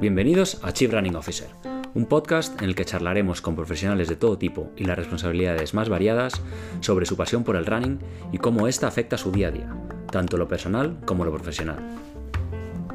Bienvenidos 0.00 0.58
a 0.64 0.72
Chief 0.72 0.92
Running 0.92 1.14
Officer, 1.14 1.46
un 1.94 2.06
podcast 2.06 2.60
en 2.60 2.68
el 2.68 2.74
que 2.74 2.84
charlaremos 2.84 3.42
con 3.42 3.54
profesionales 3.54 4.08
de 4.08 4.16
todo 4.16 4.38
tipo 4.38 4.72
y 4.76 4.86
las 4.86 4.98
responsabilidades 4.98 5.72
más 5.72 5.88
variadas 5.88 6.42
sobre 6.80 7.06
su 7.06 7.16
pasión 7.16 7.44
por 7.44 7.54
el 7.54 7.64
running 7.64 8.00
y 8.32 8.38
cómo 8.38 8.66
ésta 8.66 8.88
afecta 8.88 9.16
su 9.16 9.30
día 9.30 9.46
a 9.48 9.50
día, 9.52 9.72
tanto 10.10 10.36
lo 10.36 10.48
personal 10.48 10.98
como 11.06 11.24
lo 11.24 11.32
profesional. 11.32 11.78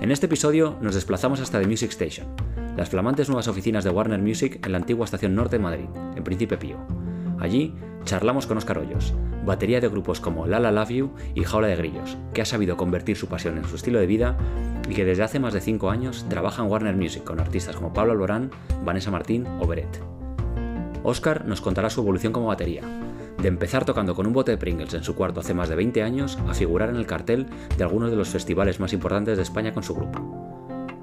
En 0.02 0.12
este 0.12 0.26
episodio 0.26 0.78
nos 0.82 0.96
desplazamos 0.96 1.40
hasta 1.40 1.62
The 1.62 1.68
Music 1.68 1.92
Station, 1.92 2.28
las 2.76 2.90
flamantes 2.90 3.30
nuevas 3.30 3.48
oficinas 3.48 3.86
de 3.86 3.92
Warner 3.92 4.22
Music 4.22 4.60
en 4.66 4.74
la 4.74 4.80
antigua 4.80 5.06
estación 5.06 5.36
norte 5.36 5.56
de 5.56 5.64
Madrid, 5.64 5.88
en 6.18 6.24
Príncipe 6.26 6.58
Pío. 6.58 6.86
Allí 7.40 7.74
charlamos 8.04 8.46
con 8.46 8.58
Oscar 8.58 8.80
Hoyos, 8.80 9.14
batería 9.46 9.80
de 9.80 9.88
grupos 9.88 10.20
como 10.20 10.48
Lala 10.48 10.72
Love 10.72 10.90
You 10.90 11.12
y 11.34 11.44
Jaula 11.44 11.68
de 11.68 11.76
Grillos, 11.76 12.18
que 12.34 12.42
ha 12.42 12.46
sabido 12.46 12.78
convertir 12.78 13.16
su 13.16 13.28
pasión 13.28 13.58
en 13.58 13.66
su 13.66 13.76
estilo 13.76 14.00
de 14.00 14.08
vida 14.08 14.38
y 14.90 14.94
que 14.94 15.06
desde 15.06 15.24
hace 15.24 15.40
más 15.40 15.54
de 15.54 15.62
5 15.62 15.90
años 15.90 16.26
trabaja 16.30 16.64
en 16.64 16.70
Warner 16.70 16.96
Music 16.96 17.24
con 17.24 17.40
artistas 17.40 17.76
como 17.76 17.94
Pablo 17.94 18.14
Alborán, 18.14 18.52
Vanessa 18.84 19.12
Martín 19.12 19.46
o 19.60 19.68
Beret. 19.68 20.02
Oscar 21.04 21.46
nos 21.46 21.62
contará 21.62 21.90
su 21.90 22.02
evolución 22.02 22.34
como 22.34 22.48
batería, 22.48 22.82
de 23.42 23.48
empezar 23.48 23.86
tocando 23.86 24.16
con 24.16 24.26
un 24.26 24.34
bote 24.34 24.52
de 24.52 24.58
Pringles 24.58 24.94
en 24.94 25.04
su 25.04 25.16
cuarto 25.16 25.40
hace 25.40 25.54
más 25.54 25.70
de 25.70 25.76
20 25.76 26.02
años 26.02 26.38
a 26.48 26.54
figurar 26.54 26.90
en 26.90 26.96
el 26.96 27.06
cartel 27.06 27.48
de 27.78 27.84
algunos 27.84 28.10
de 28.10 28.18
los 28.18 28.30
festivales 28.30 28.80
más 28.80 28.94
importantes 28.94 29.38
de 29.38 29.44
España 29.44 29.74
con 29.74 29.84
su 29.84 29.94
grupo. 29.94 30.20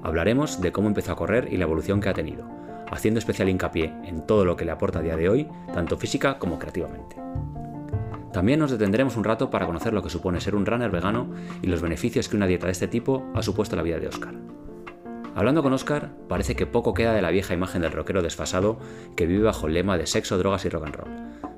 Hablaremos 0.03 0.59
de 0.59 0.71
cómo 0.73 0.89
empezó 0.89 1.13
a 1.13 1.15
correr 1.15 1.47
y 1.51 1.57
la 1.57 1.63
evolución 1.63 2.01
que 2.01 2.09
ha 2.09 2.13
tenido, 2.13 2.45
haciendo 2.91 3.19
especial 3.19 3.47
hincapié 3.47 3.93
en 4.03 4.25
todo 4.25 4.43
lo 4.43 4.57
que 4.57 4.65
le 4.65 4.71
aporta 4.71 4.99
a 4.99 5.01
día 5.01 5.15
de 5.15 5.29
hoy, 5.29 5.47
tanto 5.73 5.97
física 5.97 6.37
como 6.37 6.59
creativamente. 6.59 7.15
También 8.33 8.59
nos 8.59 8.71
detendremos 8.71 9.15
un 9.15 9.23
rato 9.23 9.51
para 9.51 9.67
conocer 9.67 9.93
lo 9.93 10.01
que 10.01 10.09
supone 10.09 10.41
ser 10.41 10.55
un 10.55 10.65
runner 10.65 10.89
vegano 10.89 11.29
y 11.61 11.67
los 11.67 11.83
beneficios 11.83 12.27
que 12.27 12.35
una 12.35 12.47
dieta 12.47 12.65
de 12.65 12.71
este 12.71 12.87
tipo 12.87 13.23
ha 13.35 13.43
supuesto 13.43 13.75
en 13.75 13.77
la 13.77 13.83
vida 13.83 13.99
de 13.99 14.07
Oscar. 14.07 14.33
Hablando 15.35 15.61
con 15.61 15.71
Oscar, 15.71 16.09
parece 16.27 16.55
que 16.55 16.65
poco 16.65 16.95
queda 16.95 17.13
de 17.13 17.21
la 17.21 17.29
vieja 17.29 17.53
imagen 17.53 17.83
del 17.83 17.91
rockero 17.91 18.23
desfasado 18.23 18.79
que 19.15 19.27
vive 19.27 19.43
bajo 19.43 19.67
el 19.67 19.75
lema 19.75 19.99
de 19.99 20.07
sexo, 20.07 20.39
drogas 20.39 20.65
y 20.65 20.69
rock 20.69 20.85
and 20.85 20.95
roll. 20.95 21.11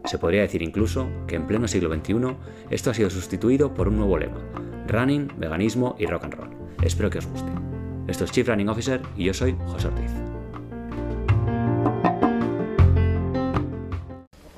Se 0.03 0.17
podría 0.17 0.41
decir 0.41 0.61
incluso 0.61 1.07
que 1.27 1.37
en 1.37 1.47
pleno 1.47 1.67
siglo 1.69 1.93
XXI 1.93 2.35
esto 2.69 2.91
ha 2.91 2.93
sido 2.93 3.09
sustituido 3.09 3.73
por 3.73 3.87
un 3.87 3.95
nuevo 3.95 4.17
lema, 4.17 4.39
running, 4.87 5.31
veganismo 5.37 5.95
y 5.97 6.07
rock 6.07 6.25
and 6.25 6.33
roll. 6.33 6.49
Espero 6.83 7.09
que 7.09 7.19
os 7.19 7.25
guste. 7.25 7.51
Esto 8.07 8.25
es 8.25 8.31
Chief 8.31 8.47
Running 8.47 8.69
Officer 8.69 9.01
y 9.15 9.23
yo 9.23 9.33
soy 9.33 9.55
José 9.67 9.87
Ortiz. 9.87 10.34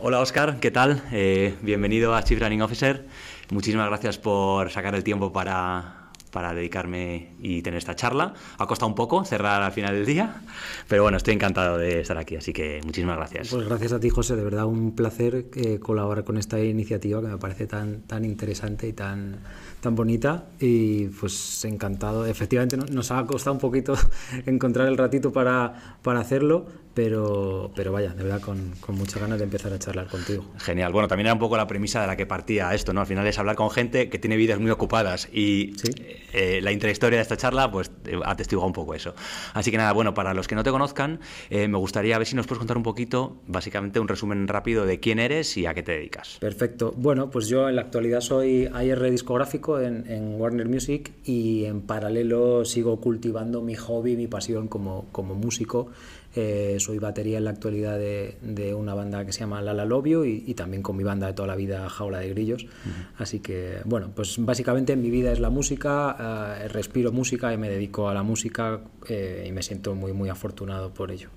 Hola 0.08 0.22
Oscar, 0.22 0.62
¿qué 0.62 0.72
tal? 0.72 1.04
Eh, 1.12 1.58
bienvenido 1.62 2.16
a 2.16 2.24
Chief 2.24 2.40
Running 2.40 2.62
Officer. 2.62 3.06
Muchísimas 3.52 3.88
gracias 3.88 4.18
por 4.18 4.72
sacar 4.72 4.96
el 4.96 5.04
tiempo 5.04 5.34
para, 5.34 6.12
para 6.32 6.54
dedicarme 6.54 7.34
y 7.42 7.62
tener 7.62 7.78
esta 7.78 7.94
charla. 7.94 8.34
Ha 8.58 8.68
costado 8.68 8.88
un 8.88 8.96
poco 8.96 9.26
cerrar 9.26 9.62
al 9.62 9.74
final 9.74 9.96
del 9.96 10.06
día, 10.06 10.44
pero 10.88 11.04
bueno, 11.04 11.18
estoy 11.18 11.34
encantado 11.34 11.78
de 11.78 12.00
estar 12.00 12.18
aquí, 12.18 12.38
así 12.38 12.54
que 12.54 12.80
muchísimas 12.86 13.18
gracias. 13.18 13.50
Pues 13.50 13.68
gracias 13.68 13.92
a 13.92 14.00
ti, 14.00 14.10
José, 14.10 14.38
de 14.38 14.46
verdad 14.46 14.66
un 14.66 14.96
placer 14.96 15.48
eh, 15.54 15.80
colaborar 15.80 16.24
con 16.24 16.38
esta 16.38 16.58
iniciativa 16.58 17.20
que 17.20 17.28
me 17.28 17.38
parece 17.38 17.68
tan, 17.68 18.04
tan 18.04 18.24
interesante 18.24 18.88
y 18.88 18.94
tan, 18.94 19.40
tan 19.82 19.96
bonita 19.96 20.46
y 20.58 21.08
pues 21.08 21.66
encantado. 21.66 22.26
Efectivamente 22.26 22.78
nos 22.78 23.12
ha 23.12 23.26
costado 23.26 23.56
un 23.56 23.60
poquito 23.60 23.94
encontrar 24.46 24.88
el 24.88 24.98
ratito 24.98 25.34
para, 25.34 25.98
para 26.02 26.22
hacerlo, 26.22 26.66
pero, 26.98 27.70
pero 27.76 27.92
vaya, 27.92 28.10
de 28.10 28.24
verdad 28.24 28.42
con, 28.42 28.72
con, 28.80 28.96
muchas 28.96 29.22
ganas 29.22 29.38
de 29.38 29.44
empezar 29.44 29.72
a 29.72 29.78
charlar 29.78 30.08
contigo. 30.08 30.44
Genial. 30.58 30.92
Bueno, 30.92 31.08
también 31.08 31.28
era 31.28 31.34
un 31.34 31.40
poco 31.40 31.56
la 31.56 31.68
premisa 31.68 32.02
de 32.02 32.08
la 32.08 32.16
que 32.16 32.26
partía 32.26 32.74
esto, 32.74 32.92
¿no? 32.92 33.02
Al 33.02 33.06
final 33.06 33.28
es 33.28 33.38
hablar 33.38 33.56
con 33.56 33.70
gente 33.70 34.10
que 34.10 34.18
tiene 34.18 34.36
vidas 34.36 34.60
muy 34.60 34.72
ocupadas 34.72 35.30
y 35.32 35.76
eh, 36.34 36.60
la 36.64 36.72
intrahistoria 36.72 37.18
de 37.18 37.22
esta 37.22 37.38
charla 37.38 37.70
pues 37.70 37.92
atestigua 38.26 38.66
un 38.66 38.74
poco 38.74 38.96
eso. 38.96 39.14
Así 39.54 39.70
que 39.70 39.78
nada, 39.78 39.94
bueno, 39.94 40.16
para 40.16 40.34
los 40.34 40.48
que 40.48 40.56
no 40.56 40.64
te 40.64 40.72
conozcan, 40.72 41.20
eh, 41.52 41.68
me 41.68 41.78
gustaría 41.78 42.18
ver 42.18 42.26
si 42.26 42.36
nos 42.36 42.48
puedes 42.48 42.58
contar 42.58 42.78
un 42.78 42.84
poquito, 42.84 43.44
básicamente 43.46 44.00
un 44.00 44.08
resumen 44.08 44.48
rápido 44.48 44.88
de 44.88 45.00
quién 45.00 45.20
eres 45.20 45.56
y 45.56 45.68
a 45.68 45.76
qué 45.76 45.84
te 45.84 45.92
dedicas. 45.92 46.38
Perfecto. 46.40 46.96
Bueno, 46.98 47.30
pues 47.30 47.48
yo 47.48 47.70
en 47.70 47.76
la 47.76 47.84
actualidad 47.84 48.22
soy 48.22 48.66
AR 48.74 49.12
discográfico 49.12 49.80
en, 49.80 50.10
en 50.10 50.42
Warner 50.42 50.68
Music 50.68 51.12
y 51.26 51.66
en 51.66 51.82
paralelo 51.82 52.66
sigo 52.66 53.00
cultivando 53.00 53.62
mi 53.62 53.76
hobby, 53.76 54.16
mi 54.16 54.26
pasión 54.26 54.68
como, 54.68 55.06
como 55.12 55.36
músico 55.36 55.92
eh, 56.36 56.78
soy 56.80 57.00
batería 57.00 57.38
en 57.38 57.46
la 57.46 57.52
actualidad 57.52 57.98
de, 57.98 58.38
de, 58.42 58.74
una 58.74 58.94
banda 58.94 59.26
que 59.26 59.32
se 59.32 59.40
llama 59.40 59.62
Lala 59.62 59.86
Lobio 59.86 60.26
y, 60.26 60.44
y, 60.46 60.54
también 60.54 60.84
con 60.84 60.96
mi 60.96 61.04
banda 61.04 61.28
de 61.28 61.34
toda 61.34 61.48
la 61.48 61.56
vida 61.56 61.90
Jaula 61.90 62.20
de 62.20 62.30
Grillos. 62.30 62.64
Uh 62.64 62.68
-huh. 62.68 63.08
Así 63.18 63.40
que, 63.40 63.80
bueno, 63.86 64.12
pues 64.16 64.36
básicamente 64.38 64.96
mi 64.96 65.10
vida 65.10 65.32
es 65.32 65.40
la 65.40 65.50
música, 65.50 66.58
eh, 66.62 66.68
respiro 66.68 67.12
música 67.12 67.54
y 67.54 67.58
me 67.58 67.70
dedico 67.70 68.10
a 68.10 68.14
la 68.14 68.24
música 68.24 68.82
eh, 69.08 69.46
y 69.48 69.52
me 69.52 69.64
siento 69.64 69.96
muy, 69.96 70.14
muy 70.14 70.30
afortunado 70.30 70.94
por 70.94 71.12
ello. 71.12 71.30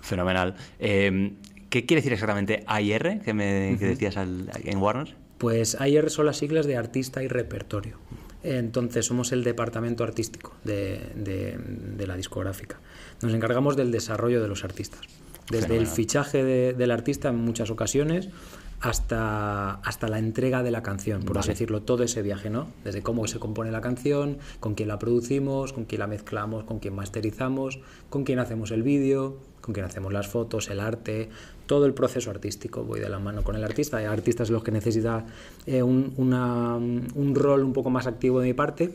Fenomenal. 0.00 0.54
Eh, 0.78 1.32
¿Qué 1.70 1.84
quiere 1.84 2.00
decir 2.00 2.12
exactamente 2.12 2.62
AIR 2.66 3.20
que, 3.22 3.34
me, 3.34 3.76
que 3.78 3.86
decías 3.86 4.16
al, 4.16 4.50
en 4.64 4.78
Warner? 4.78 5.14
Pues 5.38 5.80
AIR 5.80 6.10
son 6.10 6.26
las 6.26 6.36
siglas 6.36 6.66
de 6.66 6.76
artista 6.76 7.22
y 7.22 7.28
repertorio. 7.28 7.98
Entonces 8.46 9.04
somos 9.06 9.32
el 9.32 9.42
departamento 9.42 10.04
artístico 10.04 10.54
de, 10.62 11.00
de, 11.16 11.58
de, 11.58 12.06
la 12.06 12.16
discográfica. 12.16 12.78
Nos 13.20 13.34
encargamos 13.34 13.76
del 13.76 13.90
desarrollo 13.90 14.40
de 14.40 14.48
los 14.48 14.62
artistas. 14.62 15.00
Desde 15.50 15.62
Fenomenal. 15.62 15.88
el 15.88 15.94
fichaje 15.94 16.44
de, 16.44 16.72
del 16.72 16.90
artista 16.92 17.28
en 17.28 17.36
muchas 17.36 17.70
ocasiones 17.70 18.28
hasta, 18.80 19.74
hasta 19.74 20.08
la 20.08 20.18
entrega 20.18 20.62
de 20.62 20.70
la 20.70 20.82
canción, 20.82 21.22
por 21.22 21.30
vale. 21.30 21.40
así 21.40 21.48
decirlo, 21.50 21.82
todo 21.82 22.04
ese 22.04 22.22
viaje, 22.22 22.50
¿no? 22.50 22.68
Desde 22.84 23.02
cómo 23.02 23.26
se 23.26 23.38
compone 23.38 23.70
la 23.70 23.80
canción, 23.80 24.38
con 24.60 24.74
quién 24.74 24.88
la 24.88 24.98
producimos, 24.98 25.72
con 25.72 25.84
quién 25.84 26.00
la 26.00 26.06
mezclamos, 26.06 26.64
con 26.64 26.78
quién 26.78 26.94
masterizamos, 26.94 27.80
con 28.10 28.24
quién 28.24 28.38
hacemos 28.38 28.70
el 28.70 28.82
vídeo, 28.82 29.38
con 29.60 29.74
quién 29.74 29.86
hacemos 29.86 30.12
las 30.12 30.28
fotos, 30.28 30.70
el 30.70 30.80
arte, 30.80 31.30
todo 31.66 31.86
el 31.86 31.94
proceso 31.94 32.30
artístico. 32.30 32.84
Voy 32.84 33.00
de 33.00 33.08
la 33.08 33.18
mano 33.18 33.42
con 33.42 33.56
el 33.56 33.64
artista. 33.64 33.98
Hay 33.98 34.06
artistas 34.06 34.50
los 34.50 34.62
que 34.62 34.70
necesita 34.70 35.26
eh, 35.66 35.82
un, 35.82 36.12
una, 36.16 36.76
un 36.76 37.34
rol 37.34 37.64
un 37.64 37.72
poco 37.72 37.90
más 37.90 38.06
activo 38.06 38.40
de 38.40 38.46
mi 38.46 38.54
parte 38.54 38.94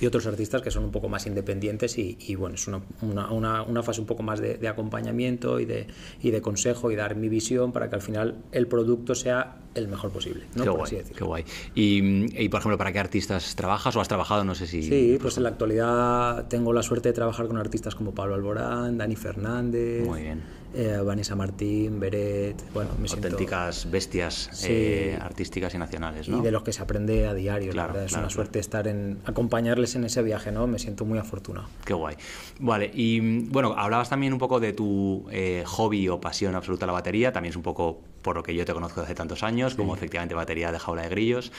y 0.00 0.06
otros 0.06 0.26
artistas 0.26 0.62
que 0.62 0.70
son 0.70 0.84
un 0.84 0.90
poco 0.90 1.08
más 1.08 1.26
independientes 1.26 1.96
y, 1.98 2.16
y 2.20 2.34
bueno, 2.34 2.54
es 2.56 2.66
una, 2.66 2.82
una, 3.00 3.62
una, 3.62 3.82
fase 3.82 4.00
un 4.00 4.06
poco 4.06 4.22
más 4.22 4.40
de, 4.40 4.58
de, 4.58 4.68
acompañamiento 4.68 5.58
y 5.58 5.64
de, 5.64 5.86
y 6.20 6.30
de 6.30 6.42
consejo 6.42 6.90
y 6.90 6.96
dar 6.96 7.16
mi 7.16 7.28
visión 7.28 7.72
para 7.72 7.88
que 7.88 7.96
al 7.96 8.02
final 8.02 8.36
el 8.52 8.66
producto 8.66 9.14
sea 9.14 9.56
el 9.74 9.88
mejor 9.88 10.10
posible. 10.10 10.44
¿no? 10.54 10.64
Qué, 10.64 10.70
guay, 10.70 11.02
qué 11.16 11.24
guay. 11.24 11.44
Y, 11.74 12.42
y, 12.42 12.48
por 12.48 12.60
ejemplo, 12.60 12.78
¿para 12.78 12.92
qué 12.92 12.98
artistas 12.98 13.56
trabajas 13.56 13.96
o 13.96 14.00
has 14.00 14.08
trabajado? 14.08 14.44
No 14.44 14.54
sé 14.54 14.66
si... 14.66 14.82
Sí, 14.82 15.18
pues 15.20 15.36
en 15.36 15.44
la 15.44 15.50
actualidad 15.50 16.46
tengo 16.48 16.72
la 16.72 16.82
suerte 16.82 17.10
de 17.10 17.12
trabajar 17.14 17.46
con 17.46 17.56
artistas 17.56 17.94
como 17.94 18.14
Pablo 18.14 18.34
Alborán, 18.34 18.98
Dani 18.98 19.16
Fernández. 19.16 20.06
Muy 20.06 20.22
bien 20.22 20.55
eh, 20.76 21.00
Vanessa 21.02 21.34
Martín, 21.34 21.98
Beret, 21.98 22.62
bueno, 22.74 22.90
me 23.00 23.08
auténticas 23.08 23.76
siento... 23.76 23.92
bestias 23.92 24.50
sí. 24.52 24.68
eh, 24.70 25.18
artísticas 25.20 25.74
y 25.74 25.78
nacionales, 25.78 26.28
¿no? 26.28 26.38
Y 26.38 26.42
de 26.42 26.50
los 26.50 26.62
que 26.62 26.72
se 26.72 26.82
aprende 26.82 27.26
a 27.26 27.32
diario, 27.32 27.72
claro, 27.72 27.88
la 27.88 27.92
verdad, 27.94 28.04
es 28.04 28.10
claro, 28.10 28.24
una 28.24 28.28
claro. 28.28 28.34
suerte 28.34 28.58
estar 28.58 28.86
en 28.86 29.18
acompañarles 29.24 29.94
en 29.96 30.04
ese 30.04 30.22
viaje, 30.22 30.52
¿no? 30.52 30.66
Me 30.66 30.78
siento 30.78 31.04
muy 31.04 31.18
afortunado. 31.18 31.66
Qué 31.84 31.94
guay. 31.94 32.16
Vale, 32.60 32.90
y 32.92 33.46
bueno, 33.46 33.74
hablabas 33.76 34.10
también 34.10 34.32
un 34.34 34.38
poco 34.38 34.60
de 34.60 34.74
tu 34.74 35.26
eh, 35.30 35.62
hobby 35.66 36.08
o 36.08 36.20
pasión 36.20 36.54
absoluta 36.54 36.84
la 36.84 36.92
batería, 36.92 37.32
también 37.32 37.50
es 37.50 37.56
un 37.56 37.62
poco 37.62 38.02
por 38.20 38.36
lo 38.36 38.42
que 38.42 38.54
yo 38.54 38.64
te 38.64 38.74
conozco 38.74 39.00
desde 39.00 39.12
hace 39.12 39.16
tantos 39.16 39.42
años, 39.42 39.72
sí. 39.72 39.78
como 39.78 39.94
efectivamente 39.94 40.34
batería 40.34 40.70
de 40.72 40.78
jaula 40.78 41.02
de 41.02 41.08
grillos. 41.08 41.52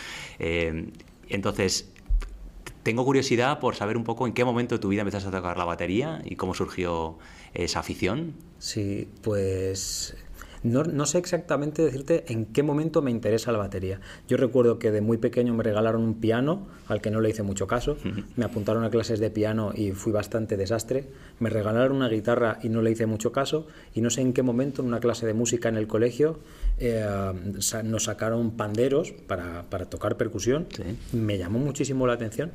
Entonces, 1.29 1.89
tengo 2.87 3.03
curiosidad 3.03 3.59
por 3.59 3.75
saber 3.75 3.97
un 3.97 4.05
poco 4.05 4.27
en 4.27 4.31
qué 4.31 4.45
momento 4.45 4.75
de 4.75 4.79
tu 4.79 4.87
vida 4.87 5.01
empezaste 5.01 5.27
a 5.27 5.31
tocar 5.31 5.57
la 5.57 5.65
batería 5.65 6.21
y 6.23 6.37
cómo 6.37 6.53
surgió 6.53 7.17
esa 7.53 7.81
afición. 7.81 8.33
Sí, 8.59 9.09
pues 9.23 10.15
no, 10.63 10.83
no, 10.83 11.05
sé 11.05 11.17
exactamente 11.17 11.81
decirte 11.81 12.25
en 12.27 12.45
qué 12.45 12.63
momento 12.63 13.01
me 13.01 13.11
interesa 13.11 13.51
la 13.51 13.57
batería. 13.57 13.99
Yo 14.27 14.37
recuerdo 14.37 14.79
que 14.79 14.91
de 14.91 15.01
muy 15.01 15.17
pequeño 15.17 15.53
me 15.53 15.63
regalaron 15.63 16.01
un 16.01 16.19
piano, 16.19 16.67
al 16.87 17.01
que 17.01 17.11
no 17.11 17.21
le 17.21 17.29
hice 17.29 17.43
mucho 17.43 17.67
caso. 17.67 17.97
Me 18.35 18.45
apuntaron 18.45 18.83
a 18.83 18.89
clases 18.89 19.19
de 19.19 19.29
piano 19.29 19.71
y 19.75 19.91
fui 19.91 20.11
bastante 20.11 20.57
desastre. 20.57 21.05
Me 21.39 21.49
regalaron 21.49 21.97
una 21.97 22.09
guitarra 22.09 22.59
y 22.63 22.69
no 22.69 22.81
le 22.81 22.91
hice 22.91 23.05
mucho 23.05 23.31
caso. 23.31 23.67
Y 23.93 24.01
no 24.01 24.09
sé 24.09 24.21
en 24.21 24.33
qué 24.33 24.43
momento, 24.43 24.81
en 24.81 24.87
una 24.87 24.99
clase 24.99 25.25
de 25.25 25.33
música 25.33 25.69
en 25.69 25.77
el 25.77 25.87
colegio, 25.87 26.39
eh, 26.79 27.05
nos 27.83 28.03
sacaron 28.03 28.51
panderos 28.51 29.11
para, 29.11 29.63
para 29.69 29.85
tocar 29.85 30.17
percusión. 30.17 30.67
Sí. 30.75 30.83
Me 31.17 31.37
llamó 31.37 31.59
muchísimo 31.59 32.07
la 32.07 32.13
atención 32.13 32.51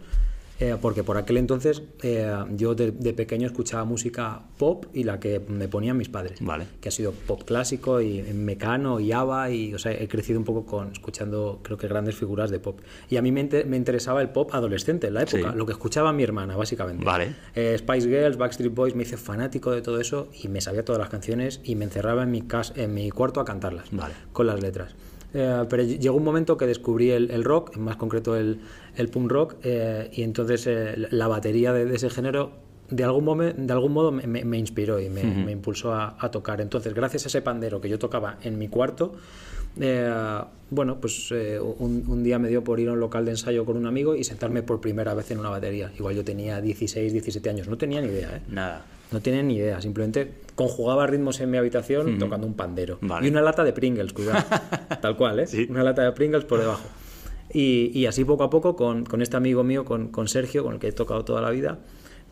eh, 0.63 0.77
porque 0.81 1.03
por 1.03 1.17
aquel 1.17 1.39
entonces 1.39 1.83
eh, 2.03 2.33
yo 2.57 2.75
de, 2.75 2.93
de, 2.93 3.13
pequeño 3.13 3.47
escuchaba 3.47 3.85
música 3.85 4.43
pop 4.59 4.87
y 4.95 5.03
la 5.03 5.19
que 5.19 5.41
me 5.41 5.67
ponían 5.67 5.97
mis 5.97 6.09
padres, 6.09 6.39
vale. 6.41 6.67
que 6.81 6.89
ha 6.89 6.93
sido 6.93 7.13
pop 7.13 7.43
clásico 7.45 8.01
y 8.01 8.23
Mecano 8.23 9.01
y 9.01 9.11
ABBA 9.11 9.51
y 9.51 9.75
o 9.75 9.79
sea, 9.79 9.93
he 9.93 10.07
crecido 10.07 10.39
un 10.39 10.45
poco 10.45 10.65
con 10.65 10.93
escuchando 10.93 11.61
creo 11.63 11.77
que 11.77 11.89
grandes 11.89 12.15
figuras 12.15 12.51
de 12.51 12.61
pop. 12.61 12.81
Y 13.11 13.17
a 13.17 13.23
mí 13.23 13.33
me, 13.33 13.49
me 13.67 13.77
interesaba 13.77 14.23
el 14.23 14.29
pop 14.29 14.55
adolescente 14.55 15.09
en 15.09 15.15
la 15.15 15.23
época, 15.23 15.51
sí. 15.51 15.59
lo 15.59 15.67
que 15.67 15.73
escuchaba 15.73 16.13
mi 16.13 16.23
hermana 16.23 16.57
básicamente. 16.57 17.05
Vale. 17.05 17.35
Eh, 17.55 17.77
Spice 17.79 18.09
Girls, 18.09 18.37
Backstreet 18.37 18.73
Boys, 18.73 18.95
me 18.95 19.03
hice 19.03 19.17
fanático 19.17 19.73
de 19.73 19.83
todo 19.83 20.01
eso 20.01 20.29
y 20.43 20.47
me 20.47 20.61
sabía 20.61 20.85
todas 20.85 21.01
las 21.01 21.09
canciones 21.09 21.61
y 21.65 21.75
me 21.75 21.87
encerraba 21.87 22.23
en 22.23 22.31
mi, 22.31 22.43
casa, 22.43 22.73
en 22.77 22.95
mi 22.95 23.11
cuarto 23.11 23.41
a 23.41 23.45
cantarlas 23.45 23.89
vale. 23.91 24.15
con 24.33 24.47
las 24.47 24.61
letras. 24.63 24.95
Eh, 25.35 25.65
pero 25.69 25.83
llegó 25.83 26.17
un 26.17 26.25
momento 26.25 26.57
que 26.57 26.67
descubrí 26.67 27.11
el, 27.11 27.45
rock, 27.45 27.77
en 27.77 27.83
más 27.83 27.97
concreto 27.97 28.37
el, 28.37 28.61
el 28.97 29.09
punk 29.09 29.31
rock, 29.31 29.55
eh, 29.63 30.11
y 30.13 30.23
entonces 30.23 30.67
eh, 30.67 30.95
la 31.11 31.27
batería 31.29 31.73
de, 31.73 31.95
ese 31.95 32.11
género 32.11 32.53
de 32.91 33.05
algún, 33.05 33.25
momento, 33.25 33.61
de 33.61 33.73
algún 33.73 33.93
modo 33.93 34.13
me, 34.13 34.59
inspiró 34.59 35.01
y 35.01 35.09
me, 35.09 35.51
impulsó 35.51 35.95
a, 35.95 36.31
tocar. 36.31 36.61
Entonces, 36.61 36.93
gracias 36.93 37.25
a 37.25 37.29
ese 37.29 37.41
pandero 37.41 37.81
que 37.81 37.89
yo 37.89 37.99
tocaba 37.99 38.37
en 38.43 38.59
mi 38.59 38.69
cuarto, 38.69 39.15
bueno, 40.69 41.01
pues 41.01 41.31
un, 41.31 42.05
un, 42.07 42.23
día 42.23 42.39
me 42.39 42.49
dio 42.49 42.63
por 42.63 42.79
ir 42.81 42.91
a 42.91 42.93
un 42.93 43.01
local 43.01 43.25
de 43.25 43.31
ensayo 43.31 43.65
con 43.65 43.79
un 43.79 43.87
amigo 43.87 44.15
y 44.15 44.25
sentarme 44.25 44.63
por 44.63 44.83
primera 44.83 45.15
vez 45.15 45.31
en 45.31 45.39
una 45.39 45.49
batería. 45.49 45.91
Igual 45.97 46.17
yo 46.17 46.25
tenía 46.25 46.61
16, 46.61 47.13
17 47.13 47.49
años, 47.49 47.69
no 47.69 47.79
tenía 47.79 48.03
ni 48.03 48.09
idea. 48.09 48.37
¿eh? 48.37 48.43
Nada. 48.51 48.85
No 49.13 49.21
tenía 49.21 49.43
ni 49.43 49.57
idea, 49.57 49.81
simplemente 49.81 50.33
conjugaba 50.55 51.07
ritmos 51.07 51.41
en 51.41 51.51
mi 51.51 51.59
habitación 51.59 52.19
tocando 52.19 52.47
un 52.47 52.55
pandero. 52.55 52.99
Y 53.23 53.29
una 53.29 53.43
lata 53.43 53.65
de 53.65 53.73
Pringles, 53.73 54.13
cuidado. 54.13 54.45
Tal 55.01 55.17
cual, 55.17 55.41
¿eh? 55.41 55.47
Una 55.69 55.83
lata 55.83 56.03
de 56.03 56.13
Pringles 56.13 56.45
por 56.45 56.61
debajo. 56.61 56.85
Y, 57.53 58.07
así 58.07 58.25
poco 58.25 58.45
a 58.45 58.51
poco, 58.51 58.77
con, 58.77 59.21
este 59.21 59.37
amigo 59.37 59.63
mío, 59.63 59.85
con, 59.85 60.29
Sergio, 60.29 60.65
con 60.65 60.75
el 60.75 60.81
que 60.81 60.89
he 60.89 60.93
tocado 60.93 61.25
toda 61.25 61.43
la 61.43 61.51
vida, 61.51 61.79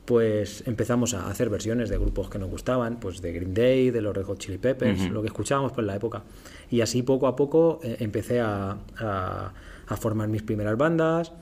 pues 0.06 0.64
empezamos 0.66 1.12
a 1.12 1.28
hacer 1.28 1.50
versiones 1.50 1.90
de 1.90 1.98
grupos 1.98 2.30
que 2.30 2.38
nos 2.38 2.48
gustaban, 2.48 2.98
pues 2.98 3.20
de 3.20 3.32
Green 3.32 3.52
Day, 3.52 3.90
de 3.90 4.00
los 4.00 4.16
Red 4.16 4.24
Hot 4.24 4.38
Chili 4.38 4.58
Peppers, 4.58 5.10
lo 5.10 5.20
que 5.20 5.28
escuchábamos 5.28 5.72
por 5.72 5.84
la 5.84 5.94
época. 5.94 6.22
Y 6.70 6.80
así 6.80 7.02
poco 7.02 7.26
a 7.26 7.36
poco 7.36 7.80
eh, 7.82 7.96
empecé 8.00 8.40
a, 8.40 8.78
a 8.98 9.96
formar 9.96 10.28
mis 10.28 10.42
primeras 10.42 10.78
bandas, 10.78 11.32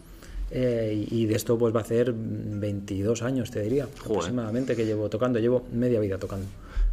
eh, 0.50 1.06
y 1.10 1.26
de 1.26 1.34
esto 1.34 1.58
pues 1.58 1.74
va 1.74 1.80
a 1.80 1.84
ser 1.84 2.12
22 2.14 3.22
años, 3.22 3.50
te 3.50 3.62
diría, 3.62 3.84
aproximadamente, 3.84 4.74
que 4.74 4.86
llevo 4.86 5.08
tocando. 5.08 5.38
Llevo 5.38 5.64
media 5.72 6.00
vida 6.00 6.18
tocando. 6.18 6.46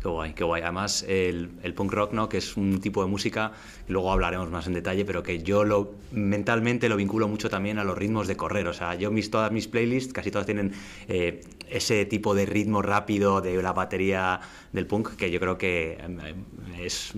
Qué 0.05 0.09
guay, 0.09 0.33
qué 0.33 0.43
guay. 0.43 0.61
Además, 0.61 1.03
el, 1.09 1.49
el, 1.63 1.73
punk 1.73 1.91
rock, 1.91 2.13
¿no? 2.13 2.29
que 2.29 2.37
es 2.37 2.57
un 2.57 2.79
tipo 2.79 3.03
de 3.03 3.09
música, 3.09 3.53
y 3.89 3.91
luego 3.91 4.11
hablaremos 4.11 4.51
más 4.51 4.67
en 4.67 4.73
detalle, 4.73 5.03
pero 5.03 5.23
que 5.23 5.41
yo 5.41 5.63
lo, 5.63 5.95
mentalmente 6.11 6.89
lo 6.89 6.95
vinculo 6.95 7.27
mucho 7.27 7.49
también 7.49 7.79
a 7.79 7.83
los 7.83 7.97
ritmos 7.97 8.27
de 8.27 8.37
correr. 8.37 8.67
O 8.67 8.73
sea, 8.73 8.93
yo 8.93 9.09
mis, 9.09 9.31
todas 9.31 9.51
mis 9.51 9.67
playlists, 9.67 10.13
casi 10.13 10.29
todas 10.29 10.45
tienen 10.45 10.73
eh, 11.07 11.41
ese 11.67 12.05
tipo 12.05 12.35
de 12.35 12.45
ritmo 12.45 12.83
rápido 12.83 13.41
de 13.41 13.59
la 13.63 13.73
batería 13.73 14.41
del 14.73 14.85
punk, 14.85 15.15
que 15.15 15.31
yo 15.31 15.39
creo 15.39 15.57
que 15.57 15.97
eh, 15.99 16.35
es, 16.79 17.13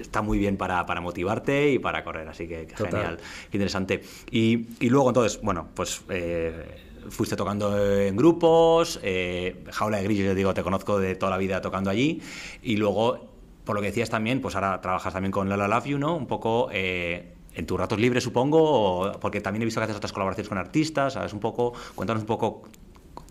está 0.00 0.22
muy 0.22 0.38
bien 0.38 0.56
para, 0.56 0.86
para 0.86 1.02
motivarte 1.02 1.72
y 1.72 1.78
para 1.78 2.02
correr. 2.02 2.26
Así 2.28 2.48
que, 2.48 2.66
genial, 2.74 3.18
qué 3.50 3.58
interesante. 3.58 4.02
Y, 4.30 4.68
y, 4.80 4.88
luego, 4.88 5.10
entonces, 5.10 5.38
bueno, 5.42 5.68
pues... 5.74 6.00
Eh, 6.08 6.88
fuiste 7.10 7.36
tocando 7.36 7.76
en 7.78 8.16
grupos, 8.16 9.00
eh, 9.02 9.64
Jaula 9.70 9.98
de 9.98 10.04
Grillos, 10.04 10.26
yo 10.26 10.34
digo, 10.34 10.54
te 10.54 10.62
conozco 10.62 10.98
de 10.98 11.14
toda 11.14 11.30
la 11.30 11.38
vida 11.38 11.60
tocando 11.60 11.90
allí, 11.90 12.20
y 12.62 12.76
luego, 12.76 13.28
por 13.64 13.74
lo 13.74 13.80
que 13.80 13.88
decías 13.88 14.10
también, 14.10 14.40
pues 14.40 14.54
ahora 14.54 14.80
trabajas 14.80 15.12
también 15.12 15.32
con 15.32 15.48
La 15.48 15.68
Love 15.68 15.86
You, 15.86 15.98
¿no? 15.98 16.16
Un 16.16 16.26
poco... 16.26 16.68
Eh, 16.72 17.34
en 17.54 17.66
tus 17.66 17.78
ratos 17.78 18.00
libres, 18.00 18.24
supongo, 18.24 19.12
porque 19.20 19.42
también 19.42 19.60
he 19.60 19.66
visto 19.66 19.78
que 19.78 19.84
haces 19.84 19.96
otras 19.96 20.12
colaboraciones 20.12 20.48
con 20.48 20.56
artistas, 20.56 21.12
¿sabes? 21.12 21.34
Un 21.34 21.40
poco, 21.40 21.74
cuéntanos 21.94 22.22
un 22.22 22.26
poco 22.26 22.62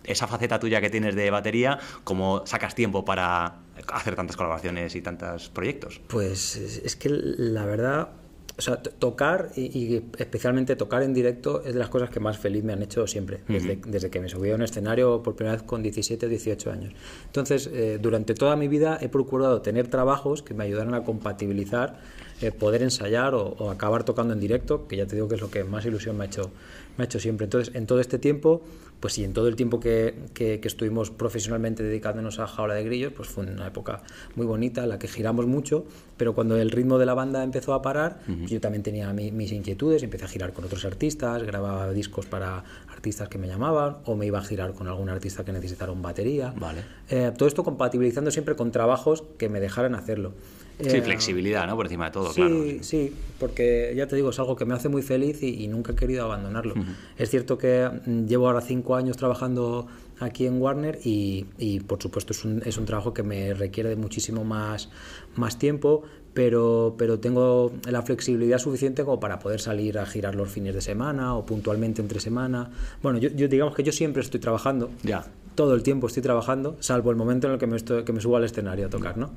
esa 0.04 0.26
faceta 0.26 0.58
tuya 0.58 0.80
que 0.80 0.90
tienes 0.90 1.14
de 1.14 1.30
batería, 1.30 1.78
cómo 2.04 2.46
sacas 2.46 2.74
tiempo 2.74 3.04
para 3.04 3.58
hacer 3.92 4.16
tantas 4.16 4.36
colaboraciones 4.36 4.94
y 4.94 5.02
tantos 5.02 5.48
proyectos. 5.48 6.00
Pues 6.08 6.56
es 6.56 6.96
que 6.96 7.08
la 7.08 7.64
verdad, 7.64 8.10
o 8.56 8.60
sea, 8.60 8.76
tocar 8.76 9.50
y, 9.56 10.02
especialmente 10.18 10.76
tocar 10.76 11.02
en 11.02 11.14
directo 11.14 11.62
es 11.64 11.72
de 11.72 11.78
las 11.78 11.88
cosas 11.88 12.10
que 12.10 12.20
más 12.20 12.38
feliz 12.38 12.62
me 12.62 12.72
han 12.72 12.82
hecho 12.82 13.06
siempre, 13.06 13.40
desde, 13.48 14.10
que 14.10 14.20
me 14.20 14.28
subí 14.28 14.50
a 14.50 14.54
un 14.54 14.62
escenario 14.62 15.22
por 15.22 15.34
primera 15.34 15.56
vez 15.56 15.64
con 15.64 15.82
17 15.82 16.26
o 16.26 16.28
18 16.28 16.70
años. 16.70 16.92
Entonces, 17.26 17.68
eh, 17.72 17.98
durante 18.00 18.34
toda 18.34 18.56
mi 18.56 18.68
vida 18.68 18.98
he 19.00 19.08
procurado 19.08 19.62
tener 19.62 19.88
trabajos 19.88 20.42
que 20.42 20.54
me 20.54 20.64
ayudaran 20.64 20.94
a 20.94 21.02
compatibilizar 21.02 22.00
eh, 22.42 22.50
poder 22.50 22.82
ensayar 22.82 23.34
o, 23.34 23.70
acabar 23.70 24.02
tocando 24.02 24.34
en 24.34 24.40
directo, 24.40 24.88
que 24.88 24.96
ya 24.96 25.06
te 25.06 25.14
digo 25.14 25.28
que 25.28 25.36
es 25.36 25.40
lo 25.40 25.48
que 25.48 25.62
más 25.62 25.86
ilusión 25.86 26.16
me 26.16 26.24
ha 26.24 26.26
hecho, 26.26 26.50
me 26.96 27.02
ha 27.02 27.06
hecho 27.06 27.20
siempre. 27.20 27.44
Entonces, 27.44 27.72
en 27.74 27.86
todo 27.86 28.00
este 28.00 28.18
tiempo, 28.18 28.62
pues 29.02 29.14
sí, 29.14 29.24
en 29.24 29.32
todo 29.32 29.48
el 29.48 29.56
tiempo 29.56 29.80
que, 29.80 30.14
que, 30.32 30.60
estuvimos 30.62 31.10
profesionalmente 31.10 31.82
dedicándonos 31.82 32.38
a 32.38 32.46
Jaula 32.46 32.74
de 32.74 32.84
Grillos, 32.84 33.12
pues 33.12 33.28
fue 33.28 33.44
una 33.44 33.66
época 33.66 34.04
muy 34.36 34.46
bonita, 34.46 34.84
en 34.84 34.90
la 34.90 35.00
que 35.00 35.08
giramos 35.08 35.44
mucho, 35.48 35.84
pero 36.16 36.36
cuando 36.36 36.56
el 36.56 36.70
ritmo 36.70 36.98
de 36.98 37.06
la 37.06 37.14
banda 37.14 37.42
empezó 37.42 37.74
a 37.74 37.82
parar, 37.82 38.20
yo 38.46 38.60
también 38.60 38.84
tenía 38.84 39.12
mis 39.12 39.50
inquietudes, 39.50 40.04
empecé 40.04 40.26
a 40.26 40.28
girar 40.28 40.52
con 40.52 40.64
otros 40.64 40.84
artistas, 40.84 41.42
grababa 41.42 41.90
discos 41.90 42.26
para 42.26 42.62
artistas 42.92 43.28
que 43.28 43.38
me 43.38 43.48
llamaban, 43.48 43.96
o 44.04 44.14
me 44.14 44.24
iba 44.26 44.38
a 44.38 44.44
girar 44.44 44.72
con 44.72 44.86
algún 44.86 45.08
artista 45.08 45.44
que 45.44 45.52
necesitara 45.52 45.90
un 45.90 46.00
batería. 46.00 46.54
Vale. 46.56 46.82
Eh, 47.10 47.32
todo 47.36 47.48
esto 47.48 47.64
compatibilizando 47.64 48.30
siempre 48.30 48.54
con 48.54 48.70
trabajos 48.70 49.24
que 49.36 49.48
me 49.48 49.58
dejaran 49.58 49.96
hacerlo. 49.96 50.32
Sí, 50.80 50.96
eh, 50.96 51.02
flexibilidad, 51.02 51.66
¿no? 51.66 51.76
Por 51.76 51.86
encima 51.86 52.06
de 52.06 52.10
todo, 52.10 52.32
sí, 52.32 52.40
claro. 52.40 52.64
Sí, 52.80 53.12
porque 53.38 53.92
ya 53.96 54.06
te 54.06 54.16
digo, 54.16 54.30
es 54.30 54.38
algo 54.38 54.56
que 54.56 54.64
me 54.64 54.74
hace 54.74 54.88
muy 54.88 55.02
feliz 55.02 55.42
y, 55.42 55.68
nunca 55.68 55.92
he 55.92 55.94
querido 55.94 56.24
abandonarlo. 56.24 56.74
Es 57.16 57.30
cierto 57.30 57.58
que 57.58 57.88
mm, 58.06 58.26
llevo 58.26 58.48
ahora 58.48 58.60
cinco 58.60 58.96
años 58.96 59.16
trabajando 59.16 59.86
aquí 60.18 60.46
en 60.46 60.60
Warner 60.60 60.98
y, 61.04 61.44
por 61.86 62.02
supuesto 62.02 62.32
es 62.32 62.44
un, 62.44 62.62
es 62.64 62.78
un, 62.78 62.84
trabajo 62.84 63.12
que 63.12 63.22
me 63.22 63.54
requiere 63.54 63.88
de 63.88 63.96
muchísimo 63.96 64.44
más, 64.44 64.88
más 65.36 65.58
tiempo, 65.58 66.02
pero, 66.34 66.94
pero 66.96 67.20
tengo 67.20 67.72
la 67.88 68.02
flexibilidad 68.02 68.58
suficiente 68.58 69.04
como 69.04 69.20
para 69.20 69.38
poder 69.38 69.60
salir 69.60 69.98
a 69.98 70.06
girar 70.06 70.34
los 70.34 70.50
fines 70.50 70.74
de 70.74 70.80
semana 70.80 71.34
o 71.36 71.44
puntualmente 71.44 72.00
entre 72.00 72.20
semana. 72.20 72.70
Bueno, 73.02 73.18
yo, 73.18 73.28
yo 73.30 73.48
digamos 73.48 73.74
que 73.74 73.82
yo 73.82 73.92
siempre 73.92 74.22
estoy 74.22 74.40
trabajando. 74.40 74.90
Ya 75.02 75.24
todo 75.54 75.74
el 75.74 75.82
tiempo 75.82 76.06
estoy 76.06 76.22
trabajando, 76.22 76.76
salvo 76.80 77.10
el 77.10 77.16
momento 77.16 77.46
en 77.46 77.54
el 77.54 77.58
que 77.58 77.66
me, 77.66 77.76
estoy, 77.76 78.04
que 78.04 78.12
me 78.12 78.20
subo 78.20 78.36
al 78.36 78.44
escenario 78.44 78.86
a 78.86 78.90
tocar, 78.90 79.18
¿no? 79.18 79.32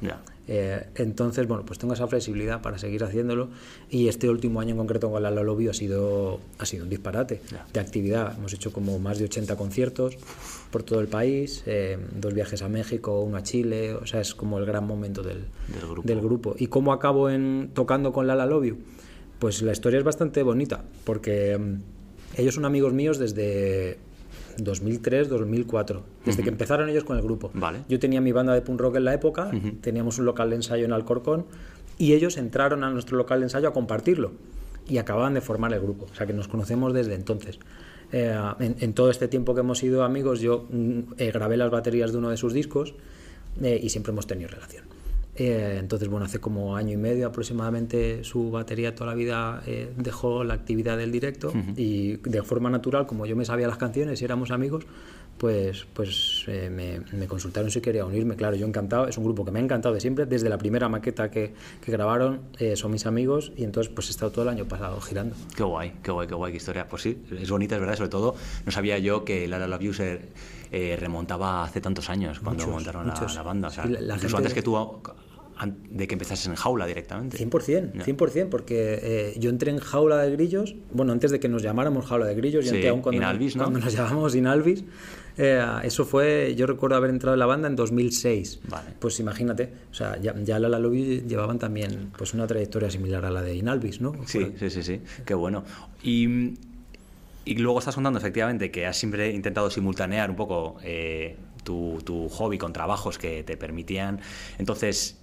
Eh, 0.47 0.85
entonces, 0.95 1.47
bueno, 1.47 1.65
pues 1.65 1.79
tengo 1.79 1.93
esa 1.93 2.07
flexibilidad 2.07 2.61
para 2.61 2.77
seguir 2.77 3.03
haciéndolo 3.03 3.49
y 3.89 4.07
este 4.07 4.29
último 4.29 4.61
año 4.61 4.71
en 4.71 4.77
concreto 4.77 5.11
con 5.11 5.21
la 5.21 5.31
Lobby 5.31 5.67
ha 5.67 5.73
sido, 5.73 6.39
ha 6.59 6.65
sido 6.65 6.83
un 6.83 6.89
disparate 6.89 7.41
de 7.73 7.79
actividad. 7.79 8.35
Hemos 8.37 8.53
hecho 8.53 8.71
como 8.71 8.97
más 8.99 9.19
de 9.19 9.25
80 9.25 9.55
conciertos 9.55 10.17
por 10.71 10.83
todo 10.83 10.99
el 10.99 11.07
país, 11.07 11.63
eh, 11.65 11.97
dos 12.15 12.33
viajes 12.33 12.61
a 12.61 12.69
México, 12.69 13.21
uno 13.21 13.37
a 13.37 13.43
Chile, 13.43 13.93
o 13.93 14.05
sea, 14.05 14.21
es 14.21 14.35
como 14.35 14.59
el 14.59 14.65
gran 14.65 14.85
momento 14.85 15.23
del, 15.23 15.45
del, 16.03 16.21
grupo. 16.21 16.55
¿Y 16.57 16.67
cómo 16.67 16.93
acabo 16.93 17.29
en, 17.29 17.71
tocando 17.73 18.11
con 18.13 18.27
Lala 18.27 18.45
Lobby? 18.45 18.75
Pues 19.39 19.61
la 19.61 19.71
historia 19.71 19.99
es 19.99 20.05
bastante 20.05 20.43
bonita, 20.43 20.83
porque 21.03 21.57
mm, 21.57 22.39
ellos 22.39 22.55
son 22.55 22.65
amigos 22.65 22.93
míos 22.93 23.17
desde 23.17 23.97
2003, 24.57 25.29
2004, 25.29 26.03
desde 26.25 26.43
que 26.43 26.49
empezaron 26.49 26.89
ellos 26.89 27.03
con 27.03 27.17
el 27.17 27.23
grupo. 27.23 27.51
Vale. 27.53 27.79
Yo 27.89 27.99
tenía 27.99 28.21
mi 28.21 28.31
banda 28.31 28.53
de 28.53 28.61
punk 28.61 28.79
rock 28.79 28.95
en 28.97 29.05
la 29.05 29.13
época, 29.13 29.51
teníamos 29.81 30.19
un 30.19 30.25
local 30.25 30.49
de 30.49 30.57
ensayo 30.57 30.85
en 30.85 30.93
Alcorcón 30.93 31.45
y 31.97 32.13
ellos 32.13 32.37
entraron 32.37 32.83
a 32.83 32.89
nuestro 32.89 33.17
local 33.17 33.39
de 33.39 33.45
ensayo 33.45 33.67
a 33.67 33.73
compartirlo 33.73 34.31
y 34.87 34.97
acababan 34.97 35.33
de 35.33 35.41
formar 35.41 35.73
el 35.73 35.79
grupo, 35.79 36.05
o 36.11 36.15
sea 36.15 36.27
que 36.27 36.33
nos 36.33 36.47
conocemos 36.47 36.93
desde 36.93 37.15
entonces. 37.15 37.59
Eh, 38.11 38.37
en, 38.59 38.93
todo 38.93 39.09
este 39.09 39.27
tiempo 39.27 39.55
que 39.55 39.61
hemos 39.61 39.79
sido 39.79 40.03
amigos, 40.03 40.39
yo 40.39 40.67
mm, 40.69 40.99
eh, 41.17 41.31
grabé 41.31 41.57
las 41.57 41.71
baterías 41.71 42.11
de 42.11 42.19
uno 42.19 42.29
de 42.29 42.37
sus 42.37 42.53
discos 42.53 42.93
eh, 43.61 43.79
y 43.81 43.89
siempre 43.89 44.11
hemos 44.11 44.27
tenido 44.27 44.49
relación. 44.49 44.85
Eh, 45.37 45.77
entonces, 45.79 46.07
bueno, 46.07 46.25
hace 46.25 46.39
como 46.39 46.77
año 46.77 46.93
y 46.93 46.97
medio 46.97 47.27
aproximadamente 47.27 48.23
su 48.23 48.51
batería 48.51 48.95
toda 48.95 49.07
la 49.07 49.15
vida 49.15 49.61
eh, 49.65 49.91
dejó 49.97 50.45
la 50.45 50.53
actividad 50.53 50.97
del 50.97 51.11
directo 51.11 51.51
y 51.75 52.17
de 52.17 52.41
forma 52.41 52.69
natural, 52.69 53.05
como 53.05 53.25
yo 53.25 53.35
me 53.35 53.43
sabía 53.43 53.67
las 53.67 53.77
canciones 53.77 54.21
y 54.21 54.25
éramos 54.25 54.51
amigos, 54.51 54.85
pues, 55.37 55.85
pues 55.93 56.45
eh, 56.47 56.69
me, 56.69 57.27
consultaron 57.27 57.69
si 57.69 57.81
quería 57.81 58.05
unirme. 58.05 58.37
Claro, 58.37 58.55
yo 58.55 58.65
encantado, 58.65 59.09
es 59.09 59.17
un 59.17 59.25
grupo 59.25 59.43
que 59.43 59.51
me 59.51 59.59
ha 59.59 59.61
encantado 59.61 59.93
de 59.93 59.99
siempre, 59.99 60.25
desde 60.25 60.47
la 60.47 60.57
primera 60.57 60.87
maqueta 60.87 61.29
que, 61.29 61.53
que 61.81 61.91
grabaron, 61.91 62.39
son 62.75 62.91
mis 62.91 63.05
amigos 63.05 63.51
y 63.57 63.65
entonces 63.65 63.91
pues 63.93 64.07
he 64.07 64.11
estado 64.11 64.31
todo 64.31 64.43
el 64.43 64.49
año 64.49 64.65
pasado 64.65 65.01
girando. 65.01 65.35
Qué 65.53 65.63
guay, 65.63 65.95
qué 66.01 66.11
guay, 66.11 66.27
qué 66.29 66.35
guay, 66.35 66.51
qué 66.53 66.57
historia. 66.57 66.87
Pues 66.87 67.01
sí, 67.01 67.17
es 67.37 67.49
bonita, 67.51 67.75
es 67.75 67.81
verdad, 67.81 67.97
sobre 67.97 68.09
todo 68.09 68.35
no 68.65 68.71
sabía 68.71 68.97
yo 68.99 69.25
que 69.25 69.49
la 69.49 69.67
Love 69.67 69.89
User 69.89 70.29
remontaba 70.97 71.63
hace 71.63 71.81
tantos 71.81 72.09
años 72.09 72.39
cuando 72.39 72.67
montaron 72.67 73.07
la, 73.07 73.43
banda. 73.43 73.67
O 73.67 73.71
sea, 73.71 73.85
incluso 73.85 74.37
antes 74.37 74.53
que 74.53 74.61
tú 74.61 74.77
de 75.89 76.07
que 76.07 76.15
empezases 76.15 76.47
en 76.47 76.55
jaula 76.55 76.85
directamente. 76.85 77.37
100%, 77.37 77.93
100%, 78.03 78.49
porque 78.49 78.99
eh, 79.01 79.33
yo 79.39 79.49
entré 79.49 79.71
en 79.71 79.79
jaula 79.79 80.17
de 80.17 80.31
grillos, 80.31 80.75
bueno, 80.91 81.13
antes 81.13 81.31
de 81.31 81.39
que 81.39 81.47
nos 81.47 81.61
llamáramos 81.63 82.05
jaula 82.05 82.25
de 82.25 82.35
grillos, 82.35 82.65
yo 82.65 82.73
entré 82.73 82.89
aún 82.89 83.01
cuando, 83.01 83.21
Inalvis, 83.21 83.55
¿no? 83.55 83.63
cuando 83.63 83.79
nos 83.79 83.93
llamábamos 83.95 84.35
Inalvis. 84.35 84.83
Eh, 85.37 85.65
eso 85.83 86.05
fue, 86.05 86.55
yo 86.55 86.65
recuerdo 86.65 86.95
haber 86.95 87.09
entrado 87.09 87.35
en 87.35 87.39
la 87.39 87.45
banda 87.45 87.67
en 87.67 87.75
2006. 87.75 88.61
Vale. 88.67 88.91
Pues 88.99 89.19
imagínate, 89.19 89.71
o 89.91 89.93
sea, 89.93 90.19
ya, 90.19 90.35
ya 90.43 90.59
la 90.59 90.79
Lobby 90.79 91.23
llevaban 91.27 91.59
también 91.59 92.11
pues 92.17 92.33
una 92.33 92.47
trayectoria 92.47 92.89
similar 92.89 93.25
a 93.25 93.31
la 93.31 93.41
de 93.41 93.55
Inalvis, 93.55 94.01
¿no? 94.01 94.13
Sí, 94.25 94.53
sí, 94.59 94.69
sí, 94.69 94.83
sí, 94.83 95.01
qué 95.25 95.33
bueno. 95.33 95.63
Y, 96.03 96.55
y 97.45 97.55
luego 97.55 97.79
estás 97.79 97.95
contando 97.95 98.19
efectivamente 98.19 98.71
que 98.71 98.85
has 98.85 98.97
siempre 98.97 99.31
intentado 99.31 99.69
simultanear 99.69 100.29
un 100.29 100.35
poco 100.35 100.77
eh, 100.83 101.35
tu, 101.63 101.99
tu 102.03 102.29
hobby 102.29 102.57
con 102.57 102.71
trabajos 102.71 103.17
que 103.17 103.43
te 103.43 103.57
permitían. 103.57 104.21
Entonces, 104.57 105.17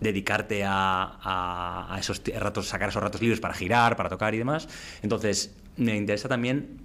dedicarte 0.00 0.62
a, 0.66 1.96
esos 1.98 2.22
ratos, 2.38 2.68
sacar 2.68 2.90
esos 2.90 3.02
ratos 3.02 3.20
libres 3.20 3.40
para 3.40 3.54
girar, 3.54 3.96
para 3.96 4.08
tocar 4.08 4.34
y 4.34 4.38
demás. 4.38 4.68
Entonces, 5.02 5.56
me 5.76 5.96
interesa 5.96 6.28
también 6.28 6.78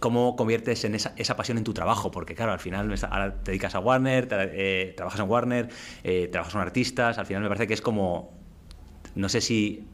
cómo 0.00 0.34
conviertes 0.34 0.84
en 0.84 0.96
esa, 0.96 1.14
esa, 1.16 1.36
pasión 1.36 1.58
en 1.58 1.64
tu 1.64 1.72
trabajo, 1.72 2.10
porque 2.10 2.34
claro, 2.34 2.52
al 2.52 2.58
final 2.58 2.92
ahora 3.08 3.34
te 3.42 3.52
dedicas 3.52 3.76
a 3.76 3.78
Warner, 3.78 4.28
eh, 4.32 4.94
trabajas 4.96 5.20
en 5.20 5.30
Warner, 5.30 5.68
eh, 6.02 6.28
trabajas 6.30 6.52
con 6.52 6.62
artistas, 6.62 7.18
al 7.18 7.26
final 7.26 7.42
me 7.42 7.48
parece 7.48 7.68
que 7.68 7.74
es 7.74 7.82
como 7.82 8.32
no 9.14 9.28
sé 9.28 9.40
si 9.40 9.84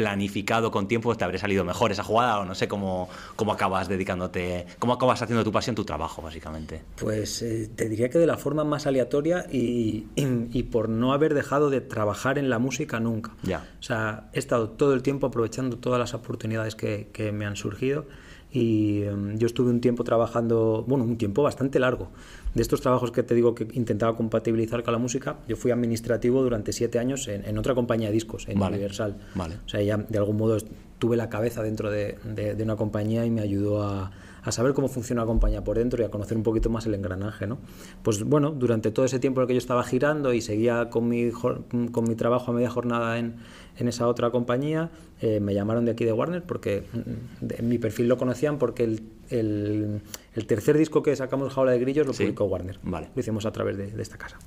planificado 0.00 0.70
con 0.70 0.88
tiempo 0.88 1.14
te 1.14 1.24
habría 1.24 1.38
salido 1.38 1.62
mejor 1.62 1.92
esa 1.92 2.02
jugada 2.02 2.40
o 2.40 2.46
no 2.46 2.54
sé 2.54 2.68
cómo, 2.68 3.10
cómo 3.36 3.52
acabas 3.52 3.86
dedicándote, 3.86 4.64
cómo 4.78 4.94
acabas 4.94 5.20
haciendo 5.20 5.44
tu 5.44 5.52
pasión 5.52 5.76
tu 5.76 5.84
trabajo, 5.84 6.22
básicamente. 6.22 6.80
Pues 6.96 7.42
eh, 7.42 7.68
te 7.76 7.86
diría 7.86 8.08
que 8.08 8.18
de 8.18 8.26
la 8.26 8.38
forma 8.38 8.64
más 8.64 8.86
aleatoria 8.86 9.44
y, 9.52 10.06
y, 10.16 10.62
por 10.62 10.88
no 10.88 11.12
haber 11.12 11.34
dejado 11.34 11.68
de 11.68 11.82
trabajar 11.82 12.38
en 12.38 12.48
la 12.48 12.58
música 12.58 12.98
nunca. 12.98 13.32
Ya. 13.42 13.68
O 13.78 13.82
sea, 13.82 14.30
he 14.32 14.38
estado 14.38 14.70
todo 14.70 14.94
el 14.94 15.02
tiempo 15.02 15.26
aprovechando 15.26 15.76
todas 15.76 15.98
las 15.98 16.14
oportunidades 16.14 16.74
que, 16.74 17.10
que 17.12 17.30
me 17.30 17.44
han 17.44 17.56
surgido 17.56 18.06
y 18.52 19.02
em, 19.02 19.38
yo 19.38 19.46
estuve 19.46 19.70
un 19.70 19.80
tiempo 19.80 20.04
trabajando, 20.04 20.84
bueno, 20.86 21.04
un 21.04 21.16
tiempo 21.16 21.42
bastante 21.42 21.78
largo. 21.78 22.08
De 22.54 22.62
estos 22.62 22.80
trabajos 22.80 23.12
que 23.12 23.22
te 23.22 23.34
digo 23.34 23.54
que 23.54 23.68
intentaba 23.74 24.16
compatibilizar 24.16 24.82
con 24.82 24.92
la 24.92 24.98
música, 24.98 25.36
yo 25.48 25.56
fui 25.56 25.70
administrativo 25.70 26.42
durante 26.42 26.72
siete 26.72 26.98
años 26.98 27.28
en, 27.28 27.56
otra 27.58 27.74
compañía 27.74 28.08
de 28.08 28.14
discos, 28.14 28.48
en 28.48 28.60
Universal. 28.60 29.16
Vale. 29.34 29.56
O 29.64 29.68
sea, 29.68 29.82
ya 29.82 29.96
de 29.98 30.18
algún 30.18 30.36
modo 30.36 30.56
tuve 30.98 31.16
la 31.16 31.28
cabeza 31.28 31.62
dentro 31.62 31.90
de, 31.90 32.18
de 32.24 32.62
una 32.62 32.76
compañía 32.76 33.24
y 33.24 33.30
me 33.30 33.40
ayudó 33.40 33.82
a, 33.82 34.10
a 34.42 34.52
saber 34.52 34.74
cómo 34.74 34.88
funciona 34.88 35.22
la 35.22 35.26
compañía 35.26 35.62
por 35.64 35.78
dentro 35.78 36.02
y 36.02 36.06
a 36.06 36.10
conocer 36.10 36.36
un 36.36 36.42
poquito 36.42 36.70
más 36.70 36.86
el 36.86 36.94
engranaje, 36.94 37.46
¿no? 37.46 37.58
Pues 38.02 38.22
bueno, 38.24 38.50
durante 38.50 38.90
todo 38.90 39.04
ese 39.04 39.18
tiempo 39.18 39.40
en 39.40 39.42
el 39.42 39.48
que 39.48 39.54
yo 39.54 39.58
estaba 39.58 39.84
girando 39.84 40.32
y 40.32 40.40
seguía 40.40 40.90
con 40.90 41.08
mi, 41.08 41.30
con 41.30 42.04
mi 42.08 42.14
trabajo 42.14 42.50
a 42.50 42.54
media 42.54 42.70
jornada 42.70 43.18
en, 43.18 43.36
en 43.78 43.88
esa 43.88 44.06
otra 44.08 44.30
compañía, 44.30 44.90
eh, 45.20 45.40
me 45.40 45.54
llamaron 45.54 45.84
de 45.84 45.92
aquí 45.92 46.04
de 46.04 46.12
Warner 46.12 46.42
porque 46.42 46.84
mm, 46.92 47.64
mi 47.64 47.78
perfil 47.78 48.08
lo 48.08 48.16
conocían 48.16 48.58
porque 48.58 48.84
el, 48.84 49.02
el, 49.30 50.00
el, 50.34 50.46
tercer 50.46 50.76
disco 50.76 51.02
que 51.02 51.14
sacamos, 51.16 51.52
Jaula 51.52 51.72
de 51.72 51.78
Grillos, 51.78 52.06
lo 52.06 52.12
publicó 52.12 52.44
Warner. 52.44 52.78
Vale. 52.82 53.10
Lo 53.14 53.20
hicimos 53.20 53.46
a 53.46 53.52
través 53.52 53.76
de, 53.76 53.90
de 53.90 54.02
esta 54.02 54.18
casa. 54.18 54.38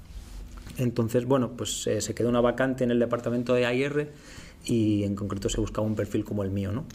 Entonces, 0.77 1.25
bueno, 1.25 1.51
pues 1.55 1.85
eh, 1.87 2.01
se 2.01 2.15
quedó 2.15 2.29
una 2.29 2.41
vacante 2.41 2.83
en 2.83 2.91
el 2.91 2.99
departamento 2.99 3.53
de 3.53 3.65
AIR 3.65 4.11
y 4.65 5.03
en 5.03 5.15
concreto 5.15 5.49
se 5.49 5.59
buscaba 5.59 5.85
un 5.85 5.95
perfil 5.95 6.23
como 6.23 6.43
el 6.43 6.49
mío, 6.49 6.71
¿no? 6.71 6.85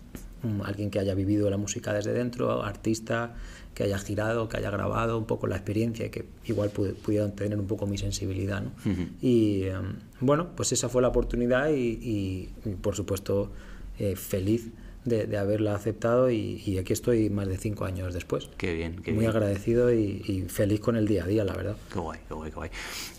Alguien 0.64 0.90
que 0.90 0.98
haya 0.98 1.14
vivido 1.14 1.50
la 1.50 1.56
música 1.56 1.92
desde 1.92 2.12
dentro, 2.12 2.62
artista, 2.62 3.34
que 3.74 3.84
haya 3.84 3.98
girado, 3.98 4.48
que 4.48 4.56
haya 4.56 4.70
grabado 4.70 5.18
un 5.18 5.24
poco 5.24 5.46
la 5.46 5.56
experiencia 5.56 6.06
y 6.06 6.10
que 6.10 6.26
igual 6.44 6.70
pudiera 6.70 7.28
tener 7.30 7.58
un 7.58 7.66
poco 7.66 7.86
mi 7.86 7.98
sensibilidad. 7.98 8.62
¿no? 8.62 8.72
Y 9.20 9.64
em, 9.64 9.96
bueno, 10.20 10.48
pues 10.56 10.72
esa 10.72 10.88
fue 10.88 11.02
la 11.02 11.08
oportunidad 11.08 11.70
y, 11.70 12.50
y 12.64 12.70
por 12.80 12.96
supuesto 12.96 13.52
eh, 13.98 14.14
feliz 14.16 14.70
de, 15.08 15.36
haberla 15.36 15.74
aceptado 15.74 16.30
y, 16.30 16.78
aquí 16.78 16.92
estoy 16.92 17.30
más 17.30 17.48
de 17.48 17.56
cinco 17.56 17.84
años 17.84 18.14
después. 18.14 18.48
Qué 18.56 18.74
bien, 18.74 19.00
qué 19.02 19.12
Muy 19.12 19.26
agradecido 19.26 19.92
y, 19.92 20.46
feliz 20.48 20.80
con 20.80 20.96
el 20.96 21.06
día 21.06 21.24
a 21.24 21.26
día, 21.26 21.44
la 21.44 21.54
verdad. 21.54 21.76
Qué 21.92 21.98
guay, 21.98 22.20
qué 22.28 22.34
guay, 22.34 22.50
qué 22.50 22.56
guay. 22.56 22.70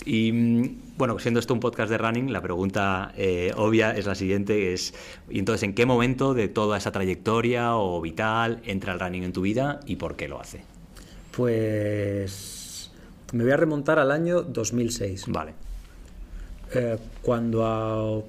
Y 0.06 0.32
mm, 0.32 0.78
bueno, 0.98 1.20
siendo 1.20 1.40
esto 1.40 1.54
un 1.54 1.60
podcast 1.60 1.90
de 1.90 1.98
running, 1.98 2.32
la 2.32 2.42
pregunta 2.42 3.14
eh, 3.18 3.52
obvia 3.56 3.92
es 3.92 4.06
la 4.06 4.16
siguiente, 4.16 4.74
es, 4.74 4.94
¿y 5.30 5.40
entonces 5.40 5.64
en 5.64 5.74
qué 5.74 5.86
momento 5.86 6.34
de 6.34 6.48
toda 6.48 6.78
esa 6.78 6.92
trayectoria 6.92 7.76
o 7.76 8.00
vital 8.02 8.62
entra 8.66 8.94
el 8.94 9.00
running 9.00 9.24
en 9.24 9.34
tu 9.34 9.42
vida 9.42 9.80
y 9.86 9.96
por 9.96 10.16
qué 10.16 10.28
lo 10.28 10.40
hace? 10.40 10.62
Pues 11.36 12.92
me 13.34 13.44
voy 13.44 13.54
a 13.54 13.58
remontar 13.58 14.00
al 14.00 14.12
año 14.12 14.42
2006. 14.42 15.26
Vale. 15.28 15.54
Eh, 16.74 16.98
cuando 17.22 17.66
a 17.66 18.24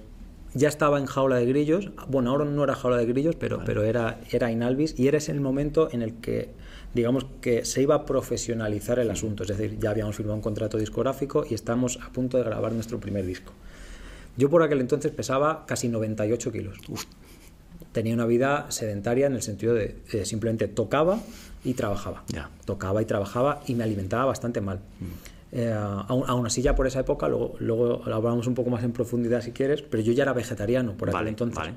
ya 0.54 0.68
estaba 0.68 0.98
en 0.98 1.06
jaula 1.06 1.36
de 1.36 1.46
grillos. 1.46 1.90
Bueno, 2.08 2.30
ahora 2.30 2.44
no 2.44 2.64
era 2.64 2.74
jaula 2.74 2.96
de 2.96 3.06
grillos, 3.06 3.36
pero, 3.36 3.62
pero 3.64 3.84
era, 3.84 4.20
era 4.30 4.50
Inalvis 4.50 4.98
y 4.98 5.08
era 5.08 5.18
ese 5.18 5.32
el 5.32 5.40
momento 5.40 5.88
en 5.92 6.02
el 6.02 6.14
que, 6.14 6.50
digamos, 6.94 7.26
que 7.40 7.64
se 7.64 7.82
iba 7.82 7.94
a 7.94 8.04
profesionalizar 8.04 8.98
el 8.98 9.10
asunto. 9.10 9.44
Es 9.44 9.48
decir, 9.48 9.78
ya 9.78 9.90
habíamos 9.90 10.16
firmado 10.16 10.36
un 10.36 10.42
contrato 10.42 10.78
discográfico 10.78 11.44
y 11.48 11.54
estamos 11.54 11.98
a 12.02 12.10
punto 12.10 12.36
de 12.36 12.44
grabar 12.44 12.72
nuestro 12.72 12.98
primer 12.98 13.24
disco. 13.26 13.52
Yo 14.36 14.48
por 14.48 14.62
aquel 14.62 14.80
entonces 14.80 15.12
pesaba 15.12 15.66
casi 15.66 15.88
98 15.88 16.52
kilos. 16.52 16.78
Tenía 17.92 18.14
una 18.14 18.26
vida 18.26 18.66
sedentaria 18.70 19.26
en 19.26 19.34
el 19.34 19.42
sentido 19.42 19.74
de 19.74 19.96
simplemente 20.24 20.68
tocaba 20.68 21.20
y 21.64 21.74
trabajaba. 21.74 22.24
Tocaba 22.64 23.02
y 23.02 23.04
trabajaba 23.04 23.62
y 23.66 23.74
me 23.74 23.84
alimentaba 23.84 24.26
bastante 24.26 24.60
mal. 24.60 24.78
Mm. 24.78 25.39
Eh, 25.52 25.72
aún, 25.72 26.46
así 26.46 26.62
ya 26.62 26.74
por 26.74 26.86
esa 26.86 27.00
época, 27.00 27.28
luego, 27.28 27.56
luego 27.58 28.02
hablamos 28.04 28.46
un 28.46 28.54
poco 28.54 28.70
más 28.70 28.84
en 28.84 28.92
profundidad 28.92 29.42
si 29.42 29.52
quieres, 29.52 29.82
pero 29.82 30.02
yo 30.02 30.12
ya 30.12 30.22
era 30.22 30.32
vegetariano 30.32 30.94
por 30.96 31.10
aquel 31.10 31.28
entonces. 31.28 31.72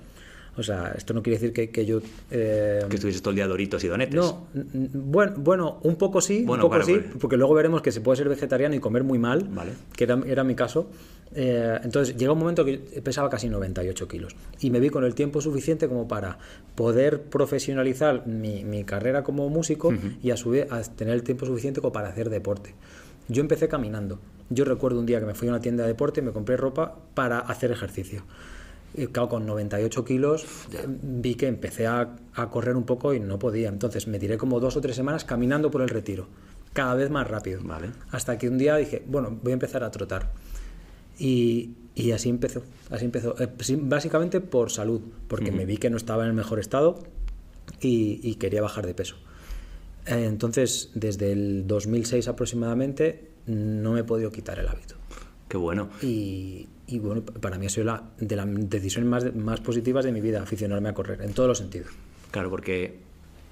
O 0.56 0.62
sea, 0.62 0.94
esto 0.96 1.16
no 1.16 1.24
quiere 1.24 1.40
decir 1.40 1.52
que, 1.52 1.72
que 1.72 1.84
yo... 1.86 2.00
Eh, 2.30 2.86
que 2.88 2.96
estuviese 2.96 3.22
todo 3.22 3.32
el 3.32 3.38
día 3.38 3.48
doritos 3.48 3.84
y 3.84 3.88
donetes. 3.88 4.14
No, 4.14 4.46
bueno, 4.94 5.34
bueno 5.38 5.80
un 5.82 5.96
poco 5.96 6.22
sí, 6.22 6.46
un 6.48 6.60
poco 6.60 6.82
sí, 6.84 7.00
porque 7.20 7.38
luego 7.38 7.56
veremos 7.56 7.82
que 7.82 7.92
se 7.92 8.02
puede 8.02 8.18
ser 8.18 8.30
vegetariano 8.30 8.76
y 8.76 8.80
comer 8.80 9.04
muy 9.04 9.18
mal, 9.18 9.50
que 9.96 10.04
era, 10.04 10.20
era 10.28 10.44
mi 10.44 10.54
caso. 10.54 10.90
Eh, 11.36 11.80
entonces 11.84 12.16
llega 12.16 12.34
un 12.34 12.38
momento 12.38 12.64
que 12.64 12.78
pesaba 13.04 13.28
casi 13.28 13.50
98 13.50 14.08
kilos 14.08 14.36
y 14.60 14.70
me 14.70 14.80
vi 14.80 14.92
con 14.92 15.04
el 15.04 15.16
tiempo 15.16 15.42
suficiente 15.42 15.88
como 15.88 16.08
para 16.08 16.38
poder 16.76 17.24
profesionalizar 17.24 18.28
mi, 18.28 18.64
mi 18.64 18.84
carrera 18.84 19.24
como 19.24 19.50
músico 19.50 19.92
y 20.22 20.30
a 20.30 20.38
su 20.38 20.52
vez 20.52 20.68
tener 20.96 21.16
el 21.16 21.24
tiempo 21.24 21.48
suficiente 21.48 21.82
como 21.82 21.92
para 21.92 22.10
hacer 22.10 22.30
deporte. 22.30 22.76
Yo 23.28 23.42
empecé 23.42 23.68
caminando. 23.68 24.20
Yo 24.50 24.66
recuerdo 24.66 25.00
un 25.00 25.06
día 25.06 25.20
que 25.20 25.26
me 25.26 25.34
fui 25.34 25.48
a 25.48 25.52
una 25.52 25.62
tienda 25.62 25.84
de 25.84 25.90
deporte 25.90 26.20
y 26.20 26.24
me 26.24 26.32
compré 26.32 26.58
ropa 26.58 26.96
para 27.14 27.40
hacer 27.40 27.72
ejercicio. 27.72 28.24
Y 28.96 29.08
claro, 29.08 29.30
con 29.30 29.46
98 29.46 30.06
kilos 30.06 30.46
vi 30.88 31.36
que 31.36 31.48
empecé 31.48 31.88
a, 31.88 32.16
correr 32.52 32.76
un 32.76 32.84
poco 32.84 33.14
y 33.14 33.20
no 33.20 33.40
podía. 33.40 33.70
Entonces 33.70 34.08
me 34.08 34.20
tiré 34.20 34.38
como 34.38 34.60
dos 34.60 34.78
o 34.78 34.82
tres 34.82 34.96
semanas 34.96 35.26
caminando 35.26 35.72
por 35.72 35.82
el 35.82 35.90
retiro, 35.90 36.28
cada 36.74 36.94
vez 36.94 37.10
más 37.10 37.28
rápido. 37.28 37.62
Vale. 37.64 37.90
Hasta 38.12 38.38
que 38.38 38.50
un 38.50 38.58
día 38.58 38.76
dije, 38.76 39.04
bueno, 39.08 39.38
voy 39.42 39.52
a 39.52 39.54
empezar 39.54 39.84
a 39.84 39.90
trotar. 39.90 40.32
Y, 41.18 41.72
y 41.96 42.12
así 42.12 42.30
empezó. 42.30 42.62
Así 42.92 43.06
empezó. 43.06 43.36
Eh, 43.42 43.50
básicamente 43.82 44.42
por 44.42 44.70
salud, 44.70 45.02
porque 45.28 45.52
me 45.52 45.66
vi 45.66 45.78
que 45.78 45.90
no 45.90 45.98
estaba 45.98 46.24
en 46.24 46.30
el 46.30 46.36
mejor 46.36 46.60
estado 46.60 47.00
y, 47.82 48.20
y 48.22 48.36
quería 48.36 48.62
bajar 48.62 48.86
de 48.86 48.94
peso. 48.94 49.16
Eh, 50.06 50.26
entonces, 50.26 50.92
desde 50.94 51.32
el 51.32 51.68
2006 51.68 52.28
aproximadamente, 52.28 53.30
no 53.46 53.94
me 53.94 54.02
he 54.02 54.04
podido 54.04 54.32
quitar 54.32 54.60
el 54.60 54.68
hábito. 54.68 54.96
Qué 55.48 55.58
bueno. 55.58 55.90
Y, 56.02 56.68
bueno, 57.00 57.24
para 57.24 57.58
mí 57.58 57.66
ha 57.66 57.70
sido 57.70 57.86
la, 57.86 58.04
de 58.18 58.36
las 58.36 58.48
decisiones 58.70 59.10
más, 59.10 59.36
más 59.36 59.62
positivas 59.62 60.06
de 60.06 60.12
mi 60.12 60.22
vida, 60.22 60.42
aficionarme 60.42 60.90
a 60.90 60.94
correr, 60.94 61.22
en 61.22 61.34
todos 61.34 61.48
los 61.48 61.58
sentidos. 61.58 61.92
Claro, 62.32 62.50
porque 62.50 63.00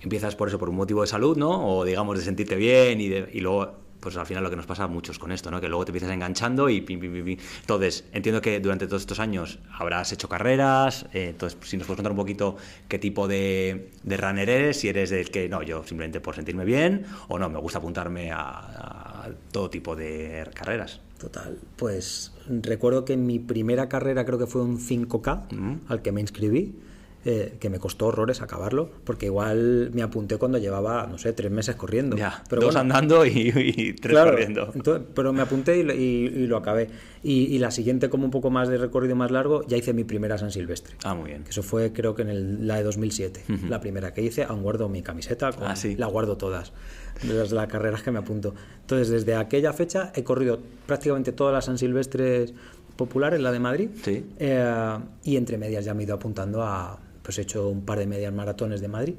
empiezas 0.01 0.35
por 0.35 0.47
eso, 0.47 0.57
por 0.57 0.69
un 0.69 0.75
motivo 0.75 1.01
de 1.01 1.07
salud, 1.07 1.37
¿no? 1.37 1.77
O 1.77 1.85
digamos 1.85 2.17
de 2.17 2.23
sentirte 2.23 2.55
bien 2.55 2.99
y, 2.99 3.07
de, 3.07 3.29
y 3.31 3.39
luego 3.39 3.75
pues 4.01 4.17
al 4.17 4.25
final 4.25 4.43
lo 4.43 4.49
que 4.49 4.55
nos 4.55 4.65
pasa 4.65 4.83
a 4.83 4.87
muchos 4.87 5.19
con 5.19 5.31
esto, 5.31 5.51
¿no? 5.51 5.61
Que 5.61 5.69
luego 5.69 5.85
te 5.85 5.91
empiezas 5.91 6.11
enganchando 6.11 6.67
y 6.69 6.81
pim, 6.81 6.99
pim, 6.99 7.23
pim, 7.23 7.37
Entonces, 7.61 8.03
entiendo 8.11 8.41
que 8.41 8.59
durante 8.59 8.87
todos 8.87 9.03
estos 9.03 9.19
años 9.19 9.59
habrás 9.71 10.11
hecho 10.11 10.27
carreras, 10.27 11.05
eh, 11.13 11.29
entonces 11.29 11.57
si 11.63 11.77
nos 11.77 11.85
puedes 11.87 11.97
contar 11.97 12.11
un 12.11 12.17
poquito 12.17 12.57
qué 12.87 12.99
tipo 12.99 13.27
de, 13.27 13.91
de, 14.03 14.17
runner 14.17 14.49
eres, 14.49 14.77
si 14.77 14.89
eres 14.89 15.11
del 15.11 15.29
que, 15.29 15.47
no, 15.47 15.61
yo 15.61 15.83
simplemente 15.85 16.19
por 16.19 16.35
sentirme 16.35 16.65
bien, 16.65 17.05
o 17.27 17.37
no, 17.37 17.49
me 17.49 17.59
gusta 17.59 17.77
apuntarme 17.77 18.31
a, 18.31 19.29
todo 19.51 19.69
tipo 19.69 19.95
de 19.95 20.49
carreras. 20.55 20.99
Total, 21.19 21.59
pues 21.75 22.33
recuerdo 22.49 23.05
que 23.05 23.13
en 23.13 23.27
mi 23.27 23.37
primera 23.37 23.87
carrera 23.87 24.25
creo 24.25 24.39
que 24.39 24.47
fue 24.47 24.63
un 24.63 24.79
5K 24.79 25.79
al 25.87 26.01
que 26.01 26.11
me 26.11 26.21
inscribí 26.21 26.73
eh, 27.23 27.57
que 27.59 27.69
me 27.69 27.77
costó 27.77 28.07
horrores 28.07 28.41
acabarlo, 28.41 28.89
porque 29.03 29.27
igual 29.27 29.91
me 29.93 30.01
apunté 30.01 30.37
cuando 30.37 30.57
llevaba, 30.57 31.05
no 31.05 31.19
sé, 31.19 31.33
tres 31.33 31.51
meses 31.51 31.75
corriendo. 31.75 32.17
Ya, 32.17 32.43
pero 32.49 32.63
dos 32.63 32.75
andando 32.75 33.23
y, 33.27 33.93
tres 34.01 34.17
corriendo. 34.17 34.73
pero 35.13 35.31
me 35.31 35.43
apunté 35.43 35.77
y, 35.77 36.47
lo 36.47 36.57
acabé. 36.57 36.89
Y, 37.21 37.59
la 37.59 37.69
siguiente, 37.69 38.09
como 38.09 38.25
un 38.25 38.31
poco 38.31 38.49
más 38.49 38.69
de 38.69 38.77
recorrido 38.77 39.15
más 39.15 39.29
largo, 39.29 39.61
ya 39.67 39.77
hice 39.77 39.93
mi 39.93 40.03
primera 40.03 40.39
San 40.39 40.49
Silvestre. 40.49 40.95
Ah, 41.03 41.13
muy 41.13 41.29
bien. 41.29 41.43
Que 41.43 41.51
eso 41.51 41.61
fue, 41.61 41.93
creo 41.93 42.15
que 42.15 42.23
en 42.23 42.29
el, 42.29 42.67
la 42.67 42.77
de 42.77 42.83
2007, 42.83 43.43
la 43.69 43.79
primera 43.79 44.15
que 44.15 44.23
hice. 44.23 44.43
Aún 44.43 44.63
guardo 44.63 44.89
mi 44.89 45.03
camiseta, 45.03 45.51
con, 45.51 45.67
ah, 45.67 45.75
la 45.97 46.07
guardo 46.07 46.37
todas, 46.37 46.73
de 47.21 47.35
las, 47.35 47.51
las 47.51 47.67
carreras 47.67 48.01
que 48.01 48.09
me 48.09 48.17
apunto. 48.17 48.55
Entonces, 48.81 49.09
desde 49.09 49.35
aquella 49.35 49.73
fecha 49.73 50.11
he 50.15 50.23
corrido 50.23 50.59
prácticamente 50.87 51.33
todas 51.33 51.53
las 51.53 51.65
San 51.65 51.77
Silvestres 51.77 52.55
populares, 52.95 53.39
la 53.39 53.51
de 53.51 53.59
Madrid. 53.59 53.89
Sí. 54.03 54.25
Eh, 54.39 54.97
y 55.23 55.37
entre 55.37 55.59
medias 55.59 55.85
ya 55.85 55.93
me 55.93 56.01
he 56.01 56.05
ido 56.05 56.15
apuntando 56.15 56.63
a 56.63 56.99
pues 57.21 57.37
he 57.39 57.41
hecho 57.41 57.69
un 57.69 57.85
par 57.85 57.99
de 57.99 58.07
medias 58.07 58.33
maratones 58.33 58.81
de 58.81 58.87
Madrid. 58.87 59.15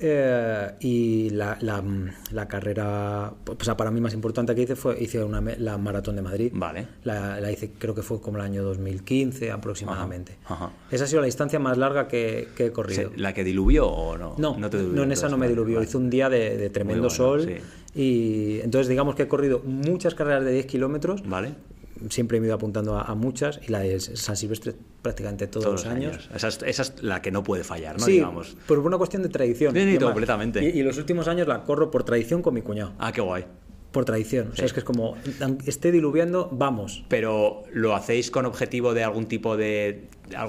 Eh, 0.00 0.74
y 0.80 1.30
la, 1.30 1.58
la, 1.60 2.46
carrera 2.46 3.32
pues 3.44 3.68
para 3.70 3.90
mí 3.90 4.00
más 4.00 4.14
importante 4.14 4.54
que 4.54 4.62
hice 4.62 4.76
fue 4.76 4.96
hice 5.02 5.24
una, 5.24 5.40
la 5.40 5.76
maratón 5.76 6.14
de 6.14 6.22
Madrid. 6.22 6.52
Vale. 6.54 6.86
La, 7.02 7.40
la, 7.40 7.50
hice 7.50 7.72
creo 7.76 7.96
que 7.96 8.02
fue 8.02 8.20
como 8.20 8.36
el 8.38 8.44
año 8.44 8.62
2015 8.62 9.50
aproximadamente. 9.50 10.36
Esa 10.90 11.04
ha 11.04 11.06
sido 11.08 11.20
la 11.20 11.26
distancia 11.26 11.58
más 11.58 11.76
larga 11.76 12.06
que, 12.06 12.48
que 12.56 12.66
he 12.66 12.72
corrido. 12.72 13.10
La 13.16 13.34
que 13.34 13.42
diluvió 13.42 13.88
o 13.88 14.16
no 14.16 14.36
no, 14.38 14.56
no, 14.56 15.02
en 15.02 15.12
esa 15.12 15.28
no 15.28 15.36
me 15.36 15.48
diluvió. 15.48 15.82
hice 15.82 15.96
un 15.96 16.10
día 16.10 16.28
de, 16.28 16.70
tremendo 16.70 17.10
sol 17.10 17.48
y 17.94 18.60
entonces 18.60 18.88
digamos 18.88 19.16
que 19.16 19.24
he 19.24 19.28
corrido 19.28 19.62
muchas 19.64 20.14
carreras 20.14 20.44
de 20.44 20.52
10 20.52 20.66
kilómetros 20.66 21.28
vale 21.28 21.54
siempre 22.10 22.40
me 22.40 22.46
he 22.46 22.48
ido 22.48 22.54
apuntando 22.54 22.98
a, 22.98 23.14
muchas 23.14 23.60
y 23.66 23.70
la 23.70 23.80
de 23.80 23.98
San 24.00 24.36
Silvestre 24.36 24.74
prácticamente 25.02 25.46
todos, 25.46 25.66
los 25.66 25.86
años. 25.86 26.28
Esa, 26.34 26.48
es, 26.48 27.02
la 27.02 27.22
que 27.22 27.30
no 27.30 27.42
puede 27.42 27.64
fallar, 27.64 27.98
¿no? 27.98 28.04
Sí, 28.04 28.12
Digamos. 28.12 28.56
por 28.66 28.78
una 28.78 28.98
cuestión 28.98 29.22
de 29.22 29.28
tradición. 29.28 29.74
Sí, 29.74 29.98
completamente. 29.98 30.64
Y, 30.64 30.82
los 30.82 30.98
últimos 30.98 31.28
años 31.28 31.46
la 31.48 31.64
corro 31.64 31.90
por 31.90 32.04
tradición 32.04 32.42
con 32.42 32.54
mi 32.54 32.62
cuñado. 32.62 32.92
Ah, 32.98 33.12
qué 33.12 33.20
guay. 33.20 33.44
Por 33.92 34.04
tradición. 34.04 34.50
O 34.52 34.56
sea, 34.56 34.66
es 34.66 34.72
que 34.72 34.80
es 34.80 34.84
como, 34.84 35.16
esté 35.66 35.90
diluviando, 35.92 36.48
vamos. 36.52 37.04
Pero 37.08 37.62
lo 37.72 37.94
hacéis 37.94 38.30
con 38.30 38.44
objetivo 38.46 38.92
de 38.94 39.04
algún 39.04 39.26
tipo 39.26 39.56
de. 39.56 40.04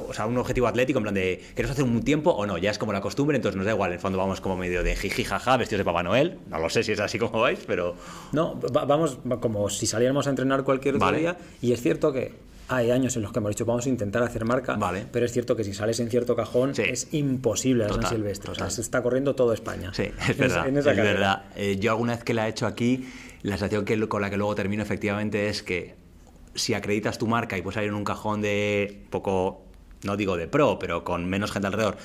O 0.07 0.13
sea, 0.13 0.25
un 0.25 0.37
objetivo 0.37 0.67
atlético, 0.67 0.99
en 0.99 1.03
plan 1.03 1.15
de. 1.15 1.41
¿Queremos 1.55 1.71
hacer 1.71 1.85
un 1.85 2.03
tiempo 2.03 2.31
o 2.31 2.45
no? 2.45 2.57
Ya 2.57 2.69
es 2.71 2.77
como 2.77 2.91
la 2.91 2.99
costumbre, 3.01 3.37
entonces 3.37 3.55
nos 3.55 3.65
da 3.65 3.71
igual. 3.71 3.91
En 3.91 3.95
el 3.95 3.99
fondo 4.01 4.17
vamos 4.17 4.41
como 4.41 4.57
medio 4.57 4.83
de 4.83 4.95
jiji 4.95 5.23
jaja, 5.23 5.55
vestidos 5.55 5.79
de 5.79 5.85
Papá 5.85 6.03
Noel. 6.03 6.37
No 6.49 6.59
lo 6.59 6.69
sé 6.69 6.83
si 6.83 6.91
es 6.91 6.99
así 6.99 7.17
como 7.17 7.39
vais, 7.39 7.59
pero. 7.65 7.95
No, 8.33 8.59
va- 8.59 8.83
vamos 8.85 9.19
va 9.29 9.39
como 9.39 9.69
si 9.69 9.87
saliéramos 9.87 10.27
a 10.27 10.31
entrenar 10.31 10.63
cualquier 10.65 10.95
otro 10.95 11.05
Vale. 11.05 11.19
día. 11.19 11.37
Y 11.61 11.71
es 11.71 11.81
cierto 11.81 12.11
que 12.11 12.33
hay 12.71 12.91
años 12.91 13.15
en 13.15 13.23
los 13.23 13.31
que 13.31 13.39
hemos 13.39 13.49
dicho 13.49 13.65
vamos 13.65 13.87
a 13.87 13.89
intentar 13.89 14.21
hacer 14.21 14.45
marca, 14.45 14.75
Vale. 14.75 15.05
pero 15.11 15.25
es 15.25 15.31
cierto 15.31 15.55
que 15.55 15.63
si 15.63 15.73
sales 15.73 15.99
en 16.01 16.09
cierto 16.11 16.35
cajón 16.35 16.75
Sí. 16.75 16.83
es 16.85 17.07
imposible 17.13 17.85
a 17.85 17.89
San 17.89 18.05
Silvestre. 18.05 18.51
O 18.51 18.55
sea, 18.55 18.69
se 18.69 18.81
está 18.81 19.01
corriendo 19.01 19.33
todo 19.33 19.53
España. 19.53 19.91
Sí, 19.93 20.03
es 20.21 20.29
En 20.31 20.37
verdad. 20.37 20.67
en 20.67 20.77
esa 20.77 20.91
es 20.91 20.97
verdad. 20.97 21.43
Eh, 21.55 21.77
yo 21.79 21.91
alguna 21.91 22.13
vez 22.15 22.23
que 22.23 22.33
la 22.35 22.45
he 22.47 22.49
hecho 22.51 22.67
aquí, 22.67 23.07
la 23.41 23.57
sensación 23.57 23.85
que, 23.85 24.07
con 24.07 24.21
la 24.21 24.29
que 24.29 24.37
luego 24.37 24.55
termino 24.55 24.83
efectivamente 24.83 25.49
es 25.49 25.63
que 25.63 25.95
si 26.55 26.73
acreditas 26.73 27.17
tu 27.17 27.27
marca 27.27 27.57
y 27.57 27.61
puedes 27.61 27.75
salir 27.75 27.89
en 27.89 27.95
un 27.95 28.03
cajón 28.03 28.41
de 28.41 29.05
poco, 29.09 29.63
no 30.03 30.17
digo 30.17 30.35
de 30.35 30.47
pro, 30.47 30.79
pero 30.79 31.03
con 31.03 31.25
menos 31.25 31.51
gente 31.51 31.67
alrededor, 31.67 31.97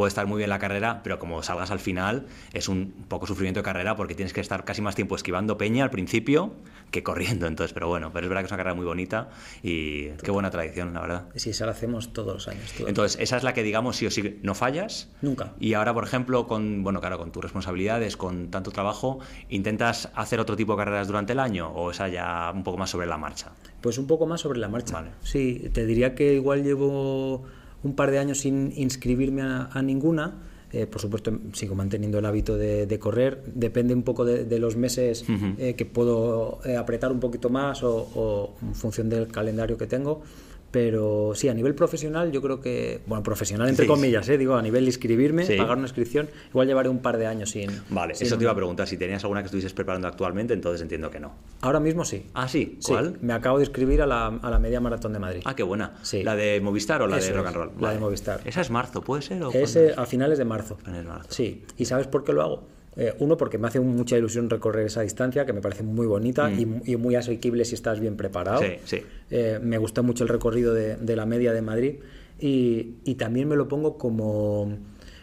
puede 0.00 0.08
estar 0.08 0.26
muy 0.26 0.38
bien 0.38 0.48
la 0.48 0.58
carrera, 0.58 1.02
pero 1.02 1.18
como 1.18 1.42
salgas 1.42 1.70
al 1.70 1.78
final 1.78 2.24
es 2.54 2.70
un 2.70 3.04
poco 3.06 3.26
sufrimiento 3.26 3.60
de 3.60 3.64
carrera 3.64 3.96
porque 3.96 4.14
tienes 4.14 4.32
que 4.32 4.40
estar 4.40 4.64
casi 4.64 4.80
más 4.80 4.94
tiempo 4.94 5.14
esquivando 5.14 5.58
peña 5.58 5.84
al 5.84 5.90
principio 5.90 6.54
que 6.90 7.02
corriendo. 7.02 7.46
Entonces, 7.46 7.74
pero 7.74 7.86
bueno, 7.88 8.10
pero 8.10 8.24
es 8.24 8.30
verdad 8.30 8.40
que 8.40 8.46
es 8.46 8.50
una 8.50 8.56
carrera 8.56 8.74
muy 8.74 8.86
bonita 8.86 9.28
y 9.62 10.08
qué 10.24 10.30
buena 10.30 10.50
tradición, 10.50 10.94
la 10.94 11.02
verdad. 11.02 11.28
Sí, 11.34 11.50
esa 11.50 11.66
la 11.66 11.72
hacemos 11.72 12.14
todos 12.14 12.32
los 12.32 12.48
años. 12.48 12.72
Entonces, 12.78 13.20
esa 13.20 13.36
es 13.36 13.42
la 13.42 13.52
que 13.52 13.62
digamos 13.62 13.96
sí 13.96 14.06
o 14.06 14.10
sí 14.10 14.40
no 14.42 14.54
fallas. 14.54 15.10
Nunca. 15.20 15.52
Y 15.60 15.74
ahora, 15.74 15.92
por 15.92 16.04
ejemplo, 16.04 16.46
con 16.46 16.82
bueno, 16.82 17.02
claro, 17.02 17.18
con 17.18 17.30
tus 17.30 17.42
responsabilidades, 17.42 18.16
con 18.16 18.50
tanto 18.50 18.70
trabajo, 18.70 19.18
¿intentas 19.50 20.08
hacer 20.14 20.40
otro 20.40 20.56
tipo 20.56 20.72
de 20.72 20.78
carreras 20.78 21.08
durante 21.08 21.34
el 21.34 21.40
año 21.40 21.68
o 21.68 21.90
esa 21.90 22.08
ya 22.08 22.50
un 22.54 22.64
poco 22.64 22.78
más 22.78 22.88
sobre 22.88 23.06
la 23.06 23.18
marcha? 23.18 23.52
Pues 23.82 23.98
un 23.98 24.06
poco 24.06 24.24
más 24.26 24.40
sobre 24.40 24.60
la 24.60 24.68
marcha. 24.68 24.94
Vale. 24.94 25.10
Sí, 25.22 25.68
te 25.74 25.84
diría 25.84 26.14
que 26.14 26.32
igual 26.32 26.64
llevo 26.64 27.44
un 27.82 27.94
par 27.94 28.10
de 28.10 28.18
años 28.18 28.38
sin 28.40 28.72
inscribirme 28.76 29.42
a, 29.42 29.68
a 29.72 29.82
ninguna. 29.82 30.42
Eh, 30.72 30.86
por 30.86 31.00
supuesto, 31.00 31.36
sigo 31.52 31.74
manteniendo 31.74 32.18
el 32.20 32.26
hábito 32.26 32.56
de, 32.56 32.86
de 32.86 32.98
correr. 33.00 33.42
Depende 33.54 33.92
un 33.92 34.04
poco 34.04 34.24
de, 34.24 34.44
de 34.44 34.58
los 34.60 34.76
meses 34.76 35.24
eh, 35.58 35.74
que 35.74 35.84
puedo 35.84 36.60
eh, 36.64 36.76
apretar 36.76 37.10
un 37.10 37.18
poquito 37.18 37.50
más 37.50 37.82
o, 37.82 38.08
o 38.14 38.54
en 38.62 38.74
función 38.74 39.08
del 39.08 39.26
calendario 39.28 39.76
que 39.76 39.88
tengo. 39.88 40.22
Pero 40.70 41.32
sí, 41.34 41.48
a 41.48 41.54
nivel 41.54 41.74
profesional, 41.74 42.30
yo 42.30 42.40
creo 42.40 42.60
que, 42.60 43.00
bueno, 43.06 43.24
profesional 43.24 43.68
entre 43.68 43.86
Sí. 43.86 43.88
comillas, 43.88 44.28
eh, 44.28 44.38
digo, 44.38 44.54
a 44.54 44.62
nivel 44.62 44.84
de 44.84 44.90
inscribirme, 44.90 45.44
Sí. 45.44 45.56
pagar 45.56 45.76
una 45.76 45.86
inscripción, 45.86 46.28
igual 46.50 46.68
llevaré 46.68 46.88
un 46.88 47.00
par 47.00 47.18
de 47.18 47.26
años 47.26 47.50
sin. 47.50 47.70
Vale, 47.90 48.14
sin 48.14 48.26
eso 48.28 48.38
te 48.38 48.44
iba 48.44 48.52
a 48.52 48.54
preguntar. 48.54 48.86
Si 48.86 48.96
tenías 48.96 49.22
alguna 49.24 49.40
que 49.42 49.46
estuvieses 49.46 49.72
preparando 49.72 50.06
actualmente, 50.06 50.54
entonces 50.54 50.80
entiendo 50.82 51.10
que 51.10 51.18
no. 51.18 51.32
Ahora 51.62 51.80
mismo 51.80 52.04
sí. 52.04 52.26
Ah, 52.34 52.46
sí, 52.46 52.76
Sí, 52.78 52.92
¿cuál? 52.92 53.18
me 53.20 53.32
acabo 53.32 53.58
de 53.58 53.64
inscribir 53.64 54.00
a 54.02 54.06
la, 54.06 54.26
a 54.28 54.50
la 54.50 54.58
media 54.60 54.80
maratón 54.80 55.12
de 55.12 55.18
Madrid. 55.18 55.42
Ah, 55.44 55.56
qué 55.56 55.64
buena. 55.64 55.94
Sí. 56.02 56.22
¿La 56.22 56.36
de 56.36 56.60
Movistar 56.60 57.02
o 57.02 57.08
la 57.08 57.18
Eso 57.18 57.28
de 57.28 57.32
Rock 57.34 57.42
es, 57.42 57.48
and 57.48 57.56
Roll? 57.56 57.70
la 57.80 57.92
de 57.92 57.98
Movistar. 57.98 58.40
Esa 58.44 58.60
es 58.60 58.70
marzo, 58.70 59.02
¿puede 59.02 59.22
ser? 59.22 59.42
o 59.42 59.50
Es 59.52 59.74
eh, 59.74 59.92
a 59.96 60.06
finales 60.06 60.38
de 60.38 60.44
marzo. 60.44 60.78
En 60.86 61.06
marzo. 61.06 61.28
Sí, 61.30 61.64
¿y 61.78 61.84
sabes 61.86 62.06
por 62.06 62.22
qué 62.22 62.32
lo 62.32 62.42
hago? 62.42 62.62
Eh, 62.96 63.14
uno, 63.20 63.36
porque 63.36 63.56
me 63.56 63.68
hace 63.68 63.78
mucha 63.80 64.18
ilusión 64.18 64.50
recorrer 64.50 64.86
esa 64.86 65.02
distancia, 65.02 65.46
que 65.46 65.52
me 65.52 65.60
parece 65.60 65.82
muy 65.84 66.06
bonita 66.06 66.50
y, 66.50 66.66
y 66.84 66.96
muy 66.96 67.14
asequible 67.14 67.64
si 67.64 67.74
estás 67.76 68.00
bien 68.00 68.16
preparado. 68.16 68.60
Mm. 68.62 68.64
Sí, 68.64 68.72
sí. 68.84 69.02
Eh, 69.30 69.58
me 69.62 69.78
gusta 69.78 70.02
mucho 70.02 70.24
el 70.24 70.28
recorrido 70.28 70.74
de, 70.74 70.96
de 70.96 71.16
la 71.16 71.24
media 71.24 71.52
de 71.52 71.62
Madrid 71.62 71.94
y, 72.40 72.94
y 73.04 73.14
también 73.14 73.48
me 73.48 73.54
lo 73.56 73.68
pongo 73.68 73.96
como, 73.96 74.76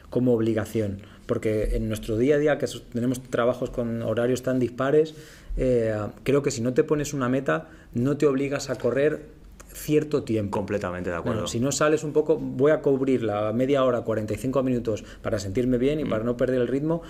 como 0.10 0.34
obligación, 0.34 1.00
porque 1.26 1.76
en 1.76 1.90
nuestro 1.90 2.18
día 2.18 2.36
a 2.36 2.38
día, 2.38 2.58
que 2.58 2.68
tenemos 2.94 3.22
trabajos 3.22 3.70
con 3.70 4.02
horarios 4.02 4.44
tan 4.44 4.60
dispares, 4.60 5.14
eh, 5.58 5.94
creo 6.24 6.42
que 6.42 6.52
si 6.52 6.62
no 6.62 6.74
te 6.74 6.84
pones 6.86 7.14
una 7.14 7.28
meta, 7.28 7.68
no 7.94 8.16
te 8.16 8.26
obligas 8.28 8.70
a 8.70 8.76
correr 8.78 9.24
cierto 9.74 10.24
tiempo. 10.24 10.52
Completamente 10.58 11.10
de 11.10 11.18
acuerdo. 11.18 11.40
Bueno, 11.42 11.48
si 11.48 11.60
no 11.60 11.72
sales 11.72 12.04
un 12.04 12.14
poco, 12.14 12.38
voy 12.38 12.72
a 12.72 12.82
cubrir 12.82 13.24
la 13.24 13.52
media 13.54 13.84
hora, 13.84 14.02
45 14.02 14.64
minutos 14.64 15.04
para 15.22 15.38
sentirme 15.38 15.78
bien 15.78 16.00
y 16.00 16.06
Mm. 16.06 16.10
para 16.10 16.24
no 16.24 16.38
perder 16.38 16.62
el 16.62 16.68
ritmo, 16.68 17.02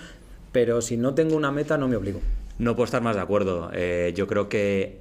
pero 0.58 0.82
si 0.82 0.98
no 0.98 1.14
tengo 1.14 1.36
una 1.36 1.52
meta 1.52 1.78
no 1.78 1.88
me 1.88 1.96
obligo. 1.96 2.20
No 2.58 2.76
puedo 2.76 2.86
estar 2.86 3.04
más 3.04 3.16
de 3.16 3.22
acuerdo. 3.22 3.70
Eh, 3.76 4.12
yo 4.16 4.26
creo 4.26 4.50
que. 4.50 4.98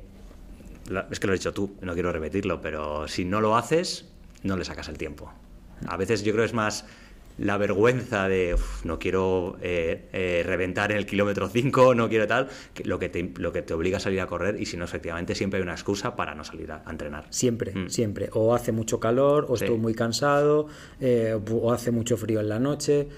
es 1.10 1.18
que 1.18 1.26
lo 1.26 1.32
has 1.32 1.38
dicho 1.38 1.54
tú, 1.54 1.74
no 1.80 1.94
quiero 1.94 2.12
repetirlo, 2.12 2.60
pero 2.60 3.08
si 3.08 3.24
no 3.24 3.40
lo 3.40 3.56
haces, 3.56 4.04
no 4.42 4.58
le 4.58 4.66
sacas 4.66 4.90
el 4.90 4.98
tiempo. 4.98 5.32
A 5.86 5.96
veces 5.96 6.22
yo 6.24 6.32
creo 6.34 6.42
que 6.42 6.48
es 6.48 6.52
más 6.52 6.84
la 7.38 7.56
vergüenza 7.56 8.28
de 8.28 8.52
"Uf, 8.52 8.84
no 8.84 8.98
quiero 8.98 9.56
eh, 9.62 10.08
eh, 10.12 10.42
reventar 10.44 10.90
en 10.92 10.98
el 10.98 11.06
kilómetro 11.06 11.48
5, 11.48 11.94
no 11.94 12.10
quiero 12.10 12.26
tal, 12.26 12.48
que 12.74 12.84
lo, 12.84 12.98
que 12.98 13.08
te, 13.08 13.32
lo 13.38 13.50
que 13.50 13.62
te 13.62 13.72
obliga 13.72 13.96
a 13.96 14.00
salir 14.00 14.20
a 14.20 14.26
correr 14.26 14.60
y 14.60 14.66
si 14.66 14.76
no, 14.76 14.84
efectivamente, 14.84 15.34
siempre 15.34 15.56
hay 15.56 15.62
una 15.62 15.72
excusa 15.72 16.16
para 16.16 16.34
no 16.34 16.44
salir 16.44 16.70
a, 16.70 16.82
a 16.84 16.90
entrenar. 16.90 17.24
Siempre, 17.30 17.72
Mm. 17.74 17.88
siempre. 17.88 18.28
O 18.34 18.54
hace 18.54 18.72
mucho 18.72 19.00
calor, 19.00 19.46
o 19.48 19.56
Sí. 19.56 19.64
estoy 19.64 19.78
muy 19.78 19.94
cansado, 19.94 20.66
eh, 21.00 21.34
o 21.50 21.72
hace 21.72 21.92
mucho 21.92 22.18
frío 22.18 22.40
en 22.40 22.50
la 22.50 22.58
noche. 22.58 23.08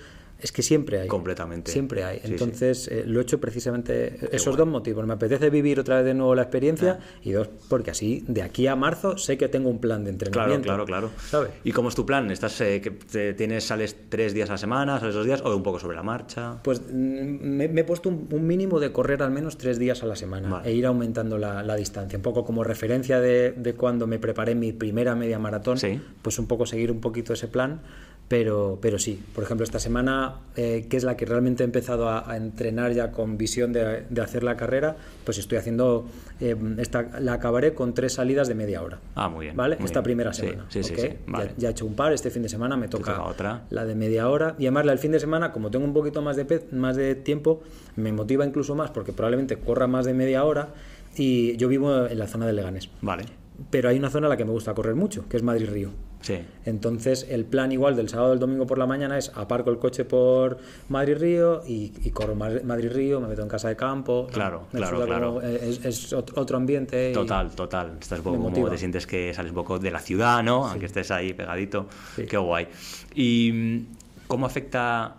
Es 0.41 0.53
que 0.53 0.63
siempre 0.63 1.01
hay. 1.01 1.09
Completamente. 1.09 1.73
Siempre 1.73 2.05
hay. 2.05 2.19
Sí, 2.19 2.27
sí. 2.27 2.33
Entonces, 2.33 2.89
eh, 2.89 3.03
lo 3.07 3.19
he 3.19 3.23
hecho 3.23 3.41
precisamente 3.41 4.19
esos 4.31 4.55
guay. 4.55 4.59
dos 4.59 4.69
motivos. 4.69 5.05
Me 5.07 5.15
apetece 5.15 5.51
vivir 5.51 5.81
otra 5.81 5.97
vez 5.97 6.05
de 6.05 6.15
nuevo 6.15 6.35
la 6.35 6.43
experiencia 6.43 7.01
y 7.25 7.33
dos, 7.33 7.49
porque 7.69 7.91
así, 7.91 8.25
de 8.29 8.43
aquí 8.43 8.67
a 8.69 8.77
marzo, 8.77 9.19
sé 9.19 9.37
que 9.37 9.49
tengo 9.49 9.69
un 9.69 9.81
plan 9.81 10.05
de 10.05 10.13
Claro, 10.17 10.53
entrenamiento. 10.55 10.67
claro, 10.67 10.85
claro. 10.85 11.11
¿Sabes? 11.29 11.51
¿Y 11.65 11.73
cómo 11.73 11.89
es 11.89 11.95
tu 11.97 12.07
plan? 12.07 12.31
¿Estás, 12.31 12.61
eh, 12.61 12.81
que 12.81 12.93
te- 12.93 13.35
tienes, 13.35 13.65
sales 13.65 13.97
tres 14.09 14.33
días 14.33 14.49
a 14.51 14.53
la 14.53 14.59
semana, 14.59 15.01
sales 15.01 15.15
dos 15.17 15.27
días 15.27 15.41
o 15.45 15.57
un 15.57 15.63
poco 15.65 15.81
sobre 15.81 15.97
la 15.97 16.03
marcha? 16.05 16.63
Pues 16.63 16.81
mm, 16.83 16.87
me, 16.93 17.67
me 17.69 17.81
he 17.81 17.85
puesto 17.85 18.09
un, 18.09 18.29
un 18.31 18.47
mínimo 18.47 18.79
de 18.79 18.93
correr 18.93 19.23
al 19.25 19.33
menos 19.33 19.59
tres 19.59 19.79
días 19.79 20.03
a 20.03 20.07
la 20.07 20.15
semana 20.15 20.49
Vale. 20.49 20.69
e 20.69 20.73
ir 20.73 20.87
aumentando 20.87 21.37
la, 21.39 21.63
la 21.65 21.75
distancia. 21.75 22.17
Un 22.17 22.23
poco 22.23 22.45
como 22.45 22.63
referencia 22.63 23.21
de, 23.21 23.53
de 23.57 23.75
cuando 23.75 24.07
me 24.07 24.19
preparé 24.21 24.55
mi 24.55 24.73
primera 24.73 25.17
media 25.17 25.39
maratón, 25.41 25.79
Sí. 25.79 26.01
pues 26.23 26.39
un 26.39 26.47
poco 26.47 26.65
seguir 26.65 26.93
un 26.93 27.01
poquito 27.01 27.33
ese 27.33 27.49
plan. 27.49 27.81
Pero, 28.29 28.79
pero 28.83 28.99
sí, 28.99 29.19
por 29.35 29.43
ejemplo, 29.43 29.65
esta 29.65 29.79
semana, 29.79 30.37
eh, 30.55 30.87
que 30.91 30.99
es 30.99 31.05
la 31.05 31.17
que 31.17 31.25
realmente 31.25 31.63
he 31.63 31.67
empezado 31.67 32.11
a, 32.11 32.31
a 32.31 32.37
entrenar 32.37 32.93
ya 32.93 33.11
con 33.11 33.39
visión 33.39 33.73
de, 33.73 34.03
de 34.11 34.21
hacer 34.21 34.43
la 34.43 34.55
carrera, 34.55 34.97
pues 35.25 35.39
estoy 35.39 35.57
haciendo, 35.57 36.07
eh, 36.39 36.55
esta, 36.77 37.21
la 37.21 37.33
acabaré 37.33 37.73
con 37.73 37.95
tres 37.95 38.13
salidas 38.13 38.47
de 38.47 38.55
media 38.55 38.83
hora. 38.83 38.99
Ah, 39.15 39.31
muy 39.31 39.47
bien. 39.47 39.57
¿Vale? 39.57 39.77
muy 39.77 39.87
Esta 39.87 40.01
bien. 40.01 40.05
primera 40.05 40.33
semana. 40.35 40.67
Sí, 40.69 40.83
sí, 40.83 40.95
sí. 40.95 41.09
Ya- 41.09 41.17
Vale. 41.27 41.53
Ya, 41.57 41.69
he 41.69 41.71
hecho 41.71 41.87
un 41.87 41.95
par, 41.95 42.13
este 42.13 42.29
fin 42.31 42.43
de 42.43 42.51
semana 42.51 42.77
me 42.77 42.89
toca, 42.89 43.13
toca 43.15 43.25
otra. 43.25 43.63
la 43.71 43.87
de 43.87 43.95
media 43.95 44.29
hora. 44.29 44.55
Y 44.59 44.67
además 44.67 44.85
del 44.85 44.99
fin 44.99 45.13
de 45.13 45.21
semana, 45.21 45.51
como 45.51 45.71
tengo 45.71 45.87
un 45.87 45.95
poquito 45.95 46.21
más 46.21 46.37
de, 46.37 46.45
pe- 46.45 46.67
más 46.73 46.97
de 46.97 47.15
tiempo, 47.15 47.63
me 47.97 48.13
motiva 48.13 48.45
incluso 48.45 48.75
más 48.75 48.91
porque 48.91 49.15
probablemente 49.15 49.57
corra 49.57 49.87
más 49.87 50.05
de 50.05 50.13
media 50.13 50.45
hora 50.45 50.69
y 51.17 51.57
yo 51.57 51.67
vivo 51.69 52.05
en 52.07 52.19
la 52.19 52.27
zona 52.27 52.47
de 52.47 52.53
Leganés. 52.53 52.91
Vale. 53.01 53.25
Pero 53.71 53.89
hay 53.89 53.99
una 53.99 54.09
zona 54.11 54.27
a 54.27 54.31
la 54.31 54.37
que 54.37 54.45
me 54.45 54.53
gusta 54.53 54.73
correr 54.75 54.95
mucho, 54.95 55.29
que 55.29 55.37
es 55.37 55.43
Madrid-Río. 55.43 55.91
Sí. 56.21 56.39
Entonces, 56.65 57.27
el 57.29 57.45
plan 57.45 57.71
igual 57.73 57.95
del 57.97 58.09
sábado 58.09 58.33
al 58.33 58.39
domingo 58.39 58.67
por 58.67 58.79
la 58.79 58.87
mañana 58.87 59.19
es 59.19 59.31
aparco 59.35 59.71
el 59.71 59.79
coche 59.79 60.05
por 60.05 60.59
Madrid-Río 60.89 61.63
y, 61.67 61.93
y 62.05 62.11
corro 62.11 62.35
Madri- 62.35 62.63
Madrid-Río, 62.63 63.21
me 63.21 63.29
meto 63.29 63.43
en 63.43 63.49
casa 63.49 63.69
de 63.69 63.77
campo. 63.77 64.27
Claro, 64.33 64.67
claro, 64.73 65.05
claro. 65.07 65.27
como- 65.35 65.41
Es, 65.43 65.85
es 65.85 66.13
ot- 66.13 66.33
otro 66.37 66.57
ambiente. 66.57 67.13
Total, 67.13 67.51
total. 67.51 67.97
Estás 68.01 68.21
poco 68.21 68.37
como 68.43 68.69
te 68.71 68.79
sientes 68.79 69.07
que 69.07 69.33
sales 69.35 69.51
un 69.53 69.57
poco 69.57 69.79
de 69.79 69.91
la 69.91 70.01
ciudad, 70.01 70.43
¿no? 70.43 70.67
Aunque 70.67 70.87
estés 70.87 71.11
ahí 71.11 71.35
pegadito. 71.35 71.87
Sí. 72.17 72.27
Qué 72.27 72.37
guay. 72.37 72.69
¿Y 73.15 73.51
mm, 73.53 73.87
cómo 74.27 74.47
afecta 74.47 75.17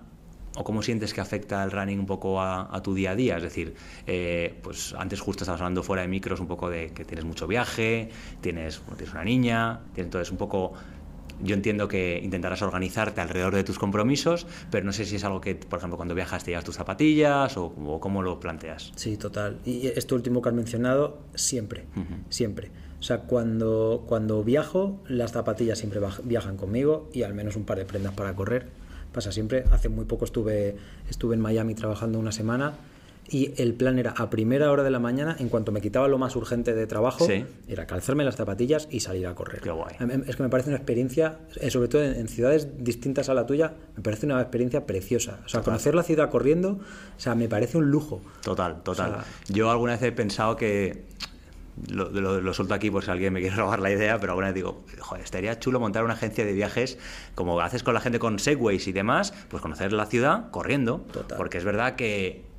o 0.55 0.63
cómo 0.63 0.81
sientes 0.81 1.13
que 1.13 1.21
afecta 1.21 1.63
el 1.63 1.71
running 1.71 1.99
un 1.99 2.05
poco 2.05 2.41
a, 2.41 2.75
a 2.75 2.81
tu 2.81 2.93
día 2.93 3.11
a 3.11 3.15
día? 3.15 3.37
Es 3.37 3.43
decir, 3.43 3.75
eh, 4.07 4.55
pues 4.61 4.93
antes 4.97 5.19
justo 5.19 5.43
estabas 5.43 5.61
hablando 5.61 5.83
fuera 5.83 6.01
de 6.01 6.07
micros 6.07 6.39
un 6.39 6.47
poco 6.47 6.69
de 6.69 6.89
que 6.89 7.05
tienes 7.05 7.25
mucho 7.25 7.47
viaje, 7.47 8.09
tienes, 8.41 8.79
bueno, 8.79 8.97
tienes 8.97 9.13
una 9.13 9.23
niña, 9.23 9.81
tienes 9.93 10.07
entonces 10.07 10.31
un 10.31 10.37
poco... 10.37 10.73
Yo 11.41 11.55
entiendo 11.55 11.87
que 11.87 12.19
intentarás 12.21 12.61
organizarte 12.63 13.21
alrededor 13.21 13.55
de 13.55 13.63
tus 13.63 13.79
compromisos, 13.79 14.45
pero 14.71 14.85
no 14.85 14.91
sé 14.91 15.05
si 15.05 15.15
es 15.15 15.23
algo 15.23 15.39
que, 15.39 15.55
por 15.55 15.79
ejemplo, 15.79 15.95
cuando 15.95 16.13
viajas 16.13 16.43
te 16.43 16.51
llevas 16.51 16.65
tus 16.65 16.75
zapatillas 16.75 17.55
o, 17.55 17.67
o 17.67 18.01
cómo 18.01 18.21
lo 18.21 18.41
planteas. 18.41 18.91
Sí, 18.97 19.15
total. 19.15 19.57
Y 19.63 19.87
esto 19.87 20.15
último 20.15 20.41
que 20.41 20.49
has 20.49 20.55
mencionado, 20.55 21.19
siempre, 21.35 21.85
siempre. 22.27 22.71
O 22.99 23.03
sea, 23.03 23.21
cuando, 23.21 24.03
cuando 24.05 24.43
viajo, 24.43 25.01
las 25.07 25.31
zapatillas 25.31 25.79
siempre 25.79 26.01
viajan 26.25 26.57
conmigo 26.57 27.09
y 27.13 27.23
al 27.23 27.33
menos 27.33 27.55
un 27.55 27.63
par 27.63 27.77
de 27.77 27.85
prendas 27.85 28.13
para 28.15 28.35
correr. 28.35 28.67
Pasa 29.19 29.33
siempre. 29.33 29.65
Hace 29.73 29.89
muy 29.89 30.05
poco 30.05 30.23
estuve, 30.23 30.77
estuve 31.09 31.35
en 31.35 31.41
Miami 31.41 31.75
trabajando 31.75 32.17
una 32.19 32.31
semana 32.31 32.71
y 33.29 33.51
el 33.61 33.73
plan 33.73 33.99
era 33.99 34.11
a 34.11 34.29
primera 34.29 34.71
hora 34.71 34.81
de 34.81 34.91
la 34.91 34.99
mañana, 34.99 35.35
en 35.39 35.49
cuanto 35.49 35.73
me 35.73 35.81
quitaba 35.81 36.07
lo 36.07 36.17
más 36.17 36.37
urgente 36.37 36.73
de 36.73 36.87
trabajo, 36.87 37.25
Sí. 37.25 37.43
era 37.67 37.85
calzarme 37.85 38.23
las 38.23 38.37
zapatillas 38.37 38.87
y 38.89 39.01
salir 39.01 39.27
a 39.27 39.35
correr. 39.35 39.59
Qué 39.59 39.71
guay. 39.71 39.97
Es 40.25 40.37
que 40.37 40.43
me 40.43 40.47
parece 40.47 40.69
una 40.69 40.77
experiencia, 40.77 41.39
eh, 41.59 41.69
sobre 41.69 41.89
todo 41.89 42.01
en, 42.01 42.29
ciudades 42.29 42.69
distintas 42.81 43.27
a 43.27 43.33
la 43.33 43.45
tuya, 43.45 43.73
me 43.97 44.01
parece 44.01 44.25
una 44.25 44.39
experiencia 44.39 44.85
preciosa. 44.85 45.41
O 45.45 45.49
sea, 45.49 45.63
conocer 45.63 45.95
la 45.95 46.03
ciudad 46.03 46.29
corriendo, 46.29 46.79
o 47.17 47.19
sea, 47.19 47.35
me 47.35 47.49
parece 47.49 47.77
un 47.77 47.91
lujo. 47.91 48.21
Total, 48.41 48.81
total. 48.83 49.09
O 49.09 49.13
sea- 49.15 49.25
Yo 49.49 49.69
alguna 49.69 49.91
vez 49.91 50.01
he 50.03 50.13
pensado 50.13 50.55
que. 50.55 51.03
Lo, 51.87 52.09
lo, 52.09 52.41
lo 52.41 52.53
suelto 52.53 52.73
aquí 52.73 52.91
por 52.91 53.03
si 53.03 53.11
alguien 53.11 53.33
me 53.33 53.39
quiere 53.39 53.55
robar 53.57 53.79
la 53.79 53.91
idea, 53.91 54.19
pero 54.19 54.33
alguna 54.33 54.47
vez 54.47 54.55
digo, 54.55 54.83
joder, 54.99 55.23
estaría 55.23 55.59
chulo 55.59 55.79
montar 55.79 56.03
una 56.03 56.13
agencia 56.13 56.45
de 56.45 56.53
viajes 56.53 56.97
como 57.35 57.59
haces 57.61 57.83
con 57.83 57.93
la 57.93 58.01
gente 58.01 58.19
con 58.19 58.39
Segways 58.39 58.87
y 58.87 58.91
demás, 58.91 59.33
pues 59.49 59.61
conocer 59.61 59.93
la 59.93 60.05
ciudad 60.05 60.49
corriendo. 60.51 61.05
Total. 61.11 61.37
Porque 61.37 61.57
es 61.57 61.63
verdad 61.63 61.95
que, 61.95 62.49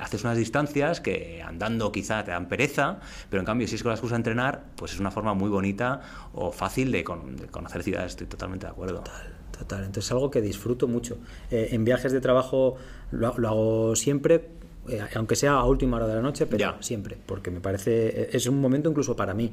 haces 0.00 0.24
unas 0.24 0.36
distancias 0.36 1.00
que 1.00 1.42
andando 1.42 1.92
quizá 1.92 2.24
te 2.24 2.30
dan 2.30 2.48
pereza, 2.48 2.98
pero 3.30 3.40
en 3.40 3.46
cambio 3.46 3.68
si 3.68 3.74
es 3.74 3.82
con 3.82 3.90
la 3.90 3.94
excusa 3.94 4.14
de 4.14 4.20
entrenar, 4.20 4.64
pues 4.76 4.92
es 4.92 5.00
una 5.00 5.10
forma 5.10 5.34
muy 5.34 5.50
bonita 5.50 6.00
o 6.32 6.52
fácil 6.52 6.90
de, 6.92 7.04
conocer 7.04 7.82
ciudades, 7.82 8.12
estoy 8.12 8.26
totalmente 8.26 8.66
de 8.66 8.72
acuerdo. 8.72 8.98
Total, 9.00 9.34
total. 9.58 9.78
Entonces 9.80 10.06
es 10.06 10.12
algo 10.12 10.30
que 10.30 10.40
disfruto 10.40 10.88
mucho. 10.88 11.18
Eh, 11.50 11.68
en 11.72 11.84
viajes 11.84 12.12
de 12.12 12.20
trabajo 12.20 12.76
lo, 13.10 13.28
hago 13.28 13.96
siempre, 13.96 14.48
eh, 14.88 15.02
aunque 15.14 15.36
sea 15.36 15.52
a 15.52 15.64
última 15.64 15.96
hora 15.96 16.06
de 16.06 16.14
la 16.14 16.22
noche, 16.22 16.46
pero 16.46 16.74
siempre, 16.80 17.16
porque 17.24 17.50
me 17.50 17.60
parece, 17.60 18.22
eh, 18.22 18.28
es 18.32 18.46
un 18.46 18.60
momento 18.60 18.90
incluso 18.90 19.16
para 19.16 19.34
mí. 19.34 19.50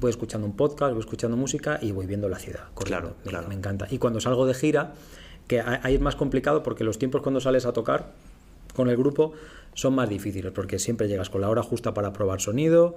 Voy 0.00 0.10
escuchando 0.10 0.46
un 0.46 0.56
podcast, 0.56 0.92
voy 0.92 1.00
escuchando 1.00 1.36
música 1.36 1.78
y 1.82 1.92
voy 1.92 2.06
viendo 2.06 2.28
la 2.28 2.38
ciudad. 2.38 2.64
Claro, 2.74 3.14
claro. 3.24 3.48
me 3.48 3.54
encanta. 3.54 3.86
Y 3.90 3.98
cuando 3.98 4.20
salgo 4.20 4.46
de 4.46 4.54
gira, 4.54 4.94
que 5.46 5.60
ahí 5.60 5.94
es 5.94 6.00
más 6.00 6.16
complicado 6.16 6.62
porque 6.62 6.84
los 6.84 6.98
tiempos 6.98 7.22
cuando 7.22 7.40
sales 7.40 7.66
a 7.66 7.72
tocar 7.72 8.12
con 8.74 8.88
el 8.88 8.96
grupo 8.96 9.32
son 9.74 9.94
más 9.94 10.08
difíciles 10.08 10.52
porque 10.52 10.78
siempre 10.78 11.06
llegas 11.06 11.30
con 11.30 11.40
la 11.40 11.50
hora 11.50 11.62
justa 11.62 11.94
para 11.94 12.12
probar 12.12 12.40
sonido. 12.40 12.96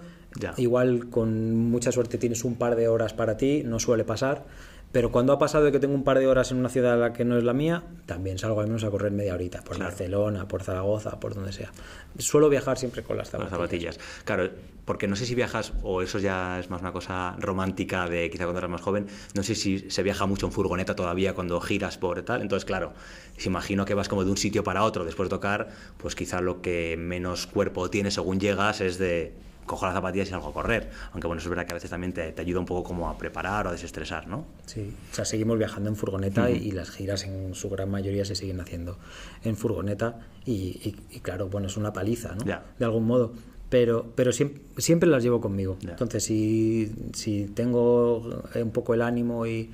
Igual 0.58 1.10
con 1.10 1.56
mucha 1.56 1.92
suerte 1.92 2.18
tienes 2.18 2.44
un 2.44 2.56
par 2.56 2.76
de 2.76 2.88
horas 2.88 3.13
para 3.13 3.38
ti, 3.38 3.63
no 3.65 3.80
suele 3.80 4.04
pasar. 4.04 4.46
Pero 4.91 5.12
cuando 5.12 5.34
ha 5.34 5.39
pasado 5.39 5.65
de 5.65 5.71
que 5.71 5.80
tengo 5.80 5.93
un 5.93 6.04
par 6.04 6.17
de 6.17 6.25
horas 6.25 6.52
en 6.52 6.58
una 6.58 6.69
ciudad 6.69 6.93
a 6.93 6.97
la 6.97 7.13
que 7.13 7.23
no 7.23 7.38
es 7.38 7.43
la 7.43 7.54
mía, 7.54 7.84
también 8.08 8.39
salgo 8.39 8.60
al 8.60 8.67
menos 8.67 8.84
a 8.84 8.89
correr 8.89 9.12
media 9.12 9.36
horita, 9.36 9.62
por 9.62 9.78
Barcelona, 9.78 10.47
por 10.47 10.63
Zaragoza, 10.63 11.19
por 11.19 11.36
donde 11.36 11.52
sea. 11.52 11.71
Suelo 12.17 12.49
viajar 12.49 12.80
siempre 12.80 13.04
con 13.04 13.15
las 13.15 13.30
zapatillas. 13.30 13.52
Las 13.52 13.60
zapatillas. 13.60 13.99
Claro, 14.25 14.49
porque 14.86 15.08
no 15.08 15.15
sé 15.15 15.28
si 15.28 15.36
viajas, 15.36 15.73
o 15.84 16.02
eso 16.02 16.17
ya 16.17 16.60
es 16.60 16.71
más 16.71 16.82
una 16.82 16.91
cosa 16.91 17.36
romántica 17.38 18.10
de 18.10 18.32
quizá 18.32 18.45
cuando 18.45 18.58
eras 18.58 18.71
más 18.71 18.82
joven, 18.82 19.06
no 19.36 19.43
sé 19.43 19.54
si 19.54 19.91
se 19.91 20.02
viaja 20.02 20.25
mucho 20.25 20.47
en 20.47 20.52
furgoneta 20.52 20.95
todavía 20.95 21.36
cuando 21.36 21.62
giras 21.62 21.99
por 21.99 22.23
tal. 22.23 22.41
Entonces, 22.41 22.65
claro, 22.65 22.93
si 23.38 23.49
imagino 23.49 23.86
que 23.86 23.93
vas 23.93 24.10
como 24.10 24.23
de 24.23 24.32
un 24.32 24.38
sitio 24.38 24.63
para 24.63 24.84
otro 24.84 25.06
después 25.06 25.30
de 25.30 25.36
tocar, 25.36 25.69
pues 25.97 26.15
quizá 26.15 26.41
lo 26.41 26.63
que 26.63 26.97
menos 26.97 27.45
cuerpo 27.45 27.91
tiene 27.91 28.10
según 28.10 28.39
llegas 28.39 28.82
es 28.82 28.97
de 28.97 29.36
cojo 29.69 29.86
las 29.86 29.93
zapatillas 29.93 30.27
y 30.27 30.32
salgo 30.32 30.49
a 30.49 30.53
correr. 30.53 30.89
Aunque 31.13 31.27
bueno, 31.27 31.39
eso 31.39 31.47
es 31.47 31.49
verdad 31.49 31.65
que 31.65 31.73
a 31.73 31.75
veces 31.75 31.91
también 31.91 32.12
te, 32.12 32.34
ayuda 32.38 32.60
un 32.60 32.65
poco 32.65 32.84
como 32.84 33.08
a 33.08 33.17
preparar 33.17 33.67
o 33.67 33.69
a 33.69 33.71
desestresar, 33.71 34.27
¿no? 34.27 34.45
Sí, 34.65 34.93
o 35.12 35.15
sea, 35.15 35.25
seguimos 35.25 35.60
viajando 35.60 35.89
en 35.89 35.95
furgoneta 35.95 36.49
y, 36.49 36.71
las 36.71 36.89
giras 36.89 37.23
en 37.23 37.53
su 37.53 37.69
gran 37.69 37.89
mayoría 37.89 38.25
se 38.25 38.36
siguen 38.36 38.60
haciendo 38.62 38.97
en 39.43 39.55
furgoneta 39.55 40.19
y, 40.45 40.91
claro, 41.21 41.49
bueno, 41.49 41.67
es 41.67 41.77
una 41.77 41.93
paliza, 41.93 42.36
¿no? 42.36 42.43
De 42.43 42.86
algún 42.86 43.05
modo. 43.05 43.34
Pero, 43.69 44.12
pero 44.15 44.32
siempre, 44.32 44.63
siempre 44.77 45.08
las 45.08 45.21
llevo 45.21 45.39
conmigo. 45.39 45.77
Entonces, 45.82 46.23
si, 46.23 46.91
si 47.13 47.45
tengo 47.45 48.41
un 48.55 48.71
poco 48.71 48.95
el 48.95 49.03
ánimo 49.03 49.45
y 49.45 49.69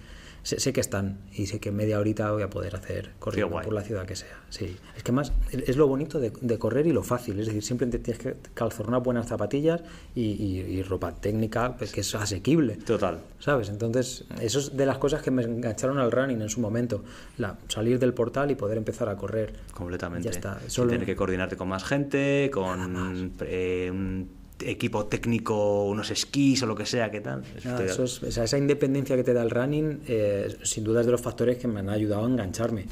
sé, 0.45 0.73
que 0.73 0.81
están 0.81 1.17
y 1.33 1.47
sé 1.47 1.59
que 1.59 1.71
media 1.71 1.99
horita 1.99 2.31
voy 2.31 2.43
a 2.43 2.49
poder 2.49 2.75
hacer 2.75 3.11
corriendo 3.19 3.59
por 3.61 3.73
la 3.73 3.81
ciudad 3.81 4.05
que 4.05 4.15
sea. 4.15 4.37
Sí. 4.49 4.77
Es 4.95 5.03
que 5.03 5.11
más 5.11 5.33
es 5.51 5.75
lo 5.75 5.87
bonito 5.87 6.19
de, 6.19 6.59
correr 6.59 6.85
y 6.87 6.93
lo 6.93 7.03
fácil. 7.03 7.39
Es 7.39 7.47
decir, 7.47 7.63
siempre 7.63 7.87
tienes 7.87 8.21
que 8.21 8.35
calzar 8.53 8.87
unas 8.87 9.03
buenas 9.03 9.27
zapatillas 9.27 9.81
y, 10.15 10.83
ropa 10.83 11.15
técnica 11.15 11.75
pues, 11.77 11.91
que 11.91 12.01
es 12.01 12.15
asequible. 12.15 12.75
Total. 12.75 13.19
¿Sabes? 13.39 13.69
Entonces, 13.69 14.25
eso 14.39 14.59
es 14.59 14.77
de 14.77 14.85
las 14.85 14.99
cosas 14.99 15.23
que 15.23 15.31
me 15.31 15.43
engancharon 15.43 15.97
al 15.97 16.11
running 16.11 16.41
en 16.41 16.49
su 16.49 16.61
momento. 16.61 17.03
La, 17.37 17.57
salir 17.67 17.97
del 17.97 18.13
portal 18.13 18.51
y 18.51 18.55
poder 18.55 18.77
empezar 18.77 19.09
a 19.09 19.17
correr. 19.17 19.53
Completamente. 19.73 20.25
Ya 20.25 20.31
está. 20.31 20.59
Solo... 20.67 20.91
Tener 20.91 21.05
que 21.05 21.15
coordinarte 21.15 21.57
con 21.57 21.67
más 21.67 21.83
gente, 21.83 22.51
con 22.53 23.33
eh, 23.41 23.89
un 23.91 24.44
equipo 24.59 25.05
técnico, 25.05 25.85
unos 25.85 26.11
esquís 26.11 26.63
o 26.63 26.65
lo 26.65 26.75
que 26.75 26.85
sea, 26.85 27.11
¿qué 27.11 27.21
tal? 27.21 27.43
esa 27.57 28.57
independencia 28.57 29.15
que 29.15 29.23
te 29.23 29.33
da 29.33 29.43
el 29.43 29.49
running, 29.49 30.01
eh, 30.07 30.55
sin 30.63 30.83
duda 30.83 31.01
es 31.01 31.05
de 31.05 31.11
los 31.11 31.21
factores 31.21 31.57
que 31.57 31.67
me 31.67 31.81
han 31.81 31.89
ayudado 31.89 32.25
a 32.25 32.29
engancharme. 32.29 32.85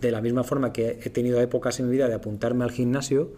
De 0.00 0.10
la 0.10 0.20
misma 0.20 0.44
forma 0.44 0.72
que 0.72 0.98
he 1.02 1.10
tenido 1.10 1.40
épocas 1.40 1.78
en 1.80 1.86
mi 1.86 1.92
vida 1.92 2.08
de 2.08 2.14
apuntarme 2.14 2.64
al 2.64 2.70
gimnasio 2.70 3.30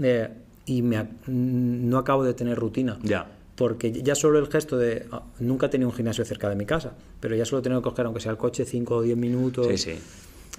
eh, 0.00 0.28
y 0.66 0.82
me, 0.82 1.06
no 1.26 1.98
acabo 1.98 2.24
de 2.24 2.34
tener 2.34 2.58
rutina. 2.58 2.98
Ya. 3.02 3.26
Porque 3.56 3.92
ya 3.92 4.14
solo 4.14 4.38
el 4.38 4.46
gesto 4.46 4.78
de. 4.78 5.06
Ah, 5.12 5.22
nunca 5.38 5.66
he 5.66 5.68
tenido 5.68 5.90
un 5.90 5.94
gimnasio 5.94 6.24
cerca 6.24 6.48
de 6.48 6.56
mi 6.56 6.64
casa, 6.64 6.94
pero 7.20 7.36
ya 7.36 7.44
solo 7.44 7.60
he 7.60 7.62
tenido 7.62 7.82
que 7.82 7.90
coger, 7.90 8.06
aunque 8.06 8.20
sea 8.20 8.32
el 8.32 8.38
coche, 8.38 8.64
5 8.64 8.96
o 8.96 9.02
10 9.02 9.16
minutos. 9.16 9.66
Sí, 9.68 9.76
sí. 9.76 9.98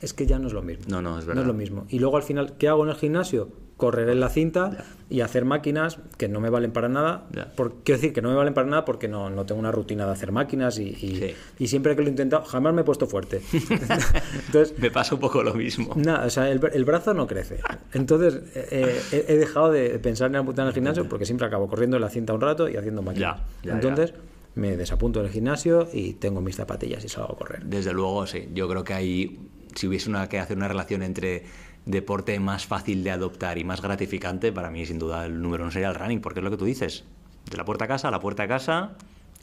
Es 0.02 0.14
que 0.14 0.26
ya 0.26 0.40
no 0.40 0.48
es 0.48 0.54
lo 0.54 0.62
mismo. 0.62 0.86
No, 0.88 1.02
no, 1.02 1.20
es 1.20 1.26
verdad. 1.26 1.36
No 1.36 1.42
es 1.42 1.48
lo 1.48 1.54
mismo. 1.54 1.86
Y 1.90 2.00
luego 2.00 2.18
al 2.18 2.24
final, 2.24 2.58
¿qué 2.58 2.68
hago 2.68 2.84
en 2.84 2.90
el 2.90 2.96
gimnasio? 2.96 3.50
correr 3.78 4.08
en 4.10 4.20
la 4.20 4.30
cinta 4.30 4.86
y 5.10 5.20
hacer 5.22 5.46
máquinas 5.46 6.00
que 6.18 6.30
no 6.30 6.40
me 6.40 6.50
valen 6.50 6.72
para 6.72 6.90
nada. 6.90 7.28
Por, 7.56 7.84
quiero 7.84 8.00
decir 8.00 8.14
que 8.14 8.22
no 8.22 8.30
me 8.30 8.36
valen 8.36 8.54
para 8.54 8.68
nada 8.68 8.86
porque 8.86 9.08
no, 9.08 9.30
no 9.30 9.46
tengo 9.46 9.60
una 9.60 9.72
rutina 9.72 10.06
de 10.06 10.12
hacer 10.14 10.32
máquinas 10.32 10.80
y, 10.80 11.36
y, 11.60 11.68
siempre 11.68 11.96
que 11.96 12.02
lo 12.02 12.08
he 12.08 12.12
intentado 12.12 12.44
jamás 12.44 12.74
me 12.74 12.82
he 12.82 12.84
puesto 12.84 13.08
fuerte. 13.08 13.42
Entonces, 14.48 14.78
me 14.80 14.90
pasa 14.90 15.16
un 15.16 15.22
poco 15.22 15.44
lo 15.44 15.54
mismo. 15.54 15.94
Nada, 15.98 16.26
o 16.26 16.30
sea, 16.30 16.50
el, 16.50 16.62
el 16.72 16.86
brazo 16.86 17.14
no 17.14 17.28
crece. 17.28 17.60
Entonces 17.92 18.36
eh, 18.56 19.02
eh, 19.12 19.26
he, 19.28 19.36
dejado 19.36 19.72
de 19.72 20.00
pensar 20.00 20.30
en 20.30 20.38
apuntar 20.38 20.64
en 20.64 20.68
el 20.70 20.74
gimnasio 20.74 21.10
porque 21.10 21.26
siempre 21.26 21.48
acabo 21.48 21.68
corriendo 21.68 21.98
en 21.98 22.02
la 22.02 22.10
cinta 22.10 22.34
un 22.34 22.42
rato 22.42 22.70
y 22.70 22.78
haciendo 22.78 23.02
máquinas. 23.02 23.42
Entonces 23.64 24.14
me 24.56 24.78
desapunto 24.78 25.22
del 25.22 25.32
gimnasio 25.32 25.88
y 25.92 26.14
tengo 26.14 26.40
mis 26.42 26.56
zapatillas 26.56 27.04
y 27.04 27.10
salgo 27.10 27.34
a 27.34 27.38
correr. 27.38 27.66
Desde 27.66 27.92
luego, 27.92 28.28
sí. 28.28 28.50
Yo 28.54 28.68
creo 28.70 28.84
que 28.84 28.94
hay, 28.94 29.40
si 29.76 29.88
hubiese 29.88 30.10
una, 30.10 30.30
que 30.30 30.40
hacer 30.40 30.58
una 30.58 30.68
relación 30.68 31.04
entre 31.04 31.44
deporte 31.86 32.40
más 32.40 32.66
fácil 32.66 33.04
de 33.04 33.12
adoptar 33.12 33.58
y 33.58 33.64
más 33.64 33.82
gratificante, 33.82 34.52
para 34.52 34.72
mí 34.72 34.86
sin 34.86 35.00
duda 35.00 35.26
el 35.26 35.42
número 35.42 35.64
uno 35.64 35.72
sería 35.72 35.90
el 35.90 35.96
running, 35.96 36.22
porque 36.22 36.40
es 36.40 36.44
lo 36.44 36.52
que 36.52 36.58
tú 36.58 36.66
dices, 36.66 37.04
de 37.50 37.58
la 37.58 37.66
puerta 37.66 37.86
a 37.86 37.88
casa 37.88 38.08
a 38.08 38.12
la 38.12 38.20
puerta 38.20 38.44
a 38.44 38.48
casa, 38.48 38.92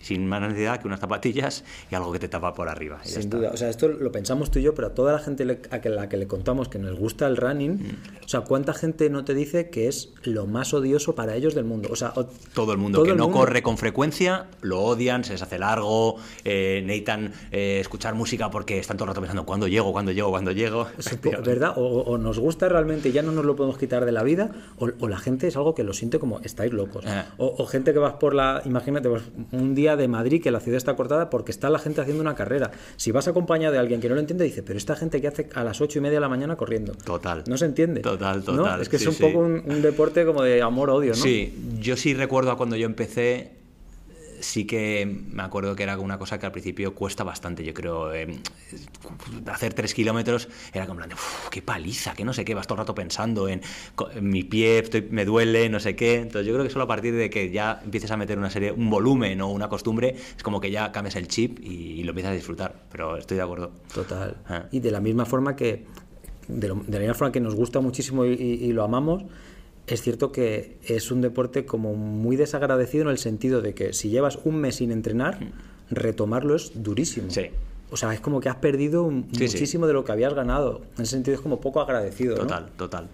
sin 0.00 0.26
más 0.26 0.40
necesidad 0.40 0.80
que 0.80 0.86
unas 0.86 1.00
zapatillas 1.00 1.64
y 1.90 1.94
algo 1.94 2.12
que 2.12 2.18
te 2.18 2.28
tapa 2.28 2.54
por 2.54 2.68
arriba. 2.68 3.00
Sin 3.04 3.30
duda, 3.30 3.50
o 3.52 3.56
sea, 3.56 3.68
esto 3.68 3.88
lo 3.88 4.12
pensamos 4.12 4.50
tú 4.50 4.58
y 4.58 4.62
yo, 4.62 4.74
pero 4.74 4.88
a 4.88 4.94
toda 4.94 5.12
la 5.12 5.18
gente 5.18 5.42
a 5.70 5.88
la 5.88 6.08
que 6.08 6.16
le 6.16 6.26
contamos 6.26 6.68
que 6.68 6.78
nos 6.78 6.98
gusta 6.98 7.26
el 7.26 7.36
running, 7.36 7.72
mm. 7.72 8.24
o 8.24 8.28
sea, 8.28 8.40
¿cuánta 8.42 8.74
gente 8.74 9.10
no 9.10 9.24
te 9.24 9.34
dice 9.34 9.70
que 9.70 9.88
es 9.88 10.12
lo 10.22 10.46
más 10.46 10.74
odioso 10.74 11.14
para 11.14 11.34
ellos 11.36 11.54
del 11.54 11.64
mundo? 11.64 11.88
O 11.92 11.96
sea, 11.96 12.12
todo 12.54 12.72
el 12.72 12.78
mundo 12.78 13.02
que 13.02 13.14
no 13.14 13.30
corre 13.30 13.62
con 13.62 13.78
frecuencia 13.78 14.46
lo 14.62 14.80
odian, 14.82 15.24
se 15.24 15.32
les 15.32 15.42
hace 15.42 15.58
largo, 15.58 16.16
eh, 16.44 16.82
necesitan 16.84 17.32
eh, 17.50 17.78
escuchar 17.80 18.14
música 18.14 18.50
porque 18.50 18.78
están 18.78 18.96
todo 18.96 19.04
el 19.04 19.08
rato 19.08 19.20
pensando 19.20 19.44
cuándo 19.44 19.68
llego, 19.68 19.92
cuándo 19.92 20.12
llego, 20.12 20.30
cuándo 20.30 20.52
llego. 20.52 20.86
¿Verdad? 21.44 21.74
O, 21.76 22.18
nos 22.18 22.38
gusta 22.38 22.68
realmente 22.68 23.08
y 23.08 23.12
ya 23.12 23.22
no 23.22 23.32
nos 23.32 23.44
lo 23.44 23.56
podemos 23.56 23.78
quitar 23.78 24.04
de 24.04 24.12
la 24.12 24.22
vida, 24.22 24.50
o, 24.78 25.08
la 25.08 25.18
gente 25.18 25.48
es 25.48 25.56
algo 25.56 25.74
que 25.74 25.84
lo 25.84 25.92
siente 25.92 26.18
como 26.18 26.40
estáis 26.40 26.72
locos. 26.72 27.04
Eh. 27.06 27.24
O, 27.38 27.54
o 27.58 27.66
gente 27.66 27.92
que 27.92 27.98
vas 27.98 28.14
por 28.14 28.34
la, 28.34 28.62
imagínate, 28.64 29.08
pues, 29.08 29.22
un 29.52 29.74
día 29.74 29.89
de 29.96 30.08
Madrid 30.08 30.42
que 30.42 30.50
la 30.50 30.60
ciudad 30.60 30.76
está 30.76 30.96
cortada 30.96 31.30
porque 31.30 31.50
está 31.50 31.70
la 31.70 31.78
gente 31.78 32.00
haciendo 32.00 32.20
una 32.20 32.34
carrera. 32.34 32.70
Si 32.96 33.12
vas 33.12 33.28
acompañado 33.28 33.72
de 33.72 33.78
alguien 33.78 34.00
que 34.00 34.08
no 34.08 34.14
lo 34.14 34.20
entiende, 34.20 34.44
dice, 34.44 34.62
pero 34.62 34.78
esta 34.78 34.96
gente 34.96 35.20
que 35.20 35.28
hace 35.28 35.48
a 35.54 35.64
las 35.64 35.80
ocho 35.80 35.98
y 35.98 36.02
media 36.02 36.16
de 36.16 36.20
la 36.20 36.28
mañana 36.28 36.56
corriendo. 36.56 36.92
Total. 36.92 37.44
No 37.46 37.56
se 37.56 37.66
entiende. 37.66 38.00
Total, 38.00 38.42
total. 38.42 38.80
Es 38.80 38.88
que 38.88 38.96
es 38.96 39.06
un 39.06 39.14
poco 39.14 39.38
un, 39.38 39.62
un, 39.66 39.82
deporte 39.82 40.24
como 40.24 40.42
de 40.42 40.62
amor-odio, 40.62 41.10
¿no? 41.10 41.16
Sí, 41.16 41.54
yo 41.80 41.96
sí 41.96 42.14
recuerdo 42.14 42.50
a 42.50 42.56
cuando 42.56 42.76
yo 42.76 42.86
empecé 42.86 43.59
sí 44.40 44.66
que 44.66 45.06
me 45.06 45.42
acuerdo 45.42 45.76
que 45.76 45.82
era 45.82 45.98
una 45.98 46.18
cosa 46.18 46.38
que 46.38 46.46
al 46.46 46.52
principio 46.52 46.94
cuesta 46.94 47.24
bastante, 47.24 47.64
yo 47.64 47.74
creo. 47.74 48.12
Eh, 48.12 48.38
hacer 49.46 49.74
tres 49.74 49.94
kilómetros 49.94 50.48
era 50.72 50.86
como, 50.86 51.00
qué 51.50 51.62
paliza, 51.62 52.14
que 52.14 52.24
no 52.24 52.32
sé 52.32 52.44
qué, 52.44 52.54
vas 52.54 52.66
todo 52.66 52.76
el 52.76 52.78
rato 52.80 52.94
pensando 52.94 53.48
en, 53.48 53.62
mi 54.20 54.44
pie, 54.44 54.82
me 55.10 55.24
duele, 55.24 55.68
no 55.68 55.80
sé 55.80 55.96
qué. 55.96 56.16
Entonces 56.16 56.46
yo 56.46 56.54
creo 56.54 56.64
que 56.64 56.70
solo 56.70 56.84
a 56.84 56.88
partir 56.88 57.14
de 57.14 57.30
que 57.30 57.50
ya 57.50 57.80
empieces 57.84 58.10
a 58.10 58.16
meter 58.16 58.38
una 58.38 58.50
serie, 58.50 58.72
un 58.72 58.90
volumen 58.90 59.40
o 59.40 59.48
una 59.48 59.68
costumbre, 59.68 60.16
es 60.36 60.42
como 60.42 60.60
que 60.60 60.70
ya 60.70 60.92
cambias 60.92 61.16
el 61.16 61.28
chip 61.28 61.58
y, 61.60 62.02
lo 62.02 62.10
empiezas 62.10 62.32
a 62.32 62.34
disfrutar. 62.34 62.74
Pero 62.90 63.16
estoy 63.16 63.36
de 63.36 63.42
acuerdo. 63.42 63.72
Total. 63.94 64.36
Ah. 64.48 64.66
Y 64.70 64.80
de 64.80 64.90
la 64.90 65.00
misma 65.00 65.26
forma 65.26 65.54
que, 65.54 65.84
de, 66.48 66.68
la 66.68 66.98
misma 66.98 67.14
forma 67.14 67.32
que 67.32 67.40
nos 67.40 67.54
gusta 67.54 67.80
muchísimo 67.80 68.24
y 68.24 68.72
lo 68.72 68.82
amamos, 68.82 69.24
es 69.94 70.02
cierto 70.02 70.32
que 70.32 70.78
es 70.84 71.10
un 71.10 71.20
deporte 71.20 71.66
como 71.66 71.94
muy 71.94 72.36
desagradecido 72.36 73.04
en 73.04 73.10
el 73.10 73.18
sentido 73.18 73.60
de 73.60 73.74
que 73.74 73.92
si 73.92 74.10
llevas 74.10 74.38
un 74.44 74.56
mes 74.56 74.76
sin 74.76 74.92
entrenar, 74.92 75.42
mm. 75.42 75.52
retomarlo 75.90 76.54
es 76.54 76.72
durísimo. 76.82 77.30
Sí. 77.30 77.46
O 77.90 77.96
sea, 77.96 78.14
es 78.14 78.20
como 78.20 78.40
que 78.40 78.48
has 78.48 78.56
perdido 78.56 79.10
muchísimo 79.10 79.86
de 79.86 79.92
lo 79.92 80.04
que 80.04 80.12
habías 80.12 80.32
ganado. 80.34 80.82
En 80.96 81.02
ese 81.02 81.12
sentido 81.12 81.34
es 81.34 81.40
como 81.40 81.60
poco 81.60 81.80
agradecido. 81.80 82.36
Total, 82.36 82.68
total. 82.76 83.08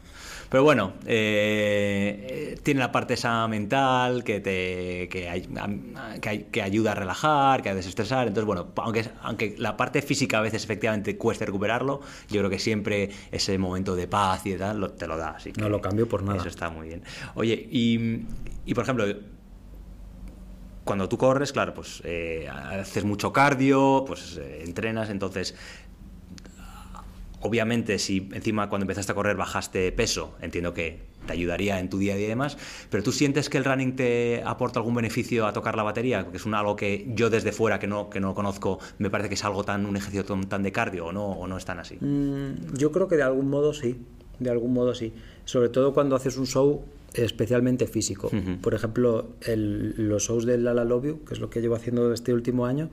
Pero 0.49 0.63
bueno, 0.63 0.95
eh, 1.07 2.59
tiene 2.63 2.81
la 2.81 2.93
parte 2.93 3.15
esa 3.15 3.47
mental 3.49 4.25
que 4.25 4.41
te 4.41 5.09
que, 5.09 6.47
que, 6.51 6.63
ayuda 6.63 6.93
a 6.93 6.95
relajar, 6.95 7.63
que 7.63 7.71
a 7.71 7.75
desestresar. 7.75 8.29
Entonces, 8.29 8.47
bueno, 8.47 8.69
aunque, 8.77 9.09
aunque 9.23 9.55
la 9.59 9.77
parte 9.77 10.03
física 10.03 10.39
a 10.39 10.43
veces 10.43 10.65
efectivamente 10.65 11.17
cueste 11.17 11.47
recuperarlo, 11.47 12.01
yo 12.29 12.41
creo 12.41 12.51
que 12.51 12.59
siempre 12.59 13.11
ese 13.33 13.59
momento 13.59 13.97
de 13.97 14.07
paz 14.07 14.47
y 14.47 14.53
de 14.53 14.59
tal 14.59 14.93
te 14.93 15.07
lo 15.07 15.17
da. 15.17 15.31
Así 15.31 15.53
no 15.59 15.69
lo 15.69 15.81
cambio 15.81 16.09
por 16.09 16.23
nada. 16.23 16.39
Eso 16.39 16.49
está 16.49 16.71
muy 16.71 16.89
bien. 16.89 17.03
Oye, 17.35 17.69
y, 17.71 18.25
y 18.65 18.75
por 18.75 18.85
ejemplo, 18.85 19.05
cuando 20.87 21.09
tú 21.09 21.19
corres, 21.19 21.53
claro, 21.53 21.75
pues 21.75 22.01
eh, 22.05 22.49
haces 22.49 23.05
mucho 23.05 23.33
cardio, 23.33 24.05
pues 24.07 24.37
eh, 24.37 24.63
entrenas, 24.65 25.11
entonces 25.11 25.57
Obviamente, 27.47 27.99
si 28.01 28.29
encima 28.33 28.69
cuando 28.69 28.85
empezaste 28.85 29.13
a 29.13 29.15
correr 29.15 29.37
bajaste 29.37 29.93
peso, 29.93 30.35
entiendo 30.41 30.75
que 30.75 30.99
te 31.27 31.33
ayudaría 31.33 31.79
en 31.79 31.89
tu 31.89 31.99
día 31.99 32.15
a 32.15 32.17
día 32.17 32.27
y 32.27 32.29
demás, 32.29 32.59
pero 32.91 33.03
¿tú 33.05 33.13
sientes 33.13 33.49
que 33.49 33.59
el 33.59 33.65
running 33.65 33.95
te 33.95 34.43
aporta 34.45 34.81
algún 34.81 34.95
beneficio 34.95 35.47
a 35.47 35.53
tocar 35.53 35.77
la 35.77 35.85
batería? 35.85 36.27
Que 36.29 36.39
es 36.39 36.45
un, 36.45 36.55
algo 36.55 36.75
que 36.75 37.07
yo 37.15 37.31
desde 37.31 37.53
fuera, 37.53 37.79
que 37.79 37.87
no, 37.87 38.11
que 38.11 38.19
no 38.19 38.35
conozco, 38.35 38.81
me 38.99 39.11
parece 39.11 39.29
que 39.29 39.37
es 39.37 39.45
algo 39.45 39.65
tan, 39.65 39.87
un 39.87 39.97
ejercicio 39.97 40.25
tan, 40.25 40.63
de 40.63 40.73
cardio, 40.73 41.07
¿o 41.07 41.13
no, 41.13 41.27
o 41.27 41.47
no 41.47 41.57
es 41.57 41.65
tan 41.65 41.79
así? 41.79 41.99
Mm, 42.01 42.77
yo 42.77 42.91
creo 42.91 43.07
que 43.07 43.17
de 43.17 43.23
algún 43.23 43.49
modo 43.49 43.73
sí. 43.73 43.97
De 44.41 44.51
algún 44.51 44.75
modo 44.75 44.95
sí. 44.95 45.13
Sobre 45.45 45.69
todo 45.69 45.95
cuando 45.95 46.17
haces 46.17 46.37
un 46.37 46.47
show 46.47 46.85
especialmente 47.15 47.87
físico. 47.87 48.31
Por 48.61 48.75
ejemplo, 48.75 49.31
los 49.47 50.25
shows 50.25 50.45
del 50.45 50.65
La 50.65 50.75
La 50.75 50.85
Love 50.85 51.07
You, 51.07 51.25
que 51.25 51.35
es 51.35 51.41
lo 51.41 51.49
que 51.49 51.61
llevo 51.61 51.75
haciendo 51.75 52.13
este 52.13 52.35
último 52.35 52.67
año, 52.67 52.91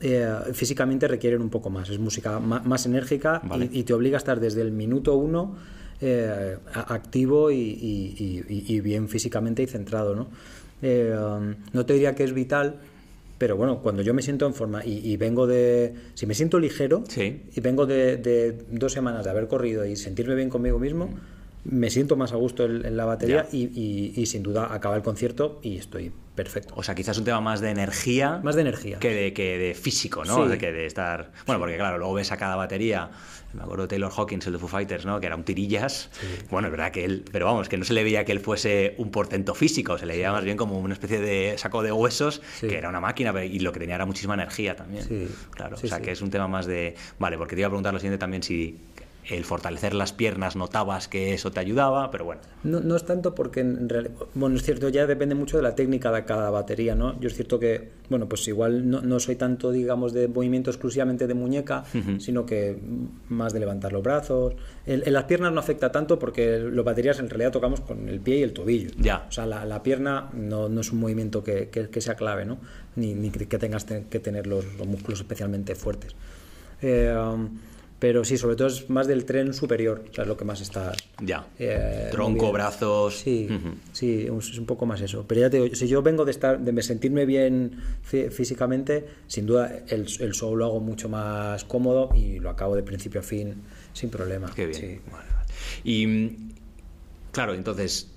eh, 0.00 0.28
físicamente 0.52 1.08
requieren 1.08 1.40
un 1.40 1.50
poco 1.50 1.70
más. 1.70 1.88
Es 1.90 1.98
música 1.98 2.40
más, 2.40 2.86
enérgica 2.86 3.42
y, 3.70 3.82
te 3.84 3.94
obliga 3.94 4.16
a 4.16 4.18
estar 4.18 4.40
desde 4.40 4.60
el 4.60 4.72
minuto 4.72 5.16
uno 5.16 5.56
eh, 6.00 6.56
activo 6.72 7.50
y, 7.50 8.80
bien 8.82 9.08
físicamente 9.08 9.62
y 9.62 9.66
centrado. 9.66 10.14
¿no? 10.14 10.28
Eh, 10.82 11.14
no 11.72 11.86
te 11.86 11.92
diría 11.94 12.14
que 12.14 12.24
es 12.24 12.32
vital, 12.32 12.80
pero 13.38 13.56
bueno, 13.56 13.80
cuando 13.80 14.02
yo 14.02 14.14
me 14.14 14.22
siento 14.22 14.46
en 14.46 14.54
forma 14.54 14.84
y, 14.84 15.16
vengo 15.16 15.46
de. 15.46 15.94
Si 16.14 16.26
me 16.26 16.34
siento 16.34 16.58
ligero 16.58 17.04
y 17.16 17.60
vengo 17.60 17.86
de, 17.86 18.64
dos 18.70 18.92
semanas 18.92 19.24
de 19.24 19.30
haber 19.30 19.48
corrido 19.48 19.84
y 19.84 19.96
sentirme 19.96 20.34
bien 20.34 20.50
conmigo 20.50 20.78
mismo, 20.78 21.10
me 21.64 21.90
siento 21.90 22.16
más 22.16 22.32
a 22.32 22.36
gusto 22.36 22.64
en, 22.64 22.96
la 22.96 23.04
batería 23.04 23.46
y, 23.50 24.26
sin 24.26 24.42
duda 24.42 24.72
acaba 24.72 24.96
el 24.96 25.02
concierto 25.02 25.60
y 25.62 25.78
estoy 25.78 26.12
perfecto. 26.34 26.74
O 26.76 26.82
sea, 26.82 26.94
quizás 26.94 27.16
un 27.18 27.24
tema 27.24 27.40
más 27.40 27.60
de 27.60 27.70
energía. 27.70 28.40
Más 28.42 28.54
de 28.54 28.62
energía. 28.62 28.98
Que 28.98 29.14
de, 29.14 29.32
que 29.32 29.58
de 29.58 29.74
físico, 29.74 30.24
¿no? 30.24 30.46
De 30.46 30.58
que 30.58 30.72
de 30.72 30.86
estar. 30.86 31.32
Bueno, 31.46 31.60
porque 31.60 31.76
claro, 31.76 31.98
luego 31.98 32.14
ves 32.14 32.32
a 32.32 32.36
cada 32.36 32.56
batería. 32.56 33.10
Me 33.54 33.62
acuerdo 33.62 33.84
de 33.84 33.88
Taylor 33.88 34.12
Hawkins, 34.14 34.46
el 34.48 34.54
de 34.54 34.58
Foo 34.58 34.68
Fighters, 34.68 35.06
¿no? 35.06 35.20
Que 35.20 35.26
era 35.26 35.36
un 35.36 35.44
tirillas. 35.44 36.10
Bueno, 36.50 36.68
es 36.68 36.72
verdad 36.72 36.90
que 36.90 37.04
él. 37.04 37.24
Pero 37.30 37.46
vamos, 37.46 37.68
que 37.68 37.78
no 37.78 37.84
se 37.84 37.94
le 37.94 38.02
veía 38.02 38.24
que 38.24 38.32
él 38.32 38.40
fuese 38.40 38.94
un 38.98 39.10
portento 39.10 39.54
físico, 39.54 39.96
se 39.96 40.06
le 40.06 40.14
veía 40.14 40.32
más 40.32 40.44
bien 40.44 40.56
como 40.56 40.78
una 40.80 40.94
especie 40.94 41.20
de 41.20 41.56
saco 41.56 41.82
de 41.82 41.92
huesos, 41.92 42.42
que 42.60 42.76
era 42.76 42.88
una 42.88 43.00
máquina 43.00 43.32
y 43.44 43.60
lo 43.60 43.72
que 43.72 43.78
tenía 43.78 43.94
era 43.94 44.06
muchísima 44.06 44.34
energía 44.34 44.74
también. 44.74 45.04
Sí. 45.04 45.28
Claro, 45.52 45.76
o 45.76 45.86
sea, 45.86 46.00
que 46.00 46.10
es 46.10 46.20
un 46.20 46.30
tema 46.30 46.48
más 46.48 46.66
de. 46.66 46.96
Vale, 47.18 47.38
porque 47.38 47.54
te 47.54 47.60
iba 47.60 47.68
a 47.68 47.70
preguntar 47.70 47.94
lo 47.94 48.00
siguiente 48.00 48.18
también 48.18 48.42
si 48.42 48.76
el 49.28 49.44
fortalecer 49.44 49.94
las 49.94 50.12
piernas 50.12 50.56
notabas 50.56 51.08
que 51.08 51.34
eso 51.34 51.50
te 51.50 51.60
ayudaba, 51.60 52.10
pero 52.10 52.24
bueno. 52.24 52.40
No, 52.62 52.80
no 52.80 52.96
es 52.96 53.04
tanto 53.04 53.34
porque 53.34 53.60
en 53.60 53.88
realidad, 53.88 54.14
bueno, 54.34 54.56
es 54.56 54.62
cierto, 54.62 54.88
ya 54.88 55.06
depende 55.06 55.34
mucho 55.34 55.56
de 55.56 55.62
la 55.62 55.74
técnica 55.74 56.12
de 56.12 56.24
cada 56.24 56.50
batería, 56.50 56.94
¿no? 56.94 57.18
Yo 57.20 57.28
es 57.28 57.34
cierto 57.34 57.58
que, 57.58 57.90
bueno, 58.10 58.28
pues 58.28 58.46
igual 58.48 58.88
no, 58.88 59.00
no 59.00 59.20
soy 59.20 59.36
tanto, 59.36 59.70
digamos, 59.70 60.12
de 60.12 60.28
movimiento 60.28 60.70
exclusivamente 60.70 61.26
de 61.26 61.34
muñeca, 61.34 61.84
sino 62.18 62.44
que 62.44 62.78
más 63.28 63.52
de 63.52 63.60
levantar 63.60 63.92
los 63.92 64.02
brazos. 64.02 64.54
En, 64.86 65.12
las 65.12 65.24
piernas 65.24 65.52
no 65.52 65.60
afecta 65.60 65.90
tanto 65.92 66.18
porque 66.18 66.58
los 66.58 66.84
baterías 66.84 67.18
en 67.18 67.30
realidad 67.30 67.52
tocamos 67.52 67.80
con 67.80 68.08
el 68.08 68.20
pie 68.20 68.38
y 68.38 68.42
el 68.42 68.52
tobillo. 68.52 68.90
Ya. 68.98 69.26
O 69.28 69.32
sea, 69.32 69.46
la, 69.46 69.64
la 69.64 69.82
pierna 69.82 70.30
no, 70.32 70.68
no, 70.68 70.80
es 70.80 70.92
un 70.92 71.00
movimiento 71.00 71.42
que, 71.42 71.68
que, 71.68 72.00
sea 72.00 72.14
clave, 72.14 72.44
¿no? 72.44 72.58
Ni, 72.96 73.14
ni 73.14 73.30
que 73.30 73.58
tengas 73.58 73.84
que 73.84 74.18
tener 74.20 74.46
los, 74.46 74.64
los 74.78 74.86
músculos 74.86 75.20
especialmente 75.20 75.74
fuertes. 75.74 76.14
Eh, 76.82 77.14
um, 77.16 77.48
pero 78.04 78.22
sí, 78.22 78.36
sobre 78.36 78.54
todo 78.54 78.68
es 78.68 78.90
más 78.90 79.06
del 79.06 79.24
tren 79.24 79.54
superior, 79.54 80.04
o 80.10 80.12
sea, 80.12 80.24
es 80.24 80.28
lo 80.28 80.36
que 80.36 80.44
más 80.44 80.60
está. 80.60 80.92
Ya. 81.22 81.46
Eh, 81.58 82.08
Tronco, 82.10 82.52
brazos. 82.52 83.16
Sí, 83.16 83.48
sí, 83.92 84.28
es 84.28 84.58
un 84.58 84.66
poco 84.66 84.84
más 84.84 85.00
eso. 85.00 85.24
Pero 85.26 85.40
ya 85.40 85.48
te 85.48 85.58
digo, 85.58 85.74
si 85.74 85.88
yo 85.88 86.02
vengo 86.02 86.26
de 86.26 86.32
estar, 86.32 86.60
de 86.60 86.82
sentirme 86.82 87.24
bien 87.24 87.80
físicamente, 88.02 89.06
sin 89.26 89.46
duda 89.46 89.84
el, 89.88 90.06
el 90.20 90.34
show 90.34 90.54
lo 90.54 90.66
hago 90.66 90.80
mucho 90.80 91.08
más 91.08 91.64
cómodo 91.64 92.10
y 92.14 92.40
lo 92.40 92.50
acabo 92.50 92.76
de 92.76 92.82
principio 92.82 93.20
a 93.20 93.22
fin 93.22 93.62
sin 93.94 94.10
problema. 94.10 94.52
Qué 94.54 94.66
bien. 94.66 95.00
Y 95.82 96.52
claro, 97.32 97.54
entonces 97.54 98.10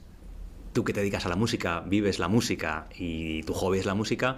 tú 0.74 0.84
que 0.84 0.92
te 0.92 1.00
dedicas 1.00 1.26
a 1.26 1.30
la 1.30 1.38
música, 1.38 1.80
vives 1.88 2.20
la 2.20 2.28
música 2.28 2.90
y 2.94 3.42
tu 3.44 3.54
hobby 3.54 3.80
es 3.80 3.86
la 3.86 3.94
música, 3.94 4.36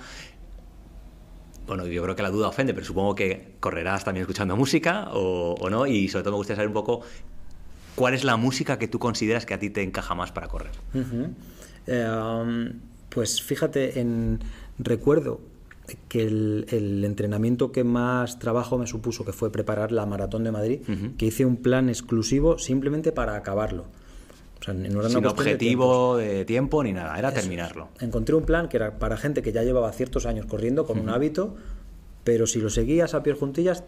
bueno, 1.70 1.86
yo 1.88 2.04
creo 2.04 2.16
que 2.16 2.24
la 2.24 2.32
duda 2.32 2.48
ofende, 2.48 2.74
pero 2.74 2.86
supongo 2.86 3.16
que 3.16 3.56
correrás 3.60 4.04
también 4.04 4.24
escuchando 4.24 4.58
música 4.58 5.10
o, 5.14 5.70
no, 5.70 5.88
y 5.88 6.08
sobre 6.10 6.24
todo 6.24 6.34
me 6.34 6.38
gustaría 6.38 6.58
saber 6.58 6.68
un 6.68 6.74
poco 6.74 7.02
cuál 7.96 8.14
es 8.14 8.24
la 8.24 8.38
música 8.38 8.78
que 8.80 8.88
tú 8.88 9.00
consideras 9.00 9.46
que 9.46 9.54
a 9.54 9.60
ti 9.60 9.70
te 9.70 9.84
encaja 9.84 10.16
más 10.16 10.32
para 10.32 10.48
correr. 10.48 10.72
Eh, 11.88 12.08
um, 12.10 12.72
pues 13.10 13.42
fíjate, 13.42 14.00
en 14.00 14.40
recuerdo 14.78 15.42
que 16.08 16.24
el, 16.24 17.04
entrenamiento 17.04 17.72
que 17.72 17.84
más 17.84 18.40
trabajo 18.40 18.78
me 18.78 18.88
supuso, 18.88 19.26
que 19.26 19.34
fue 19.34 19.52
preparar 19.52 19.92
la 19.92 20.06
maratón 20.06 20.44
de 20.44 20.52
Madrid, 20.52 20.82
que 21.18 21.26
hice 21.26 21.46
un 21.46 21.58
plan 21.58 21.90
exclusivo 21.90 22.58
simplemente 22.58 23.12
para 23.12 23.36
acabarlo. 23.36 23.86
Sin 24.62 25.26
objetivo 25.26 26.18
de 26.18 26.46
tiempo. 26.46 26.84
ni 26.84 26.94
nada, 26.94 27.18
era 27.18 27.32
terminarlo. 27.32 27.90
Encontré 28.00 28.36
un 28.36 28.44
plan 28.44 28.68
que 28.68 28.78
era 28.78 29.00
para 29.00 29.18
gente 29.18 29.42
que 29.42 29.52
ya 29.52 29.64
llevaba 29.64 29.92
ciertos 29.92 30.26
años 30.26 30.46
corriendo 30.46 30.86
con 30.86 31.00
un 31.00 31.10
hábito, 31.10 31.56
pero 32.24 32.46
si 32.46 32.60
lo 32.60 32.70
seguías 32.70 33.14
a 33.14 33.24
pie 33.24 33.34
juntillas, 33.34 33.84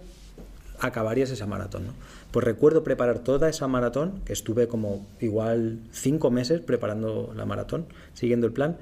acabarías 0.80 1.30
esa 1.30 1.46
maratón. 1.46 1.88
¿no? 1.88 1.94
Pues 2.32 2.46
recuerdo 2.46 2.84
preparar 2.84 3.20
toda 3.20 3.50
esa 3.50 3.68
maratón, 3.68 4.22
que 4.26 4.34
estuve 4.34 4.68
como 4.68 5.06
igual 5.20 5.80
cinco 5.92 6.32
meses 6.32 6.62
preparando 6.62 7.34
la 7.36 7.46
maratón, 7.46 7.86
siguiendo 8.14 8.48
el 8.48 8.54
plan. 8.54 8.78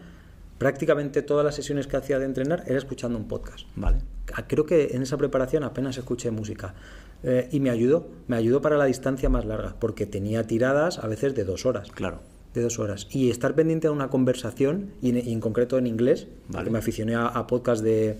Prácticamente 0.57 1.21
todas 1.21 1.45
las 1.45 1.55
sesiones 1.55 1.87
que 1.87 1.97
hacía 1.97 2.19
de 2.19 2.25
entrenar 2.25 2.63
era 2.67 2.77
escuchando 2.77 3.17
un 3.17 3.27
podcast. 3.27 3.65
Vale. 3.75 3.99
Creo 4.47 4.65
que 4.65 4.89
en 4.91 5.01
esa 5.01 5.17
preparación 5.17 5.63
apenas 5.63 5.97
escuché 5.97 6.31
música. 6.31 6.75
Eh, 7.23 7.49
y 7.51 7.59
me 7.59 7.69
ayudó, 7.69 8.07
me 8.27 8.37
ayudó 8.37 8.61
para 8.61 8.77
la 8.77 8.85
distancia 8.85 9.29
más 9.29 9.45
larga, 9.45 9.75
porque 9.79 10.05
tenía 10.05 10.43
tiradas 10.47 10.99
a 10.99 11.07
veces 11.07 11.35
de 11.35 11.43
dos 11.43 11.65
horas. 11.65 11.91
Claro. 11.91 12.19
De 12.53 12.61
dos 12.61 12.79
horas. 12.79 13.07
Y 13.11 13.29
estar 13.29 13.55
pendiente 13.55 13.87
de 13.87 13.93
una 13.93 14.09
conversación, 14.09 14.91
y 15.01 15.31
en, 15.31 15.39
concreto 15.39 15.77
en 15.77 15.87
inglés, 15.87 16.27
porque 16.51 16.69
me 16.69 16.79
aficioné 16.79 17.15
a, 17.15 17.27
a 17.27 17.45
podcast 17.45 17.83
de, 17.83 18.17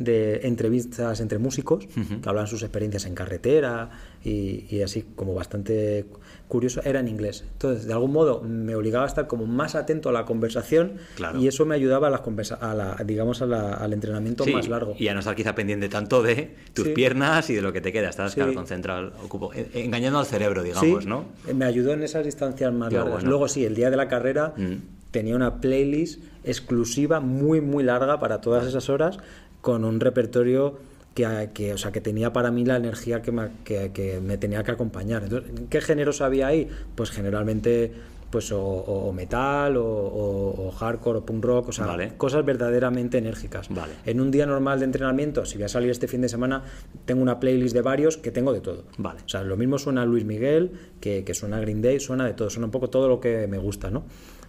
de 0.00 0.46
entrevistas 0.46 1.20
entre 1.20 1.38
músicos 1.38 1.86
que 1.86 2.28
hablan 2.28 2.46
sus 2.46 2.62
experiencias 2.62 3.04
en 3.04 3.14
carretera 3.14 3.90
y, 4.24 4.80
así 4.82 5.04
como 5.14 5.34
bastante 5.34 6.06
curioso, 6.48 6.80
era 6.82 7.00
en 7.00 7.08
inglés. 7.08 7.44
Entonces, 7.52 7.86
de 7.86 7.92
algún 7.92 8.12
modo 8.12 8.40
me 8.42 8.74
obligaba 8.74 9.04
a 9.04 9.08
estar 9.08 9.26
como 9.26 9.46
más 9.46 9.74
atento 9.74 10.08
a 10.08 10.12
la 10.12 10.24
conversación 10.24 10.94
y 11.38 11.46
eso 11.46 11.66
me 11.66 11.74
ayudaba 11.74 12.08
a, 12.08 12.10
las 12.10 12.52
a 12.52 12.74
la, 12.74 12.96
digamos, 13.04 13.42
al 13.42 13.92
entrenamiento 13.92 14.46
más 14.46 14.68
largo. 14.68 14.96
Y 14.98 15.08
a 15.08 15.14
no 15.14 15.20
estar 15.20 15.36
quizá 15.36 15.54
pendiente 15.54 15.90
tanto 15.90 16.22
de 16.22 16.56
tus 16.72 16.88
piernas 16.88 17.50
y 17.50 17.54
de 17.54 17.62
lo 17.62 17.72
que 17.72 17.82
te 17.82 17.92
queda, 17.92 18.08
estás 18.08 18.34
concentrado, 18.34 19.12
ocupo, 19.22 19.50
engañando 19.74 20.18
al 20.18 20.26
cerebro, 20.26 20.62
digamos, 20.62 21.04
¿no? 21.04 21.26
Me 21.54 21.66
ayudó 21.66 21.92
en 21.92 22.02
esas 22.02 22.24
distancias 22.24 22.72
más 22.72 22.92
largas. 22.92 23.22
Luego 23.22 23.48
sí, 23.48 23.66
el 23.66 23.74
día 23.74 23.90
de 23.90 23.98
la 23.98 24.08
carrera 24.08 24.54
mm. 24.56 25.10
tenía 25.10 25.36
una 25.36 25.60
playlist 25.60 26.22
exclusiva 26.44 27.20
muy 27.20 27.60
muy 27.60 27.84
larga 27.84 28.18
para 28.18 28.40
todas 28.40 28.66
esas 28.66 28.88
horas 28.88 29.18
con 29.60 29.84
un 29.84 30.00
repertorio 30.00 30.78
que, 31.14 31.72
o 31.74 31.78
sea, 31.78 31.92
que 31.92 32.00
tenía 32.00 32.32
para 32.32 32.50
mí 32.50 32.64
la 32.64 32.76
energía 32.76 33.20
que 33.20 33.32
me, 33.32 33.50
que, 33.64 34.20
me 34.22 34.38
tenía 34.38 34.62
que 34.62 34.70
acompañar. 34.70 35.24
Entonces, 35.24 35.52
¿Qué 35.68 35.80
géneros 35.80 36.20
había 36.20 36.46
ahí? 36.46 36.68
Pues 36.94 37.10
generalmente 37.10 37.92
pues 38.30 38.52
o, 38.52 39.12
metal 39.12 39.74
o, 39.76 40.72
hardcore 40.78 41.18
o 41.18 41.26
punk 41.26 41.44
rock, 41.44 41.68
o 41.68 41.72
sea, 41.72 41.96
cosas 42.16 42.44
verdaderamente 42.44 43.18
enérgicas. 43.18 43.68
Vale. 43.68 43.94
En 44.06 44.20
un 44.20 44.30
día 44.30 44.46
normal 44.46 44.78
de 44.78 44.84
entrenamiento, 44.84 45.44
si 45.44 45.56
voy 45.56 45.64
a 45.64 45.68
salir 45.68 45.90
este 45.90 46.06
fin 46.06 46.20
de 46.20 46.28
semana, 46.28 46.62
tengo 47.06 47.22
una 47.22 47.40
playlist 47.40 47.74
de 47.74 47.82
varios 47.82 48.16
que 48.16 48.30
tengo 48.30 48.52
de 48.52 48.60
todo. 48.60 48.84
Vale. 48.98 49.20
O 49.26 49.28
sea, 49.28 49.42
lo 49.42 49.56
mismo 49.56 49.78
suena 49.78 50.06
Luis 50.06 50.24
Miguel, 50.24 50.70
que, 51.00 51.24
que 51.24 51.34
suena 51.34 51.58
Green 51.58 51.82
Day, 51.82 51.98
suena 51.98 52.24
de 52.24 52.34
todo, 52.34 52.50
suena 52.50 52.66
un 52.66 52.70
poco 52.70 52.88
todo 52.88 53.08
lo 53.08 53.18
que 53.18 53.48
me 53.48 53.58
gusta, 53.58 53.90
¿no? 53.90 54.04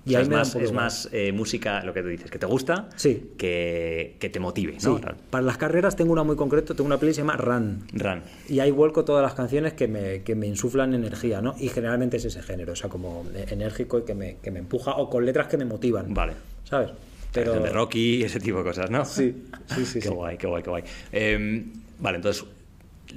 Y 0.06 0.16
es 0.16 0.30
más, 0.30 0.56
es 0.56 0.72
más 0.72 1.10
eh, 1.12 1.32
música, 1.32 1.84
lo 1.84 1.94
que 1.94 2.02
tú 2.02 2.08
dices, 2.08 2.32
que 2.32 2.40
te 2.40 2.48
gusta, 2.48 2.90
sí. 2.96 3.32
que, 3.38 4.16
que 4.20 4.30
te 4.30 4.40
motive. 4.40 4.78
¿no? 4.84 5.00
Para 5.30 5.44
las 5.44 5.58
carreras 5.58 5.96
tengo 5.96 6.12
una 6.12 6.24
muy 6.24 6.36
concreta, 6.36 6.74
tengo 6.74 6.88
una 6.88 6.98
playlist 6.98 7.20
que 7.20 7.22
se 7.22 7.28
llama 7.28 7.38
Run. 7.38 7.84
Run. 7.94 8.24
Y 8.50 8.60
ahí 8.60 8.72
vuelco 8.72 9.06
todas 9.06 9.22
las 9.22 9.36
canciones 9.36 9.74
que 9.74 9.88
me, 9.88 10.24
que 10.24 10.34
me 10.34 10.48
insuflan 10.48 10.94
energía, 10.94 11.42
¿no? 11.42 11.54
Y 11.60 11.70
generalmente 11.70 12.18
es 12.18 12.26
ese 12.26 12.42
género, 12.42 12.74
o 12.74 12.76
sea, 12.76 12.90
como 12.90 13.26
enérgico 13.50 14.00
y 14.00 14.04
que 14.04 14.16
me, 14.16 14.38
que 14.42 14.50
me 14.50 14.60
empuja, 14.60 14.96
o 14.96 15.10
con 15.10 15.26
letras 15.26 15.48
que 15.48 15.58
me 15.58 15.66
motivan. 15.66 16.14
Vale. 16.14 16.34
¿Sabes? 16.64 16.90
Pero... 17.32 17.60
De 17.60 17.70
Rocky, 17.70 18.24
ese 18.24 18.40
tipo 18.40 18.58
de 18.58 18.64
cosas, 18.64 18.90
¿no? 18.90 19.06
Sí, 19.06 19.44
sí, 19.68 19.86
sí. 19.86 20.00
qué 20.02 20.10
guay, 20.10 20.38
qué 20.38 20.48
guay, 20.48 20.64
qué 20.64 20.70
guay. 20.70 20.84
Em, 21.12 21.72
vale, 22.00 22.18
entonces 22.18 22.46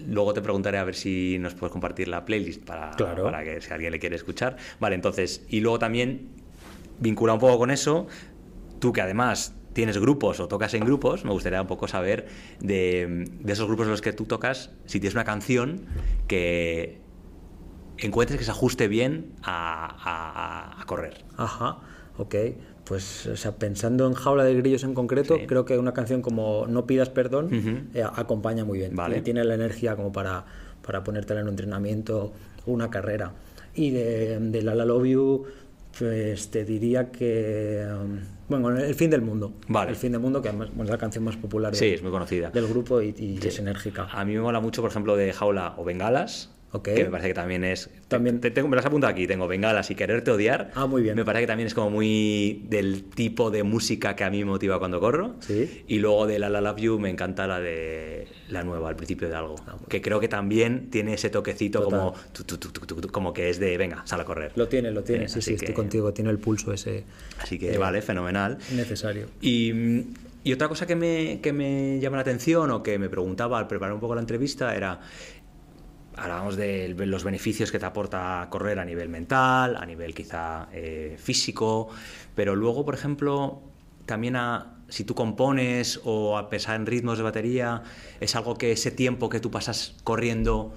Luego 0.09 0.35
te 0.35 0.43
preguntaré 0.43 0.79
a 0.79 0.85
ver 0.85 0.97
si 0.97 1.39
nos 1.39 1.55
puedes 1.55 1.71
compartir 1.71 2.09
la 2.09 2.25
playlist 2.25 2.65
para, 2.65 2.91
para 2.97 3.45
que 3.45 3.61
si 3.61 3.73
alguien 3.73 3.93
le 3.93 4.01
quiere 4.01 4.17
escuchar. 4.17 4.57
Vale, 4.81 4.97
entonces, 4.97 5.45
y 5.49 5.61
luego 5.61 5.79
también 5.79 6.31
vincula 7.05 7.35
un 7.35 7.39
poco 7.39 7.59
con 7.59 7.71
eso, 7.71 8.09
tú 8.81 8.93
que 8.93 9.01
además 9.01 9.55
tienes 9.75 9.99
grupos 9.99 10.41
o 10.41 10.49
tocas 10.49 10.73
en 10.75 10.85
grupos, 10.85 11.25
me 11.25 11.31
gustaría 11.31 11.61
un 11.61 11.69
poco 11.69 11.87
saber 11.87 12.27
de, 12.61 13.31
esos 13.47 13.67
grupos 13.67 13.87
en 13.87 13.91
los 13.93 14.01
que 14.01 14.13
tú 14.13 14.25
tocas, 14.25 14.71
si 14.87 14.99
tienes 14.99 15.15
una 15.15 15.25
canción 15.25 15.83
que 16.27 17.01
encuentres 17.99 18.39
que 18.39 18.45
se 18.45 18.51
ajuste 18.51 18.89
bien 18.89 19.33
a, 19.43 20.83
correr. 20.87 21.25
Ajá, 21.37 21.79
ok. 22.19 22.35
Pues, 22.85 23.27
o 23.27 23.37
sea, 23.37 23.57
pensando 23.57 24.07
en 24.07 24.13
Jaula 24.13 24.45
de 24.45 24.55
Grillos 24.55 24.85
en 24.85 24.95
concreto, 24.95 25.39
creo 25.47 25.65
que 25.65 25.79
una 25.79 25.95
canción 25.95 26.21
como 26.21 26.67
No 26.67 26.87
pidas 26.87 27.09
perdón 27.09 27.91
eh, 27.95 28.05
acompaña 28.05 28.65
muy 28.65 28.79
bien. 28.79 28.95
Vale. 28.95 29.23
Tiene 29.23 29.43
la 29.45 29.55
energía 29.55 29.97
como 29.97 30.13
para, 30.13 30.45
para 30.87 31.03
ponértela 31.03 31.41
en 31.41 31.47
un 31.47 31.51
entrenamiento 31.51 32.33
o 32.67 32.73
una 32.73 32.91
carrera. 32.91 33.33
Y 33.75 33.91
de, 33.91 34.39
de 34.39 34.63
La 34.63 34.75
La 34.75 34.85
Love 34.85 35.07
You 35.07 35.47
pues 35.99 36.51
te 36.51 36.65
diría 36.65 37.11
que. 37.11 37.87
Um, 37.91 38.19
bueno, 38.49 38.79
El 38.79 38.95
fin 38.95 39.11
del 39.11 39.23
mundo. 39.23 39.55
Vale. 39.69 39.91
El 39.91 39.97
fin 39.97 40.13
del 40.13 40.21
mundo, 40.21 40.43
que 40.43 40.49
es 40.49 40.89
la 40.89 40.99
canción 40.99 41.25
más 41.25 41.37
popular 41.37 41.75
sí, 41.75 41.87
es 41.87 42.03
muy 42.03 42.11
conocida. 42.11 42.51
del 42.51 42.67
grupo 42.67 43.01
y, 43.01 43.39
es 43.43 43.59
enérgica. 43.59 44.09
A 44.13 44.25
mí 44.25 44.35
me 44.35 44.41
mola 44.41 44.61
mucho, 44.61 44.83
por 44.83 44.91
ejemplo, 44.91 45.17
de 45.17 45.33
Jaula 45.33 45.75
o 45.79 45.85
Bengalas. 45.85 46.51
Que 46.83 47.05
me 47.05 47.11
parece 47.11 47.29
que 47.29 47.35
también 47.35 47.65
es. 47.65 47.89
También. 48.09 48.41
Te, 48.41 48.51
tengo, 48.51 48.69
me 48.69 48.77
las 48.77 48.85
apunto 48.87 49.07
aquí. 49.07 49.27
Tengo 49.27 49.47
Bengalas 49.47 49.91
y 49.91 49.95
Quererte 49.95 50.31
Odiar. 50.31 50.71
Ah, 50.75 50.87
muy 50.87 51.03
bien. 51.03 51.15
Me 51.17 51.25
parece 51.25 51.43
que 51.43 51.47
también 51.47 51.67
es 51.67 51.75
como 51.75 51.91
muy 51.91 52.65
del 52.69 53.05
tipo 53.05 53.51
de 53.51 53.63
música 53.63 54.17
que 54.17 54.25
a 54.25 54.31
mí 54.31 54.39
me 54.39 54.47
motiva 54.47 54.79
cuando 54.79 55.01
corro. 55.01 55.37
Sí. 55.41 55.85
Y 55.87 55.99
luego 55.99 56.27
de 56.27 56.39
La 56.39 56.49
La 56.51 56.61
Love 56.61 56.81
You 56.81 56.99
me 56.99 57.11
encanta 57.11 57.47
la 57.47 57.61
de 57.61 58.27
la 58.49 58.63
nueva, 58.63 58.89
al 58.89 58.97
principio 58.97 59.29
de 59.29 59.35
algo. 59.35 59.57
Ah, 59.67 59.77
que 59.89 60.01
creo 60.03 60.21
que 60.21 60.29
también 60.29 60.91
tiene 60.91 61.15
ese 61.15 61.31
toquecito 61.31 61.81
Total. 61.83 61.99
como, 61.99 62.15
tu, 62.33 62.45
tu, 62.45 62.57
tu, 62.59 62.69
tu, 62.71 62.87
tu, 63.01 63.09
como 63.09 63.33
que 63.33 63.51
es 63.51 63.59
de 63.59 63.77
venga, 63.79 64.03
sal 64.07 64.21
a 64.21 64.25
correr. 64.25 64.53
Lo 64.57 64.69
tiene, 64.69 64.91
lo 64.91 65.03
tiene. 65.03 65.25
Eh, 65.25 65.29
sí, 65.29 65.41
sí, 65.41 65.51
que- 65.51 65.57
estoy 65.57 65.75
contigo. 65.75 66.13
Tiene 66.13 66.31
el 66.31 66.39
pulso 66.39 66.73
ese 66.73 67.05
Así 67.41 67.59
que 67.59 67.75
Eh, 67.75 67.79
vale, 67.79 68.03
fenomenal. 68.03 68.59
necesario. 68.75 69.27
Y, 69.41 69.73
y 70.45 70.53
otra 70.53 70.69
cosa 70.69 70.87
que 70.87 70.95
me, 70.95 71.41
que 71.43 71.53
me 71.53 71.99
llama 72.01 72.17
la 72.19 72.21
atención 72.23 72.71
o 72.71 72.83
que 72.83 72.99
me 72.99 73.09
preguntaba 73.09 73.59
al 73.59 73.67
preparar 73.67 73.95
un 73.95 74.01
poco 74.01 74.15
la 74.15 74.21
entrevista 74.21 74.75
era, 74.77 75.01
hablábamos 76.17 76.57
de 76.57 76.95
los 76.97 77.25
beneficios 77.25 77.73
que 77.73 77.79
te 77.79 77.87
aporta 77.87 78.47
correr 78.51 78.79
a 78.79 78.85
nivel 78.85 79.09
mental, 79.09 79.77
a 79.77 79.87
nivel 79.87 80.15
quizá 80.15 80.69
eh, 80.73 81.17
físico, 81.19 81.89
pero 82.35 82.55
luego, 82.57 82.85
por 82.85 82.95
ejemplo, 82.95 83.61
también 84.07 84.37
a, 84.37 84.77
si 84.89 85.05
tú 85.05 85.15
compones 85.15 86.01
o 86.05 86.39
a 86.39 86.49
pesar 86.49 86.77
en 86.77 86.87
ritmos 86.87 87.19
de 87.19 87.25
batería, 87.25 87.83
es 88.21 88.37
algo 88.37 88.57
que 88.57 88.73
ese 88.73 88.91
tiempo 88.91 89.29
que 89.29 89.41
tú 89.41 89.51
pasas 89.51 89.95
corriendo 90.05 90.73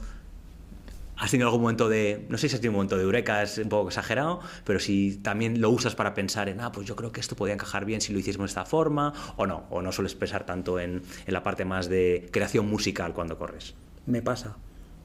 ¿Has 1.17 1.32
tenido 1.32 1.47
algún 1.47 1.62
momento 1.62 1.89
de, 1.89 2.28
no 2.30 2.38
sé 2.38 2.47
si 2.47 2.56
has 2.56 2.62
tenido 2.62 2.73
un 2.73 2.76
momento 2.76 2.95
de 2.95 3.04
eureka, 3.04 3.41
es 3.41 3.58
un 3.58 3.69
poco 3.69 3.88
exagerado, 3.88 4.39
pero 4.63 4.80
si 4.80 5.17
también 5.17 5.60
lo 5.60 5.71
usas 5.71 5.95
para 5.95 6.13
pensar 6.13 6.47
en, 6.47 6.62
ah, 6.62 6.71
pues 6.71 6.86
yo 6.86 6.95
creo 6.95 7.12
que 7.12 7.19
esto 7.19 7.36
podría 7.36 7.56
encajar 7.56 7.86
bien 7.86 8.02
si 8.02 8.13
lo 8.13 8.19
hiciésemos 8.19 8.50
de 8.50 8.52
esta 8.52 8.65
forma, 8.65 9.13
o 9.36 9.47
no, 9.47 9.65
o 9.71 9.82
no 9.82 9.91
sueles 9.91 10.13
pensar 10.13 10.45
tanto 10.45 10.80
en, 10.80 11.02
en 11.26 11.34
la 11.34 11.41
parte 11.41 11.65
más 11.65 11.89
de 11.89 12.30
creación 12.32 12.69
musical 12.69 13.13
cuando 13.13 13.36
corres? 13.39 13.73
Me 14.06 14.21
pasa. 14.21 14.58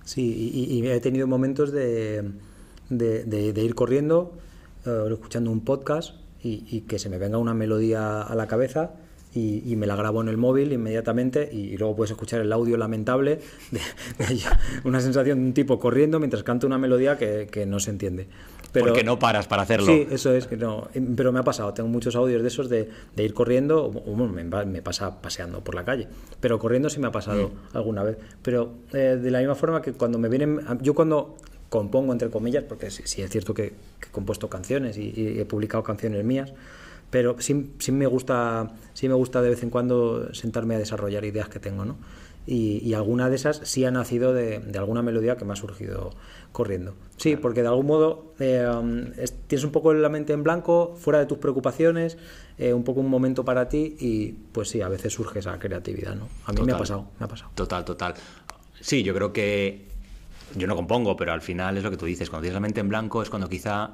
Sí, 0.04 0.50
y, 0.52 0.86
he 0.86 1.00
tenido 1.00 1.26
momentos 1.26 1.72
de, 1.72 2.32
de, 2.88 3.62
ir 3.62 3.74
corriendo, 3.74 4.32
eh, 4.84 5.08
escuchando 5.10 5.50
un 5.50 5.60
podcast 5.60 6.16
y, 6.42 6.82
que 6.82 6.98
se 6.98 7.08
me 7.08 7.18
venga 7.18 7.38
una 7.38 7.54
melodía 7.54 8.22
a 8.22 8.34
la 8.34 8.48
cabeza 8.48 8.94
y, 9.32 9.62
y 9.64 9.76
me 9.76 9.86
la 9.86 9.96
grabo 9.96 10.20
en 10.20 10.28
el 10.28 10.36
móvil 10.36 10.72
inmediatamente 10.72 11.48
y, 11.52 11.76
luego 11.76 11.96
puedes 11.96 12.10
escuchar 12.10 12.40
el 12.40 12.52
audio 12.52 12.76
lamentable 12.76 13.38
de, 13.70 13.80
una 14.84 15.00
sensación 15.00 15.38
de 15.38 15.46
un 15.46 15.54
tipo 15.54 15.78
corriendo 15.78 16.18
mientras 16.18 16.42
canta 16.42 16.66
una 16.66 16.78
melodía 16.78 17.16
que, 17.16 17.48
que 17.50 17.64
no 17.64 17.78
se 17.78 17.90
entiende. 17.90 18.26
Pero, 18.72 18.86
Porque 18.86 19.04
no 19.04 19.18
paras 19.18 19.46
para 19.46 19.62
hacerlo. 19.62 19.86
Sí, 19.86 20.08
eso 20.10 20.32
es, 20.34 20.46
que 20.46 20.56
no. 20.56 20.88
Pero 21.14 21.30
me 21.30 21.40
ha 21.40 21.42
pasado, 21.42 21.74
tengo 21.74 21.90
muchos 21.90 22.16
audios 22.16 22.40
de 22.40 22.48
esos 22.48 22.70
de, 22.70 22.88
de 23.14 23.22
ir 23.22 23.34
corriendo, 23.34 23.84
o 23.84 24.16
me, 24.16 24.82
pasa 24.82 25.20
paseando 25.20 25.60
por 25.62 25.74
la 25.74 25.84
calle, 25.84 26.08
pero 26.40 26.58
corriendo 26.58 26.88
sí 26.88 26.98
me 26.98 27.08
ha 27.08 27.12
pasado 27.12 27.48
Mm. 27.48 27.76
alguna 27.76 28.02
vez. 28.02 28.16
Pero 28.42 28.72
eh, 28.92 29.18
de 29.22 29.30
la 29.30 29.40
misma 29.40 29.54
forma 29.54 29.82
que 29.82 29.92
cuando 29.92 30.18
me 30.18 30.28
vienen, 30.28 30.60
yo 30.80 30.94
cuando 30.94 31.36
compongo, 31.68 32.12
entre 32.12 32.30
comillas, 32.30 32.64
porque 32.64 32.90
sí, 32.90 33.02
sí 33.04 33.22
es 33.22 33.30
cierto 33.30 33.52
que, 33.54 33.74
que 34.00 34.08
he 34.08 34.10
compuesto 34.12 34.48
canciones 34.48 34.96
y, 34.96 35.12
y 35.16 35.38
he 35.40 35.44
publicado 35.44 35.82
canciones 35.82 36.24
mías, 36.24 36.52
pero 37.10 37.36
sí, 37.40 37.72
sí 37.78 37.92
me 37.92 38.06
gusta 38.06 38.72
sí 38.94 39.06
me 39.08 39.14
gusta 39.14 39.42
de 39.42 39.50
vez 39.50 39.62
en 39.62 39.70
cuando 39.70 40.32
sentarme 40.34 40.74
a 40.76 40.78
desarrollar 40.78 41.24
ideas 41.24 41.48
que 41.48 41.58
tengo, 41.60 41.84
¿no? 41.84 41.96
Y, 42.46 42.78
y 42.78 42.94
alguna 42.94 43.28
de 43.30 43.36
esas 43.36 43.60
sí 43.64 43.84
ha 43.84 43.90
nacido 43.92 44.32
de, 44.34 44.58
de 44.58 44.78
alguna 44.78 45.00
melodía 45.02 45.36
que 45.36 45.44
me 45.44 45.52
ha 45.52 45.56
surgido 45.56 46.10
corriendo. 46.50 46.94
Sí, 47.16 47.36
porque 47.36 47.62
de 47.62 47.68
algún 47.68 47.86
modo 47.86 48.34
eh, 48.40 48.66
es- 49.16 49.32
tienes 49.46 49.64
un 49.64 49.70
poco 49.70 49.94
la 49.94 50.08
mente 50.08 50.32
en 50.32 50.42
blanco, 50.42 50.96
fuera 50.98 51.20
de 51.20 51.26
tus 51.26 51.38
preocupaciones, 51.38 52.18
eh, 52.58 52.72
un 52.72 52.82
poco 52.82 53.00
un 53.00 53.08
momento 53.08 53.44
para 53.44 53.68
ti 53.68 53.96
y 54.00 54.32
pues 54.52 54.68
sí, 54.70 54.80
a 54.82 54.88
veces 54.88 55.12
surge 55.12 55.38
esa 55.38 55.58
creatividad, 55.58 56.16
¿no? 56.16 56.28
A 56.46 56.52
mí 56.52 56.62
me 56.64 56.72
ha 56.72 56.78
pasado, 56.78 57.06
me 57.20 57.24
ha 57.26 57.28
pasado. 57.28 57.50
Total, 57.54 57.84
total. 57.84 58.14
Sí, 58.80 59.04
yo 59.04 59.14
creo 59.14 59.32
que 59.32 59.86
yo 60.56 60.66
no 60.66 60.74
compongo, 60.74 61.16
pero 61.16 61.32
al 61.32 61.42
final 61.42 61.76
es 61.78 61.84
lo 61.84 61.90
que 61.92 61.96
tú 61.96 62.06
dices, 62.06 62.28
cuando 62.28 62.42
tienes 62.42 62.54
la 62.54 62.60
mente 62.60 62.80
en 62.80 62.88
blanco 62.88 63.22
es 63.22 63.30
cuando 63.30 63.48
quizá 63.48 63.92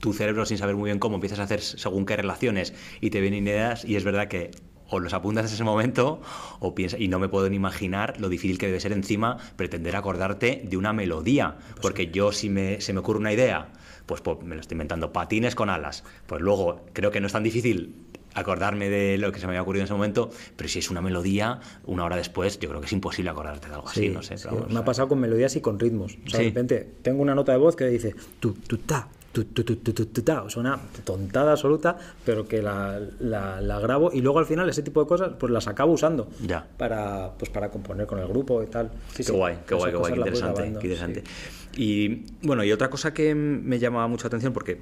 tu 0.00 0.12
cerebro 0.12 0.44
sin 0.44 0.58
saber 0.58 0.74
muy 0.74 0.88
bien 0.88 0.98
cómo 0.98 1.14
empiezas 1.14 1.38
a 1.38 1.44
hacer 1.44 1.60
según 1.60 2.04
qué 2.06 2.16
relaciones 2.16 2.74
y 3.00 3.10
te 3.10 3.20
vienen 3.20 3.46
ideas 3.46 3.84
y 3.84 3.94
es 3.94 4.02
verdad 4.02 4.26
que 4.26 4.50
o 4.92 5.00
los 5.00 5.14
apuntas 5.14 5.46
en 5.46 5.54
ese 5.54 5.64
momento 5.64 6.20
o 6.60 6.74
piensas 6.74 7.00
y 7.00 7.08
no 7.08 7.18
me 7.18 7.28
puedo 7.28 7.48
ni 7.48 7.56
imaginar 7.56 8.20
lo 8.20 8.28
difícil 8.28 8.58
que 8.58 8.66
debe 8.66 8.78
ser 8.78 8.92
encima 8.92 9.38
pretender 9.56 9.96
acordarte 9.96 10.62
de 10.64 10.76
una 10.76 10.92
melodía. 10.92 11.56
Porque 11.80 12.08
yo 12.10 12.30
si 12.30 12.50
me, 12.50 12.80
se 12.82 12.92
me 12.92 13.00
ocurre 13.00 13.18
una 13.18 13.32
idea 13.32 13.68
pues, 14.04 14.20
pues, 14.20 14.42
me 14.42 14.54
lo 14.54 14.60
estoy 14.60 14.74
inventando. 14.74 15.10
Patines 15.12 15.54
con 15.54 15.70
alas. 15.70 16.04
Pues 16.26 16.42
luego 16.42 16.84
creo 16.92 17.10
que 17.10 17.20
no 17.20 17.26
es 17.26 17.32
tan 17.32 17.42
difícil 17.42 17.94
acordarme 18.34 18.90
de 18.90 19.16
lo 19.16 19.32
que 19.32 19.40
se 19.40 19.46
me 19.46 19.52
había 19.52 19.62
ocurrido 19.62 19.82
en 19.82 19.84
ese 19.84 19.92
momento 19.92 20.30
pero 20.56 20.66
si 20.66 20.78
es 20.78 20.88
una 20.90 21.02
melodía 21.02 21.60
una 21.84 22.06
hora 22.06 22.16
después 22.16 22.58
yo 22.58 22.70
creo 22.70 22.80
que 22.80 22.86
es 22.86 22.92
imposible 22.94 23.28
acordarte 23.28 23.68
de 23.68 23.74
algo 23.74 23.88
así 23.88 24.08
no 24.08 24.22
sé 24.22 24.38
sí, 24.38 24.48
vamos, 24.50 24.70
me 24.70 24.78
ha 24.78 24.84
pasado 24.86 25.08
con 25.08 25.20
melodías 25.20 25.54
y 25.56 25.60
con 25.60 25.78
ritmos. 25.78 26.16
O 26.26 26.30
sea, 26.30 26.38
Sí. 26.38 26.44
de 26.44 26.50
repente 26.50 26.88
tengo 27.02 27.20
una 27.20 27.34
nota 27.34 27.52
de 27.52 27.58
voz 27.58 27.76
que 27.76 27.84
dice 27.88 28.14
tu, 28.40 28.54
tu, 28.54 28.78
ta, 28.78 29.08
tu, 29.32 29.44
tu, 29.44 29.64
tu, 29.64 30.22
ta. 30.22 30.44
Suena 30.48 30.78
tontada 31.04 31.52
absoluta, 31.52 31.96
pero 32.24 32.46
que 32.46 32.60
la, 32.62 33.00
la, 33.20 33.60
la 33.60 33.80
grabo 33.80 34.10
y 34.12 34.20
luego 34.20 34.38
al 34.38 34.46
final 34.46 34.68
ese 34.68 34.82
tipo 34.82 35.00
de 35.00 35.06
cosas 35.08 35.32
pues 35.38 35.50
las 35.52 35.66
acabo 35.68 35.92
usando 35.92 36.28
Ya. 36.40 36.66
para, 36.76 37.32
pues, 37.38 37.50
para 37.50 37.70
componer 37.70 38.06
con 38.06 38.18
el 38.18 38.26
grupo 38.28 38.62
y 38.62 38.66
tal. 38.66 38.90
Sí, 39.10 39.16
Qué 39.18 39.22
sí, 39.24 39.32
guay, 39.32 39.58
qué 39.66 39.74
guay, 39.74 39.90
qué 39.92 39.96
guay, 39.98 40.12
qué 40.12 40.18
interesante, 40.18 40.54
grabando, 40.54 40.80
qué 40.80 40.86
interesante. 40.86 41.24
sí. 41.24 41.62
Y 41.74 42.24
bueno, 42.46 42.62
y 42.64 42.72
otra 42.72 42.90
cosa 42.90 43.14
que 43.14 43.34
me 43.34 43.78
llamaba 43.78 44.06
mucho 44.06 44.24
la 44.24 44.28
atención, 44.28 44.52
porque 44.52 44.78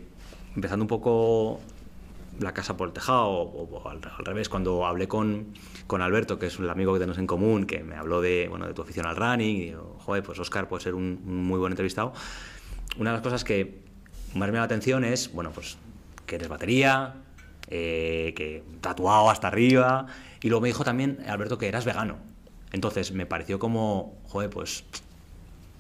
empezando 0.57 0.83
un 0.83 0.89
poco 0.89 1.61
la 2.41 2.53
casa 2.55 2.77
por 2.77 2.89
el 2.89 2.95
tejado, 2.95 3.29
o, 3.29 3.65
o 3.79 3.89
al, 3.89 3.99
al 4.19 4.25
revés, 4.25 4.49
cuando 4.49 4.85
hablé 4.87 5.07
con, 5.07 5.47
con 5.87 6.03
Alberto, 6.03 6.39
que 6.39 6.47
es 6.47 6.59
un 6.59 6.69
amigo 6.69 6.93
que 6.93 6.99
tenemos 6.99 7.19
en 7.19 7.27
común, 7.29 7.67
que 7.67 7.85
me 7.85 7.95
habló 7.95 8.21
de, 8.21 8.47
bueno, 8.49 8.67
de 8.67 8.75
tu 8.75 8.83
afición 8.83 9.07
al 9.07 9.15
running, 9.15 9.57
y 9.59 9.65
digo, 9.67 9.97
joder, 10.01 10.23
pues 10.25 10.39
Oscar 10.41 10.67
puede 10.67 10.83
ser 10.83 10.95
un, 10.95 11.21
un 11.25 11.45
muy 11.45 11.59
buen 11.61 11.71
entrevistado. 11.71 12.13
Una 12.99 13.11
de 13.11 13.15
las 13.19 13.23
cosas 13.23 13.45
que 13.45 13.83
más 14.35 14.41
me 14.41 14.47
llama 14.47 14.59
la 14.59 14.65
atención 14.65 15.05
es, 15.05 15.33
bueno, 15.33 15.51
pues 15.53 15.77
que 16.27 16.37
eres 16.37 16.49
batería, 16.49 17.15
eh, 17.69 18.33
que 18.37 18.63
tatuado 18.81 19.31
hasta 19.31 19.49
arriba, 19.49 20.07
y 20.43 20.49
luego 20.49 20.63
me 20.63 20.69
dijo 20.69 20.85
también 20.85 21.19
Alberto 21.29 21.59
que 21.59 21.69
eras 21.69 21.85
vegano. 21.85 22.17
Entonces 22.73 23.13
me 23.13 23.27
pareció 23.27 23.59
como, 23.59 24.17
joder, 24.29 24.51
pues 24.51 24.85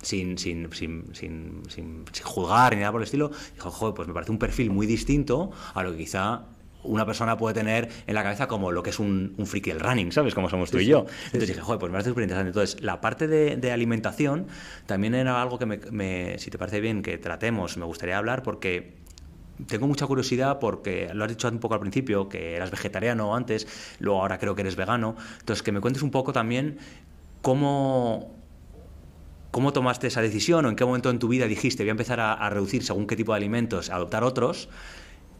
sin, 0.03 0.39
sin, 0.39 0.73
sin, 0.73 1.13
sin, 1.15 2.05
juzgar 2.23 2.75
ni 2.75 2.81
nada 2.81 2.93
por 2.93 3.01
el 3.01 3.05
estilo, 3.05 3.31
dijo, 3.55 3.71
joder, 3.71 3.95
pues 3.95 4.09
me 4.09 4.15
parece 4.15 4.33
un 4.33 4.39
perfil 4.39 4.71
muy 4.71 4.87
distinto 4.87 5.53
a 5.75 5.83
lo 5.83 5.93
que 5.93 5.99
quizá 5.99 6.43
una 6.83 7.05
persona 7.07 7.37
puede 7.37 7.55
tener 7.55 7.89
en 8.07 8.15
la 8.15 8.23
cabeza 8.23 8.47
como 8.49 8.73
lo 8.73 8.83
que 8.83 8.91
es 8.91 8.99
un, 8.99 9.35
un 9.37 9.47
friki 9.47 9.71
del 9.71 9.81
running, 9.81 10.13
¿sabes? 10.13 10.35
Como 10.35 10.49
somos 10.49 10.71
tú 10.71 10.79
y 10.79 10.87
yo. 10.87 11.07
Entonces 11.27 11.49
dije, 11.49 11.61
joder, 11.61 11.79
pues 11.79 11.91
me 11.91 11.95
parece 11.95 12.11
súper 12.11 12.23
interesante. 12.25 12.49
Entonces, 12.49 12.81
la 12.83 13.01
parte 13.01 13.29
de, 13.29 13.57
de 13.57 13.73
alimentación 13.73 14.47
también 14.87 15.15
era 15.15 15.41
algo 15.43 15.59
que, 15.59 15.67
me, 15.67 15.79
me- 15.91 16.39
si 16.39 16.51
te 16.51 16.59
parece 16.59 16.81
bien, 16.81 17.03
que 17.03 17.19
tratemos, 17.19 17.77
me 17.77 17.85
gustaría 17.85 18.17
hablar 18.17 18.43
porque 18.43 18.99
tengo 19.67 19.87
mucha 19.87 20.07
curiosidad 20.07 20.59
porque 20.59 21.11
lo 21.13 21.25
has 21.25 21.31
dicho 21.31 21.47
un 21.49 21.59
poco 21.59 21.75
al 21.75 21.81
principio, 21.81 22.29
que 22.31 22.57
eras 22.57 22.71
vegetariano 22.71 23.37
antes, 23.37 23.67
luego 23.99 24.23
ahora 24.23 24.39
creo 24.39 24.55
que 24.55 24.63
eres 24.63 24.75
vegano. 24.77 25.17
Entonces, 25.41 25.63
que 25.63 25.73
me 25.73 25.81
cuentes 25.81 26.03
un 26.03 26.11
poco 26.11 26.33
también 26.33 26.79
cómo, 27.43 28.35
cómo 29.51 29.73
tomaste 29.73 30.07
esa 30.07 30.23
decisión 30.23 30.65
o 30.65 30.69
en 30.71 30.77
qué 30.77 30.85
momento 30.85 31.11
en 31.11 31.19
tu 31.19 31.29
vida 31.29 31.47
dijiste 31.47 31.83
voy 31.83 31.91
a 31.91 31.93
empezar 31.93 32.21
a, 32.21 32.33
a 32.33 32.49
reducir 32.51 32.83
según 32.85 33.07
qué 33.07 33.17
tipo 33.17 33.33
de 33.33 33.37
alimentos, 33.37 33.91
a 33.91 33.97
adoptar 33.97 34.25
otros. 34.25 34.69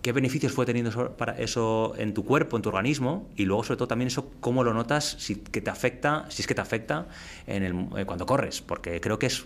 ¿Qué 0.03 0.13
beneficios 0.13 0.53
fue 0.53 0.65
teniendo 0.65 0.91
eso, 0.91 1.13
para 1.13 1.39
eso 1.39 1.95
en 1.99 2.15
tu 2.15 2.25
cuerpo, 2.25 2.57
en 2.57 2.63
tu 2.63 2.71
organismo? 2.71 3.29
Y 3.37 3.45
luego, 3.45 3.65
sobre 3.65 3.79
todo, 3.79 3.89
también 3.89 4.09
eso, 4.09 4.31
cómo 4.41 4.65
lo 4.65 4.73
notas, 4.73 5.17
si, 5.19 5.37
que 5.37 5.61
te 5.61 5.71
afecta, 5.71 6.25
si 6.31 6.43
es 6.43 6.49
que 6.49 6.55
te 6.55 6.63
afecta 6.63 7.07
en 7.47 7.63
el, 7.63 7.75
eh, 7.99 8.07
cuando 8.07 8.25
corres. 8.25 8.63
Porque 8.63 9.01
creo 9.01 9.19
que 9.19 9.27
es 9.27 9.45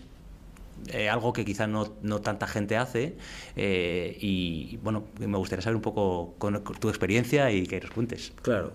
eh, 0.89 1.09
algo 1.09 1.33
que 1.33 1.45
quizá 1.45 1.67
no, 1.67 1.95
no 2.03 2.21
tanta 2.21 2.47
gente 2.47 2.77
hace 2.77 3.15
eh, 3.57 4.19
y 4.21 4.79
bueno, 4.83 5.05
me 5.19 5.39
gustaría 5.39 5.63
saber 5.63 5.77
un 5.77 5.83
poco 5.83 6.35
tu 6.79 6.89
experiencia 6.89 7.51
y 7.51 7.67
que 7.67 7.81
nos 7.81 7.91
cuentes. 7.91 8.33
Claro. 8.43 8.73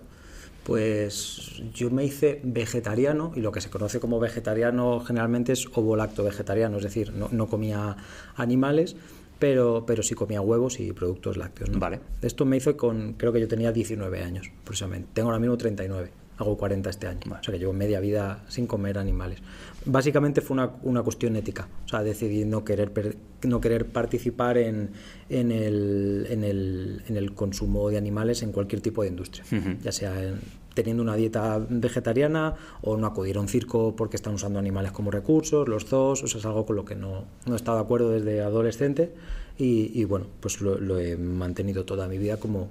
Pues 0.64 1.62
yo 1.72 1.90
me 1.90 2.04
hice 2.04 2.40
vegetariano 2.42 3.32
y 3.34 3.40
lo 3.40 3.52
que 3.52 3.60
se 3.60 3.70
conoce 3.70 4.00
como 4.00 4.18
vegetariano 4.20 5.00
generalmente 5.00 5.52
es 5.52 5.66
ovolacto 5.72 6.22
vegetariano, 6.24 6.76
es 6.78 6.84
decir, 6.84 7.12
no, 7.12 7.28
no 7.32 7.48
comía 7.48 7.96
animales, 8.36 8.96
pero, 9.40 9.84
pero 9.84 10.04
sí 10.04 10.14
comía 10.14 10.40
huevos 10.40 10.78
y 10.78 10.92
productos 10.92 11.36
lácteos. 11.36 11.70
¿no? 11.70 11.80
Vale. 11.80 11.98
Esto 12.22 12.44
me 12.44 12.56
hice 12.58 12.76
con, 12.76 13.14
creo 13.14 13.32
que 13.32 13.40
yo 13.40 13.48
tenía 13.48 13.72
19 13.72 14.22
años 14.22 14.48
aproximadamente. 14.62 15.08
Tengo 15.14 15.30
ahora 15.30 15.40
mismo 15.40 15.56
39, 15.56 16.10
hago 16.38 16.56
40 16.56 16.88
este 16.90 17.06
año. 17.08 17.20
Vale. 17.26 17.40
O 17.40 17.42
sea 17.42 17.52
que 17.52 17.58
llevo 17.58 17.72
media 17.72 17.98
vida 17.98 18.44
sin 18.48 18.66
comer 18.68 18.98
animales. 18.98 19.40
Básicamente 19.86 20.42
fue 20.42 20.54
una, 20.54 20.70
una 20.82 21.02
cuestión 21.02 21.34
ética. 21.36 21.68
O 21.86 21.88
sea, 21.88 22.02
decidí 22.02 22.44
no 22.44 22.64
querer, 22.64 22.92
per- 22.92 23.16
no 23.44 23.60
querer 23.60 23.86
participar 23.86 24.58
en, 24.58 24.90
en, 25.30 25.50
el, 25.50 26.26
en, 26.30 26.44
el, 26.44 27.02
en 27.08 27.16
el 27.16 27.32
consumo 27.34 27.88
de 27.90 27.96
animales 27.96 28.42
en 28.42 28.52
cualquier 28.52 28.82
tipo 28.82 29.02
de 29.02 29.08
industria. 29.08 29.44
Ya 29.82 29.90
sea 29.92 30.22
en- 30.22 30.40
teniendo 30.74 31.02
una 31.02 31.16
dieta 31.16 31.64
vegetariana 31.68 32.54
o 32.82 32.96
no 32.96 33.06
acudir 33.06 33.36
a 33.36 33.40
un 33.40 33.48
circo 33.48 33.94
porque 33.96 34.16
están 34.16 34.34
usando 34.34 34.58
animales 34.58 34.92
como 34.92 35.10
recursos, 35.10 35.68
los 35.68 35.84
zoos. 35.86 36.22
O 36.22 36.26
sea, 36.26 36.40
es 36.40 36.46
algo 36.46 36.66
con 36.66 36.76
lo 36.76 36.84
que 36.84 36.94
no, 36.94 37.24
no 37.46 37.52
he 37.52 37.56
estado 37.56 37.78
de 37.78 37.84
acuerdo 37.84 38.10
desde 38.10 38.40
adolescente 38.40 39.12
y, 39.58 39.90
y 39.98 40.04
bueno, 40.04 40.26
pues 40.40 40.60
lo, 40.60 40.78
lo 40.78 40.98
he 40.98 41.16
mantenido 41.16 41.84
toda 41.84 42.08
mi 42.08 42.18
vida 42.18 42.38
como, 42.38 42.68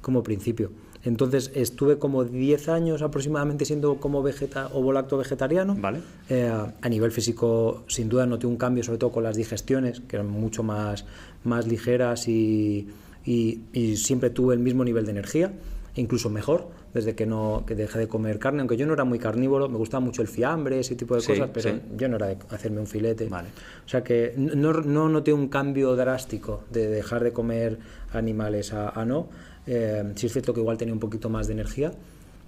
como 0.00 0.22
principio. 0.22 0.70
Entonces 1.04 1.52
estuve 1.54 1.98
como 1.98 2.24
10 2.24 2.68
años 2.68 3.02
aproximadamente 3.02 3.64
siendo 3.64 3.96
como 3.96 4.22
vegeta 4.22 4.68
o 4.74 4.82
volacto 4.82 5.16
vegetariano. 5.16 5.76
Vale. 5.78 6.00
Eh, 6.28 6.50
a 6.50 6.88
nivel 6.88 7.12
físico, 7.12 7.84
sin 7.86 8.08
duda, 8.08 8.26
noté 8.26 8.46
un 8.46 8.56
cambio, 8.56 8.82
sobre 8.82 8.98
todo 8.98 9.12
con 9.12 9.22
las 9.22 9.36
digestiones, 9.36 10.00
que 10.00 10.16
eran 10.16 10.28
mucho 10.28 10.62
más, 10.62 11.04
más 11.44 11.66
ligeras 11.66 12.28
y, 12.28 12.88
y, 13.24 13.60
y 13.72 13.96
siempre 13.96 14.30
tuve 14.30 14.54
el 14.54 14.60
mismo 14.60 14.84
nivel 14.84 15.04
de 15.04 15.12
energía, 15.12 15.52
incluso 15.94 16.30
mejor 16.30 16.68
desde 16.98 17.14
que 17.14 17.26
no 17.26 17.64
que 17.66 17.74
dejé 17.74 18.00
de 18.00 18.08
comer 18.08 18.38
carne, 18.38 18.60
aunque 18.60 18.76
yo 18.76 18.84
no 18.86 18.92
era 18.92 19.04
muy 19.04 19.18
carnívoro, 19.18 19.68
me 19.68 19.78
gustaba 19.78 20.00
mucho 20.00 20.20
el 20.20 20.28
fiambre, 20.28 20.80
ese 20.80 20.96
tipo 20.96 21.14
de 21.14 21.20
Sí, 21.20 21.34
sí, 21.34 21.42
pero 21.52 21.70
sí. 21.70 21.80
yo 21.96 22.08
no 22.08 22.16
era 22.16 22.26
de 22.26 22.38
hacerme 22.50 22.80
un 22.80 22.86
filete. 22.86 23.28
Vale. 23.28 23.48
O 23.86 23.88
sea 23.88 24.02
que 24.02 24.34
no, 24.36 24.72
no 24.72 25.08
noté 25.08 25.32
un 25.32 25.48
cambio 25.48 25.94
drástico 25.94 26.64
de 26.70 26.88
dejar 26.88 27.22
de 27.22 27.32
comer 27.32 27.78
animales 28.12 28.72
a, 28.72 28.88
a 28.90 29.04
no. 29.04 29.28
Eh, 29.66 30.12
sí 30.16 30.26
es 30.26 30.32
cierto 30.32 30.52
que 30.52 30.60
igual 30.60 30.76
tenía 30.76 30.92
un 30.94 31.00
poquito 31.00 31.28
más 31.28 31.46
de 31.46 31.52
energía, 31.52 31.92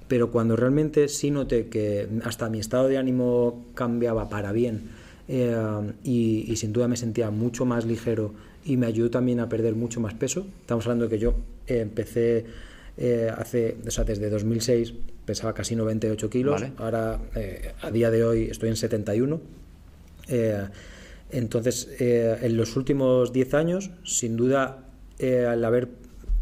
pero 0.08 0.30
cuando 0.30 0.56
realmente 0.56 1.06
sí 1.08 1.30
noté 1.30 1.68
que 1.68 2.08
hasta 2.24 2.48
mi 2.48 2.58
estado 2.58 2.88
de 2.88 2.98
ánimo 2.98 3.66
cambiaba 3.74 4.28
para 4.28 4.50
bien 4.52 4.90
eh, 5.28 5.54
y, 6.02 6.50
y 6.50 6.56
sin 6.56 6.72
duda 6.72 6.88
me 6.88 6.96
sentía 6.96 7.30
mucho 7.30 7.64
más 7.64 7.84
ligero 7.84 8.32
y 8.64 8.76
me 8.76 8.86
ayudó 8.86 9.10
también 9.10 9.38
a 9.40 9.48
perder 9.48 9.74
mucho 9.74 10.00
más 10.00 10.14
peso. 10.14 10.46
Estamos 10.60 10.84
hablando 10.86 11.04
de 11.04 11.10
que 11.10 11.18
yo 11.18 11.34
empecé 11.66 12.46
eh, 13.02 13.32
hace, 13.34 13.78
o 13.86 13.90
sea, 13.90 14.04
desde 14.04 14.28
2006 14.28 14.92
pesaba 15.24 15.54
casi 15.54 15.74
98 15.74 16.28
kilos, 16.28 16.60
Vale. 16.60 16.74
ahora 16.76 17.18
eh, 17.34 17.72
a 17.80 17.90
día 17.90 18.10
de 18.10 18.24
hoy 18.24 18.42
estoy 18.50 18.68
en 18.68 18.76
71. 18.76 19.40
Eh, 20.28 20.68
entonces, 21.30 21.88
en 21.98 22.56
los 22.56 22.76
últimos 22.76 23.32
10 23.32 23.54
años, 23.54 23.90
sin 24.04 24.36
duda, 24.36 24.84
al 25.48 25.64
haber 25.64 25.88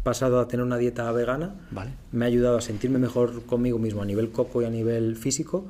pasado 0.03 0.39
a 0.39 0.47
tener 0.47 0.65
una 0.65 0.77
dieta 0.77 1.09
vegana, 1.13 1.55
Vale. 1.71 1.91
me 2.11 2.25
ha 2.25 2.27
ayudado 2.27 2.57
a 2.57 2.61
sentirme 2.61 2.99
mejor 2.99 3.43
conmigo 3.43 3.79
mismo 3.79 4.01
a 4.01 4.05
nivel 4.05 4.31
coco 4.31 4.61
y 4.61 4.65
a 4.65 4.69
nivel 4.69 5.15
físico. 5.15 5.67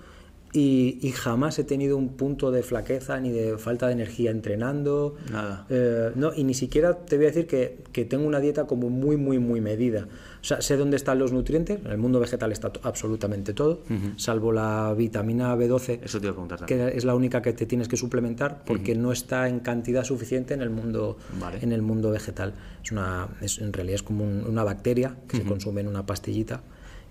Y, 0.52 0.97
y 1.04 1.12
jamás 1.12 1.60
he 1.60 1.64
tenido 1.64 1.95
un 1.95 2.10
punto 2.10 2.50
de 2.50 2.64
flaqueza 2.64 3.20
ni 3.20 3.30
de 3.30 3.58
falta 3.60 3.86
de 3.86 3.93
energía 3.93 4.32
entrenando. 4.32 5.16
Nada. 5.32 5.68
Eh, 5.70 6.12
no, 6.16 6.32
y 6.36 6.43
ni 6.43 6.56
siquiera 6.56 7.06
te 7.06 7.18
voy 7.18 7.26
a 7.26 7.28
decir 7.28 7.45
que, 7.45 7.84
que 7.91 8.04
tengo 8.06 8.26
una 8.26 8.39
dieta 8.39 8.66
como 8.66 8.89
muy, 8.89 9.16
muy, 9.16 9.38
muy 9.38 9.62
medida. 9.62 10.08
O 10.41 10.43
sea, 10.43 10.60
sé 10.62 10.76
dónde 10.76 10.95
están 10.97 11.20
los 11.20 11.32
nutrientes. 11.34 11.80
En 11.86 11.91
el 11.91 12.00
mundo 12.00 12.20
vegetal 12.20 12.52
está 12.52 12.72
absolutamente 12.82 13.54
todo, 13.54 13.82
salvo 14.16 14.52
la 14.52 14.95
vitamina 14.97 15.56
B12, 15.56 16.00
Eso 16.04 16.20
te 16.20 16.26
iba 16.26 16.32
a 16.32 16.34
preguntar 16.34 16.66
que 16.66 16.97
es 16.97 17.06
la 17.06 17.14
única 17.14 17.41
que 17.43 17.54
te 17.54 17.66
tienes 17.68 17.88
que 17.88 17.97
suplementar 17.97 18.64
porque 18.66 18.95
no 18.95 19.12
está 19.12 19.50
en 19.50 19.60
cantidad 19.60 20.04
suficiente 20.04 20.54
en 20.56 20.62
el 20.62 20.70
mundo 20.72 21.18
Vale. 21.39 21.60
en 21.62 21.72
el 21.74 21.82
mundo 21.82 22.10
vegetal 22.12 22.54
es 22.84 22.91
una 22.91 23.28
es, 23.41 23.60
en 23.60 23.74
realidad 23.74 23.95
es 23.95 24.04
como 24.04 24.24
un- 24.24 24.45
una 24.47 24.64
bacteria 24.64 25.16
que 25.28 25.38
se 25.38 25.43
consume 25.43 25.82
en 25.82 25.88
una 25.89 26.06
pastillita 26.06 26.62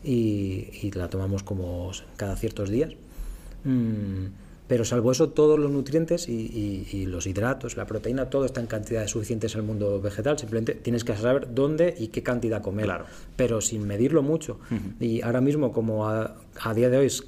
y, 0.03 0.68
y 0.82 0.91
la 0.95 1.09
tomamos 1.11 1.43
como 1.43 1.91
cada 2.16 2.34
ciertos 2.36 2.70
días 2.70 2.93
pero 4.66 4.84
salvo 4.84 5.12
eso 5.12 5.30
todos 5.30 5.58
los 5.58 5.70
nutrientes 5.70 6.28
y, 6.28 6.32
y- 6.32 6.88
y 6.92 7.06
los 7.06 7.26
hidratos 7.26 7.76
la 7.76 7.86
proteína 7.86 8.28
todo 8.28 8.44
está 8.44 8.60
en 8.60 8.66
cantidades 8.66 9.10
suficientes 9.10 9.54
en 9.54 9.60
el 9.62 9.66
mundo 9.66 10.00
vegetal 10.00 10.38
simplemente 10.38 10.74
tienes 10.74 11.04
que 11.04 11.16
saber 11.16 11.54
dónde 11.54 11.94
y 11.98 12.08
qué 12.08 12.22
cantidad 12.22 12.60
comer 12.62 12.84
Claro. 12.84 13.04
pero 13.36 13.60
sin 13.62 13.86
medirlo 13.86 14.22
mucho. 14.22 14.58
Y 15.00 15.22
ahora 15.22 15.40
mismo, 15.40 15.72
como 15.72 16.06
a, 16.08 16.36
a 16.60 16.74
día 16.74 16.90
de 16.90 16.98
hoy 16.98 17.06
es 17.06 17.24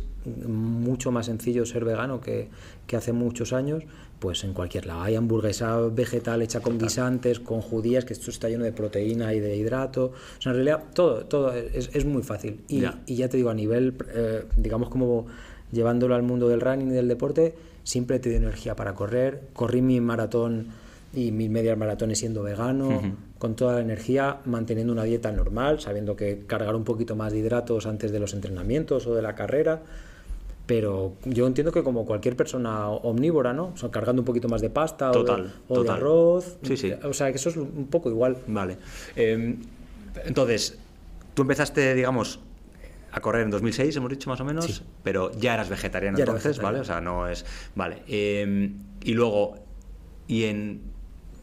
mucho 0.47 1.11
más 1.11 1.27
sencillo 1.27 1.65
ser 1.65 1.85
vegano 1.87 2.21
que, 2.21 2.49
que 2.87 2.97
hace 2.97 3.13
muchos 3.13 3.55
años, 3.55 3.85
pues 4.19 4.45
en 4.45 4.53
cualquier 4.53 4.85
lado. 4.85 5.01
Hay 5.01 5.15
hamburguesa 5.15 5.79
vegetal 5.81 6.43
hecha 6.43 6.61
con 6.61 6.79
guisantes, 6.79 7.41
con 7.41 7.63
judías, 7.63 8.05
que 8.05 8.13
esto 8.13 8.31
está 8.31 8.51
lleno 8.51 8.65
de 8.65 8.73
proteína 8.73 9.33
y 9.33 9.41
de 9.41 9.57
hidrato. 9.57 10.13
O 10.39 10.43
sea, 10.43 10.51
en 10.53 10.57
realidad 10.57 10.85
todo, 10.93 11.25
todo 11.25 11.55
es, 11.55 11.89
es 11.95 12.05
muy 12.05 12.23
fácil. 12.23 12.61
Y 12.69 12.81
Ya. 12.83 13.01
y 13.07 13.15
ya 13.17 13.31
te 13.31 13.39
digo, 13.39 13.49
a 13.49 13.55
nivel, 13.55 13.95
eh, 14.15 14.45
digamos, 14.59 14.91
como 14.91 15.27
llevándolo 15.73 16.15
al 16.15 16.23
mundo 16.23 16.49
del 16.49 16.61
running 16.61 16.89
y 16.89 16.93
del 16.93 17.09
deporte, 17.09 17.55
siempre 17.85 18.19
te 18.19 18.29
dio 18.29 18.39
energía 18.39 18.77
para 18.77 18.95
correr. 18.95 19.43
Corrí 19.53 19.83
mi 19.83 20.01
maratón 20.01 20.67
y 21.13 21.33
mis 21.33 21.51
medias 21.51 21.77
maratones 21.77 22.19
siendo 22.19 22.43
vegano, 22.43 23.01
con 23.39 23.57
toda 23.57 23.75
la 23.75 23.81
energía, 23.81 24.39
manteniendo 24.45 24.93
una 24.93 25.03
dieta 25.05 25.33
normal, 25.33 25.81
sabiendo 25.81 26.15
que 26.15 26.45
cargar 26.47 26.77
un 26.77 26.85
poquito 26.85 27.17
más 27.17 27.33
de 27.33 27.39
hidratos 27.41 27.87
antes 27.87 28.13
de 28.13 28.21
los 28.21 28.33
entrenamientos 28.35 29.07
o 29.07 29.15
de 29.15 29.23
la 29.23 29.35
carrera. 29.35 29.81
Pero 30.67 31.15
yo 31.25 31.49
entiendo 31.49 31.73
que 31.73 31.83
como 31.83 32.05
cualquier 32.07 32.37
persona 32.37 32.89
omnívora, 32.91 33.53
¿no? 33.53 33.73
O 33.75 33.77
sea, 33.77 33.91
cargando 33.91 34.23
un 34.23 34.27
poquito 34.27 34.49
más 34.49 34.61
de 34.61 34.71
pasta 34.71 35.11
o 35.11 35.15
de- 35.15 35.19
Total, 35.67 35.97
arroz. 35.97 36.59
Sí, 36.63 36.77
sí. 36.77 36.93
O 37.03 37.13
sea, 37.13 37.31
que 37.33 37.39
eso 37.39 37.49
es 37.49 37.57
un 37.57 37.89
poco 37.91 38.09
igual. 38.09 38.37
Vale. 38.47 38.77
Eh, 39.17 39.57
entonces, 40.27 40.79
tú 41.35 41.43
empezaste, 41.43 41.93
digamos, 41.97 42.39
a 43.13 43.21
correr 43.21 43.43
en 43.43 43.51
2006, 43.51 43.97
hemos 43.97 44.11
dicho 44.11 44.29
más 44.31 44.41
o 44.41 44.45
menos, 44.45 44.65
Sí. 44.67 44.83
pero 45.03 45.31
ya 45.39 45.55
eras 45.55 45.69
vegetariano 45.69 46.19
Ya 46.19 46.25
entonces, 46.25 46.59
vegetariano. 46.59 46.69
¿vale? 46.73 46.81
O 46.81 46.85
sea, 46.85 47.01
no 47.01 47.29
es... 47.29 47.45
Vale. 47.75 48.03
Eh, 48.09 48.73
y 49.03 49.13
luego, 49.15 49.55
¿y 50.29 50.45
en, 50.45 50.83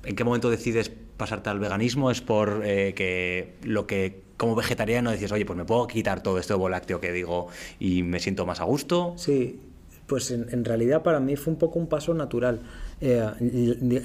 en 0.03 0.15
qué 0.15 0.23
momento 0.23 0.49
decides 0.49 0.91
pasarte 1.17 1.49
al 1.49 1.59
veganismo? 1.59 2.11
¿Es 2.11 2.21
por 2.21 2.61
eh, 2.63 2.93
que 2.93 3.55
lo 3.63 3.87
que 3.87 4.21
como 4.37 4.55
vegetariano 4.55 5.11
dices, 5.11 5.31
oye, 5.31 5.45
pues 5.45 5.57
me 5.57 5.65
puedo 5.65 5.87
quitar 5.87 6.21
todo 6.21 6.37
esto 6.37 6.57
de 6.57 6.69
lácteo 6.69 6.99
que 7.01 7.11
digo 7.11 7.47
y 7.79 8.03
me 8.03 8.19
siento 8.19 8.45
más 8.45 8.61
a 8.61 8.65
gusto? 8.65 9.13
Sí, 9.17 9.59
pues 10.05 10.29
en, 10.31 10.47
en 10.51 10.63
realidad 10.63 11.01
para 11.01 11.19
mí 11.19 11.35
fue 11.35 11.51
un 11.53 11.59
poco 11.59 11.79
un 11.79 11.87
paso 11.87 12.13
natural. 12.13 12.61
Eh, 13.01 13.23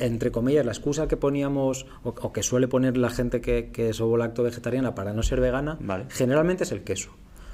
entre 0.00 0.30
comillas, 0.32 0.64
la 0.66 0.72
excusa 0.72 1.06
que 1.06 1.16
poníamos, 1.16 1.86
o, 2.02 2.08
o 2.10 2.32
que 2.32 2.42
suele 2.42 2.66
poner 2.66 2.96
la 2.96 3.10
gente 3.10 3.40
que, 3.40 3.70
que 3.72 3.90
es 3.90 4.00
ovolacto 4.00 4.42
vegetariana 4.42 4.94
para 4.94 5.12
no 5.12 5.22
ser 5.22 5.40
vegana, 5.40 5.76
Vale. 5.80 6.06
generalmente 6.08 6.64
es 6.64 6.72
el 6.72 6.82
queso. 6.82 7.10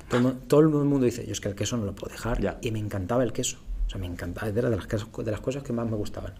Todo, 0.08 0.32
todo 0.46 0.60
el 0.60 0.68
mundo 0.68 1.04
dice, 1.04 1.24
yo 1.26 1.32
es 1.32 1.40
que 1.40 1.48
el 1.48 1.54
queso 1.54 1.76
no 1.76 1.84
lo 1.84 1.94
puedo 1.94 2.12
dejar. 2.12 2.40
Ya. 2.40 2.58
Y 2.62 2.70
me 2.70 2.78
encantaba 2.78 3.22
el 3.22 3.32
queso. 3.32 3.58
O 3.86 3.90
sea, 3.90 4.00
me 4.00 4.06
encantaba, 4.06 4.48
era 4.48 4.70
de 4.70 4.76
las, 4.76 4.88
de 4.88 5.30
las 5.30 5.40
cosas 5.40 5.62
que 5.62 5.72
más 5.72 5.88
me 5.88 5.96
gustaban. 5.96 6.34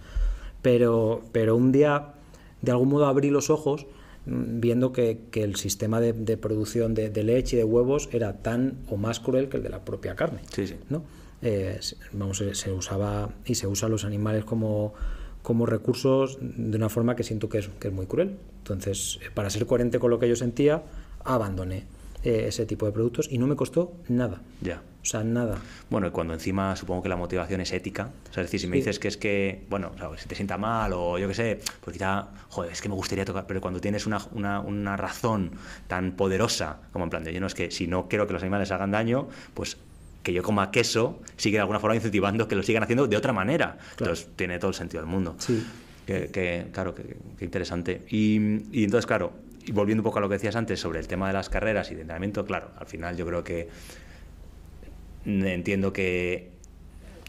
Pero, 0.63 1.23
pero 1.33 1.57
un 1.57 1.73
día, 1.73 2.15
de 2.63 2.71
algún 2.71 2.89
modo, 2.89 3.07
abrí 3.07 3.31
los 3.31 3.49
ojos 3.49 3.87
mm, 4.27 4.61
viendo 4.61 4.93
que, 4.93 5.21
que 5.31 5.45
el 5.45 5.57
sistema 5.57 6.01
de, 6.01 6.13
de 6.13 6.37
producción 6.37 6.95
de, 6.95 7.11
de 7.11 7.23
leche 7.23 7.57
y 7.57 7.59
de 7.59 7.65
huevos 7.65 8.09
era 8.13 8.35
tan 8.43 8.79
o 8.91 8.97
más 8.97 9.21
cruel 9.21 9.49
que 9.49 9.59
el 9.59 9.63
de 9.63 9.71
la 9.71 9.85
propia 9.85 10.15
carne. 10.15 10.41
Sí, 10.53 10.67
sí. 10.67 10.77
¿no? 10.91 11.03
Eh, 11.41 11.79
vamos, 12.13 12.43
se, 12.53 12.73
usaba 12.73 13.31
y 13.47 13.55
se 13.55 13.67
usa 13.67 13.89
los 13.89 14.05
animales 14.05 14.45
como, 14.45 14.93
como 15.43 15.67
recursos 15.67 16.39
de 16.41 16.77
una 16.77 16.89
forma 16.89 17.17
que 17.17 17.23
siento 17.23 17.49
que 17.49 17.59
es, 17.59 17.69
que 17.81 17.89
es 17.89 17.95
muy 17.95 18.07
cruel. 18.07 18.37
Entonces, 18.59 19.21
eh, 19.23 19.31
para 19.33 19.49
ser 19.51 19.67
coherente 19.67 19.99
con 19.99 20.11
lo 20.11 20.19
que 20.19 20.29
yo 20.29 20.37
sentía, 20.37 20.83
abandoné 21.25 21.85
eh, 22.25 22.45
ese 22.49 22.67
tipo 22.67 22.87
de 22.87 22.93
productos 22.93 23.29
y 23.31 23.39
no 23.39 23.47
me 23.47 23.57
costó 23.57 23.93
nada. 24.09 24.41
Ya. 24.61 24.83
O 25.03 25.05
sea, 25.05 25.23
nada. 25.25 25.57
Bueno, 25.89 26.09
y 26.09 26.11
cuando 26.11 26.35
encima 26.35 26.75
supongo 26.77 27.03
que 27.03 27.09
la 27.09 27.17
motivación 27.17 27.61
es 27.61 27.73
ética, 27.73 28.11
o 28.31 28.33
sea, 28.33 28.43
es 28.43 28.49
decir, 28.49 28.61
si 28.61 28.67
me 28.67 28.75
Sí. 28.77 28.81
dices 28.81 28.99
que 28.99 29.09
es 29.09 29.17
que, 29.17 29.65
bueno, 29.71 29.93
o 29.95 29.99
sea, 29.99 30.11
si 30.19 30.29
te 30.29 30.35
sienta 30.35 30.59
mal 30.59 30.93
o 30.93 31.19
yo 31.19 31.29
qué 31.29 31.35
sé, 31.35 31.61
pues 31.83 31.95
quizá, 31.97 32.29
joder, 32.49 32.73
es 32.73 32.83
que 32.83 32.89
me 32.89 32.95
gustaría 32.95 33.25
tocar, 33.25 33.47
pero 33.47 33.61
cuando 33.61 33.81
tienes 33.81 34.07
una, 34.07 34.19
una, 34.33 34.61
una 34.61 34.97
razón 34.97 35.53
tan 35.87 36.13
poderosa, 36.13 36.81
como 36.93 37.05
en 37.05 37.11
plan 37.11 37.25
de, 37.25 37.33
yo 37.33 37.41
no 37.41 37.47
es 37.47 37.55
que 37.55 37.71
si 37.71 37.87
no 37.87 38.09
quiero 38.09 38.27
que 38.27 38.33
los 38.35 38.43
animales 38.43 38.71
hagan 38.73 38.91
daño, 38.91 39.29
pues 39.55 39.77
que 40.23 40.33
yo 40.35 40.43
coma 40.43 40.71
queso 40.73 41.21
sigue 41.37 41.57
de 41.57 41.61
alguna 41.61 41.79
forma 41.81 41.95
incentivando 41.95 42.49
que 42.49 42.57
lo 42.57 42.63
sigan 42.63 42.83
haciendo 42.83 43.07
de 43.07 43.17
otra 43.17 43.33
manera. 43.33 43.79
Entonces 43.99 44.29
tiene 44.37 44.59
todo 44.59 44.71
el 44.71 44.75
sentido 44.75 45.03
del 45.03 45.11
mundo. 45.11 45.37
Sí. 45.39 45.65
Que, 46.05 46.29
que, 46.31 46.67
claro, 46.73 46.95
que, 46.95 47.17
que 47.39 47.45
interesante. 47.45 48.03
Y, 48.11 48.37
y 48.79 48.85
entonces, 48.85 49.07
claro, 49.07 49.33
y 49.69 49.73
volviendo 49.73 50.01
un 50.01 50.05
poco 50.05 50.19
a 50.19 50.23
lo 50.23 50.29
que 50.29 50.37
decías 50.37 50.57
antes 50.57 50.81
sobre 50.81 50.99
el 50.99 51.07
tema 51.07 51.27
de 51.29 51.35
las 51.35 51.49
carreras 51.51 51.91
y 51.91 51.95
de 51.95 52.01
entrenamiento, 52.01 52.45
claro, 52.45 52.71
al 52.79 52.87
final 52.87 53.17
yo 53.17 53.27
creo 53.27 53.45
que 53.45 53.69
entiendo 55.25 55.93
que 55.93 56.51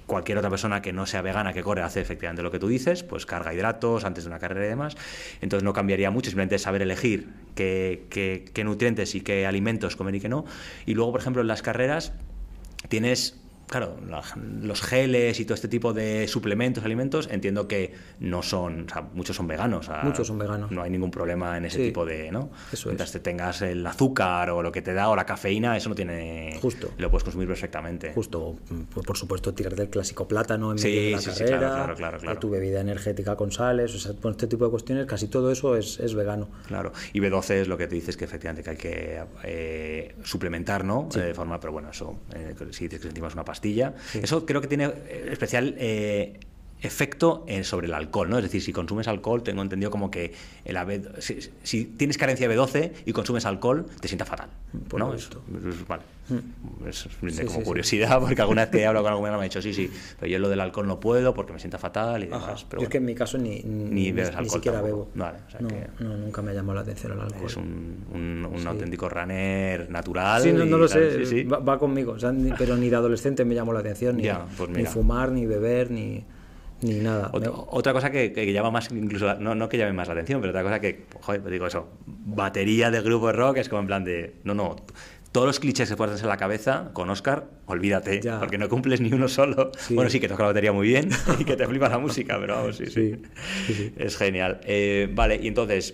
cualquier 0.05 0.37
otra 0.37 0.49
persona 0.49 0.81
que 0.81 0.91
no 0.93 1.05
sea 1.05 1.21
vegana 1.21 1.53
que 1.53 1.61
corre 1.61 1.81
hace 1.83 2.01
efectivamente 2.01 2.41
lo 2.41 2.49
que 2.49 2.57
tú 2.59 2.67
dices, 2.67 3.03
pues 3.03 3.25
carga 3.25 3.53
hidratos 3.53 4.05
antes 4.05 4.23
de 4.23 4.29
una 4.29 4.39
carrera 4.39 4.65
y 4.65 4.69
demás. 4.69 4.95
Entonces 5.41 5.63
no 5.63 5.73
cambiaría 5.73 6.09
mucho, 6.11 6.29
simplemente 6.31 6.57
saber 6.57 6.81
elegir 6.81 7.27
qué, 7.55 8.05
qué- 8.09 8.45
qué 8.53 8.63
nutrientes 8.63 9.13
y 9.15 9.21
qué 9.21 9.45
alimentos 9.45 9.95
comer 9.95 10.15
y 10.15 10.19
qué 10.19 10.29
no. 10.29 10.45
Y 10.85 10.95
luego, 10.95 11.11
por 11.11 11.21
ejemplo, 11.21 11.41
en 11.41 11.47
las 11.47 11.61
carreras 11.61 12.13
tienes, 12.87 13.39
claro, 13.69 13.97
la- 14.07 14.23
los 14.61 14.81
geles 14.81 15.39
y 15.39 15.45
todo 15.45 15.53
este 15.55 15.67
tipo 15.67 15.93
de 15.93 16.27
suplementos, 16.27 16.83
alimentos, 16.83 17.29
entiendo 17.31 17.67
que 17.67 17.93
no 18.19 18.41
son, 18.41 18.85
o 18.89 18.89
sea, 18.93 19.01
muchos 19.13 19.35
son 19.35 19.47
veganos. 19.47 19.87
o 19.87 19.91
sea, 19.91 20.01
Muchos 20.03 20.27
son 20.27 20.39
veganos. 20.39 20.71
No 20.71 20.81
hay 20.81 20.89
ningún 20.89 21.11
problema 21.11 21.55
en 21.57 21.65
ese 21.65 21.77
Sí, 21.77 21.83
tipo 21.85 22.05
de, 22.05 22.31
¿no? 22.31 22.49
eso 22.71 22.89
Mientras 22.89 23.09
es. 23.09 23.13
te 23.13 23.19
tengas 23.19 23.61
el 23.61 23.85
azúcar 23.85 24.49
o 24.49 24.61
lo 24.63 24.71
que 24.71 24.81
te 24.81 24.93
da 24.93 25.09
o 25.09 25.15
la 25.15 25.25
cafeína, 25.25 25.77
eso 25.77 25.89
no 25.89 25.95
tiene... 25.95 26.57
Justo. 26.61 26.91
Lo 26.97 27.09
puedes 27.09 27.23
consumir 27.23 27.47
perfectamente. 27.47 28.11
Justo, 28.13 28.55
mm, 28.69 28.81
por 29.01 29.15
supuesto, 29.17 29.53
tirar 29.53 29.75
del 29.75 29.89
clásico 29.89 30.27
plátano 30.27 30.71
en 30.71 30.79
Sí, 30.79 30.87
medio 30.87 31.01
de 31.03 31.11
la 31.11 31.21
sí, 31.21 31.29
carrera, 31.29 31.57
claro, 31.59 31.95
claro, 31.95 32.17
claro, 32.19 32.39
tu 32.39 32.49
bebida 32.49 32.81
energética 32.81 33.35
con 33.35 33.51
sales, 33.51 33.93
o 33.95 33.99
sea, 33.99 34.11
bueno, 34.13 34.31
este 34.31 34.47
tipo 34.47 34.65
de 34.65 34.71
cuestiones, 34.71 35.05
casi 35.05 35.27
todo 35.27 35.51
eso 35.51 35.75
es, 35.77 35.99
es 35.99 36.15
vegano. 36.15 36.47
Claro, 36.67 36.91
y 37.13 37.19
B12 37.19 37.51
es 37.61 37.67
lo 37.67 37.77
que 37.77 37.87
te 37.87 37.95
dices 37.95 38.17
que 38.17 38.25
efectivamente 38.25 38.63
que 38.63 38.69
hay 38.71 38.77
que 38.77 39.23
eh, 39.43 40.15
suplementar, 40.23 40.83
¿no? 40.83 41.07
Eh, 41.15 41.19
de 41.19 41.33
forma, 41.33 41.59
pero 41.59 41.73
bueno, 41.73 41.89
eso, 41.91 42.19
eh, 42.33 42.55
si 42.71 42.89
te 42.89 42.97
sentimos 42.99 43.33
una 43.33 43.45
pastilla. 43.59 43.93
Eso 44.13 44.45
creo 44.45 44.61
que 44.61 44.67
tiene 44.67 44.85
eh, 44.85 45.29
especial 45.31 45.75
eh, 45.77 46.39
efecto 46.81 47.45
sobre 47.63 47.87
el 47.87 47.93
alcohol, 47.93 48.29
¿no? 48.29 48.37
Es 48.37 48.43
decir, 48.43 48.61
si 48.61 48.71
consumes 48.71 49.07
alcohol, 49.07 49.43
tengo 49.43 49.61
entendido 49.61 49.91
como 49.91 50.09
que 50.09 50.33
el 50.65 50.77
si, 51.63 51.85
tienes 51.85 52.17
carencia 52.17 52.47
de 52.47 52.57
B12 52.57 52.91
y 53.05 53.13
consumes 53.13 53.45
alcohol, 53.45 53.85
te 53.99 54.07
sienta 54.07 54.25
fatal, 54.25 54.49
¿no? 54.97 55.13
Es, 55.13 55.29
vale. 55.87 56.03
Mm. 56.29 56.87
Es, 56.87 57.07
como 57.47 57.63
curiosidad, 57.63 58.19
porque 58.21 58.41
alguna 58.41 58.63
vez 58.63 58.71
que 58.71 58.79
he 58.79 58.85
hablado 58.85 59.03
con 59.03 59.13
alguna 59.13 59.31
me 59.31 59.39
ha 59.39 59.43
dicho, 59.43 59.61
sí, 59.61 59.73
sí, 59.73 59.91
pero 60.19 60.31
yo 60.31 60.39
lo 60.39 60.47
del 60.47 60.59
alcohol 60.59 60.87
no 60.87 60.99
puedo 60.99 61.33
porque 61.33 61.53
me 61.53 61.59
sienta 61.59 61.77
fatal 61.77 62.23
y 62.23 62.27
demás. 62.27 62.65
Pero 62.69 62.83
es 62.83 62.89
que 62.89 62.97
en 62.97 63.05
mi 63.05 63.15
caso 63.15 63.37
ni, 63.37 63.61
ni, 63.63 64.13
siquiera 64.47 64.81
bebo. 64.81 65.09
Vale, 65.15 65.39
no, 65.99 66.17
nunca 66.17 66.41
me 66.41 66.51
ha 66.51 66.53
llamado 66.53 66.75
la 66.75 66.81
atención 66.81 67.13
el 67.13 67.21
alcohol. 67.21 67.45
Es 67.45 67.57
un, 67.57 68.05
un, 68.13 68.67
auténtico 68.67 69.09
runner 69.09 69.89
natural. 69.89 70.43
Sí, 70.43 70.53
no, 70.53 70.65
lo 70.65 70.87
sé, 70.87 71.43
va, 71.43 71.77
conmigo, 71.79 72.15
pero 72.57 72.77
ni 72.77 72.89
de 72.89 72.95
adolescente 72.95 73.43
me 73.43 73.55
llamó 73.55 73.73
la 73.73 73.79
atención, 73.79 74.17
ni, 74.17 74.29
pues 74.57 74.69
ni 74.69 74.85
fumar, 74.85 75.31
ni 75.31 75.45
beber, 75.45 75.91
ni 75.91 76.23
ni 76.81 76.95
nada. 76.95 77.31
Otra, 77.33 77.93
cosa 77.93 78.09
que, 78.11 78.53
llama 78.53 78.71
más, 78.71 78.91
incluso, 78.91 79.35
no, 79.35 79.55
no, 79.55 79.69
que 79.69 79.77
llame 79.77 79.93
más 79.93 80.07
la 80.07 80.13
atención, 80.13 80.41
pero 80.41 80.51
otra 80.51 80.63
cosa 80.63 80.79
que, 80.79 81.05
joder, 81.21 81.43
digo 81.49 81.67
eso, 81.67 81.89
batería 82.05 82.91
de 82.91 83.01
grupo 83.01 83.27
de 83.27 83.33
rock 83.33 83.57
es 83.57 83.69
como 83.69 83.81
en 83.81 83.87
plan 83.87 84.03
de, 84.03 84.35
no, 84.43 84.53
no, 84.53 84.75
todos 85.31 85.45
los 85.45 85.59
clichés 85.59 85.89
que 85.89 85.95
puedes 85.95 86.21
en 86.21 86.27
la 86.27 86.37
cabeza 86.37 86.89
con 86.93 87.09
Oscar, 87.09 87.47
olvídate, 87.67 88.21
porque 88.39 88.57
no 88.57 88.67
cumples 88.69 88.99
ni 89.01 89.13
uno 89.13 89.27
solo. 89.27 89.71
Bueno, 89.91 90.09
sí, 90.09 90.19
que 90.19 90.27
toca 90.27 90.43
la 90.43 90.49
batería 90.49 90.71
muy 90.71 90.87
bien 90.87 91.09
y 91.39 91.45
que 91.45 91.55
te 91.55 91.67
flipa 91.67 91.89
la 91.89 91.99
música, 91.99 92.37
pero 92.39 92.55
vamos, 92.55 92.77
sí, 92.77 92.87
sí. 92.87 93.21
Es 93.97 94.17
genial. 94.17 94.59
Eh, 94.63 95.07
vale, 95.13 95.39
y 95.41 95.47
entonces, 95.47 95.93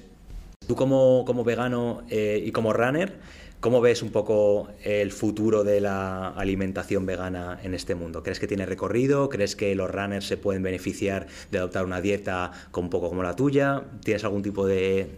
tú 0.67 0.75
como, 0.75 1.25
como 1.25 1.43
vegano 1.43 2.03
eh, 2.09 2.41
y 2.45 2.51
como 2.51 2.71
runner, 2.71 3.17
¿Cómo 3.65 3.81
ves 3.81 4.03
un 4.03 4.11
poco 4.11 4.67
el 4.83 5.11
futuro 5.11 5.63
de 5.63 5.81
la 5.81 6.27
alimentación 6.27 7.07
vegana 7.07 7.59
en 7.63 7.73
este 7.73 7.95
mundo? 7.95 8.21
¿Crees 8.21 8.39
que 8.39 8.45
tiene 8.45 8.67
recorrido? 8.67 9.27
¿Crees 9.27 9.55
que 9.55 9.73
los 9.73 9.89
runners 9.89 10.27
se 10.27 10.37
pueden 10.37 10.61
beneficiar 10.61 11.25
de 11.49 11.57
adoptar 11.57 11.83
una 11.83 11.99
dieta 11.99 12.51
un 12.77 12.91
poco 12.91 13.09
como 13.09 13.23
la 13.23 13.35
tuya? 13.35 13.81
¿Tienes 14.03 14.23
algún 14.23 14.43
tipo 14.43 14.67
de, 14.67 15.09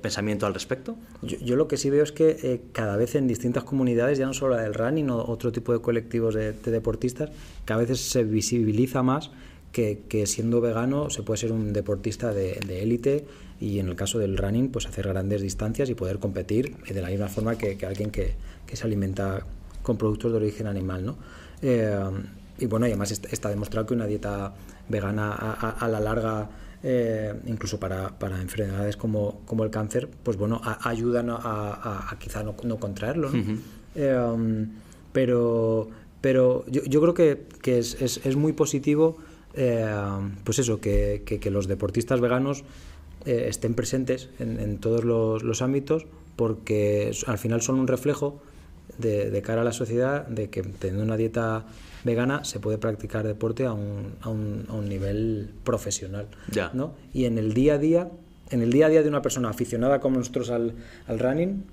pensamiento 0.00 0.46
al 0.46 0.54
respecto? 0.54 0.94
Yo, 1.22 1.56
lo 1.56 1.66
que 1.66 1.76
sí 1.76 1.90
veo 1.90 2.04
es 2.04 2.12
que 2.12 2.36
eh, 2.44 2.60
cada 2.70 2.96
vez 2.96 3.16
en 3.16 3.26
distintas 3.26 3.64
comunidades, 3.64 4.16
ya 4.16 4.26
no 4.26 4.32
solo 4.32 4.54
la 4.54 4.62
del 4.62 4.74
running 4.74 5.10
o 5.10 5.16
otro 5.28 5.50
tipo 5.50 5.72
de 5.72 5.80
colectivos 5.80 6.36
de, 6.36 6.52
deportistas, 6.52 7.30
cada 7.64 7.82
vez 7.82 7.98
se 7.98 8.22
visibiliza 8.22 9.02
más 9.02 9.32
que, 9.72 10.04
siendo 10.26 10.60
vegano 10.60 11.10
se 11.10 11.24
puede 11.24 11.38
ser 11.38 11.50
un 11.50 11.72
deportista 11.72 12.32
de 12.32 12.60
élite 12.80 13.24
y 13.62 13.78
en 13.78 13.88
el 13.88 13.94
caso 13.94 14.18
del 14.18 14.36
running, 14.36 14.70
pues 14.70 14.86
hacer 14.86 15.06
grandes 15.06 15.40
distancias 15.40 15.88
y 15.88 15.94
poder 15.94 16.18
competir 16.18 16.76
de 16.78 17.00
la 17.00 17.08
misma 17.08 17.28
forma 17.28 17.56
que, 17.56 17.78
alguien 17.86 18.10
que, 18.10 18.34
se 18.72 18.84
alimenta 18.84 19.46
con 19.84 19.96
productos 19.96 20.32
de 20.32 20.38
origen 20.38 20.66
animal. 20.66 21.06
¿no? 21.06 21.16
Eh, 21.62 21.96
y 22.58 22.66
bueno, 22.66 22.86
además 22.86 23.12
está 23.12 23.50
demostrado 23.50 23.86
que 23.86 23.94
una 23.94 24.06
dieta 24.06 24.52
vegana 24.88 25.32
a, 25.32 25.86
la 25.86 26.00
larga, 26.00 26.50
eh, 26.82 27.34
incluso 27.46 27.78
para, 27.78 28.16
enfermedades 28.40 28.96
como, 28.96 29.42
como, 29.46 29.62
el 29.62 29.70
cáncer, 29.70 30.08
pues 30.24 30.36
bueno, 30.36 30.60
ayudan 30.82 31.28
a, 31.30 32.16
quizá 32.18 32.42
no, 32.42 32.56
contraerlo. 32.56 33.30
Eh, 33.94 34.66
pero 35.12 35.88
pero 36.20 36.64
yo, 36.68 37.00
creo 37.00 37.14
que, 37.14 37.78
es, 37.78 38.36
muy 38.36 38.52
positivo, 38.54 39.18
pues 39.52 40.58
eso, 40.58 40.80
que, 40.80 41.22
que 41.24 41.50
los 41.50 41.68
deportistas 41.68 42.20
veganos 42.20 42.64
eh, 43.24 43.46
estén 43.48 43.74
presentes 43.74 44.30
en, 44.38 44.78
todos 44.78 45.04
los, 45.04 45.62
ámbitos 45.62 46.06
porque 46.36 47.12
al 47.26 47.38
final 47.38 47.62
son 47.62 47.78
un 47.78 47.86
reflejo 47.86 48.42
de, 48.98 49.42
cara 49.42 49.62
a 49.62 49.64
la 49.64 49.72
sociedad 49.72 50.26
de 50.26 50.50
que 50.50 50.62
teniendo 50.62 51.04
una 51.04 51.16
dieta 51.16 51.66
vegana 52.04 52.44
se 52.44 52.58
puede 52.58 52.78
practicar 52.78 53.26
deporte 53.26 53.64
a 53.64 53.72
un, 53.72 54.14
a 54.22 54.28
un, 54.28 54.66
a 54.68 54.72
un 54.74 54.88
nivel 54.88 55.50
profesional. 55.64 56.26
¿no? 56.72 56.94
Y 57.12 57.26
en 57.26 57.38
el 57.38 57.54
día 57.54 57.74
a 57.74 57.78
día, 57.78 58.10
en 58.50 58.62
el 58.62 58.72
día 58.72 58.86
a 58.86 58.88
día 58.88 59.02
de 59.02 59.08
una 59.08 59.22
persona 59.22 59.50
aficionada 59.50 60.00
como 60.00 60.18
nosotros 60.18 60.50
al, 60.50 60.74
al 61.06 61.18
running, 61.18 61.64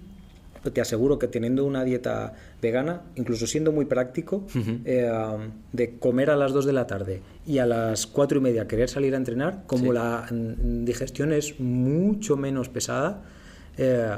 te 0.73 0.81
aseguro 0.81 1.19
que 1.19 1.27
teniendo 1.27 1.65
una 1.65 1.83
dieta 1.83 2.33
vegana, 2.61 3.03
incluso 3.15 3.47
siendo 3.47 3.71
muy 3.71 3.85
práctico, 3.85 4.45
eh, 4.85 5.11
de 5.71 5.97
comer 5.97 6.29
a 6.29 6.35
las 6.35 6.51
2 6.53 6.65
de 6.65 6.73
la 6.73 6.87
tarde 6.87 7.21
y 7.45 7.59
a 7.59 7.65
las 7.65 8.07
4 8.07 8.39
y 8.39 8.41
media 8.41 8.67
querer 8.67 8.89
salir 8.89 9.13
a 9.13 9.17
entrenar, 9.17 9.63
como 9.67 9.93
la 9.93 10.27
digestión 10.31 11.33
es 11.33 11.59
mucho 11.59 12.37
menos 12.37 12.69
pesada, 12.69 13.23
eh, 13.77 14.17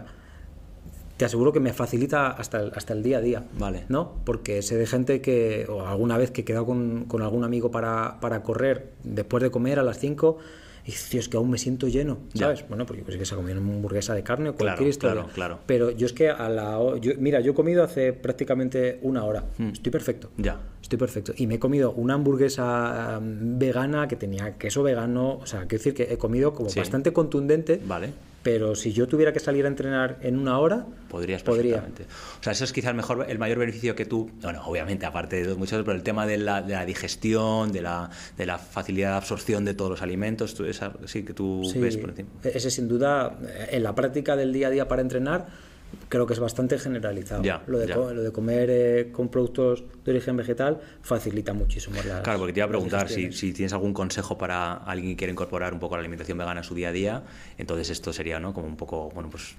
te 1.18 1.26
aseguro 1.26 1.54
que 1.54 1.60
me 1.60 1.72
facilita 1.72 2.32
hasta 2.32 2.60
el, 2.60 2.72
hasta 2.76 2.94
el 2.94 3.04
día 3.04 3.20
a 3.20 3.22
día. 3.22 3.44
Vale. 3.60 3.84
¿no? 3.89 4.14
Porque 4.26 4.64
sé 4.64 4.76
de 4.76 4.88
gente 4.88 5.22
que, 5.22 5.68
o 5.70 5.86
alguna 5.86 6.18
vez 6.18 6.32
que 6.32 6.42
he 6.42 6.44
quedado 6.44 6.66
con, 6.66 7.06
con 7.06 7.22
algún 7.22 7.44
amigo 7.44 7.70
para, 7.70 8.20
para 8.20 8.42
correr 8.42 8.94
después 9.04 9.44
de 9.44 9.52
comer 9.52 9.78
a 9.78 9.84
las 9.84 10.00
5 10.00 10.39
y 10.84 10.92
dices, 10.92 11.14
es 11.16 11.30
que 11.30 11.38
aún 11.38 11.50
me 11.50 11.58
siento 11.58 11.88
lleno, 11.88 12.20
¿sabes? 12.34 12.66
Bueno, 12.68 12.86
porque 12.86 13.04
pues 13.04 13.18
que 13.18 13.26
se 13.26 13.34
ha 13.34 13.38
comido 13.38 13.60
una 13.60 13.74
hamburguesa 13.74 14.14
de 14.14 14.24
carne 14.24 14.50
o 14.50 14.56
cualquier 14.56 14.90
historia. 14.90 15.22
Claro, 15.22 15.34
claro. 15.34 15.60
Pero 15.66 15.92
yo 15.92 16.06
es 16.06 16.14
que 16.14 16.30
a 16.30 16.50
la... 16.50 16.80
mira, 17.18 17.40
yo 17.42 17.52
he 17.52 17.56
comido 17.56 17.84
hace 17.84 18.14
prácticamente 18.14 19.00
una 19.02 19.24
hora. 19.24 19.46
Hmm. 19.58 19.70
Estoy 19.70 19.92
perfecto. 19.92 20.32
Ya. 20.38 20.60
Estoy 20.82 20.98
perfecto. 20.98 21.34
Y 21.38 21.48
me 21.48 21.56
he 21.56 21.60
comido 21.60 21.92
una 21.92 22.16
hamburguesa 22.16 23.20
um, 23.20 23.60
vegana 23.60 24.08
que 24.08 24.16
tenía 24.16 24.58
queso 24.58 24.84
vegano. 24.84 25.38
O 25.38 25.46
sea, 25.46 25.62
quiero 25.62 25.84
decir 25.84 25.94
que 25.94 26.12
he 26.12 26.18
comido 26.18 26.54
como 26.54 26.70
bastante 26.74 27.14
contundente. 27.14 27.80
Vale 27.86 28.31
pero 28.44 28.76
si 28.76 28.92
yo 28.92 29.08
tuviera 29.08 29.32
que 29.34 29.39
salir 29.39 29.66
a 29.66 29.68
entrenar 29.68 30.18
en 30.22 30.38
una 30.38 30.58
hora, 30.60 30.86
podrías 31.10 31.44
perfectamente. 31.44 32.06
O 32.39 32.44
sea, 32.44 32.54
eso 32.54 32.64
es 32.64 32.74
quizá 32.74 32.89
el 32.89 32.96
mejor, 32.96 33.26
el 33.30 33.38
mayor 33.38 33.60
beneficio 33.60 33.96
que 33.96 34.06
tú, 34.06 34.32
bueno, 34.42 34.64
obviamente, 34.66 35.06
aparte 35.06 35.44
de 35.44 35.56
muchos, 35.56 35.84
pero 35.84 35.96
el 35.96 36.04
tema 36.04 36.26
de 36.26 36.38
la, 36.38 36.62
de 36.62 36.74
la 36.74 36.86
digestión, 36.86 37.72
de 37.72 37.82
la, 37.82 38.10
de 38.38 38.46
la, 38.46 38.58
facilidad 38.58 39.12
de 39.12 39.18
absorción 39.18 39.66
de 39.66 39.74
todos 39.74 39.92
los 39.92 40.02
alimentos, 40.02 40.56
tú, 40.56 40.66
esa, 40.66 40.94
sí 41.06 41.24
que 41.24 41.34
tú 41.34 41.62
ves 41.76 41.98
por 41.98 42.10
encima. 42.10 42.30
Ese 42.44 42.72
sin 42.72 42.88
duda, 42.88 43.38
en 43.70 43.84
la 43.84 43.94
práctica 43.94 44.36
del 44.36 44.54
día 44.54 44.68
a 44.68 44.72
día 44.72 44.88
para 44.88 45.02
entrenar, 45.02 45.48
creo 46.10 46.26
que 46.26 46.34
es 46.34 46.39
bastante 46.39 46.78
generalizado. 46.78 47.44
lo, 47.68 47.80
de 47.80 47.88
lo, 47.88 48.10
de 48.10 48.32
comer 48.32 48.70
eh, 48.72 49.12
con 49.12 49.30
productos 49.30 49.84
de 50.04 50.12
origen 50.12 50.38
vegetal 50.38 50.80
facilita 51.02 51.54
muchísimo 51.54 51.98
la 52.08 52.22
Claro, 52.22 52.39
porque 52.39 52.54
te 52.54 52.60
iba 52.60 52.66
a 52.66 52.70
preguntar 52.70 53.10
si, 53.10 53.30
tienes 53.54 53.74
algún 53.74 53.94
consejo 53.94 54.38
para 54.38 54.74
alguien 54.74 55.12
que 55.12 55.18
quiere 55.18 55.32
incorporar 55.32 55.74
un 55.74 55.80
poco 55.80 55.96
la 55.96 56.02
alimentación 56.02 56.38
vegana 56.38 56.62
a 56.62 56.64
su 56.64 56.76
día 56.76 56.89
a 56.89 56.92
día, 56.92 57.24
entonces 57.58 57.89
esto 57.89 58.14
sería, 58.14 58.39
¿no? 58.39 58.54
Como 58.54 58.68
un 58.68 58.78
poco, 58.78 59.10
bueno, 59.14 59.30
pues 59.30 59.56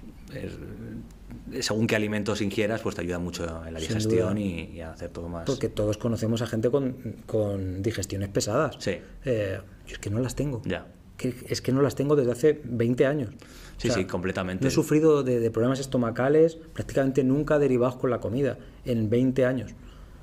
según 1.61 1.87
qué 1.87 1.95
alimentos 1.95 2.41
ingieras, 2.41 2.81
pues 2.81 2.95
te 2.95 3.01
ayuda 3.01 3.19
mucho 3.19 3.65
en 3.65 3.73
la 3.73 3.79
digestión 3.79 4.37
y, 4.37 4.81
a 4.81 4.91
hacer 4.91 5.09
todo 5.09 5.29
más. 5.29 5.45
Porque 5.45 5.69
todos 5.69 5.97
conocemos 5.97 6.41
a 6.41 6.47
gente 6.47 6.69
con, 6.69 7.81
digestiones 7.81 8.29
pesadas. 8.29 8.75
Sí. 8.79 8.97
Eh, 9.25 9.59
yo 9.87 9.93
es 9.93 9.99
que 9.99 10.09
no 10.09 10.19
las 10.19 10.35
tengo. 10.35 10.61
Ya. 10.65 10.87
es 11.47 11.61
que 11.61 11.71
no 11.71 11.81
las 11.81 11.95
tengo 11.95 12.15
desde 12.15 12.31
hace 12.31 12.61
20 12.63 13.05
años. 13.05 13.29
Sí, 13.77 13.89
sí, 13.89 14.05
completamente. 14.05 14.63
No 14.63 14.67
he 14.67 14.71
sufrido 14.71 15.23
de, 15.23 15.51
problemas 15.51 15.79
estomacales 15.79 16.55
prácticamente 16.55 17.23
nunca 17.23 17.59
derivados 17.59 17.95
con 17.95 18.09
la 18.09 18.19
comida 18.19 18.57
en 18.85 19.09
20 19.09 19.45
años. 19.45 19.71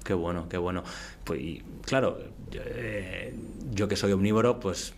Qué 0.05 0.15
bueno, 0.15 0.49
qué 0.49 0.57
bueno. 0.57 0.83
Pues 1.25 1.63
claro, 1.83 2.19
eh, 2.53 3.35
yo, 3.73 3.87
que 3.87 3.97
soy 3.97 4.13
omnívoro, 4.13 4.61
pues 4.61 4.95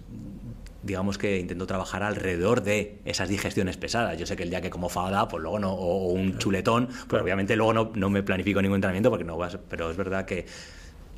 digamos 0.82 1.16
que 1.18 1.38
intento 1.38 1.66
trabajar 1.66 2.02
alrededor 2.02 2.62
de 2.62 3.00
esas 3.04 3.28
digestiones 3.28 3.76
pesadas. 3.76 4.18
Yo 4.18 4.26
sé 4.26 4.36
que 4.36 4.42
el 4.42 4.50
día 4.50 4.60
que 4.60 4.70
como 4.70 4.88
fada, 4.88 5.28
pues 5.28 5.42
luego 5.42 5.58
no, 5.58 5.72
o, 5.72 6.12
un 6.12 6.38
chuletón, 6.38 6.88
pues 7.08 7.22
obviamente 7.22 7.56
luego 7.56 7.72
no, 7.72 7.92
no, 7.94 8.10
me 8.10 8.22
planifico 8.22 8.60
ningún 8.62 8.76
entrenamiento 8.76 9.10
porque 9.10 9.24
no 9.24 9.36
vas, 9.36 9.58
pero 9.68 9.90
es 9.90 9.96
verdad 9.96 10.24
que 10.24 10.46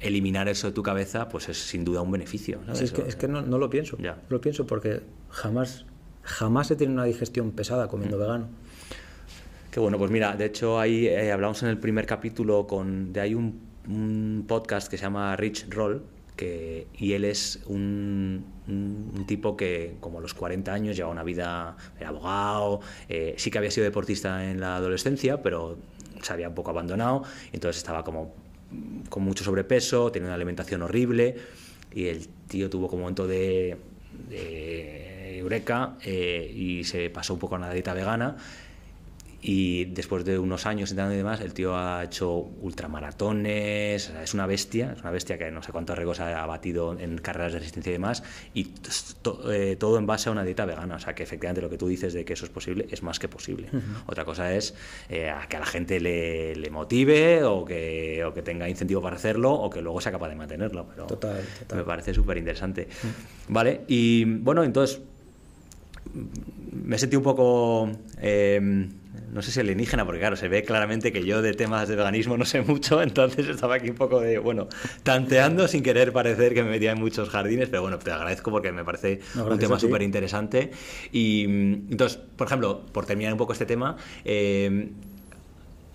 eliminar 0.00 0.48
eso 0.48 0.68
de 0.68 0.72
tu 0.72 0.82
cabeza, 0.82 1.28
pues 1.28 1.48
es 1.48 1.58
sin 1.58 1.84
duda 1.84 2.02
un 2.02 2.10
beneficio. 2.10 2.60
es, 2.72 2.92
que, 2.92 3.02
es 3.02 3.16
que, 3.16 3.26
no, 3.26 3.42
no 3.42 3.58
lo 3.58 3.70
pienso. 3.70 3.96
Ya. 3.98 4.18
Lo 4.28 4.40
pienso 4.40 4.66
porque 4.66 5.02
jamás 5.30 5.86
jamás 6.24 6.70
he 6.70 6.76
tenido 6.76 6.94
una 6.94 7.04
digestión 7.04 7.52
pesada 7.52 7.88
comiendo 7.88 8.16
mm. 8.16 8.20
vegano. 8.20 8.48
Qué 9.70 9.80
bueno, 9.80 9.98
pues 9.98 10.10
mira, 10.10 10.36
de 10.36 10.46
hecho 10.46 10.78
ahí 10.78 11.06
eh, 11.06 11.32
hablamos 11.32 11.62
en 11.62 11.68
el 11.68 11.78
primer 11.78 12.06
capítulo 12.06 12.66
con 12.66 13.12
de 13.12 13.20
hay 13.20 13.34
un, 13.34 13.74
podcast 14.48 14.88
que 14.88 14.96
se 14.96 15.02
llama 15.02 15.36
Rich 15.36 15.68
Roll 15.68 16.02
que, 16.36 16.86
y 16.96 17.12
él 17.12 17.24
es 17.24 17.60
un, 17.66 18.44
tipo 19.26 19.56
que 19.56 19.96
como 20.00 20.18
a 20.18 20.22
los 20.22 20.32
40 20.32 20.72
años 20.72 20.96
lleva 20.96 21.10
una 21.10 21.22
vida 21.22 21.76
de 21.98 22.06
abogado, 22.06 22.80
eh, 23.08 23.34
sí 23.36 23.50
que 23.50 23.58
había 23.58 23.70
sido 23.70 23.84
deportista 23.84 24.48
en 24.48 24.60
la 24.60 24.76
adolescencia, 24.76 25.42
pero 25.42 25.76
se 26.22 26.32
había 26.32 26.48
un 26.48 26.54
poco 26.54 26.70
abandonado, 26.70 27.24
entonces 27.52 27.78
estaba 27.78 28.04
como 28.04 28.32
con 29.10 29.22
mucho 29.22 29.44
sobrepeso, 29.44 30.10
tenía 30.10 30.28
una 30.28 30.34
alimentación 30.36 30.82
horrible 30.82 31.34
y 31.92 32.06
el 32.06 32.28
tío 32.48 32.70
tuvo 32.70 32.88
como 32.88 32.98
un 32.98 33.02
momento 33.02 33.26
de 33.26 33.76
eureka 35.24 35.96
eh, 36.04 36.52
y 36.54 36.84
se 36.84 37.10
pasó 37.10 37.34
un 37.34 37.40
poco 37.40 37.56
a 37.56 37.58
la 37.58 37.72
dieta 37.72 37.94
vegana 37.94 38.36
y 39.46 39.84
después 39.84 40.24
de 40.24 40.38
unos 40.38 40.64
años 40.64 40.90
y 40.90 40.94
demás, 40.94 41.42
el 41.42 41.52
tío 41.52 41.76
ha 41.76 42.02
hecho 42.02 42.32
ultramaratones, 42.32 44.08
es 44.08 44.32
una 44.32 44.46
bestia, 44.46 44.94
es 44.96 45.02
una 45.02 45.10
bestia 45.10 45.36
que 45.36 45.50
no 45.50 45.62
sé 45.62 45.70
cuántos 45.70 45.98
récords 45.98 46.20
ha 46.20 46.46
batido 46.46 46.98
en 46.98 47.18
carreras 47.18 47.52
de 47.52 47.58
resistencia 47.58 47.90
y 47.90 47.92
demás, 47.92 48.22
y 48.54 48.72
eh, 49.52 49.76
todo 49.78 49.98
en 49.98 50.06
base 50.06 50.30
a 50.30 50.32
una 50.32 50.44
dieta 50.44 50.64
vegana. 50.64 50.96
O 50.96 50.98
sea 50.98 51.14
que 51.14 51.24
efectivamente 51.24 51.60
lo 51.60 51.68
que 51.68 51.76
tú 51.76 51.88
dices 51.88 52.14
de 52.14 52.24
que 52.24 52.32
eso 52.32 52.46
es 52.46 52.50
posible 52.50 52.86
es 52.90 53.02
más 53.02 53.18
que 53.18 53.28
posible. 53.28 53.68
Otra 54.06 54.24
cosa 54.24 54.54
es 54.54 54.74
eh, 55.10 55.30
que 55.50 55.56
a 55.58 55.60
la 55.60 55.66
gente 55.66 56.00
le, 56.00 56.56
le 56.56 56.70
motive 56.70 57.44
o 57.44 57.66
que, 57.66 58.24
o 58.24 58.32
que, 58.32 58.40
tenga 58.40 58.66
incentivo 58.66 59.02
para 59.02 59.16
hacerlo 59.16 59.52
o 59.52 59.68
que 59.68 59.82
luego 59.82 60.00
sea 60.00 60.10
capaz 60.10 60.30
de 60.30 60.36
mantenerlo. 60.36 60.86
Pero 60.88 61.06
total, 61.06 61.44
total. 61.58 61.78
me 61.78 61.84
parece 61.84 62.14
súper 62.14 62.38
interesante. 62.38 62.88
Vale, 63.48 63.82
y 63.88 64.24
bueno, 64.24 64.64
entonces 64.64 65.02
me 66.72 66.98
sentí 66.98 67.16
un 67.16 67.22
poco... 67.22 67.90
Eh, 68.20 68.88
no 69.34 69.42
sé 69.42 69.50
si 69.50 69.58
alienígena, 69.58 70.06
porque 70.06 70.20
claro, 70.20 70.36
se 70.36 70.46
ve 70.46 70.62
claramente 70.62 71.12
que 71.12 71.24
yo 71.24 71.42
de 71.42 71.54
temas 71.54 71.88
de 71.88 71.96
veganismo 71.96 72.36
no 72.36 72.44
sé 72.44 72.62
mucho, 72.62 73.02
entonces 73.02 73.48
estaba 73.48 73.74
aquí 73.74 73.90
un 73.90 73.96
poco 73.96 74.20
de, 74.20 74.38
bueno, 74.38 74.68
tanteando 75.02 75.66
sin 75.66 75.82
querer 75.82 76.12
parecer 76.12 76.54
que 76.54 76.62
me 76.62 76.70
metía 76.70 76.92
en 76.92 77.00
muchos 77.00 77.30
jardines, 77.30 77.68
pero 77.68 77.82
bueno, 77.82 77.98
te 77.98 78.12
agradezco 78.12 78.52
porque 78.52 78.70
me 78.70 78.84
parece 78.84 79.20
un 79.34 79.58
tema 79.58 79.80
súper 79.80 80.02
interesante. 80.02 80.70
Y 81.10 81.44
entonces, 81.44 82.16
por 82.36 82.46
ejemplo, 82.46 82.86
por 82.92 83.06
terminar 83.06 83.32
un 83.32 83.38
poco 83.38 83.52
este 83.52 83.66
tema, 83.66 83.96
eh, 84.24 84.90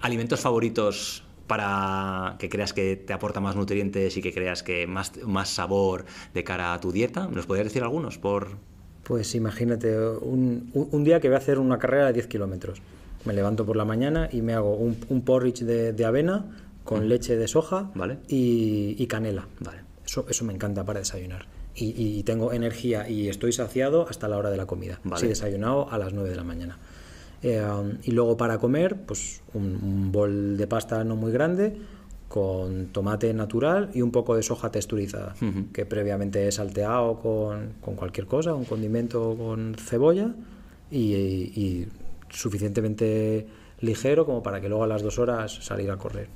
alimentos 0.02 0.42
favoritos 0.42 1.24
para 1.48 2.36
que 2.40 2.50
creas 2.50 2.74
que 2.74 2.98
te 2.98 3.14
aporta 3.14 3.40
más 3.40 3.56
nutrientes 3.56 4.18
y 4.18 4.22
que 4.22 4.34
creas 4.34 4.64
que 4.64 4.86
más, 4.86 5.14
más 5.26 5.50
sabor 5.50 6.06
de 6.34 6.44
cara 6.44 6.74
a 6.74 6.80
tu 6.82 6.92
dieta. 6.92 7.30
¿Me 7.30 7.38
los 7.38 7.46
podrías 7.46 7.68
decir 7.68 7.84
algunos? 7.84 8.18
Por... 8.18 8.58
Pues 9.10 9.36
imagínate, 9.36 10.00
un, 10.00 10.72
un 10.74 11.04
día 11.04 11.20
que 11.20 11.28
voy 11.28 11.36
a 11.36 11.40
hacer 11.40 11.60
una 11.60 11.80
carrera 11.80 12.06
de 12.08 12.14
10 12.14 12.28
kilómetros 12.28 12.82
me 13.26 13.34
levanto 13.34 13.66
por 13.66 13.76
la 13.76 13.86
mañana 13.86 14.30
y 14.32 14.42
me 14.42 14.54
hago 14.54 14.76
un, 14.76 15.22
porridge 15.22 15.62
de, 15.62 16.06
avena 16.06 16.46
con 16.84 17.10
leche 17.10 17.36
de 17.36 17.48
soja 17.48 17.92
y, 18.28 19.06
canela. 19.08 19.48
Vale. 19.60 19.82
Eso, 20.06 20.26
eso 20.30 20.46
me 20.46 20.54
encanta 20.54 20.86
para 20.86 21.00
desayunar. 21.00 21.46
Y, 21.76 22.24
tengo 22.24 22.52
energía 22.52 23.10
y 23.10 23.30
estoy 23.30 23.54
saciado 23.54 24.08
hasta 24.10 24.28
la 24.28 24.38
hora 24.38 24.50
de 24.50 24.58
la 24.58 24.66
comida. 24.66 25.00
Vale. 25.04 25.26
he 25.26 25.30
desayunado 25.30 25.90
a 25.92 25.98
las 25.98 26.14
9 26.14 26.30
de 26.30 26.36
la 26.36 26.44
mañana. 26.44 26.78
Eh, 27.42 27.62
um, 27.62 27.98
y 28.04 28.12
luego 28.12 28.36
para 28.36 28.58
comer, 28.58 28.98
pues 29.06 29.42
un, 29.54 30.12
bol 30.12 30.58
de 30.58 30.68
pasta 30.68 31.04
no 31.04 31.16
muy 31.16 31.32
grande 31.32 31.78
con 32.30 32.88
tomate 32.88 33.34
natural 33.34 33.90
y 33.94 34.02
un 34.02 34.12
poco 34.12 34.36
de 34.36 34.44
soja 34.44 34.72
texturizada, 34.72 35.36
que 35.74 35.86
previamente 35.86 36.48
he 36.48 36.52
salteado 36.52 37.20
con, 37.20 37.74
con, 37.82 37.96
cualquier 37.96 38.28
cosa, 38.28 38.54
un 38.54 38.66
condimento 38.66 39.36
con 39.38 39.76
cebolla 39.76 40.34
y 40.90 41.86
suficientemente 42.30 43.48
ligero 43.82 44.26
como 44.26 44.42
para 44.44 44.62
que 44.62 44.70
luego 44.70 44.84
a 44.84 44.88
las 44.88 45.02
dos 45.02 45.20
horas 45.20 45.60
salir 45.62 45.90
a 45.92 45.98
correr. 45.98 46.30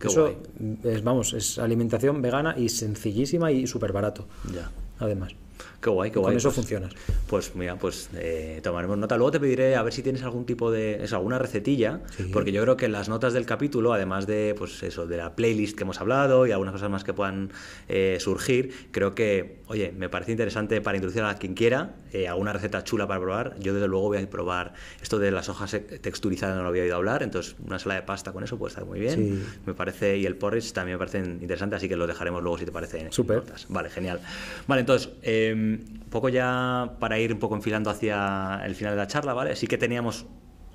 Eso 0.00 0.34
es, 0.82 1.02
vamos, 1.02 1.32
es 1.32 1.58
alimentación 1.58 2.20
vegana 2.20 2.54
y 2.56 2.68
sencillísima 2.68 3.52
y 3.52 3.66
súper 3.66 3.92
barato. 3.92 4.26
Ya. 4.52 4.70
Además. 4.98 5.34
Qué 5.80 5.90
guay, 5.90 6.10
qué 6.10 6.18
guay. 6.18 6.32
Con 6.32 6.36
eso 6.38 6.48
pues, 6.48 6.56
funciona. 6.56 6.88
Pues 7.26 7.54
mira, 7.54 7.76
pues 7.76 8.08
eh, 8.14 8.60
tomaremos 8.62 8.96
nota. 8.96 9.16
Luego 9.16 9.32
te 9.32 9.40
pediré 9.40 9.76
a 9.76 9.82
ver 9.82 9.92
si 9.92 10.02
tienes 10.02 10.22
algún 10.22 10.46
tipo 10.46 10.70
de, 10.70 11.04
eso, 11.04 11.16
alguna 11.16 11.38
recetilla, 11.38 12.00
porque 12.32 12.52
yo 12.52 12.62
creo 12.62 12.76
que 12.76 12.88
las 12.88 13.08
notas 13.08 13.34
del 13.34 13.44
capítulo, 13.44 13.92
además 13.92 14.26
de, 14.26 14.54
pues 14.56 14.82
eso, 14.82 15.06
de 15.06 15.18
la 15.18 15.36
playlist 15.36 15.76
que 15.76 15.84
hemos 15.84 16.00
hablado 16.00 16.46
y 16.46 16.52
algunas 16.52 16.72
cosas 16.72 16.90
más 16.90 17.04
que 17.04 17.12
puedan 17.12 17.50
eh, 17.88 18.16
surgir, 18.18 18.88
creo 18.92 19.14
que, 19.14 19.58
oye, 19.66 19.92
me 19.92 20.08
parece 20.08 20.32
interesante 20.32 20.80
para 20.80 20.96
introducir 20.96 21.22
a 21.22 21.34
quien 21.34 21.54
quiera 21.54 21.96
eh, 22.12 22.28
alguna 22.28 22.52
receta 22.52 22.82
chula 22.82 23.06
para 23.06 23.20
probar. 23.20 23.56
Yo 23.60 23.74
desde 23.74 23.88
luego 23.88 24.08
voy 24.08 24.18
a 24.18 24.30
probar 24.30 24.72
esto 25.02 25.18
de 25.18 25.30
las 25.30 25.50
hojas 25.50 25.76
texturizadas, 26.00 26.56
no 26.56 26.62
lo 26.62 26.68
había 26.68 26.84
oído 26.84 26.96
hablar, 26.96 27.22
entonces 27.22 27.56
una 27.62 27.78
sala 27.78 27.96
de 27.96 28.02
pasta 28.02 28.32
con 28.32 28.42
eso 28.42 28.56
puede 28.56 28.70
estar 28.70 28.86
muy 28.86 29.00
bien. 29.00 29.44
Me 29.66 29.74
parece, 29.74 30.16
y 30.16 30.24
el 30.24 30.36
porridge 30.36 30.72
también 30.72 30.94
me 30.94 30.98
parecen 30.98 31.40
interesantes, 31.42 31.76
así 31.76 31.88
que 31.88 31.96
lo 31.96 32.06
dejaremos 32.06 32.42
luego 32.42 32.56
si 32.56 32.64
te 32.64 32.72
parece. 32.72 33.06
Súper. 33.10 33.42
Vale, 33.68 33.90
genial. 33.90 34.20
Vale, 34.66 34.80
entonces, 34.80 35.10
eh, 35.50 35.54
un 35.54 36.10
poco 36.10 36.28
ya 36.28 36.96
para 36.98 37.18
ir 37.18 37.32
un 37.32 37.38
poco 37.38 37.54
enfilando 37.54 37.90
hacia 37.90 38.62
el 38.64 38.74
final 38.74 38.94
de 38.94 38.98
la 38.98 39.06
charla, 39.06 39.34
¿vale? 39.34 39.56
Sí 39.56 39.66
que 39.66 39.78
teníamos 39.78 40.26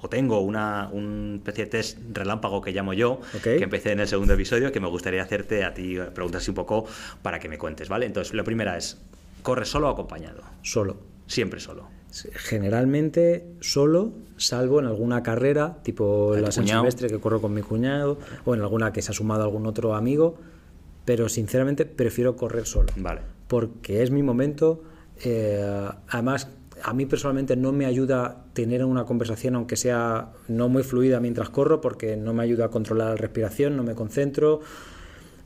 o 0.01 0.09
tengo 0.09 0.39
una, 0.39 0.89
especie 1.35 1.65
de 1.65 1.71
test 1.71 1.97
relámpago 2.13 2.61
que 2.61 2.71
llamo 2.71 2.93
yo, 2.93 3.19
que 3.43 3.61
empecé 3.61 3.91
en 3.91 3.99
el 3.99 4.07
segundo 4.07 4.33
episodio, 4.33 4.71
que 4.71 4.79
me 4.79 4.87
gustaría 4.87 5.21
hacerte 5.21 5.65
a 5.65 5.73
ti 5.73 5.97
preguntas 6.13 6.47
un 6.47 6.55
poco 6.55 6.85
para 7.21 7.39
que 7.39 7.49
me 7.49 7.57
cuentes, 7.57 7.89
¿vale? 7.89 8.05
Entonces, 8.05 8.33
la 8.33 8.43
primera 8.43 8.77
es, 8.77 8.97
¿corres 9.41 9.67
solo 9.67 9.89
o 9.89 9.91
acompañado? 9.91 10.41
Solo. 10.61 10.97
Siempre 11.27 11.59
solo. 11.59 11.87
Generalmente 12.33 13.45
solo, 13.59 14.13
salvo 14.37 14.79
en 14.79 14.87
alguna 14.87 15.21
carrera, 15.21 15.77
tipo 15.83 16.35
la 16.35 16.51
San 16.51 16.67
Silvestre 16.67 17.07
que 17.07 17.19
corro 17.19 17.39
con 17.39 17.53
mi 17.53 17.61
cuñado, 17.61 18.17
o 18.45 18.55
en 18.55 18.61
alguna 18.61 18.91
que 18.93 19.01
se 19.01 19.11
ha 19.11 19.13
sumado 19.13 19.43
algún 19.43 19.67
otro 19.67 19.95
amigo, 19.95 20.37
pero 21.05 21.29
sinceramente 21.29 21.85
prefiero 21.85 22.35
correr 22.35 22.65
solo. 22.65 22.91
Vale. 22.95 23.21
Porque 23.49 24.03
es 24.03 24.11
mi 24.11 24.21
momento, 24.21 24.83
eh, 25.25 25.89
además, 26.07 26.47
a 26.83 26.93
mí 26.93 27.05
personalmente 27.07 27.55
no 27.55 27.71
me 27.71 27.85
ayuda 27.85 28.45
tener 28.53 28.85
una 28.85 29.05
conversación, 29.05 29.55
aunque 29.55 29.75
sea 29.75 30.29
no 30.47 30.69
muy 30.69 30.83
fluida 30.83 31.19
mientras 31.19 31.49
corro, 31.49 31.81
porque 31.81 32.15
no 32.15 32.33
me 32.33 32.43
ayuda 32.43 32.65
a 32.65 32.69
controlar 32.69 33.09
la 33.09 33.15
respiración, 33.15 33.75
no 33.75 33.83
me 33.83 33.95
concentro. 33.95 34.61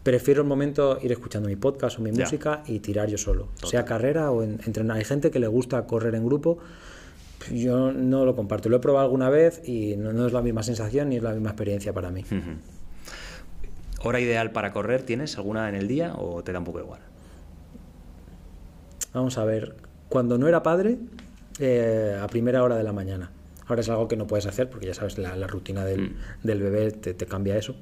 Prefiero 0.04 0.42
el 0.42 0.48
momento 0.48 1.00
ir 1.02 1.14
escuchando 1.14 1.48
mi 1.48 1.56
podcast 1.56 1.98
o 1.98 2.02
mi 2.02 2.12
música 2.12 2.62
y 2.68 2.80
tirar 2.80 3.08
yo 3.08 3.18
solo, 3.18 3.48
sea 3.64 3.86
carrera 3.86 4.32
o 4.32 4.44
entrenar. 4.44 4.98
Hay 4.98 5.06
gente 5.06 5.32
que 5.32 5.40
le 5.40 5.48
gusta 5.48 5.88
correr 5.88 6.14
en 6.16 6.26
grupo. 6.26 6.58
Yo 7.54 7.94
no 7.94 8.26
lo 8.26 8.36
comparto. 8.36 8.68
Lo 8.68 8.76
he 8.76 8.80
probado 8.80 9.06
alguna 9.06 9.30
vez 9.30 9.62
y 9.66 9.96
no, 9.96 10.28
es 10.28 10.34
la 10.34 10.42
misma 10.42 10.62
sensación 10.62 11.08
ni 11.08 11.16
es 11.18 11.24
la 11.24 11.32
misma 11.32 11.52
experiencia 11.52 11.94
para 11.94 12.12
mí. 12.12 12.26
¿Hora 14.04 14.20
ideal 14.20 14.52
para 14.52 14.74
correr 14.74 15.04
tienes 15.04 15.38
alguna 15.38 15.70
en 15.70 15.76
el 15.76 15.88
día 15.88 16.14
o 16.18 16.44
te 16.44 16.52
da 16.52 16.60
un 16.60 16.66
poco 16.66 16.82
igual? 16.82 17.00
Vamos 19.14 19.38
a 19.38 19.46
ver, 19.46 19.76
cuando 20.10 20.38
no 20.38 20.48
era 20.48 20.64
padre, 20.64 20.98
eh, 21.60 22.20
a 22.22 22.28
primera 22.28 22.64
hora 22.64 22.76
de 22.76 22.84
la 22.84 22.94
mañana. 22.94 23.32
Ahora 23.68 23.82
es 23.82 23.90
algo 23.90 24.08
que 24.08 24.18
no 24.18 24.28
puedes 24.28 24.46
hacer 24.46 24.70
porque 24.70 24.88
ya 24.88 24.94
sabes, 24.94 25.18
la, 25.18 25.48
rutina 25.48 25.86
del, 25.86 26.12
mm. 26.12 26.44
bebé 26.44 26.92
te, 26.92 27.26
cambia 27.26 27.58
eso. 27.58 27.76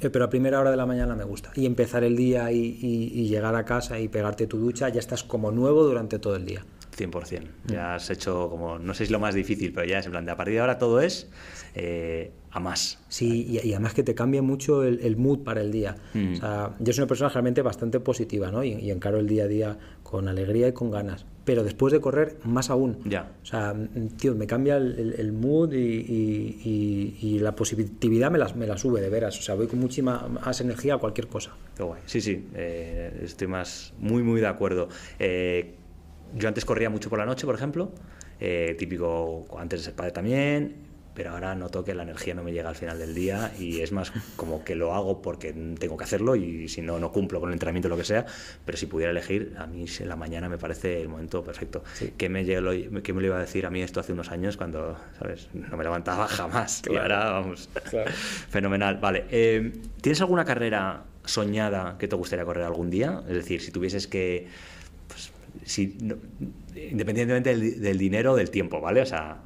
Eh, 0.00 0.10
pero 0.10 0.24
a 0.24 0.30
primera 0.30 0.60
hora 0.60 0.70
de 0.70 0.76
la 0.76 0.86
mañana 0.86 1.14
me 1.14 1.24
gusta. 1.24 1.50
Y 1.54 1.66
empezar 1.66 2.04
el 2.04 2.16
día 2.16 2.50
y, 2.52 3.28
llegar 3.28 3.54
a 3.54 3.64
casa 3.64 3.98
y 3.98 4.08
pegarte 4.08 4.46
tu 4.46 4.58
ducha, 4.58 4.88
ya 4.88 5.00
estás 5.00 5.22
como 5.22 5.50
nuevo 5.50 5.84
durante 5.84 6.18
todo 6.18 6.36
el 6.36 6.44
día. 6.44 6.64
100%. 7.00 7.48
Ya 7.66 7.94
has 7.94 8.10
hecho 8.10 8.48
como, 8.50 8.78
no 8.78 8.94
sé 8.94 9.06
si 9.06 9.12
lo 9.12 9.20
más 9.20 9.34
difícil, 9.34 9.72
pero 9.72 9.86
ya 9.86 9.98
es 9.98 10.06
en 10.06 10.12
plan 10.12 10.24
de 10.24 10.32
a 10.32 10.36
partir 10.36 10.54
de 10.54 10.60
ahora 10.60 10.78
todo 10.78 11.00
es 11.00 11.28
eh, 11.74 12.32
a 12.50 12.58
más. 12.58 12.98
Sí, 13.08 13.46
y, 13.48 13.72
además 13.72 13.94
que 13.94 14.02
te 14.02 14.14
cambia 14.14 14.42
mucho 14.42 14.82
el, 14.82 15.16
mood 15.16 15.40
para 15.40 15.60
el 15.60 15.70
día. 15.70 15.96
Mm. 16.14 16.32
O 16.32 16.36
sea, 16.36 16.76
yo 16.80 16.92
soy 16.92 17.02
una 17.02 17.08
persona 17.08 17.30
realmente 17.30 17.62
bastante 17.62 18.00
positiva, 18.00 18.50
¿no? 18.50 18.64
Y, 18.64 18.90
encaro 18.90 19.18
el 19.18 19.28
día 19.28 19.44
a 19.44 19.46
día 19.46 19.78
con 20.02 20.26
alegría 20.26 20.68
y 20.68 20.72
con 20.72 20.90
ganas. 20.90 21.24
Pero 21.44 21.62
después 21.62 21.92
de 21.92 22.00
correr, 22.00 22.38
más 22.44 22.70
aún. 22.70 22.98
Ya. 23.04 23.32
O 23.42 23.46
sea, 23.46 23.74
tío, 24.18 24.34
me 24.34 24.46
cambia 24.46 24.76
el, 24.76 25.32
mood 25.32 25.72
y, 25.72 27.38
la 27.40 27.54
positividad 27.54 28.30
me 28.30 28.38
la, 28.38 28.52
me 28.54 28.66
la 28.66 28.76
sube, 28.76 29.00
de 29.00 29.08
veras. 29.08 29.38
O 29.38 29.42
sea, 29.42 29.54
voy 29.54 29.68
con 29.68 29.78
muchísima 29.78 30.28
más 30.28 30.60
energía 30.60 30.94
a 30.94 30.98
cualquier 30.98 31.28
cosa. 31.28 31.52
Qué 31.76 31.82
guay. 31.82 32.02
Sí, 32.06 32.20
sí, 32.20 32.46
eh, 32.54 33.20
estoy 33.22 33.46
más, 33.46 33.94
muy, 33.98 34.22
muy 34.22 34.40
de 34.40 34.48
acuerdo. 34.48 34.88
Eh, 35.18 35.76
yo 36.34 36.48
antes 36.48 36.64
corría 36.64 36.90
mucho 36.90 37.10
por 37.10 37.18
la 37.18 37.26
noche, 37.26 37.46
por 37.46 37.54
ejemplo. 37.54 37.92
típico 38.78 39.46
antes 39.58 39.80
de 39.80 39.84
ser 39.84 39.94
padre 39.94 40.12
también 40.12 40.90
pero 41.14 41.32
ahora 41.32 41.54
noto 41.54 41.84
que 41.84 41.94
la 41.94 42.02
energía 42.04 42.34
no 42.34 42.42
me 42.42 42.52
llega 42.52 42.68
al 42.68 42.76
final 42.76 42.98
del 42.98 43.14
día 43.14 43.52
y 43.58 43.80
es 43.80 43.92
más 43.92 44.12
como 44.36 44.64
que 44.64 44.74
lo 44.74 44.94
hago 44.94 45.20
porque 45.22 45.52
tengo 45.78 45.96
que 45.96 46.04
hacerlo 46.04 46.36
y 46.36 46.68
si 46.68 46.82
no, 46.82 46.98
no 46.98 47.12
cumplo 47.12 47.40
con 47.40 47.50
el 47.50 47.54
entrenamiento 47.54 47.88
o 47.88 47.90
lo 47.90 47.96
que 47.96 48.04
sea, 48.04 48.26
pero 48.64 48.78
si 48.78 48.86
pudiera 48.86 49.10
elegir, 49.10 49.54
a 49.58 49.66
mí 49.66 49.84
en 49.98 50.08
la 50.08 50.16
mañana 50.16 50.48
me 50.48 50.58
parece 50.58 51.02
el 51.02 51.08
momento 51.08 51.42
perfecto. 51.42 51.82
¿Qué, 52.16 52.28
me, 52.28 52.44
¿Qué 52.44 53.12
me 53.12 53.20
lo 53.20 53.26
iba 53.26 53.36
a 53.36 53.40
decir 53.40 53.66
a 53.66 53.70
mí 53.70 53.82
esto 53.82 54.00
hace 54.00 54.12
unos 54.12 54.30
años 54.30 54.56
cuando, 54.56 54.96
¿sabes? 55.18 55.48
No 55.52 55.76
me 55.76 55.84
levantaba 55.84 56.26
jamás 56.28 56.82
y 56.88 56.96
ahora 56.96 57.30
vamos, 57.32 57.68
fenomenal. 58.48 58.98
Vale, 58.98 59.24
eh, 59.30 59.72
¿tienes 60.00 60.20
alguna 60.20 60.44
carrera 60.44 61.04
soñada 61.24 61.96
que 61.98 62.08
te 62.08 62.16
gustaría 62.16 62.44
correr 62.44 62.64
algún 62.64 62.88
día? 62.88 63.22
Es 63.28 63.34
decir, 63.34 63.60
si 63.60 63.70
tuvieses 63.70 64.06
que... 64.06 64.48
Si, 65.70 65.96
independientemente 66.74 67.50
del, 67.50 67.80
del 67.80 67.98
dinero 67.98 68.32
o 68.32 68.36
del 68.36 68.50
tiempo, 68.50 68.80
¿vale? 68.80 69.02
O 69.02 69.06
sea, 69.06 69.40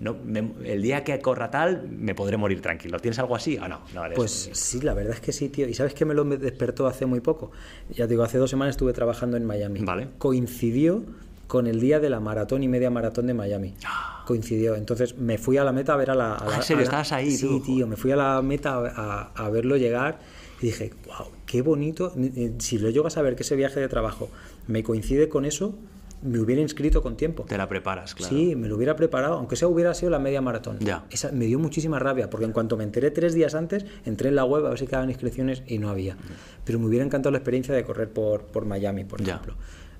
no, 0.00 0.16
el 0.64 0.82
día 0.82 1.04
que 1.04 1.18
corra 1.20 1.50
tal 1.50 1.88
me 1.88 2.14
podré 2.14 2.36
morir 2.36 2.60
tranquilo. 2.60 2.98
¿Tienes 2.98 3.18
algo 3.18 3.36
así 3.36 3.56
o 3.58 3.68
no? 3.68 3.80
pues 4.14 4.50
sí, 4.52 4.80
la 4.80 4.94
verdad 4.94 5.14
es 5.14 5.20
que 5.20 5.32
sí, 5.32 5.48
tío. 5.48 5.68
¿Y 5.68 5.74
sabes 5.74 5.94
que 5.94 6.04
me 6.04 6.14
lo 6.14 6.24
despertó 6.24 6.86
hace 6.86 7.06
muy 7.06 7.20
poco? 7.20 7.50
Ya 7.90 8.04
te 8.04 8.10
digo, 8.10 8.22
hace 8.22 8.38
dos 8.38 8.50
semanas 8.50 8.74
estuve 8.74 8.92
trabajando 8.92 9.36
en 9.36 9.44
Miami. 9.44 9.80
Vale. 9.80 10.08
Coincidió 10.18 11.04
con 11.46 11.66
el 11.66 11.80
día 11.80 12.00
de 12.00 12.10
la 12.10 12.20
maratón 12.20 12.62
y 12.62 12.68
media 12.68 12.90
maratón 12.90 13.26
de 13.26 13.34
Miami. 13.34 13.74
Ah. 13.86 14.24
Coincidió. 14.26 14.74
Entonces 14.74 15.16
me 15.16 15.38
fui 15.38 15.56
a 15.56 15.64
la 15.64 15.72
meta 15.72 15.94
a 15.94 15.96
ver 15.96 16.10
a 16.10 16.14
la... 16.14 16.34
Ah, 16.34 16.56
¿En 16.56 16.62
serio? 16.62 16.82
¿Estabas 16.82 17.12
ahí? 17.12 17.30
Sí, 17.30 17.62
tío. 17.64 17.86
Me 17.86 17.96
fui 17.96 18.10
a 18.10 18.16
la 18.16 18.42
meta 18.42 18.76
a, 18.76 19.32
a, 19.34 19.50
verlo 19.50 19.76
llegar 19.76 20.18
y 20.60 20.66
dije, 20.66 20.92
wow, 21.06 21.28
qué 21.46 21.62
bonito. 21.62 22.12
Si 22.58 22.78
lo 22.78 22.90
llegas 22.90 23.16
a 23.16 23.22
ver 23.22 23.36
que 23.36 23.42
ese 23.42 23.56
viaje 23.56 23.80
de 23.80 23.88
trabajo 23.88 24.28
me 24.66 24.82
coincide 24.82 25.28
con 25.28 25.44
eso, 25.44 25.74
me 26.22 26.40
hubiera 26.40 26.62
inscrito 26.62 27.02
con 27.02 27.16
tiempo. 27.16 27.44
Te 27.46 27.58
la 27.58 27.68
preparas, 27.68 28.14
claro. 28.14 28.34
Sí, 28.34 28.56
me 28.56 28.68
lo 28.68 28.76
hubiera 28.76 28.96
preparado, 28.96 29.34
aunque 29.34 29.54
sea 29.54 29.68
hubiera 29.68 29.92
sido 29.94 30.10
la 30.10 30.18
media 30.18 30.40
maratón. 30.40 30.78
Ya. 30.80 31.04
Esa, 31.10 31.30
me 31.30 31.44
dio 31.44 31.58
muchísima 31.58 31.98
rabia, 31.98 32.30
porque 32.30 32.46
en 32.46 32.52
cuanto 32.52 32.76
me 32.78 32.84
enteré 32.84 33.10
tres 33.10 33.34
días 33.34 33.54
antes, 33.54 33.84
entré 34.06 34.30
en 34.30 34.34
la 34.36 34.44
web 34.44 34.64
a 34.66 34.70
ver 34.70 34.78
si 34.78 34.86
quedaban 34.86 35.10
inscripciones 35.10 35.62
y 35.66 35.78
no 35.78 35.90
había. 35.90 36.16
Pero 36.64 36.78
me 36.78 36.86
hubiera 36.86 37.04
encantado 37.04 37.32
la 37.32 37.38
experiencia 37.38 37.74
de 37.74 37.84
correr 37.84 38.08
por, 38.08 38.44
por 38.44 38.64
Miami, 38.64 39.04
por 39.04 39.22
Ya. 39.22 39.34
ejemplo. 39.34 39.54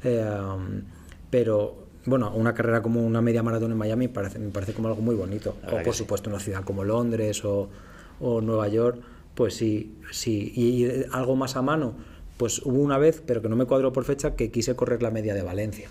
Eh, 0.05 0.25
um, 0.57 0.83
pero, 1.31 1.77
bueno, 2.07 2.33
una 2.35 2.55
carrera 2.55 2.81
como 2.83 3.05
una 3.05 3.21
media 3.21 3.43
maratón 3.43 3.73
en 3.73 3.77
Miami 3.79 4.09
parece, 4.09 4.39
me 4.39 4.51
parece 4.51 4.73
como 4.73 4.89
algo 4.89 5.03
muy 5.03 5.15
bonito. 5.15 5.57
O, 5.71 5.83
por 5.83 5.95
supuesto, 5.95 6.31
una 6.31 6.41
ciudad 6.41 6.65
como 6.65 6.83
Londres 6.83 7.45
o, 7.45 7.69
o 8.21 8.41
Nueva 8.41 8.69
York, 8.69 8.99
pues 9.37 9.55
sí, 9.55 9.95
sí. 10.11 10.53
Y, 10.57 10.85
y 10.85 11.05
algo 11.13 11.37
más 11.37 11.55
a 11.55 11.63
mano, 11.63 11.95
pues 12.37 12.61
hubo 12.65 12.81
una 12.81 12.99
vez, 12.99 13.23
pero 13.25 13.41
que 13.41 13.49
no 13.49 13.57
me 13.57 13.65
cuadró 13.67 13.93
por 13.93 14.05
fecha, 14.05 14.35
que 14.35 14.51
quise 14.51 14.75
correr 14.75 15.03
la 15.03 15.11
media 15.11 15.35
de 15.35 15.43
Valencia. 15.43 15.89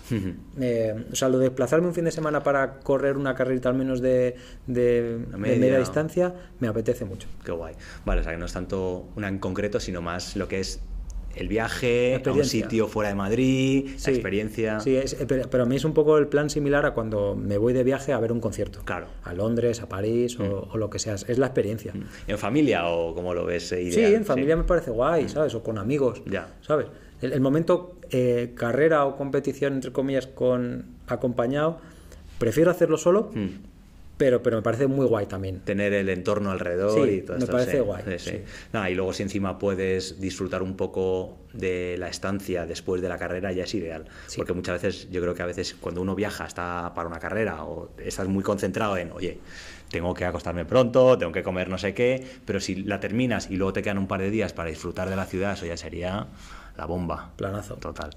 Eh, 0.60 1.06
o 1.10 1.14
sea, 1.16 1.28
lo 1.28 1.38
de 1.38 1.46
desplazarme 1.46 1.88
un 1.88 1.94
fin 1.94 2.04
de 2.04 2.12
semana 2.12 2.42
para 2.42 2.80
correr 2.80 3.16
una 3.16 3.34
carrerita 3.34 3.68
al 3.68 3.74
menos 3.76 4.00
de, 4.00 4.36
de, 4.66 5.18
de 5.18 5.36
media. 5.38 5.58
media 5.58 5.78
distancia 5.78 6.34
me 6.60 6.68
apetece 6.68 7.04
mucho. 7.04 7.26
Qué 7.44 7.52
guay. 7.52 7.74
Vale, 8.04 8.20
o 8.20 8.24
sea 8.24 8.32
que 8.32 8.38
no 8.38 8.46
es 8.46 8.52
tanto 8.52 9.08
una 9.16 9.28
en 9.28 9.38
concreto, 9.38 9.80
sino 9.80 10.02
más 10.02 10.36
lo 10.36 10.46
que 10.46 10.60
es 10.60 10.80
el 11.36 11.48
viaje 11.48 12.20
a 12.24 12.30
un 12.32 12.44
sitio 12.44 12.88
fuera 12.88 13.10
de 13.10 13.14
Madrid, 13.14 13.88
Sí, 13.96 14.10
la 14.10 14.16
experiencia. 14.16 14.80
Sí, 14.80 14.96
es- 14.96 15.12
eh, 15.20 15.26
pero, 15.28 15.62
a 15.62 15.66
mí 15.66 15.76
es 15.76 15.84
un 15.84 15.92
poco 15.94 16.18
el 16.18 16.26
plan 16.28 16.50
similar 16.50 16.86
a 16.86 16.94
cuando 16.94 17.36
me 17.36 17.58
voy 17.58 17.72
de 17.72 17.84
viaje 17.84 18.12
a 18.12 18.18
ver 18.20 18.32
un 18.32 18.40
concierto. 18.40 18.80
Claro. 18.84 19.06
A 19.24 19.34
Londres, 19.34 19.80
a 19.82 19.88
París 19.88 20.38
o, 20.40 20.68
o 20.72 20.76
lo 20.78 20.90
que 20.90 20.98
sea. 20.98 21.14
Es 21.14 21.38
la 21.38 21.46
experiencia. 21.46 21.92
¿En 22.26 22.38
familia 22.38 22.88
o 22.88 23.14
cómo 23.14 23.34
lo 23.34 23.44
ves? 23.44 23.70
eh, 23.72 23.90
Sí, 23.92 24.00
ideal? 24.00 24.14
en 24.14 24.24
familia 24.24 24.56
me 24.56 24.64
parece 24.64 24.90
guay, 24.90 25.28
¿sabes? 25.28 25.54
O 25.54 25.62
con 25.62 25.78
amigos, 25.78 26.22
Ya. 26.26 26.48
¿sabes? 26.62 26.86
El, 27.22 27.32
el 27.32 27.40
momento 27.40 27.96
eh, 28.10 28.52
carrera 28.54 29.04
o 29.04 29.16
competición, 29.16 29.74
entre 29.74 29.92
comillas, 29.92 30.26
con 30.26 30.84
acompañado, 31.06 31.78
prefiero 32.38 32.70
hacerlo 32.70 32.98
solo, 32.98 33.30
Mm. 33.34 33.46
Pero, 34.16 34.42
pero 34.42 34.56
me 34.56 34.62
parece 34.62 34.86
muy 34.86 35.06
guay 35.06 35.26
también. 35.26 35.60
tener 35.60 35.92
el 35.92 36.08
entorno 36.08 36.50
alrededor 36.50 37.06
Sí, 37.06 37.14
y 37.16 37.20
todo 37.22 37.36
me 37.36 37.42
esto. 37.44 37.52
parece 37.52 37.72
sí, 37.72 37.78
guay, 37.78 38.02
sí. 38.18 38.40
Nada, 38.72 38.90
y 38.90 38.94
luego 38.94 39.12
si 39.12 39.22
encima 39.22 39.58
puedes 39.58 40.20
disfrutar 40.20 40.62
un 40.62 40.76
poco 40.76 41.38
de 41.52 41.96
la 41.98 42.08
estancia 42.08 42.66
después 42.66 43.00
de 43.02 43.08
la 43.08 43.18
carrera 43.18 43.52
ya 43.52 43.64
es 43.64 43.74
ideal. 43.74 44.06
Porque 44.36 44.52
muchas 44.52 44.82
veces, 44.82 45.10
yo 45.10 45.20
creo 45.20 45.34
que 45.34 45.42
a 45.42 45.46
veces 45.46 45.74
cuando 45.80 46.00
uno 46.02 46.14
viaja 46.14 46.46
está 46.46 46.92
para 46.94 47.08
una 47.08 47.18
carrera 47.18 47.64
o 47.64 47.90
estás 47.98 48.28
muy 48.28 48.42
concentrado 48.42 48.96
en, 48.96 49.12
oye, 49.12 49.38
tengo 49.90 50.12
que 50.14 50.24
acostarme 50.24 50.64
pronto, 50.64 51.16
tengo 51.16 51.32
que 51.32 51.42
comer 51.42 51.68
no 51.68 51.78
sé 51.78 51.94
qué, 51.94 52.26
pero 52.44 52.58
si 52.60 52.76
la 52.76 53.00
terminas 53.00 53.50
y 53.50 53.56
luego 53.56 53.72
te 53.72 53.82
quedan 53.82 53.98
un 53.98 54.06
par 54.08 54.20
de 54.20 54.30
días 54.30 54.52
para 54.52 54.68
disfrutar 54.68 55.08
de 55.08 55.16
la 55.16 55.24
ciudad, 55.26 55.52
eso 55.52 55.64
ya 55.66 55.76
sería 55.76 56.26
la 56.76 56.84
bomba. 56.86 57.32
Planazo. 57.36 57.76
Total. 57.76 58.10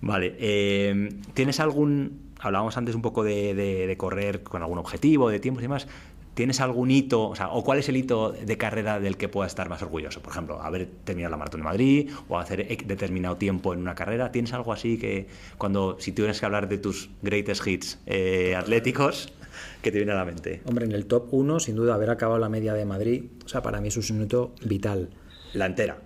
Vale. 0.00 0.36
eh, 0.38 1.08
¿Tienes 1.34 1.58
algún. 1.58 2.25
Hablábamos 2.40 2.76
antes 2.76 2.94
un 2.94 3.02
poco 3.02 3.24
de, 3.24 3.54
de- 3.54 3.86
de 3.86 3.96
correr 3.96 4.42
con 4.42 4.62
algún 4.62 4.78
objetivo, 4.78 5.30
de 5.30 5.40
tiempos 5.40 5.62
y 5.62 5.64
demás. 5.64 5.86
¿Tienes 6.34 6.60
algún 6.60 6.90
hito, 6.90 7.30
o 7.30 7.34
sea, 7.34 7.48
o 7.48 7.64
cuál 7.64 7.78
es 7.78 7.88
el 7.88 7.96
hito 7.96 8.32
de 8.32 8.58
carrera 8.58 9.00
del 9.00 9.16
que 9.16 9.26
puedas 9.26 9.52
estar 9.52 9.70
más 9.70 9.80
orgulloso? 9.82 10.20
Por 10.20 10.32
ejemplo, 10.32 10.60
haber 10.60 10.86
terminado 11.04 11.30
la 11.30 11.38
maratón 11.38 11.60
de 11.60 11.64
Madrid 11.64 12.10
o 12.28 12.38
hacer 12.38 12.66
determinado 12.86 13.36
tiempo 13.36 13.72
en 13.72 13.80
una 13.80 13.94
carrera. 13.94 14.32
¿Tienes 14.32 14.52
algo 14.52 14.74
así 14.74 14.98
que 14.98 15.28
cuando, 15.56 15.96
si 15.98 16.12
tuvieras 16.12 16.38
que 16.38 16.44
hablar 16.44 16.68
de 16.68 16.76
tus 16.76 17.08
greatest 17.22 17.66
hits 17.66 17.98
eh, 18.04 18.54
atléticos, 18.54 19.32
que 19.80 19.90
te 19.90 19.96
viene 19.96 20.12
a 20.12 20.16
la 20.16 20.26
mente? 20.26 20.60
Hombre, 20.66 20.84
en 20.84 20.92
el 20.92 21.06
top 21.06 21.28
1, 21.30 21.58
sin 21.58 21.74
duda, 21.74 21.94
haber 21.94 22.10
acabado 22.10 22.38
la 22.38 22.50
media 22.50 22.74
de 22.74 22.84
Madrid, 22.84 23.24
o 23.42 23.48
sea, 23.48 23.62
para 23.62 23.80
mí 23.80 23.88
es 23.88 24.10
un 24.10 24.20
hito 24.22 24.52
vital. 24.62 25.08
La 25.54 25.64
entera. 25.64 25.96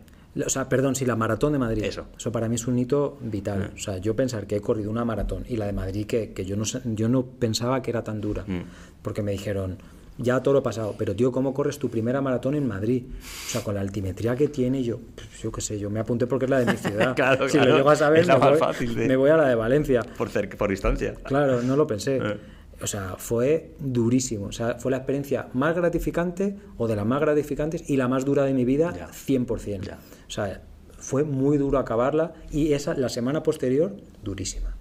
O 0.47 0.49
sea, 0.49 0.69
perdón, 0.69 0.95
si 0.95 1.05
la 1.05 1.17
maratón 1.17 1.53
de 1.53 1.59
Madrid. 1.59 1.83
Eso. 1.85 2.07
para 2.31 2.49
mí 2.49 2.55
es 2.55 2.67
un 2.67 2.79
hito 2.79 3.19
vital. 3.21 3.73
O 3.75 3.79
sea, 3.79 3.99
yo 3.99 4.15
pensar 4.15 4.47
que 4.47 4.57
he 4.57 4.61
corrido 4.61 4.91
una 4.91 5.05
maratón 5.05 5.45
y 5.49 5.57
la 5.57 5.67
de 5.67 5.73
Madrid 5.73 6.07
que, 6.07 6.33
que 6.33 6.45
yo, 6.45 6.57
no, 6.57 6.65
yo 6.85 7.09
no 7.09 7.25
pensaba 7.27 7.83
que 7.83 7.91
era 7.91 8.05
tan 8.05 8.21
dura. 8.21 8.45
Mm. 8.47 8.61
Porque 9.03 9.23
me 9.23 9.33
dijeron, 9.33 9.79
ya 10.19 10.41
todo 10.41 10.55
lo 10.55 10.63
pasado, 10.63 10.95
pero 10.97 11.17
tío, 11.17 11.33
¿cómo 11.33 11.53
corres 11.53 11.79
tu 11.79 11.89
primera 11.91 12.21
maratón 12.21 12.55
en 12.55 12.69
Madrid? 12.69 13.05
O 13.09 13.49
sea, 13.51 13.63
con 13.63 13.75
la 13.75 13.81
altimetría 13.81 14.37
que 14.37 14.49
tiene, 14.49 14.83
yo, 14.85 15.01
pues, 15.15 15.29
yo 15.43 15.51
qué 15.51 15.61
sé, 15.63 15.79
yo 15.81 15.91
me 15.91 15.99
apunté 15.99 16.27
porque 16.29 16.45
es 16.45 16.51
la 16.51 16.61
de 16.61 16.71
mi 16.73 16.79
ciudad. 16.79 17.13
Claro, 17.17 17.49
si 17.49 17.57
claro. 17.57 17.71
lo 17.73 17.77
llego 17.79 17.91
a 17.91 17.97
saber, 17.97 18.27
me 18.27 18.35
voy, 18.37 18.57
fácil 18.59 18.95
de- 18.95 19.09
me 19.09 19.17
voy 19.17 19.31
a 19.31 19.37
la 19.37 19.49
de 19.49 19.55
Valencia. 19.57 20.03
Por, 20.17 20.29
por 20.57 20.71
distancia. 20.71 21.15
Claro, 21.25 21.61
no 21.63 21.75
lo 21.77 21.87
pensé. 21.87 22.19
Eh. 22.19 22.37
O 22.83 22.87
sea, 22.87 23.17
fue 23.19 23.73
durísimo. 23.79 24.47
O 24.47 24.53
sea, 24.53 24.77
fue 24.79 24.91
la 24.91 24.99
experiencia 24.99 25.49
más 25.55 25.75
gratificante 25.77 26.57
o 26.79 26.87
de 26.89 26.97
las 26.97 27.05
más 27.05 27.21
gratificantes 27.21 27.89
y 27.91 27.97
la 27.97 28.09
más 28.09 28.25
dura 28.25 28.45
de 28.45 28.55
mi 28.55 28.65
vida, 28.65 28.95
Ya. 28.97 29.09
100%. 29.11 29.81
Ya. 29.83 29.99
O 30.31 30.33
sea, 30.33 30.63
fue 30.97 31.25
muy 31.25 31.59
duro 31.59 31.77
acabarla 31.81 32.35
y 32.53 32.73
esa, 32.73 32.95
la 32.95 33.09
semana 33.09 33.43
posterior, 33.43 33.97
durísima. 34.23 34.77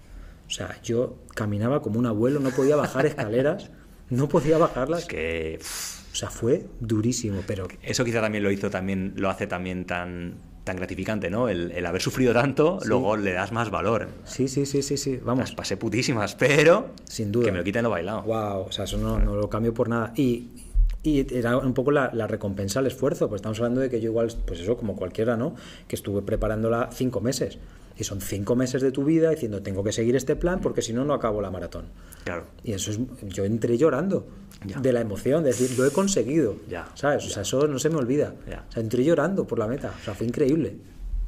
O 0.46 0.52
sea, 0.52 0.80
yo 0.84 1.16
caminaba 1.34 1.82
como 1.82 1.98
un 1.98 2.06
abuelo, 2.06 2.40
no 2.40 2.52
podía 2.52 2.76
bajar 2.76 3.08
escaleras, 3.08 3.72
no 4.12 4.30
podía 4.30 4.60
bajarlas. 4.60 5.02
Es 5.02 5.06
que. 5.08 5.60
O 6.12 6.16
sea, 6.16 6.30
fue 6.30 6.68
durísimo, 6.80 7.42
pero 7.48 7.68
Eso 7.82 8.06
quizá 8.06 8.22
también 8.22 8.44
lo 8.44 8.52
hizo 8.52 8.70
también, 8.70 9.14
lo 9.16 9.30
hace 9.30 9.48
también 9.48 9.86
tan, 9.86 10.36
tan 10.66 10.76
gratificante, 10.76 11.32
¿no? 11.32 11.50
El, 11.50 11.72
el 11.72 11.84
haber 11.88 12.02
sufrido 12.02 12.32
tanto, 12.32 12.78
luego 12.86 13.18
le 13.18 13.34
das 13.34 13.52
más 13.52 13.72
valor. 13.72 14.08
sí, 14.26 14.48
sí, 14.48 14.68
sí, 14.68 14.84
sí, 14.84 14.98
sí. 14.98 15.14
Las 15.18 15.24
Vamos, 15.24 15.52
pasé 15.54 15.78
putísimas, 15.78 16.36
pero 16.36 16.92
sin 17.06 17.32
duda. 17.32 17.46
que 17.46 17.52
me 17.52 17.58
lo 17.58 17.64
quiten 17.64 17.82
lo 17.82 17.90
bailado. 17.90 18.22
Wow, 18.22 18.68
o 18.68 18.72
sea, 18.72 18.84
eso 18.86 19.00
no, 19.00 19.18
no 19.18 19.36
lo 19.36 19.50
cambio 19.50 19.74
por 19.74 19.90
nada. 19.90 20.14
Y, 20.16 20.50
y 21.04 21.34
era 21.36 21.58
un 21.58 21.74
poco 21.74 21.92
la, 21.92 22.12
la 22.14 22.28
recompensa 22.28 22.80
al 22.80 22.88
esfuerzo, 22.88 23.30
pues 23.30 23.40
estamos 23.40 23.58
hablando 23.60 23.82
de 23.82 23.90
que 23.90 24.02
yo 24.02 24.10
igual, 24.10 24.28
pues 24.46 24.60
eso, 24.60 24.76
como 24.78 24.96
cualquiera, 24.96 25.38
¿no? 25.38 25.56
Que 25.88 25.96
estuve 25.96 26.22
preparándola 26.22 26.90
cinco 26.92 27.22
meses. 27.22 27.58
Y 27.98 28.04
son 28.06 28.22
cinco 28.22 28.56
meses 28.56 28.82
de 28.82 28.92
tu 28.92 29.04
vida 29.04 29.30
diciendo, 29.30 29.62
tengo 29.62 29.84
que 29.84 29.92
seguir 29.92 30.16
este 30.16 30.36
plan 30.38 30.62
porque 30.62 30.82
si 30.82 30.94
no, 30.94 31.04
no 31.04 31.14
acabo 31.14 31.42
la 31.42 31.52
maratón. 31.52 31.86
Claro. 32.24 32.46
Y 32.64 32.72
eso 32.74 32.92
es, 32.92 33.00
yo 33.28 33.44
entré 33.44 33.78
llorando 33.78 34.26
Ya. 34.66 34.80
de 34.80 34.94
la 34.94 35.02
emoción, 35.02 35.44
de 35.44 35.50
decir, 35.50 35.78
lo 35.78 35.86
he 35.86 35.92
conseguido. 35.92 36.56
Ya, 36.70 36.88
¿Sabes? 36.96 37.26
O 37.26 37.30
sea, 37.30 37.42
eso 37.42 37.68
no 37.68 37.78
se 37.78 37.90
me 37.90 37.98
olvida. 37.98 38.36
Ya. 38.50 38.66
O 38.70 38.72
sea, 38.72 38.82
entré 38.84 39.04
llorando 39.04 39.46
por 39.46 39.60
la 39.60 39.68
meta. 39.68 39.94
O 40.00 40.04
sea, 40.04 40.14
fue 40.14 40.28
increíble. 40.28 40.78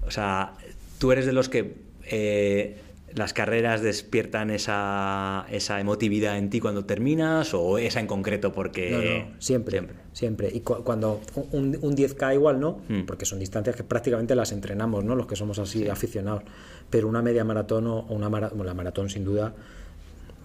O 0.08 0.12
sea, 0.12 0.54
tú 0.98 1.12
eres 1.12 1.26
de 1.26 1.34
los 1.34 1.50
que 1.50 1.76
eh, 2.06 2.78
las 3.16 3.34
carreras 3.34 3.82
despiertan 3.82 4.50
esa, 4.50 5.46
esa 5.52 5.80
emotividad 5.80 6.38
en 6.38 6.50
ti 6.50 6.60
cuando 6.60 6.86
terminas 6.86 7.54
o 7.54 7.78
esa 7.78 8.00
en 8.00 8.08
concreto 8.08 8.52
porque... 8.54 8.92
No, 8.92 9.32
no, 9.32 9.42
siempre, 9.42 9.84
siempre. 10.14 10.50
Y 10.54 10.62
cu- 10.62 10.84
cuando 10.84 11.22
un, 11.52 11.78
un 11.82 11.96
10K 11.96 12.34
igual 12.36 12.60
no, 12.60 12.80
Mm. 12.90 13.02
porque 13.06 13.26
son 13.26 13.40
distancias 13.40 13.76
que 13.76 13.84
prácticamente 13.84 14.36
las 14.36 14.52
entrenamos, 14.52 15.04
¿no? 15.04 15.16
Los 15.16 15.28
que 15.28 15.36
somos 15.36 15.60
así 15.60 15.88
aficionados. 15.90 16.44
Pero 16.90 17.08
una 17.08 17.22
media 17.22 17.44
maratón 17.44 17.88
o 17.88 18.02
una 18.10 18.30
maratón, 18.30 18.66
la 18.66 18.74
maratón 18.74 19.10
sin 19.10 19.24
duda, 19.26 19.54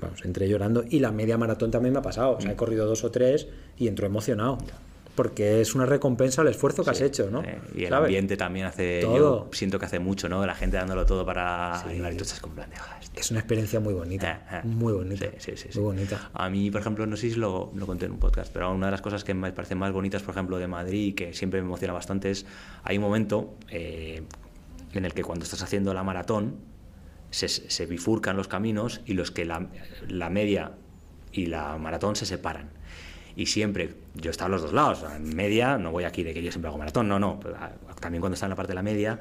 vamos, 0.00 0.24
entré 0.24 0.48
llorando. 0.48 0.84
Y 0.88 0.98
la 1.00 1.12
media 1.12 1.38
maratón 1.38 1.70
también 1.70 1.92
me 1.92 1.98
ha 2.00 2.02
pasado. 2.02 2.36
O 2.36 2.40
sea, 2.40 2.50
Mm. 2.50 2.54
he 2.54 2.56
corrido 2.56 2.86
dos 2.86 3.04
o 3.04 3.10
tres 3.10 3.48
y 3.78 3.88
entro 3.88 4.06
emocionado. 4.06 4.58
Porque 5.16 5.60
es 5.60 5.74
una 5.74 5.86
recompensa 5.86 6.42
al 6.42 6.48
esfuerzo 6.48 6.84
que 6.84 6.90
has 6.90 7.00
hecho, 7.00 7.30
¿no? 7.30 7.42
Eh, 7.42 7.58
y 7.74 7.84
el 7.84 7.88
¿Sabes? 7.88 8.06
ambiente 8.06 8.36
también 8.36 8.66
hace... 8.66 9.00
Todo. 9.00 9.16
Yo 9.16 9.48
siento 9.52 9.78
que 9.78 9.86
hace 9.86 9.98
mucho, 9.98 10.28
¿no? 10.28 10.44
La 10.46 10.54
gente 10.54 10.76
dándolo 10.76 11.06
todo 11.06 11.24
para 11.24 11.80
animar 11.80 12.12
y 12.12 12.16
tú 12.16 12.22
estás 12.22 12.38
con 12.40 12.52
plan. 12.52 12.70
Es 13.14 13.30
una 13.30 13.40
experiencia 13.40 13.80
muy 13.80 13.94
bonita. 13.94 14.46
Eh, 14.52 14.56
eh. 14.56 14.60
Muy 14.64 14.92
bonita. 14.92 15.26
Sí, 15.38 15.52
sí, 15.52 15.56
sí, 15.56 15.68
sí. 15.72 15.78
Muy 15.80 15.94
bonita. 15.94 16.30
A 16.34 16.50
mí, 16.50 16.70
por 16.70 16.82
ejemplo, 16.82 17.06
no 17.06 17.16
sé 17.16 17.30
si 17.30 17.36
lo, 17.36 17.72
lo 17.74 17.86
conté 17.86 18.06
en 18.06 18.12
un 18.12 18.18
podcast, 18.18 18.52
pero 18.52 18.70
una 18.72 18.86
de 18.86 18.92
las 18.92 19.00
cosas 19.00 19.24
que 19.24 19.32
me 19.34 19.50
parecen 19.52 19.78
más 19.78 19.90
bonitas, 19.92 20.22
por 20.22 20.34
ejemplo, 20.34 20.58
de 20.58 20.68
Madrid 20.68 21.08
y 21.08 21.12
que 21.14 21.32
siempre 21.32 21.60
me 21.62 21.66
emociona 21.66 21.94
bastante 21.94 22.30
es, 22.30 22.46
hay 22.84 22.98
un 22.98 23.02
momento 23.02 23.54
en 23.70 25.04
el 25.04 25.14
que 25.14 25.22
cuando 25.22 25.44
estás 25.44 25.62
haciendo 25.62 25.94
la 25.94 26.02
maratón 26.02 26.56
se, 27.30 27.48
se 27.48 27.86
bifurcan 27.86 28.36
los 28.36 28.48
caminos 28.48 29.00
y 29.06 29.14
los 29.14 29.30
que 29.30 29.44
la, 29.44 29.66
la 30.08 30.30
media 30.30 30.72
y 31.32 31.46
la 31.46 31.76
maratón 31.78 32.16
se 32.16 32.26
separan. 32.26 32.70
Y 33.36 33.46
siempre, 33.46 33.94
yo 34.14 34.30
he 34.30 34.32
estado 34.32 34.46
a 34.46 34.50
los 34.52 34.62
dos 34.62 34.72
lados, 34.72 35.04
en 35.14 35.36
media, 35.36 35.76
no 35.76 35.90
voy 35.92 36.04
aquí 36.04 36.22
de 36.22 36.32
que 36.32 36.42
yo 36.42 36.50
siempre 36.50 36.68
hago 36.70 36.78
maratón, 36.78 37.06
no, 37.06 37.18
no, 37.18 37.38
ah, 37.58 37.70
también 38.00 38.20
cuando 38.20 38.34
está 38.34 38.46
en 38.46 38.50
la 38.50 38.56
parte 38.56 38.70
de 38.72 38.76
la 38.76 38.82
media, 38.82 39.18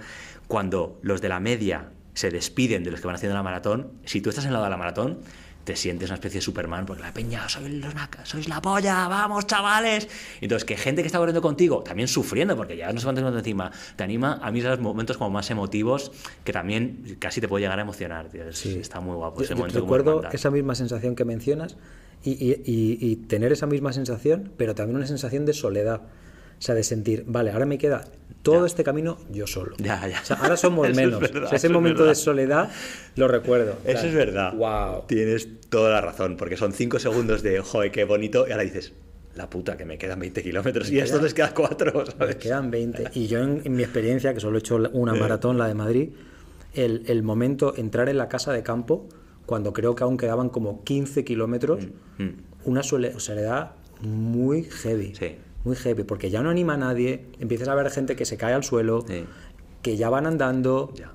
cuando 0.48 0.98
los 1.02 1.22
de 1.22 1.30
la 1.30 1.40
media 1.42 1.90
se 2.14 2.32
despiden 2.32 2.84
de 2.86 2.92
los 2.92 3.02
que 3.02 3.08
van 3.08 3.16
haciendo 3.18 3.36
la 3.36 3.44
maratón, 3.44 3.92
si 4.06 4.22
tú 4.22 4.30
estás 4.30 4.46
en 4.46 4.50
el 4.50 4.54
lado 4.54 4.66
de 4.66 4.72
la 4.72 4.78
maratón, 4.78 5.20
te 5.66 5.76
sientes 5.76 6.10
una 6.10 6.16
especie 6.16 6.38
de 6.38 6.44
Superman, 6.44 6.86
porque 6.86 7.02
la 7.02 7.12
peña, 7.12 7.50
sois, 7.50 7.68
los 7.74 7.92
sois 8.24 8.48
la 8.48 8.62
polla, 8.62 9.08
vamos 9.08 9.48
chavales. 9.48 10.08
Entonces, 10.40 10.64
que 10.64 10.78
gente 10.78 11.02
que 11.02 11.08
está 11.08 11.18
corriendo 11.18 11.42
contigo, 11.42 11.82
también 11.82 12.08
sufriendo, 12.08 12.56
porque 12.56 12.78
ya 12.78 12.94
no 12.94 13.00
se 13.00 13.06
van 13.08 13.16
teniendo 13.16 13.38
encima, 13.40 13.72
te 13.96 14.04
anima 14.04 14.40
a 14.44 14.52
mí 14.52 14.60
esos 14.60 14.80
momentos 14.80 15.18
como 15.18 15.32
más 15.32 15.50
emotivos, 15.50 16.12
que 16.44 16.54
también 16.54 17.18
casi 17.20 17.42
te 17.42 17.48
puede 17.48 17.64
llegar 17.64 17.80
a 17.80 17.82
emocionar. 17.82 18.30
tío. 18.30 18.54
Sí. 18.54 18.78
Está 18.80 19.00
muy 19.00 19.16
guapo 19.16 19.40
Yo- 19.40 19.44
ese 19.46 19.54
yo 19.54 19.58
momento. 19.58 19.80
recuerdo 19.82 20.30
esa 20.32 20.52
misma 20.52 20.76
sensación 20.76 21.16
que 21.16 21.26
mencionas 21.26 21.76
y, 22.26 22.32
y- 22.32 22.62
y- 22.66 22.98
y 23.12 23.16
tener 23.28 23.52
esa 23.54 23.68
misma 23.68 23.94
sensación, 23.94 24.52
pero 24.58 24.76
también 24.76 24.98
una 24.98 25.08
sensación 25.08 25.46
de 25.46 25.54
soledad. 25.54 26.02
O 26.58 26.62
sea, 26.62 26.74
de 26.74 26.84
sentir, 26.84 27.26
vale, 27.28 27.52
ahora 27.52 27.66
me 27.66 27.78
queda 27.78 28.06
todo 28.42 28.62
Ya. 28.62 28.68
este 28.68 28.84
camino 28.86 29.18
yo 29.30 29.46
solo. 29.46 29.76
Ya, 29.78 30.08
ya. 30.08 30.22
O 30.22 30.26
sea, 30.26 30.38
ahora 30.38 30.56
somos 30.56 30.88
Eso 30.90 31.00
es 31.02 31.06
menos. 31.06 31.20
verdad, 31.20 31.44
O 31.44 31.48
sea, 31.50 31.58
ese 31.58 31.68
es 31.68 31.74
momento 31.74 32.06
de 32.06 32.16
soledad 32.16 32.70
lo 33.18 33.28
recuerdo. 33.28 33.76
Eso 33.84 34.08
es 34.08 34.14
verdad. 34.14 34.54
Wow. 34.54 35.04
Tienes 35.08 35.50
toda 35.70 35.90
la 35.92 36.00
razón, 36.02 36.38
porque 36.38 36.56
son 36.56 36.72
cinco 36.72 36.98
segundos 36.98 37.44
de, 37.44 37.60
joder, 37.60 37.92
qué 37.92 38.06
bonito, 38.06 38.48
y 38.48 38.52
ahora 38.52 38.64
dices, 38.64 38.94
la 39.36 39.50
puta, 39.50 39.76
que 39.76 39.84
me 39.84 39.98
quedan 39.98 40.18
20 40.20 40.42
kilómetros, 40.42 40.90
y 40.90 41.00
a 41.02 41.04
estos 41.04 41.22
les 41.22 41.34
queda 41.34 41.54
4, 41.54 41.94
Me 41.94 42.12
¿sabes? 42.12 42.36
quedan 42.38 42.72
20. 42.72 43.04
Y 43.16 43.28
yo, 43.28 43.40
en, 43.40 43.62
en 43.66 43.76
mi 43.76 43.84
experiencia, 43.84 44.34
que 44.34 44.40
solo 44.40 44.56
he 44.56 44.60
hecho 44.60 44.78
una 44.94 45.14
maratón, 45.14 45.58
la 45.58 45.68
de 45.68 45.74
Madrid, 45.76 46.10
el, 46.74 47.04
el 47.08 47.22
momento, 47.22 47.74
entrar 47.76 48.08
en 48.08 48.18
la 48.18 48.30
casa 48.30 48.54
de 48.54 48.64
campo, 48.64 49.10
cuando 49.46 49.74
creo 49.74 49.96
que 49.96 50.04
aún 50.04 50.18
quedaban 50.18 50.50
como 50.50 50.84
15 50.84 51.24
kilómetros, 51.24 51.88
Mm. 52.18 52.30
una 52.66 52.82
sole- 52.84 53.20
soledad 53.20 53.72
muy 54.02 54.64
heavy. 54.64 55.14
Sí. 55.16 55.36
Muy 55.64 55.76
heavy, 55.76 56.04
porque 56.04 56.30
ya 56.30 56.42
no 56.42 56.50
anima 56.50 56.74
a 56.76 56.78
nadie, 56.78 57.26
empiezas 57.40 57.68
a 57.68 57.76
ver 57.76 57.90
gente 57.90 58.16
que 58.16 58.26
se 58.26 58.38
cae 58.38 58.54
al 58.54 58.64
suelo, 58.64 59.04
Sí. 59.08 59.26
que 59.82 59.98
ya 59.98 60.10
van 60.10 60.26
andando 60.28 60.92
Ya. 60.96 61.12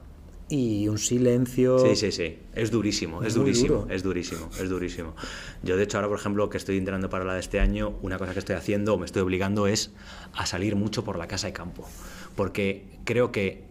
y 0.49 0.89
un 0.89 0.99
silencio. 0.99 1.79
Sí, 1.79 1.95
sí, 1.97 2.11
sí. 2.11 2.39
Es 2.55 2.71
durísimo, 2.73 3.23
es 3.23 3.35
durísimo, 3.35 3.83
duro. 3.83 3.87
es 3.95 4.03
durísimo, 4.03 4.49
es 4.61 4.69
durísimo. 4.69 5.15
Yo, 5.63 5.77
de 5.77 5.85
hecho, 5.85 5.99
ahora, 5.99 6.09
por 6.09 6.19
ejemplo, 6.19 6.51
que 6.51 6.57
estoy 6.59 6.79
entrenando 6.79 7.09
para 7.09 7.25
la 7.25 7.35
de 7.35 7.41
este 7.41 7.61
año, 7.61 7.95
una 8.03 8.19
cosa 8.19 8.33
que 8.33 8.41
estoy 8.41 8.57
haciendo 8.57 8.95
o 8.95 8.99
me 8.99 9.07
estoy 9.07 9.23
obligando 9.23 9.67
es 9.69 9.93
a 10.33 10.47
salir 10.47 10.75
mucho 10.75 11.05
por 11.05 11.17
la 11.19 11.29
casa 11.29 11.47
de 11.47 11.53
campo. 11.53 11.87
Porque 12.35 12.87
creo 13.05 13.31
que 13.31 13.70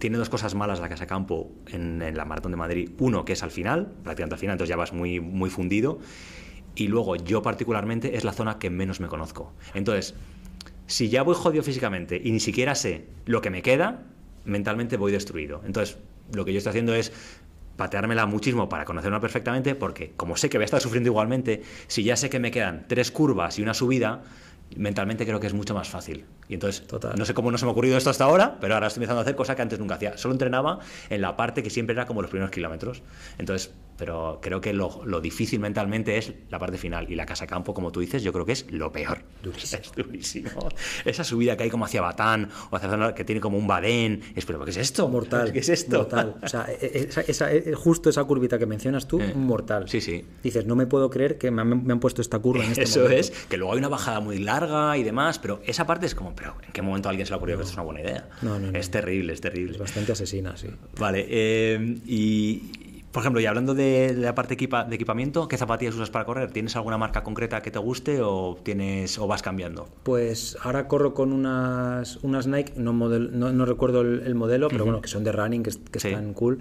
tiene 0.00 0.18
dos 0.18 0.28
cosas 0.28 0.56
malas 0.56 0.80
la 0.80 0.88
casa 0.88 1.06
campo 1.06 1.52
en, 1.68 2.02
en 2.02 2.16
la 2.16 2.24
Maratón 2.24 2.50
de 2.50 2.56
Madrid. 2.56 2.90
Uno, 2.98 3.24
que 3.24 3.34
es 3.34 3.42
al 3.44 3.52
final, 3.52 3.92
prácticamente 4.02 4.34
al 4.34 4.40
final, 4.40 4.54
entonces 4.54 4.70
ya 4.70 4.76
vas 4.76 4.92
muy, 4.92 5.20
muy 5.20 5.50
fundido. 5.50 6.00
Y 6.74 6.88
luego, 6.88 7.14
yo 7.16 7.42
particularmente, 7.42 8.16
es 8.16 8.24
la 8.24 8.32
zona 8.32 8.58
que 8.58 8.70
menos 8.70 8.98
me 9.00 9.08
conozco. 9.08 9.52
Entonces, 9.74 10.14
si 10.86 11.08
ya 11.08 11.22
voy 11.22 11.36
jodido 11.36 11.62
físicamente 11.62 12.20
y 12.22 12.32
ni 12.32 12.40
siquiera 12.40 12.74
sé 12.74 13.06
lo 13.26 13.40
que 13.40 13.50
me 13.50 13.62
queda, 13.62 14.02
mentalmente 14.44 14.96
voy 14.96 15.12
destruido. 15.12 15.62
Entonces, 15.64 15.98
lo 16.32 16.44
que 16.44 16.52
yo 16.52 16.58
estoy 16.58 16.70
haciendo 16.70 16.94
es 16.94 17.12
pateármela 17.76 18.26
muchísimo 18.26 18.68
para 18.68 18.84
conocerla 18.84 19.20
perfectamente, 19.20 19.74
porque 19.74 20.12
como 20.16 20.36
sé 20.36 20.50
que 20.50 20.58
voy 20.58 20.64
a 20.64 20.66
estar 20.66 20.80
sufriendo 20.80 21.08
igualmente, 21.08 21.62
si 21.86 22.04
ya 22.04 22.16
sé 22.16 22.28
que 22.28 22.38
me 22.38 22.50
quedan 22.50 22.86
tres 22.88 23.10
curvas 23.10 23.58
y 23.58 23.62
una 23.62 23.74
subida, 23.74 24.22
mentalmente 24.76 25.26
creo 25.26 25.40
que 25.40 25.46
es 25.46 25.54
mucho 25.54 25.74
más 25.74 25.88
fácil. 25.88 26.24
Y 26.48 26.54
entonces, 26.54 26.86
Total. 26.86 27.14
no 27.16 27.24
sé 27.24 27.34
cómo 27.34 27.50
no 27.50 27.58
se 27.58 27.64
me 27.64 27.70
ha 27.70 27.72
ocurrido 27.72 27.96
esto 27.96 28.10
hasta 28.10 28.24
ahora, 28.24 28.58
pero 28.60 28.74
ahora 28.74 28.86
estoy 28.86 29.00
empezando 29.00 29.20
a 29.20 29.22
hacer 29.22 29.36
cosas 29.36 29.56
que 29.56 29.62
antes 29.62 29.78
nunca 29.78 29.96
hacía. 29.96 30.16
Solo 30.16 30.34
entrenaba 30.34 30.80
en 31.08 31.20
la 31.20 31.36
parte 31.36 31.62
que 31.62 31.70
siempre 31.70 31.94
era 31.94 32.06
como 32.06 32.22
los 32.22 32.30
primeros 32.30 32.50
kilómetros. 32.50 33.02
Entonces, 33.38 33.72
pero 34.00 34.40
creo 34.42 34.60
que 34.60 34.72
lo, 34.72 35.02
lo 35.04 35.20
difícil 35.20 35.60
mentalmente 35.60 36.16
es 36.18 36.32
la 36.48 36.58
parte 36.58 36.76
final. 36.78 37.08
Y 37.12 37.14
la 37.14 37.26
casa 37.26 37.46
campo, 37.46 37.72
como 37.74 37.92
tú 37.92 38.00
dices, 38.00 38.22
yo 38.24 38.32
creo 38.32 38.44
que 38.44 38.52
es 38.52 38.66
lo 38.72 38.90
peor. 38.90 39.18
Durísimo. 39.42 39.82
Es 39.82 39.92
durísimo. 39.94 40.50
Esa 41.04 41.22
subida 41.22 41.56
que 41.56 41.64
hay 41.64 41.70
como 41.70 41.84
hacia 41.84 42.00
Batán 42.00 42.48
o 42.70 42.76
hacia 42.76 42.88
zona 42.90 43.14
que 43.14 43.24
tiene 43.24 43.40
como 43.40 43.56
un 43.58 43.66
badén. 43.68 44.22
Es, 44.34 44.44
pero 44.46 44.64
¿qué 44.64 44.70
es 44.72 44.78
esto? 44.78 45.08
Mortal. 45.08 45.52
¿Qué 45.52 45.60
es 45.60 45.68
esto? 45.68 45.98
Mortal. 45.98 46.34
O 46.42 46.48
sea, 46.48 46.66
e- 46.68 46.86
e- 46.86 46.98
esa, 47.08 47.20
esa- 47.20 47.52
e- 47.52 47.74
justo 47.74 48.10
esa 48.10 48.24
curvita 48.24 48.58
que 48.58 48.66
mencionas 48.66 49.06
tú, 49.06 49.20
Eh, 49.20 49.32
mortal. 49.34 49.88
sí, 49.88 50.00
sí. 50.00 50.24
Dices, 50.42 50.64
no 50.66 50.74
me 50.76 50.86
puedo 50.86 51.10
creer 51.10 51.36
que 51.38 51.50
me 51.50 51.60
han, 51.62 51.84
me 51.86 51.92
han 51.92 52.00
puesto 52.00 52.22
esta 52.22 52.38
curva 52.38 52.64
en 52.64 52.70
este 52.70 52.84
Eso 52.84 53.00
momento. 53.00 53.20
es, 53.20 53.30
que 53.30 53.56
luego 53.58 53.72
hay 53.74 53.78
una 53.78 53.88
bajada 53.88 54.20
muy 54.20 54.38
larga 54.38 54.96
y 54.96 55.02
demás, 55.02 55.38
pero 55.38 55.60
esa 55.66 55.86
parte 55.86 56.06
es 56.06 56.14
como, 56.14 56.34
pero 56.34 56.56
¿en 56.66 56.72
qué 56.72 56.80
momento 56.82 57.08
a 57.08 57.10
alguien 57.10 57.26
se 57.26 57.30
le 57.30 57.34
ha 57.34 57.36
ocurrido 57.36 57.58
que 57.58 57.64
esto 57.64 57.72
es 57.72 57.76
una 57.76 57.84
buena 57.84 58.00
idea? 58.00 58.28
No, 58.42 58.58
no, 58.58 58.72
no. 58.72 58.78
Es 58.78 58.90
terrible, 58.90 59.32
es 59.34 59.40
terrible. 59.42 59.72
Es 59.72 59.78
bastante 59.78 60.12
asesina, 60.12 60.56
sí. 60.56 60.68
Vale, 60.98 61.26
eh, 61.28 61.98
y 62.06 62.62
por 63.12 63.22
ejemplo, 63.22 63.40
y 63.40 63.46
hablando 63.46 63.74
de 63.74 64.14
la 64.16 64.34
parte 64.34 64.54
equipa- 64.54 64.84
de 64.84 64.94
equipamiento, 64.94 65.48
¿qué 65.48 65.56
zapatillas 65.56 65.94
usas 65.94 66.10
para 66.10 66.24
correr? 66.24 66.50
¿Tienes 66.52 66.76
alguna 66.76 66.96
marca 66.98 67.22
concreta 67.24 67.60
que 67.62 67.70
te 67.70 67.78
guste 67.78 68.20
o 68.22 68.56
tienes 68.62 69.18
o 69.18 69.26
vas 69.26 69.42
cambiando? 69.42 69.88
Pues 70.04 70.56
ahora 70.62 70.86
corro 70.88 71.12
con 71.14 71.32
unas, 71.32 72.16
unas 72.22 72.46
Nike, 72.46 72.74
no, 72.76 72.92
model- 72.92 73.30
no, 73.38 73.52
no 73.52 73.64
recuerdo 73.66 74.02
el, 74.02 74.20
el 74.20 74.34
modelo, 74.34 74.68
pero 74.68 74.84
bueno, 74.84 75.00
que 75.00 75.08
son 75.08 75.24
de 75.24 75.32
running, 75.32 75.62
que, 75.62 75.70
que 75.90 75.98
Sí. 76.00 76.08
están 76.08 76.34
cool. 76.34 76.58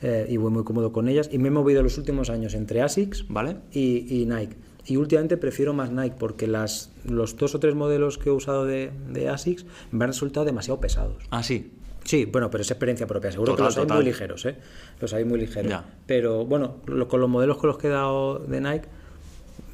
eh, 0.00 0.26
y 0.30 0.36
voy 0.36 0.52
muy 0.52 0.62
cómodo 0.62 0.92
con 0.92 1.08
ellas. 1.08 1.28
Y 1.32 1.38
me 1.38 1.48
he 1.48 1.50
movido 1.50 1.82
los 1.82 1.98
últimos 1.98 2.30
años 2.30 2.54
entre 2.54 2.82
ASICS 2.82 3.24
¿Vale? 3.28 3.56
y, 3.72 4.06
y 4.22 4.26
Nike. 4.26 4.56
Y 4.86 4.96
últimamente 4.96 5.36
prefiero 5.36 5.74
más 5.74 5.90
Nike 5.90 6.14
porque 6.16 6.46
las, 6.46 6.92
los 7.04 7.36
dos 7.36 7.56
o 7.56 7.58
tres 7.58 7.74
modelos 7.74 8.16
que 8.16 8.28
he 8.28 8.32
usado 8.32 8.64
de, 8.64 8.92
de 9.12 9.28
ASICS 9.28 9.66
me 9.90 10.04
han 10.04 10.10
resultado 10.10 10.46
demasiado 10.46 10.78
pesados. 10.80 11.24
Ah, 11.30 11.42
sí. 11.42 11.72
Sí, 12.08 12.24
bueno, 12.24 12.50
pero 12.50 12.62
es 12.62 12.70
experiencia 12.70 13.06
propia. 13.06 13.30
Seguro 13.30 13.52
Total, 13.52 13.68
que 13.74 13.80
los 13.80 13.90
hay 13.90 13.96
muy 13.96 14.04
ligeros, 14.06 14.46
¿eh? 14.46 14.56
Los 14.98 15.12
hay 15.12 15.24
muy 15.26 15.38
ligeros. 15.38 15.70
Ya. 15.70 15.84
Pero 16.06 16.46
bueno, 16.46 16.76
lo- 16.86 17.06
con 17.06 17.20
los 17.20 17.28
modelos 17.28 17.58
con 17.58 17.68
los 17.68 17.76
que 17.76 17.88
he 17.88 17.90
dado 17.90 18.38
de 18.38 18.62
Nike, 18.62 18.88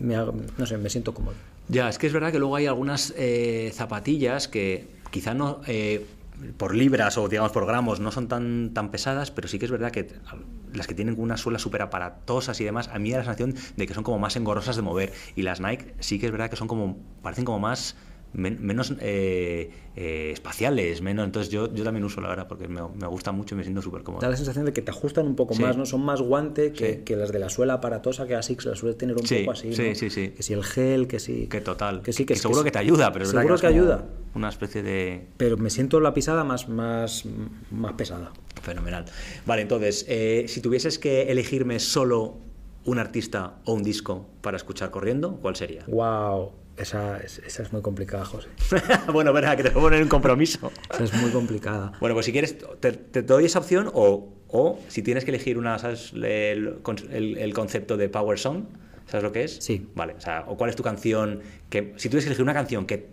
me 0.01 0.17
hago- 0.17 0.35
no 0.59 0.67
sé, 0.67 0.77
me 0.77 0.91
siento 0.91 1.15
cómodo. 1.15 1.35
Ya, 1.69 1.89
es 1.89 1.97
que 1.97 2.09
es 2.09 2.13
verdad 2.13 2.33
que 2.33 2.41
luego 2.41 2.57
hay 2.57 2.67
algunas 2.67 3.15
eh, 3.17 3.71
zapatillas 3.73 4.49
que 4.49 4.89
quizá 5.13 5.33
no 5.33 5.61
eh, 5.69 6.05
por 6.57 6.75
libras 6.75 7.17
o 7.19 7.29
digamos 7.29 7.53
por 7.53 7.67
gramos 7.67 8.01
no 8.01 8.11
son 8.11 8.27
tan, 8.27 8.73
tan 8.75 8.91
pesadas, 8.91 9.31
pero 9.31 9.47
sí 9.47 9.61
que 9.61 9.67
es 9.67 9.71
verdad 9.71 9.93
que 9.93 10.09
las 10.75 10.89
que 10.89 10.95
tienen 10.95 11.15
una 11.17 11.37
suela 11.37 11.61
súper 11.61 11.83
aparatosas 11.83 12.61
y 12.61 12.65
demás, 12.65 12.89
a 12.89 12.99
mí 12.99 13.11
me 13.11 13.13
da 13.13 13.19
la 13.19 13.25
sensación 13.37 13.55
de 13.77 13.87
que 13.87 13.95
son 13.95 14.03
como 14.03 14.19
más 14.19 14.35
engorrosas 14.35 14.75
de 14.75 14.83
mover. 14.83 15.13
Y 15.37 15.43
las 15.43 15.61
Nike 15.61 15.95
sí 16.01 16.19
que 16.19 16.27
es 16.27 16.33
verdad 16.33 16.51
que 16.51 16.57
son 16.57 16.67
como, 16.67 16.99
parecen 17.23 17.45
como 17.45 17.61
más 17.61 17.95
men- 18.35 18.59
menos 18.61 18.93
eh, 19.01 19.71
eh, 19.97 20.31
espaciales, 20.33 21.01
menos. 21.01 21.25
Entonces 21.25 21.51
yo, 21.51 21.73
yo 21.73 21.83
también 21.85 22.05
uso 22.05 22.21
la 22.21 22.29
verdad 22.29 22.47
porque 22.49 22.69
me, 22.69 22.83
me 22.89 23.07
gusta 23.07 23.33
mucho 23.33 23.55
y 23.55 23.59
me 23.59 23.65
siento 23.65 23.81
súper 23.81 24.01
Da 24.01 24.05
cómodo. 24.05 24.29
la 24.31 24.37
sensación 24.37 24.67
de 24.67 24.73
que 24.73 24.83
te 24.83 24.91
ajustan 24.91 25.27
un 25.27 25.37
poco 25.37 25.55
Sí. 25.55 25.63
más, 25.63 25.77
¿no? 25.77 25.87
Son 25.87 26.05
más 26.05 26.21
guante 26.21 26.73
que, 26.73 26.95
Sí. 26.95 27.01
que 27.05 27.17
las 27.17 27.33
de 27.33 27.39
la 27.39 27.49
suela 27.49 27.75
aparatosa, 27.75 28.27
que 28.27 28.35
ASICS 28.35 28.67
la 28.67 28.75
suele 28.77 28.95
tener 28.95 29.17
un 29.17 29.27
Sí, 29.27 29.39
poco 29.41 29.53
así, 29.53 29.73
sí, 29.73 29.89
¿no? 29.89 29.95
sí, 29.95 30.11
sí. 30.11 30.29
Que 30.31 30.43
si 30.43 30.53
el 30.53 30.65
gel, 30.65 31.07
que 31.07 31.19
si... 31.19 31.47
Que 31.47 31.61
total. 31.61 32.03
Que 32.03 32.13
sí, 32.13 32.25
que, 32.27 32.37
seguro 32.37 32.61
que 32.61 32.67
que, 32.67 32.73
te 32.73 32.79
ayuda, 32.81 33.13
pero 33.13 33.25
Seguro 33.25 33.57
que 33.57 33.67
ayuda. 33.67 34.05
Una 34.35 34.49
especie 34.49 34.83
de 34.83 35.27
Pero 35.37 35.57
me 35.57 35.71
siento 35.71 36.01
la 36.01 36.13
pisada 36.13 36.45
más, 36.45 36.69
más, 36.69 37.25
más 37.71 37.93
pesada. 37.93 38.33
Fenomenal. 38.63 39.05
Vale, 39.47 39.63
entonces, 39.63 40.05
eh, 40.09 40.47
si 40.49 40.61
tuvieses 40.61 40.99
que 40.99 41.31
elegirme 41.31 41.79
solo 41.79 42.39
un 42.87 42.99
artista 42.99 43.55
o 43.65 43.73
un 43.75 43.83
disco 43.83 44.27
para 44.43 44.57
escuchar 44.57 44.91
corriendo, 44.91 45.37
¿cuál 45.37 45.55
sería? 45.57 45.85
Wow, 45.87 46.53
esa 46.77 47.19
es, 47.19 47.39
esa 47.39 47.63
es 47.63 47.73
muy 47.73 47.83
complicada, 47.83 48.25
José. 48.25 48.49
bueno, 49.13 49.33
verá, 49.33 49.57
que 49.57 49.63
te 49.63 49.71
voy 49.71 49.79
a 49.81 49.83
poner 49.85 50.03
un 50.03 50.09
compromiso. 50.09 50.71
Esa 50.93 51.05
es 51.05 51.13
muy 51.15 51.31
complicada. 51.31 51.93
Bueno, 52.01 52.15
pues 52.15 52.27
si 52.27 52.33
quieres, 52.33 52.57
te, 52.81 52.93
te 52.93 53.23
doy 53.23 53.45
esa 53.47 53.59
opción 53.61 53.91
o, 53.95 54.33
o 54.49 54.79
si 54.89 55.03
tienes 55.03 55.25
que 55.25 55.31
elegir 55.31 55.59
una, 55.59 55.79
¿sabes? 55.79 56.13
El, 56.15 56.79
el- 57.11 57.39
el 57.39 57.55
concepto 57.55 57.97
de 57.97 58.09
Power 58.09 58.39
Song, 58.39 58.65
¿sabes 59.07 59.23
lo 59.23 59.33
que 59.33 59.45
es? 59.45 59.57
Sí. 59.61 59.87
Vale, 59.95 60.15
o 60.15 60.21
sea, 60.21 60.45
o 60.49 60.57
cuál 60.57 60.71
es 60.71 60.77
tu 60.77 60.83
canción 60.83 61.41
que, 61.71 61.93
si 61.97 62.09
tuvieses 62.09 62.25
que 62.25 62.29
elegir 62.31 62.43
una 62.45 62.55
canción 62.55 62.87
que 62.87 63.09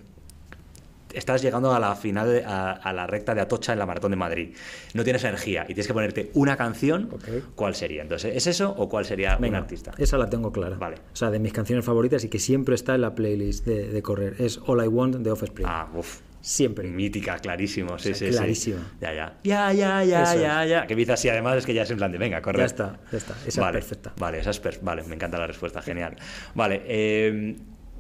estás 1.16 1.41
llegando 1.41 1.74
a 1.74 1.80
la 1.80 1.95
final, 1.95 2.43
a, 2.45 2.72
a 2.72 2.93
la 2.93 3.07
recta 3.07 3.34
de 3.36 3.41
Atocha 3.41 3.74
en 3.74 3.80
la 3.80 3.86
Maratón 3.86 4.12
de 4.12 4.18
Madrid, 4.18 4.55
no 4.93 5.03
tienes 5.03 5.24
energía 5.24 5.64
y 5.64 5.68
tienes 5.68 5.88
que 5.88 5.93
ponerte 5.93 6.32
una 6.34 6.57
canción. 6.57 7.09
¿cuál 7.55 7.76
sería? 7.76 8.01
Entonces, 8.01 8.36
¿es 8.36 8.47
eso 8.47 8.74
o 8.78 8.89
cuál 8.89 9.05
sería 9.05 9.36
Venga, 9.38 9.57
un 9.57 9.64
artista? 9.64 9.91
Esa 9.97 10.18
la 10.18 10.30
tengo 10.30 10.51
clara. 10.51 10.78
Vale. 10.78 10.97
O 11.14 11.16
sea, 11.16 11.30
de 11.30 11.39
mis 11.39 11.53
canciones 11.53 11.86
favoritas 11.86 12.24
y 12.24 12.30
que 12.30 12.39
siempre 12.39 12.76
está 12.76 12.95
en 12.95 13.01
la 13.01 13.16
playlist 13.16 13.66
de, 13.66 13.88
de 13.89 14.01
correr. 14.01 14.36
Es 14.39 14.59
All 14.66 14.84
I 14.84 14.88
Want 14.88 15.16
de 15.18 15.32
Offspring. 15.32 15.68
Ah, 15.70 15.89
uff. 15.93 16.22
Siempre. 16.41 16.88
Mítica, 16.89 17.38
clarísimo, 17.38 17.99
sí, 17.99 18.12
O 18.12 18.16
sea, 18.16 18.28
sí, 18.28 18.32
sí. 18.32 18.38
clarísima. 18.38 18.91
Ya, 18.99 19.14
ya. 19.14 19.38
Ya, 19.43 19.72
ya, 19.74 20.03
ya, 20.03 20.24
Eso 20.24 20.41
ya, 20.41 20.66
ya. 20.66 20.88
Que 20.88 20.93
empieza 20.93 21.14
así, 21.14 21.30
además 21.30 21.57
es 21.57 21.66
que 21.68 21.74
ya 21.76 21.84
es 21.84 21.91
en 21.91 21.97
plan 21.97 22.12
de, 22.12 22.18
venga, 22.18 22.41
corre. 22.41 22.59
Ya 22.59 22.66
está, 22.66 22.99
ya 23.12 23.18
está. 23.20 23.36
Esa 23.45 23.62
vale, 23.62 23.78
es 23.78 23.86
perfecta. 23.86 24.14
Vale, 24.18 24.39
esa 24.39 24.49
es 24.49 24.82
vale, 24.82 25.03
me 25.03 25.14
encanta 25.16 25.38
la 25.38 25.45
respuesta, 25.45 25.84
genial. 25.84 26.16
Vale, 26.55 26.82
eh, 26.88 27.55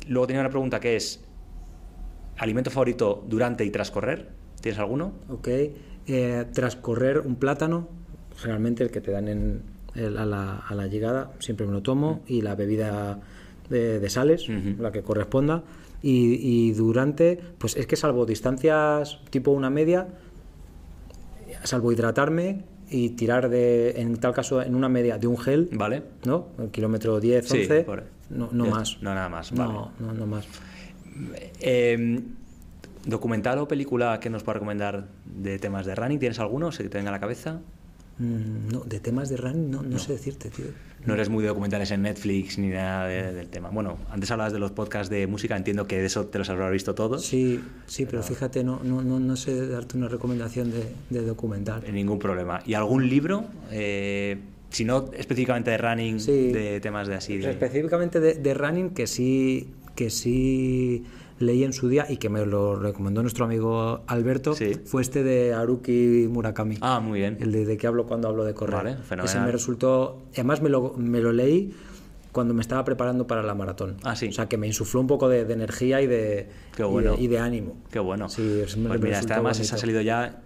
luego 0.07 0.25
tenía 0.25 0.39
una 0.41 0.49
pregunta 0.49 0.79
que 0.79 0.95
es, 0.95 1.23
¿alimento 2.41 2.69
favorito 2.71 3.23
durante 3.27 3.63
y 3.63 3.69
tras 3.69 3.91
correr? 3.91 4.29
¿Tienes 4.61 4.79
alguno? 4.79 5.13
Ok. 5.29 5.47
Eh, 6.07 6.45
tras 6.53 6.75
correr 6.75 7.19
un 7.19 7.35
plátano, 7.35 7.87
generalmente 8.37 8.83
el 8.83 8.91
que 8.91 8.99
te 9.01 9.11
dan 9.11 9.27
en, 9.27 9.61
el- 9.95 10.17
a, 10.17 10.25
la, 10.25 10.57
a 10.57 10.75
la 10.75 10.87
llegada, 10.87 11.31
siempre 11.39 11.65
me 11.65 11.71
lo 11.73 11.81
tomo. 11.81 12.21
Y 12.27 12.41
la 12.41 12.55
bebida 12.55 13.19
de, 13.69 13.99
de 13.99 14.09
sales, 14.09 14.47
la 14.49 14.91
que 14.91 15.01
corresponda. 15.03 15.63
Y, 16.03 16.33
y 16.41 16.71
durante, 16.73 17.39
pues 17.59 17.75
es 17.77 17.85
que 17.85 17.95
salvo 17.95 18.25
distancias 18.25 19.19
tipo 19.29 19.51
una 19.51 19.69
media, 19.69 20.07
salvo 21.63 21.91
hidratarme 21.91 22.63
y 22.89 23.11
tirar 23.11 23.49
de, 23.49 23.91
en 24.01 24.17
tal 24.17 24.33
caso, 24.33 24.61
en 24.61 24.75
una 24.75 24.89
media 24.89 25.17
de 25.17 25.27
un 25.27 25.37
gel, 25.37 25.69
Vale. 25.73 26.03
¿no? 26.25 26.47
El 26.59 26.69
kilómetro 26.71 27.19
10, 27.19 27.47
Sí, 27.47 27.57
11, 27.61 27.81
por- 27.83 28.03
no, 28.29 28.49
no 28.51 28.65
más. 28.65 28.97
No, 29.01 29.13
nada 29.13 29.29
más, 29.29 29.51
No, 29.51 29.67
vale. 29.67 29.89
no, 29.99 30.13
no 30.13 30.25
más. 30.27 30.47
Eh, 31.59 32.21
¿Documental 33.05 33.57
o 33.57 33.67
película 33.67 34.19
que 34.19 34.29
nos 34.29 34.43
pueda 34.43 34.55
recomendar 34.55 35.07
de 35.25 35.57
temas 35.57 35.85
de 35.87 35.95
running? 35.95 36.19
¿Tienes 36.19 36.39
alguno? 36.39 36.71
¿Se 36.71 36.87
te 36.87 36.97
venga 36.99 37.09
a 37.09 37.13
la 37.13 37.19
cabeza? 37.19 37.59
Mm, 38.19 38.71
no, 38.71 38.81
de 38.81 38.99
temas 38.99 39.29
de 39.29 39.37
running 39.37 39.71
no, 39.71 39.81
no 39.81 39.97
sé 39.97 40.13
decirte, 40.13 40.51
tío. 40.51 40.65
No 41.07 41.15
eres 41.15 41.29
muy 41.29 41.41
de 41.41 41.47
documentales 41.47 41.89
en 41.89 42.03
Netflix 42.03 42.59
ni 42.59 42.67
nada 42.67 43.07
de- 43.07 43.33
del 43.33 43.47
tema. 43.47 43.69
Bueno, 43.69 43.97
antes 44.11 44.29
hablabas 44.29 44.53
de 44.53 44.59
los 44.59 44.71
podcasts 44.71 45.09
de 45.09 45.25
música, 45.25 45.57
entiendo 45.57 45.87
que 45.87 45.97
de 45.97 46.05
eso 46.05 46.27
te 46.27 46.37
los 46.37 46.47
habrás 46.51 46.71
visto 46.71 46.93
todos. 46.93 47.25
Sí, 47.25 47.59
sí, 47.87 48.05
pero 48.05 48.21
fíjate, 48.21 48.63
no, 48.63 48.81
no, 48.83 49.01
no, 49.01 49.19
no 49.19 49.35
sé 49.35 49.65
darte 49.67 49.97
una 49.97 50.07
recomendación 50.07 50.69
de, 50.69 50.83
de 51.09 51.25
documental. 51.25 51.81
Ningún 51.91 52.19
problema. 52.19 52.61
¿Y 52.67 52.75
algún 52.75 53.09
libro? 53.09 53.45
Eh, 53.71 54.37
si 54.69 54.85
no 54.85 55.09
específicamente 55.17 55.71
de 55.71 55.77
running, 55.79 56.19
Sí. 56.19 56.51
de 56.51 56.79
temas 56.81 57.07
de 57.07 57.15
así. 57.15 57.37
De... 57.37 57.49
Específicamente 57.49 58.19
de, 58.19 58.35
de 58.35 58.53
running 58.53 58.91
que 58.91 59.07
sí, 59.07 59.73
que 60.01 60.09
sí 60.09 61.03
leí 61.37 61.63
en 61.63 61.73
su 61.73 61.87
día 61.87 62.05
y 62.09 62.17
que 62.17 62.29
me 62.29 62.43
lo 62.45 62.75
recomendó 62.75 63.21
nuestro 63.21 63.45
amigo 63.45 64.01
Alberto, 64.07 64.55
Sí. 64.55 64.73
fue 64.85 65.01
este 65.03 65.23
de 65.23 65.53
Haruki 65.53 66.27
Murakami. 66.29 66.77
Ah, 66.81 66.99
muy 66.99 67.19
bien. 67.19 67.37
El 67.39 67.51
de, 67.51 67.65
de 67.65 67.77
qué 67.77 67.85
hablo 67.87 68.05
cuando 68.07 68.27
hablo 68.27 68.43
de 68.43 68.53
correr. 68.55 68.97
Vale, 69.09 69.23
Ese 69.25 69.39
me 69.39 69.51
resultó. 69.51 70.23
Además, 70.33 70.61
me 70.61 70.69
lo, 70.69 70.93
me 70.97 71.19
lo 71.21 71.31
leí 71.31 71.71
cuando 72.31 72.53
me 72.55 72.61
estaba 72.61 72.83
preparando 72.83 73.27
para 73.27 73.43
la 73.43 73.53
maratón. 73.53 73.97
Ah, 74.03 74.15
sí. 74.15 74.29
O 74.29 74.31
sea, 74.31 74.47
que 74.47 74.57
me 74.57 74.65
insufló 74.67 75.01
un 75.01 75.07
poco 75.07 75.29
de, 75.29 75.45
de 75.45 75.53
energía 75.53 76.01
y 76.01 76.07
de, 76.07 76.47
Qué 76.75 76.81
y 76.81 76.85
de- 76.85 76.91
bueno. 76.91 77.15
y 77.19 77.27
de, 77.27 77.37
ánimo. 77.39 77.77
Qué 77.91 77.99
bueno. 77.99 78.27
Sí, 78.29 78.41
es- 78.63 78.75
pues 78.75 78.99
mira, 79.01 79.19
esta 79.19 79.35
además 79.35 79.57
bonito. 79.57 79.63
esa 79.65 79.75
ha 79.75 79.79
salido 79.79 80.01
ya 80.01 80.41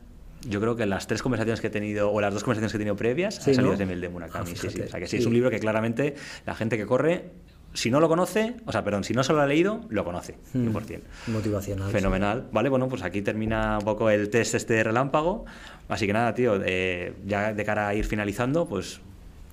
yo 0.48 0.60
creo 0.62 0.76
que 0.76 0.86
las 0.86 1.08
tres 1.08 1.24
conversaciones 1.24 1.60
que 1.60 1.68
he 1.68 1.72
tenido, 1.72 2.12
o 2.12 2.22
las 2.22 2.32
dos 2.34 2.44
conversaciones 2.44 2.72
que 2.72 2.78
he 2.78 2.80
tenido 2.80 2.96
previas, 2.96 3.36
Sí, 3.36 3.50
han 3.52 3.56
salido 3.56 3.74
¿no? 3.74 4.00
de 4.00 4.10
Murakami. 4.10 4.52
Ah, 4.52 4.56
sí, 4.56 4.70
sí. 4.70 4.82
O 4.82 4.88
sea, 4.88 5.00
que 5.00 5.08
sí, 5.08 5.18
sí. 5.18 5.22
es 5.22 5.26
un 5.26 5.34
libro 5.34 5.50
que 5.50 5.60
claramente 5.60 6.14
la 6.46 6.54
gente 6.56 6.78
que 6.78 6.86
corre, 6.86 7.32
si 7.76 7.92
no 7.92 8.00
lo 8.00 8.08
conoce, 8.10 8.56
o 8.66 8.72
sea, 8.72 8.84
perdón, 8.84 9.04
si 9.04 9.14
no 9.14 9.24
se 9.24 9.32
lo 9.34 9.42
ha 9.42 9.46
leído, 9.46 9.82
lo 9.90 10.04
conoce, 10.04 10.38
Mm. 10.54 10.70
100%. 10.72 11.02
Motivacional. 11.28 11.92
Fenomenal. 11.92 12.48
Vale, 12.52 12.70
bueno, 12.70 12.88
pues 12.90 13.04
aquí 13.04 13.22
termina 13.22 13.78
un 13.78 13.86
poco 13.86 14.10
el 14.10 14.30
test 14.32 14.56
este 14.56 14.74
de 14.74 14.84
relámpago. 14.86 15.46
Así 15.88 16.08
que 16.08 16.14
nada, 16.14 16.34
tío, 16.34 16.60
eh, 16.66 17.14
ya 17.28 17.54
de 17.54 17.64
cara 17.66 17.88
a 17.90 17.94
ir 17.94 18.06
finalizando, 18.06 18.66
pues 18.68 19.00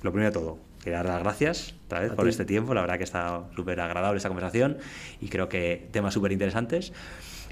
lo 0.03 0.11
primero 0.12 0.31
de 0.31 0.35
todo, 0.41 0.59
quería 0.83 0.99
dar 0.99 1.07
las 1.07 1.23
gracias 1.23 1.75
otra 1.87 2.01
vez 2.01 2.12
A 2.12 2.16
por 2.16 2.25
ti. 2.25 2.31
este 2.31 2.45
tiempo. 2.47 2.73
La 2.75 2.81
verdad 2.81 2.97
que 2.97 3.05
está 3.05 3.43
súper 3.55 3.79
agradable 3.81 4.16
esta 4.16 4.29
conversación 4.31 4.79
y 5.20 5.29
creo 5.29 5.49
que 5.49 5.89
temas 5.91 6.14
súper 6.14 6.33
interesantes. 6.33 6.93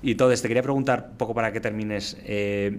Y 0.03 0.13
entonces 0.13 0.41
te 0.41 0.49
quería 0.49 0.63
preguntar, 0.63 1.09
un 1.11 1.17
poco 1.19 1.35
para 1.35 1.53
que 1.53 1.61
termines, 1.61 2.17
eh, 2.25 2.79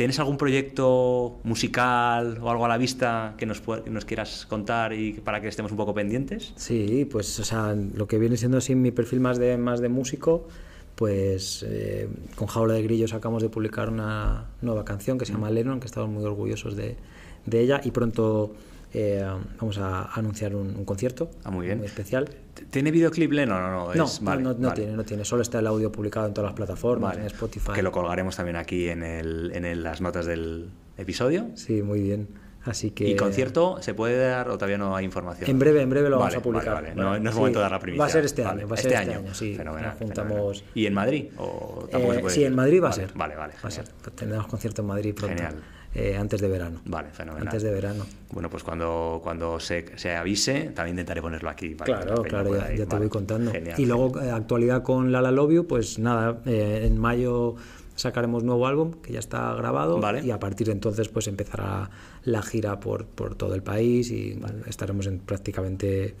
¿tienes 0.00 0.18
algún 0.18 0.38
proyecto 0.38 1.40
musical 1.44 2.38
o 2.40 2.50
algo 2.50 2.64
a 2.64 2.68
la 2.68 2.78
vista 2.78 3.34
que 3.36 3.44
nos, 3.44 3.60
quieras 4.06 4.46
contar 4.46 4.94
y 4.94 5.12
para 5.12 5.42
que 5.42 5.48
estemos 5.48 5.72
un 5.72 5.76
poco 5.76 5.92
pendientes? 5.92 6.54
Sí, 6.56 7.04
pues 7.04 7.38
o 7.38 7.44
sea, 7.44 7.74
lo 7.74 8.08
que 8.08 8.18
viene 8.18 8.38
siendo 8.38 8.56
así 8.56 8.74
mi 8.74 8.92
perfil 8.92 9.20
más 9.20 9.36
de, 9.38 9.58
más 9.58 9.82
de 9.82 9.90
músico, 9.90 10.48
pues 10.94 11.66
eh, 11.68 12.08
con 12.34 12.48
Jaula 12.48 12.72
de 12.72 12.82
Grillos 12.82 13.12
acabamos 13.12 13.42
de 13.42 13.50
publicar 13.50 13.90
una 13.90 14.46
nueva 14.62 14.86
canción 14.86 15.18
que 15.18 15.26
se 15.26 15.34
llama 15.34 15.50
Lennon, 15.50 15.80
que 15.80 15.86
estamos 15.86 16.08
muy 16.08 16.24
orgullosos 16.24 16.76
de, 16.76 16.96
de 17.44 17.60
ella 17.60 17.82
y 17.84 17.90
pronto 17.90 18.54
eh, 18.92 19.24
vamos 19.60 19.78
a 19.78 20.04
anunciar 20.12 20.54
un, 20.54 20.74
un 20.76 20.84
concierto 20.84 21.30
Ah, 21.44 21.50
muy 21.50 21.66
bien. 21.66 21.82
especial. 21.84 22.28
¿Tiene 22.70 22.90
videoclip, 22.90 23.32
Leno? 23.32 23.60
No, 23.60 23.70
no, 23.70 23.94
No, 23.94 24.04
es- 24.04 24.20
no, 24.20 24.26
vale, 24.26 24.42
no, 24.42 24.52
no 24.54 24.68
vale. 24.68 24.80
tiene, 24.80 24.96
no 24.96 25.04
tiene, 25.04 25.24
solo 25.24 25.42
está 25.42 25.60
el 25.60 25.66
audio 25.66 25.90
publicado 25.92 26.26
en 26.26 26.34
todas 26.34 26.50
las 26.50 26.56
plataformas, 26.56 27.10
Vale. 27.12 27.20
en 27.22 27.26
Spotify. 27.28 27.72
Que 27.74 27.82
lo 27.82 27.92
colgaremos 27.92 28.36
también 28.36 28.56
aquí 28.56 28.88
en, 28.88 29.02
el, 29.02 29.52
en 29.54 29.64
el- 29.64 29.82
las 29.82 30.00
notas 30.00 30.26
del 30.26 30.70
episodio. 30.98 31.46
Sí, 31.54 31.82
muy 31.82 32.00
bien. 32.00 32.28
Así 32.62 32.90
que 32.90 33.08
¿Y 33.08 33.16
concierto 33.16 33.78
se 33.80 33.94
puede 33.94 34.18
dar 34.18 34.50
o 34.50 34.54
todavía 34.58 34.76
no 34.76 34.94
hay 34.94 35.06
información? 35.06 35.48
En 35.48 35.58
breve, 35.58 35.80
en 35.80 35.88
breve 35.88 36.10
lo 36.10 36.18
vamos 36.18 36.34
a 36.36 36.42
publicar. 36.42 36.94
No, 36.94 37.18
no 37.18 37.28
es 37.30 37.34
Sí, 37.34 37.38
momento 37.40 37.58
de 37.58 37.62
dar 37.62 37.72
la 37.72 37.78
primicia. 37.78 38.02
Va 38.02 38.06
a 38.06 38.10
ser 38.10 38.24
este 38.26 38.44
año, 38.44 38.68
va 38.68 38.74
a 38.74 38.76
este 38.78 38.90
ser 38.90 39.00
este 39.00 39.10
año. 39.14 39.20
año, 39.20 39.34
sí. 39.34 39.54
Fenomenal, 39.54 39.94
juntamos. 39.98 40.28
fenomenal. 40.58 40.62
¿Y 40.74 40.84
en 40.86 40.92
Madrid? 40.92 41.24
¿O 41.38 41.88
Eh, 41.90 42.22
sí, 42.28 42.44
en 42.44 42.54
Madrid 42.54 42.82
va 42.82 42.90
a 42.90 42.92
ser. 42.92 43.12
Vale, 43.14 43.34
vale. 43.36 43.54
Va 43.64 43.68
a 43.68 43.70
ser. 43.70 43.86
Tendremos 44.14 44.46
concierto 44.46 44.82
en 44.82 44.88
Madrid 44.88 45.14
pronto. 45.14 45.34
Genial. 45.36 45.54
Eh, 45.94 46.16
antes 46.16 46.40
de 46.40 46.48
verano. 46.48 46.80
Vale, 46.84 47.10
fenomenal. 47.10 47.48
Antes 47.48 47.62
de 47.62 47.70
verano. 47.72 48.06
Bueno, 48.32 48.48
pues 48.48 48.62
cuando, 48.62 49.20
cuando 49.22 49.58
se, 49.58 49.98
se 49.98 50.14
avise, 50.14 50.70
también 50.74 50.94
intentaré 50.94 51.20
ponerlo 51.20 51.50
aquí. 51.50 51.74
para 51.74 52.00
Claro, 52.00 52.22
la 52.22 52.28
claro, 52.28 52.56
ya, 52.56 52.68
ya 52.70 52.76
te 52.76 52.84
Vale, 52.84 52.98
voy 53.00 53.08
contando. 53.08 53.50
genial, 53.50 53.78
y 53.80 53.86
luego, 53.86 54.20
eh, 54.20 54.30
actualidad 54.30 54.82
con 54.82 55.10
Lala 55.12 55.30
Love 55.30 55.52
You, 55.52 55.66
pues 55.66 55.98
nada, 55.98 56.40
eh, 56.46 56.82
en 56.86 56.98
mayo 56.98 57.56
sacaremos 57.96 58.44
nuevo 58.44 58.66
álbum 58.66 58.92
que 59.02 59.12
ya 59.12 59.18
está 59.18 59.52
grabado 59.54 60.00
Vale. 60.00 60.24
y 60.24 60.30
a 60.30 60.38
partir 60.40 60.68
de 60.68 60.72
entonces 60.72 61.08
pues 61.10 61.26
empezará 61.28 61.90
la 62.24 62.40
gira 62.40 62.80
por, 62.80 63.04
por 63.04 63.34
todo 63.34 63.54
el 63.54 63.62
país 63.62 64.10
y 64.10 64.40
estaremos 64.66 65.06
en 65.06 65.18
prácticamente 65.18 66.14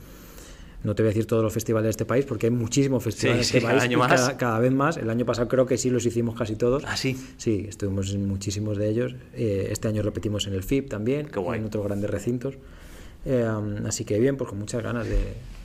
no 0.82 0.94
te 0.94 1.02
voy 1.02 1.08
a 1.08 1.12
decir 1.12 1.26
todos 1.26 1.42
los 1.42 1.52
festivales 1.52 1.84
de 1.86 1.90
este 1.90 2.04
país 2.06 2.24
porque 2.24 2.46
hay 2.46 2.52
muchísimos 2.52 3.02
festivales 3.04 3.46
Sí, 3.48 3.56
en 3.56 3.58
este 3.58 3.60
sí, 3.60 3.66
cada 3.66 3.72
país 3.78 3.84
año 3.90 3.96
y 3.96 4.00
más. 4.00 4.20
Cada, 4.20 4.36
cada 4.36 4.58
vez 4.60 4.72
más 4.72 4.96
el 4.96 5.10
año 5.10 5.26
pasado 5.26 5.46
creo 5.48 5.66
que 5.66 5.76
sí 5.76 5.90
los 5.90 6.06
hicimos 6.06 6.34
casi 6.36 6.56
todos 6.56 6.84
Ah, 6.86 6.96
sí. 6.96 7.16
Sí, 7.36 7.66
estuvimos 7.68 8.12
en 8.14 8.26
muchísimos 8.26 8.78
de 8.78 8.88
ellos. 8.88 9.14
Eh, 9.34 9.68
este 9.70 9.88
año 9.88 10.02
repetimos 10.02 10.46
en 10.46 10.54
el 10.54 10.62
FIP 10.62 10.88
también, 10.88 11.26
Qué 11.26 11.38
guay. 11.38 11.58
en 11.60 11.66
otros 11.66 11.84
grandes 11.84 12.08
recintos. 12.10 12.54
Eh, 13.26 13.46
así 13.86 14.06
que 14.06 14.18
bien, 14.18 14.38
pues 14.38 14.48
con 14.48 14.58
muchas 14.58 14.82
ganas 14.82 15.06
de... 15.06 15.18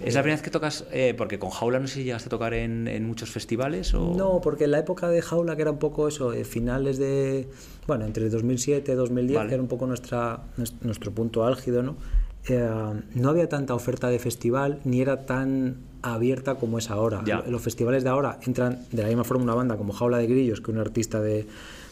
¿Es 0.04 0.14
la 0.14 0.22
primera 0.22 0.36
vez 0.36 0.42
que 0.42 0.50
tocas? 0.52 0.84
eh, 0.92 1.14
porque 1.18 1.40
con 1.40 1.52
Jaula 1.52 1.80
no 1.80 1.88
sé 1.88 1.94
si 1.96 2.04
llegaste 2.04 2.28
a 2.28 2.30
tocar 2.30 2.54
en, 2.54 2.90
en 2.90 3.06
muchos 3.08 3.30
festivales 3.30 3.94
o... 3.94 4.14
No, 4.14 4.42
porque 4.42 4.66
en 4.66 4.72
la 4.72 4.80
época 4.80 5.08
de 5.08 5.22
Jaula, 5.22 5.56
que 5.56 5.62
era 5.62 5.72
un 5.72 5.80
poco 5.80 6.10
eso, 6.10 6.34
eh, 6.34 6.44
finales 6.44 6.98
de... 6.98 7.48
Bueno, 7.88 8.04
entre 8.06 8.28
2007 8.30 8.92
y 8.92 8.96
2010, 8.96 9.38
Vale. 9.38 9.48
que 9.48 9.54
era 9.56 9.62
un 9.62 9.70
poco 9.70 9.88
nuestra, 9.88 10.42
nues- 10.58 10.74
nuestro 10.82 11.14
punto 11.14 11.46
álgido, 11.46 11.82
¿no? 11.82 11.96
Eh, 12.48 12.70
no 13.16 13.30
había 13.30 13.50
tanta 13.50 13.74
oferta 13.74 14.10
de 14.10 14.20
festival, 14.20 14.80
ni 14.84 15.02
era 15.02 15.26
tan 15.26 15.78
abierta 16.02 16.56
como 16.56 16.78
es 16.78 16.92
ahora. 16.92 17.24
Ya. 17.26 17.44
Los 17.48 17.62
festivales 17.62 18.04
de 18.04 18.10
ahora 18.10 18.40
entran 18.46 18.80
de 18.92 19.02
la 19.02 19.08
misma 19.08 19.24
forma 19.24 19.44
una 19.44 19.56
banda 19.56 19.78
como 19.78 19.94
Jaula 19.94 20.18
de 20.20 20.28
Grillos, 20.28 20.62
que 20.62 20.70
un 20.72 20.78
artista 20.78 21.22
de, 21.22 21.48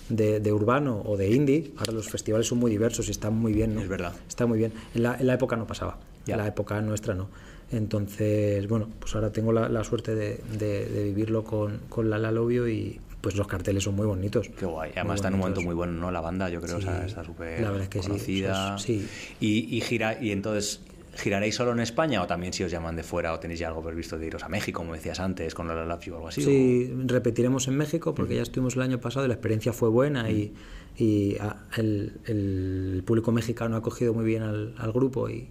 de, 0.10 0.39
de 0.39 0.51
urbano 0.54 1.01
o 1.06 1.18
de 1.18 1.32
indie. 1.32 1.72
Ahora 1.78 1.93
los 1.93 2.08
festivales 2.10 2.47
son 2.47 2.60
muy 2.60 2.70
diversos 2.70 3.08
y 3.08 3.12
están 3.12 3.34
muy 3.36 3.54
bien, 3.54 3.74
¿no? 3.74 3.82
Es 3.82 3.89
verdad. 3.89 4.14
Está 4.28 4.45
muy 4.45 4.60
bien. 4.60 4.74
En 4.93 5.04
la, 5.04 5.16
en 5.20 5.26
la 5.26 5.34
época 5.34 5.56
no 5.56 5.66
pasaba. 5.66 5.97
Ya. 6.26 6.36
En 6.36 6.41
la 6.41 6.47
época 6.47 6.80
nuestra 6.82 7.16
no. 7.16 7.28
Entonces, 7.72 8.68
bueno, 8.68 8.88
pues 8.99 9.16
ahora 9.16 9.32
tengo 9.32 9.51
la, 9.51 9.68
la 9.70 9.84
suerte 9.84 10.14
de, 10.14 10.39
de- 10.60 10.86
de 10.86 11.04
vivirlo 11.06 11.43
con, 11.43 11.80
con 11.89 12.10
Lobio 12.12 12.68
y 12.68 12.99
pues 13.24 13.38
los 13.38 13.47
carteles 13.47 13.84
son 13.86 13.95
muy 13.95 14.05
bonitos. 14.05 14.49
Qué 14.49 14.65
guay. 14.65 14.91
Además 14.97 15.15
está 15.15 15.30
en 15.30 15.36
un 15.36 15.39
momento 15.39 15.61
muy 15.61 15.74
bueno, 15.74 15.93
¿no? 15.93 16.11
La 16.11 16.19
banda, 16.19 16.49
yo 16.49 16.59
creo, 16.59 16.76
o 16.76 16.82
sea, 16.82 16.99
Sí, 16.99 17.05
está 17.07 17.24
súper 17.24 17.61
es 17.82 17.88
que 17.88 18.01
sí, 18.01 18.07
conocida. 18.09 18.78
sí. 18.78 19.07
Y, 19.39 19.78
y 19.78 19.80
gira, 19.80 20.21
y 20.21 20.32
entonces, 20.32 20.82
¿giraréis 21.15 21.55
solo 21.55 21.71
en 21.71 21.80
España 21.80 22.21
o 22.21 22.28
también 22.28 22.51
si 22.51 22.65
os 22.65 22.71
llaman 22.71 22.97
de 22.97 23.03
fuera 23.03 23.32
o 23.32 23.39
tenéis 23.39 23.61
ya 23.61 23.69
algo 23.69 23.82
previsto 23.82 24.17
de 24.19 24.28
iros 24.28 24.43
a 24.43 24.49
México, 24.49 24.82
como 24.82 24.91
decías 24.93 25.21
antes, 25.21 25.55
con 25.55 25.69
la 25.69 25.99
You 26.01 26.11
o 26.13 26.15
algo 26.17 26.28
así? 26.28 26.41
Sí, 26.43 26.91
repetiremos 27.05 27.69
en 27.69 27.78
México 27.78 28.13
porque 28.13 28.36
ya 28.36 28.41
estuvimos 28.41 28.76
el 28.76 28.82
año 28.82 28.99
pasado 28.99 29.26
y 29.26 29.30
la 29.30 29.36
experiencia 29.36 29.71
fue 29.71 29.88
buena 29.88 30.30
y, 30.30 30.51
y 30.97 31.38
a- 31.38 31.63
el, 31.78 32.19
el 32.26 33.03
público 33.05 33.32
mexicano 33.32 33.76
ha 33.76 33.80
acogido 33.80 34.13
muy 34.13 34.26
bien 34.26 34.43
al, 34.43 34.76
al 34.78 34.91
grupo 34.91 35.30
y, 35.30 35.47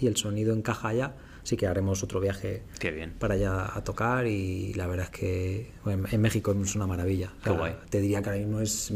y 0.00 0.08
el 0.08 0.16
sonido 0.16 0.52
encaja 0.56 0.88
allá. 0.88 1.14
Así 1.42 1.56
que 1.56 1.66
haremos 1.66 2.02
otro 2.02 2.20
viaje 2.20 2.62
Qué 2.78 2.90
bien. 2.92 3.12
para 3.18 3.34
allá 3.34 3.76
a 3.76 3.82
tocar 3.84 4.26
y 4.26 4.72
la 4.74 4.86
verdad 4.86 5.06
es 5.12 5.18
que 5.18 5.70
bueno, 5.84 6.04
en 6.10 6.20
México 6.20 6.54
es 6.62 6.74
una 6.76 6.86
maravilla. 6.86 7.32
O 7.40 7.44
Qué 7.44 7.50
guay. 7.50 7.74
Te 7.90 8.00
diría 8.00 8.22
que 8.22 8.28
ahora 8.30 8.38
mismo 8.40 8.60
es 8.60 8.92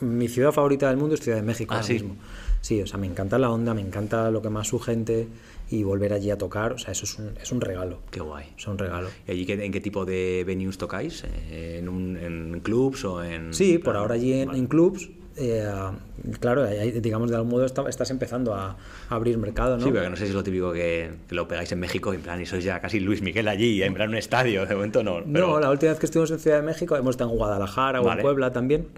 mi 0.00 0.28
ciudad 0.28 0.52
favorita 0.52 0.88
del 0.88 0.98
mundo 0.98 1.14
es 1.14 1.22
Ciudad 1.22 1.38
de 1.38 1.42
México 1.42 1.72
Ah, 1.72 1.78
ahora 1.78 1.86
¿sí? 1.86 1.94
mismo. 1.94 2.16
Sí, 2.60 2.82
o 2.82 2.86
sea, 2.86 2.98
me 2.98 3.06
encanta 3.06 3.38
la 3.38 3.50
onda, 3.50 3.72
me 3.74 3.80
encanta 3.80 4.30
lo 4.30 4.42
que 4.42 4.50
más 4.50 4.68
su 4.68 4.78
gente 4.78 5.28
y 5.70 5.82
volver 5.82 6.12
allí 6.12 6.30
a 6.30 6.36
tocar, 6.38 6.72
o 6.74 6.78
sea, 6.78 6.92
eso 6.92 7.04
es 7.04 7.18
un, 7.18 7.30
es 7.40 7.50
un 7.52 7.60
regalo. 7.60 8.00
Qué 8.10 8.20
guay. 8.20 8.46
Es 8.58 8.66
un 8.66 8.76
regalo. 8.78 9.08
¿Y 9.26 9.30
allí 9.30 9.46
en 9.48 9.72
qué 9.72 9.80
tipo 9.80 10.04
de 10.04 10.44
venues 10.46 10.76
tocáis? 10.78 11.24
¿En, 11.50 11.88
un, 11.88 12.16
en 12.16 12.60
clubs 12.60 13.04
o 13.04 13.22
en...? 13.24 13.54
Sí, 13.54 13.78
por 13.78 13.96
ahora 13.96 14.14
allí 14.16 14.32
en, 14.32 14.48
Vale. 14.48 14.58
en 14.58 14.66
clubs, 14.66 15.08
eh, 15.36 15.70
claro, 16.40 16.66
digamos 16.66 17.30
de 17.30 17.36
algún 17.36 17.50
modo 17.50 17.64
está- 17.66 17.88
estás 17.88 18.10
empezando 18.10 18.54
a, 18.54 18.70
a 19.08 19.14
abrir 19.14 19.36
mercado, 19.38 19.76
¿no? 19.76 19.84
Sí, 19.84 19.90
pero 19.92 20.08
no 20.10 20.16
sé 20.16 20.24
si 20.24 20.28
es 20.30 20.34
lo 20.34 20.42
típico 20.42 20.72
que, 20.72 21.10
que 21.28 21.34
lo 21.34 21.46
pegáis 21.46 21.70
en 21.72 21.80
México, 21.80 22.12
en 22.12 22.20
plan, 22.22 22.40
y 22.40 22.46
sois 22.46 22.64
ya 22.64 22.80
casi 22.80 23.00
Luis 23.00 23.22
Miguel 23.22 23.48
allí, 23.48 23.82
en 23.82 23.94
plan 23.94 24.08
un 24.08 24.16
estadio, 24.16 24.66
de 24.66 24.74
momento 24.74 25.02
no. 25.02 25.18
Pero... 25.30 25.46
No, 25.48 25.60
la 25.60 25.70
última 25.70 25.90
vez 25.92 25.98
que 26.00 26.06
estuvimos 26.06 26.30
en 26.30 26.38
Ciudad 26.38 26.56
de 26.58 26.62
México, 26.66 26.96
hemos 26.96 27.10
estado 27.14 27.30
en 27.30 27.36
Guadalajara 27.36 28.00
o 28.00 28.04
Vale. 28.04 28.20
en 28.20 28.24
Puebla 28.24 28.52
también, 28.52 28.88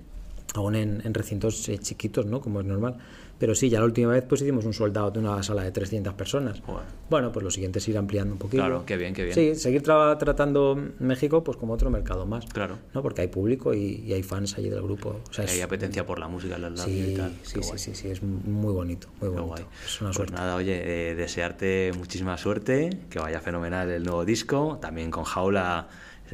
aún 0.54 0.74
en, 0.76 1.02
en 1.04 1.14
recintos 1.14 1.68
eh, 1.68 1.78
chiquitos, 1.78 2.26
¿no? 2.26 2.40
Como 2.40 2.60
es 2.60 2.66
normal. 2.66 2.96
Pero 3.38 3.54
sí, 3.54 3.68
ya 3.68 3.78
la 3.78 3.84
última 3.84 4.10
vez 4.12 4.24
pues 4.28 4.42
hicimos 4.42 4.64
un 4.64 4.72
soldado 4.72 5.10
de 5.12 5.20
una 5.20 5.40
sala 5.44 5.62
de 5.62 5.70
300 5.70 6.14
personas. 6.14 6.60
Bueno, 7.08 7.30
pues 7.30 7.44
lo 7.44 7.50
siguiente 7.50 7.78
es 7.78 7.86
ir 7.88 7.96
ampliando 7.96 8.32
un 8.32 8.38
poquito. 8.38 8.62
Claro, 8.62 8.82
qué 8.84 8.96
bien, 8.96 9.14
qué 9.14 9.22
bien. 9.24 9.34
Sí, 9.34 9.54
seguir 9.54 9.82
tra- 9.82 10.18
tratando 10.18 10.76
México 10.98 11.44
pues 11.44 11.56
como 11.56 11.74
otro 11.74 11.88
mercado 11.88 12.26
más. 12.26 12.46
Claro. 12.46 12.78
¿no? 12.94 13.02
Porque 13.02 13.20
hay 13.22 13.28
público 13.28 13.72
y, 13.74 14.02
y 14.06 14.12
hay 14.12 14.22
fans 14.24 14.58
allí 14.58 14.68
del 14.68 14.82
grupo. 14.82 15.20
O 15.30 15.32
sea, 15.32 15.44
hay 15.44 15.60
apetencia 15.60 16.04
por 16.04 16.18
la 16.18 16.26
música, 16.26 16.58
la 16.58 16.68
Love 16.70 16.86
You 16.86 16.92
y 16.92 17.04
sí, 17.06 17.14
tal. 17.14 17.32
sí, 17.42 17.62
sí, 17.62 17.78
sí, 17.78 17.94
sí, 17.94 18.08
es 18.08 18.22
muy 18.22 18.72
bonito, 18.72 19.08
muy 19.20 19.28
bonito. 19.28 19.46
guay. 19.46 19.64
Es 19.84 20.00
una 20.00 20.08
Pues 20.10 20.16
suerte. 20.16 20.34
nada, 20.34 20.56
oye, 20.56 21.10
eh, 21.10 21.14
desearte 21.14 21.92
muchísima 21.96 22.36
suerte, 22.38 22.90
que 23.08 23.20
vaya 23.20 23.40
fenomenal 23.40 23.88
el 23.90 24.02
nuevo 24.02 24.24
disco, 24.24 24.78
también 24.82 25.10
con 25.12 25.22
Jaula, 25.24 25.86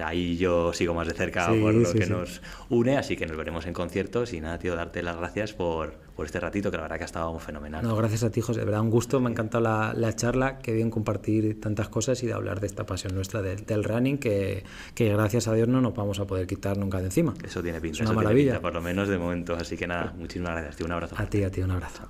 ahí 0.03 0.37
yo 0.39 0.73
sigo 0.73 0.95
más 0.95 1.07
de 1.07 1.15
cerca 1.15 1.53
Sí, 1.53 1.61
por 1.61 1.75
lo 1.75 1.87
sí, 1.87 1.99
que 1.99 2.07
sí. 2.07 2.11
nos 2.11 2.41
une, 2.71 2.97
así 2.97 3.17
que 3.17 3.27
nos 3.27 3.37
veremos 3.37 3.67
en 3.67 3.75
conciertos 3.75 4.33
y 4.33 4.41
nada, 4.41 4.59
tío, 4.59 4.75
darte 4.75 5.03
las 5.03 5.17
gracias 5.17 5.53
por, 5.53 5.95
por 6.15 6.27
este 6.27 6.39
ratito, 6.41 6.71
que 6.71 6.77
la 6.77 6.83
verdad 6.85 6.97
que 6.97 7.03
ha 7.03 7.07
estado 7.07 7.39
fenomenal. 7.39 7.83
No, 7.83 7.97
gracias 7.97 8.23
a 8.25 8.31
ti, 8.31 8.41
José. 8.41 8.61
De 8.61 8.67
verdad, 8.67 8.81
un 8.83 8.91
gusto. 8.91 9.21
Me 9.21 9.29
ha 9.29 9.31
encantado 9.33 9.63
la, 9.65 9.93
la 9.97 10.15
charla. 10.15 10.59
Qué 10.59 10.73
bien 10.73 10.91
compartir 10.91 11.61
tantas 11.61 11.89
cosas 11.89 12.23
y 12.23 12.27
de 12.27 12.33
hablar 12.33 12.61
de 12.61 12.67
esta 12.67 12.87
pasión 12.87 13.15
nuestra 13.15 13.43
del, 13.43 13.67
del 13.67 13.83
running 13.85 14.19
que, 14.19 14.65
que 14.95 15.09
gracias 15.13 15.49
a 15.49 15.55
Dios 15.55 15.69
no 15.69 15.81
nos 15.81 15.95
vamos 15.95 16.21
a 16.21 16.27
poder 16.27 16.47
quitar 16.47 16.77
nunca 16.79 16.99
de 16.99 17.07
encima. 17.07 17.35
Eso 17.45 17.63
tiene 17.63 17.81
pinta, 17.81 17.97
Es 17.97 18.01
una 18.03 18.11
eso 18.11 18.17
maravilla. 18.17 18.53
pinta, 18.53 18.63
por 18.63 18.75
lo 18.75 18.81
menos 18.81 19.09
de 19.09 19.19
momento, 19.19 19.55
así 19.55 19.77
que 19.77 19.87
nada, 19.87 20.15
muchísimas 20.17 20.53
gracias, 20.53 20.77
tío, 20.77 20.87
un 20.87 20.93
abrazo. 20.93 21.15
A 21.19 21.27
ti, 21.27 21.43
a 21.43 21.51
ti, 21.51 21.61
un 21.63 21.71
abrazo. 21.73 22.09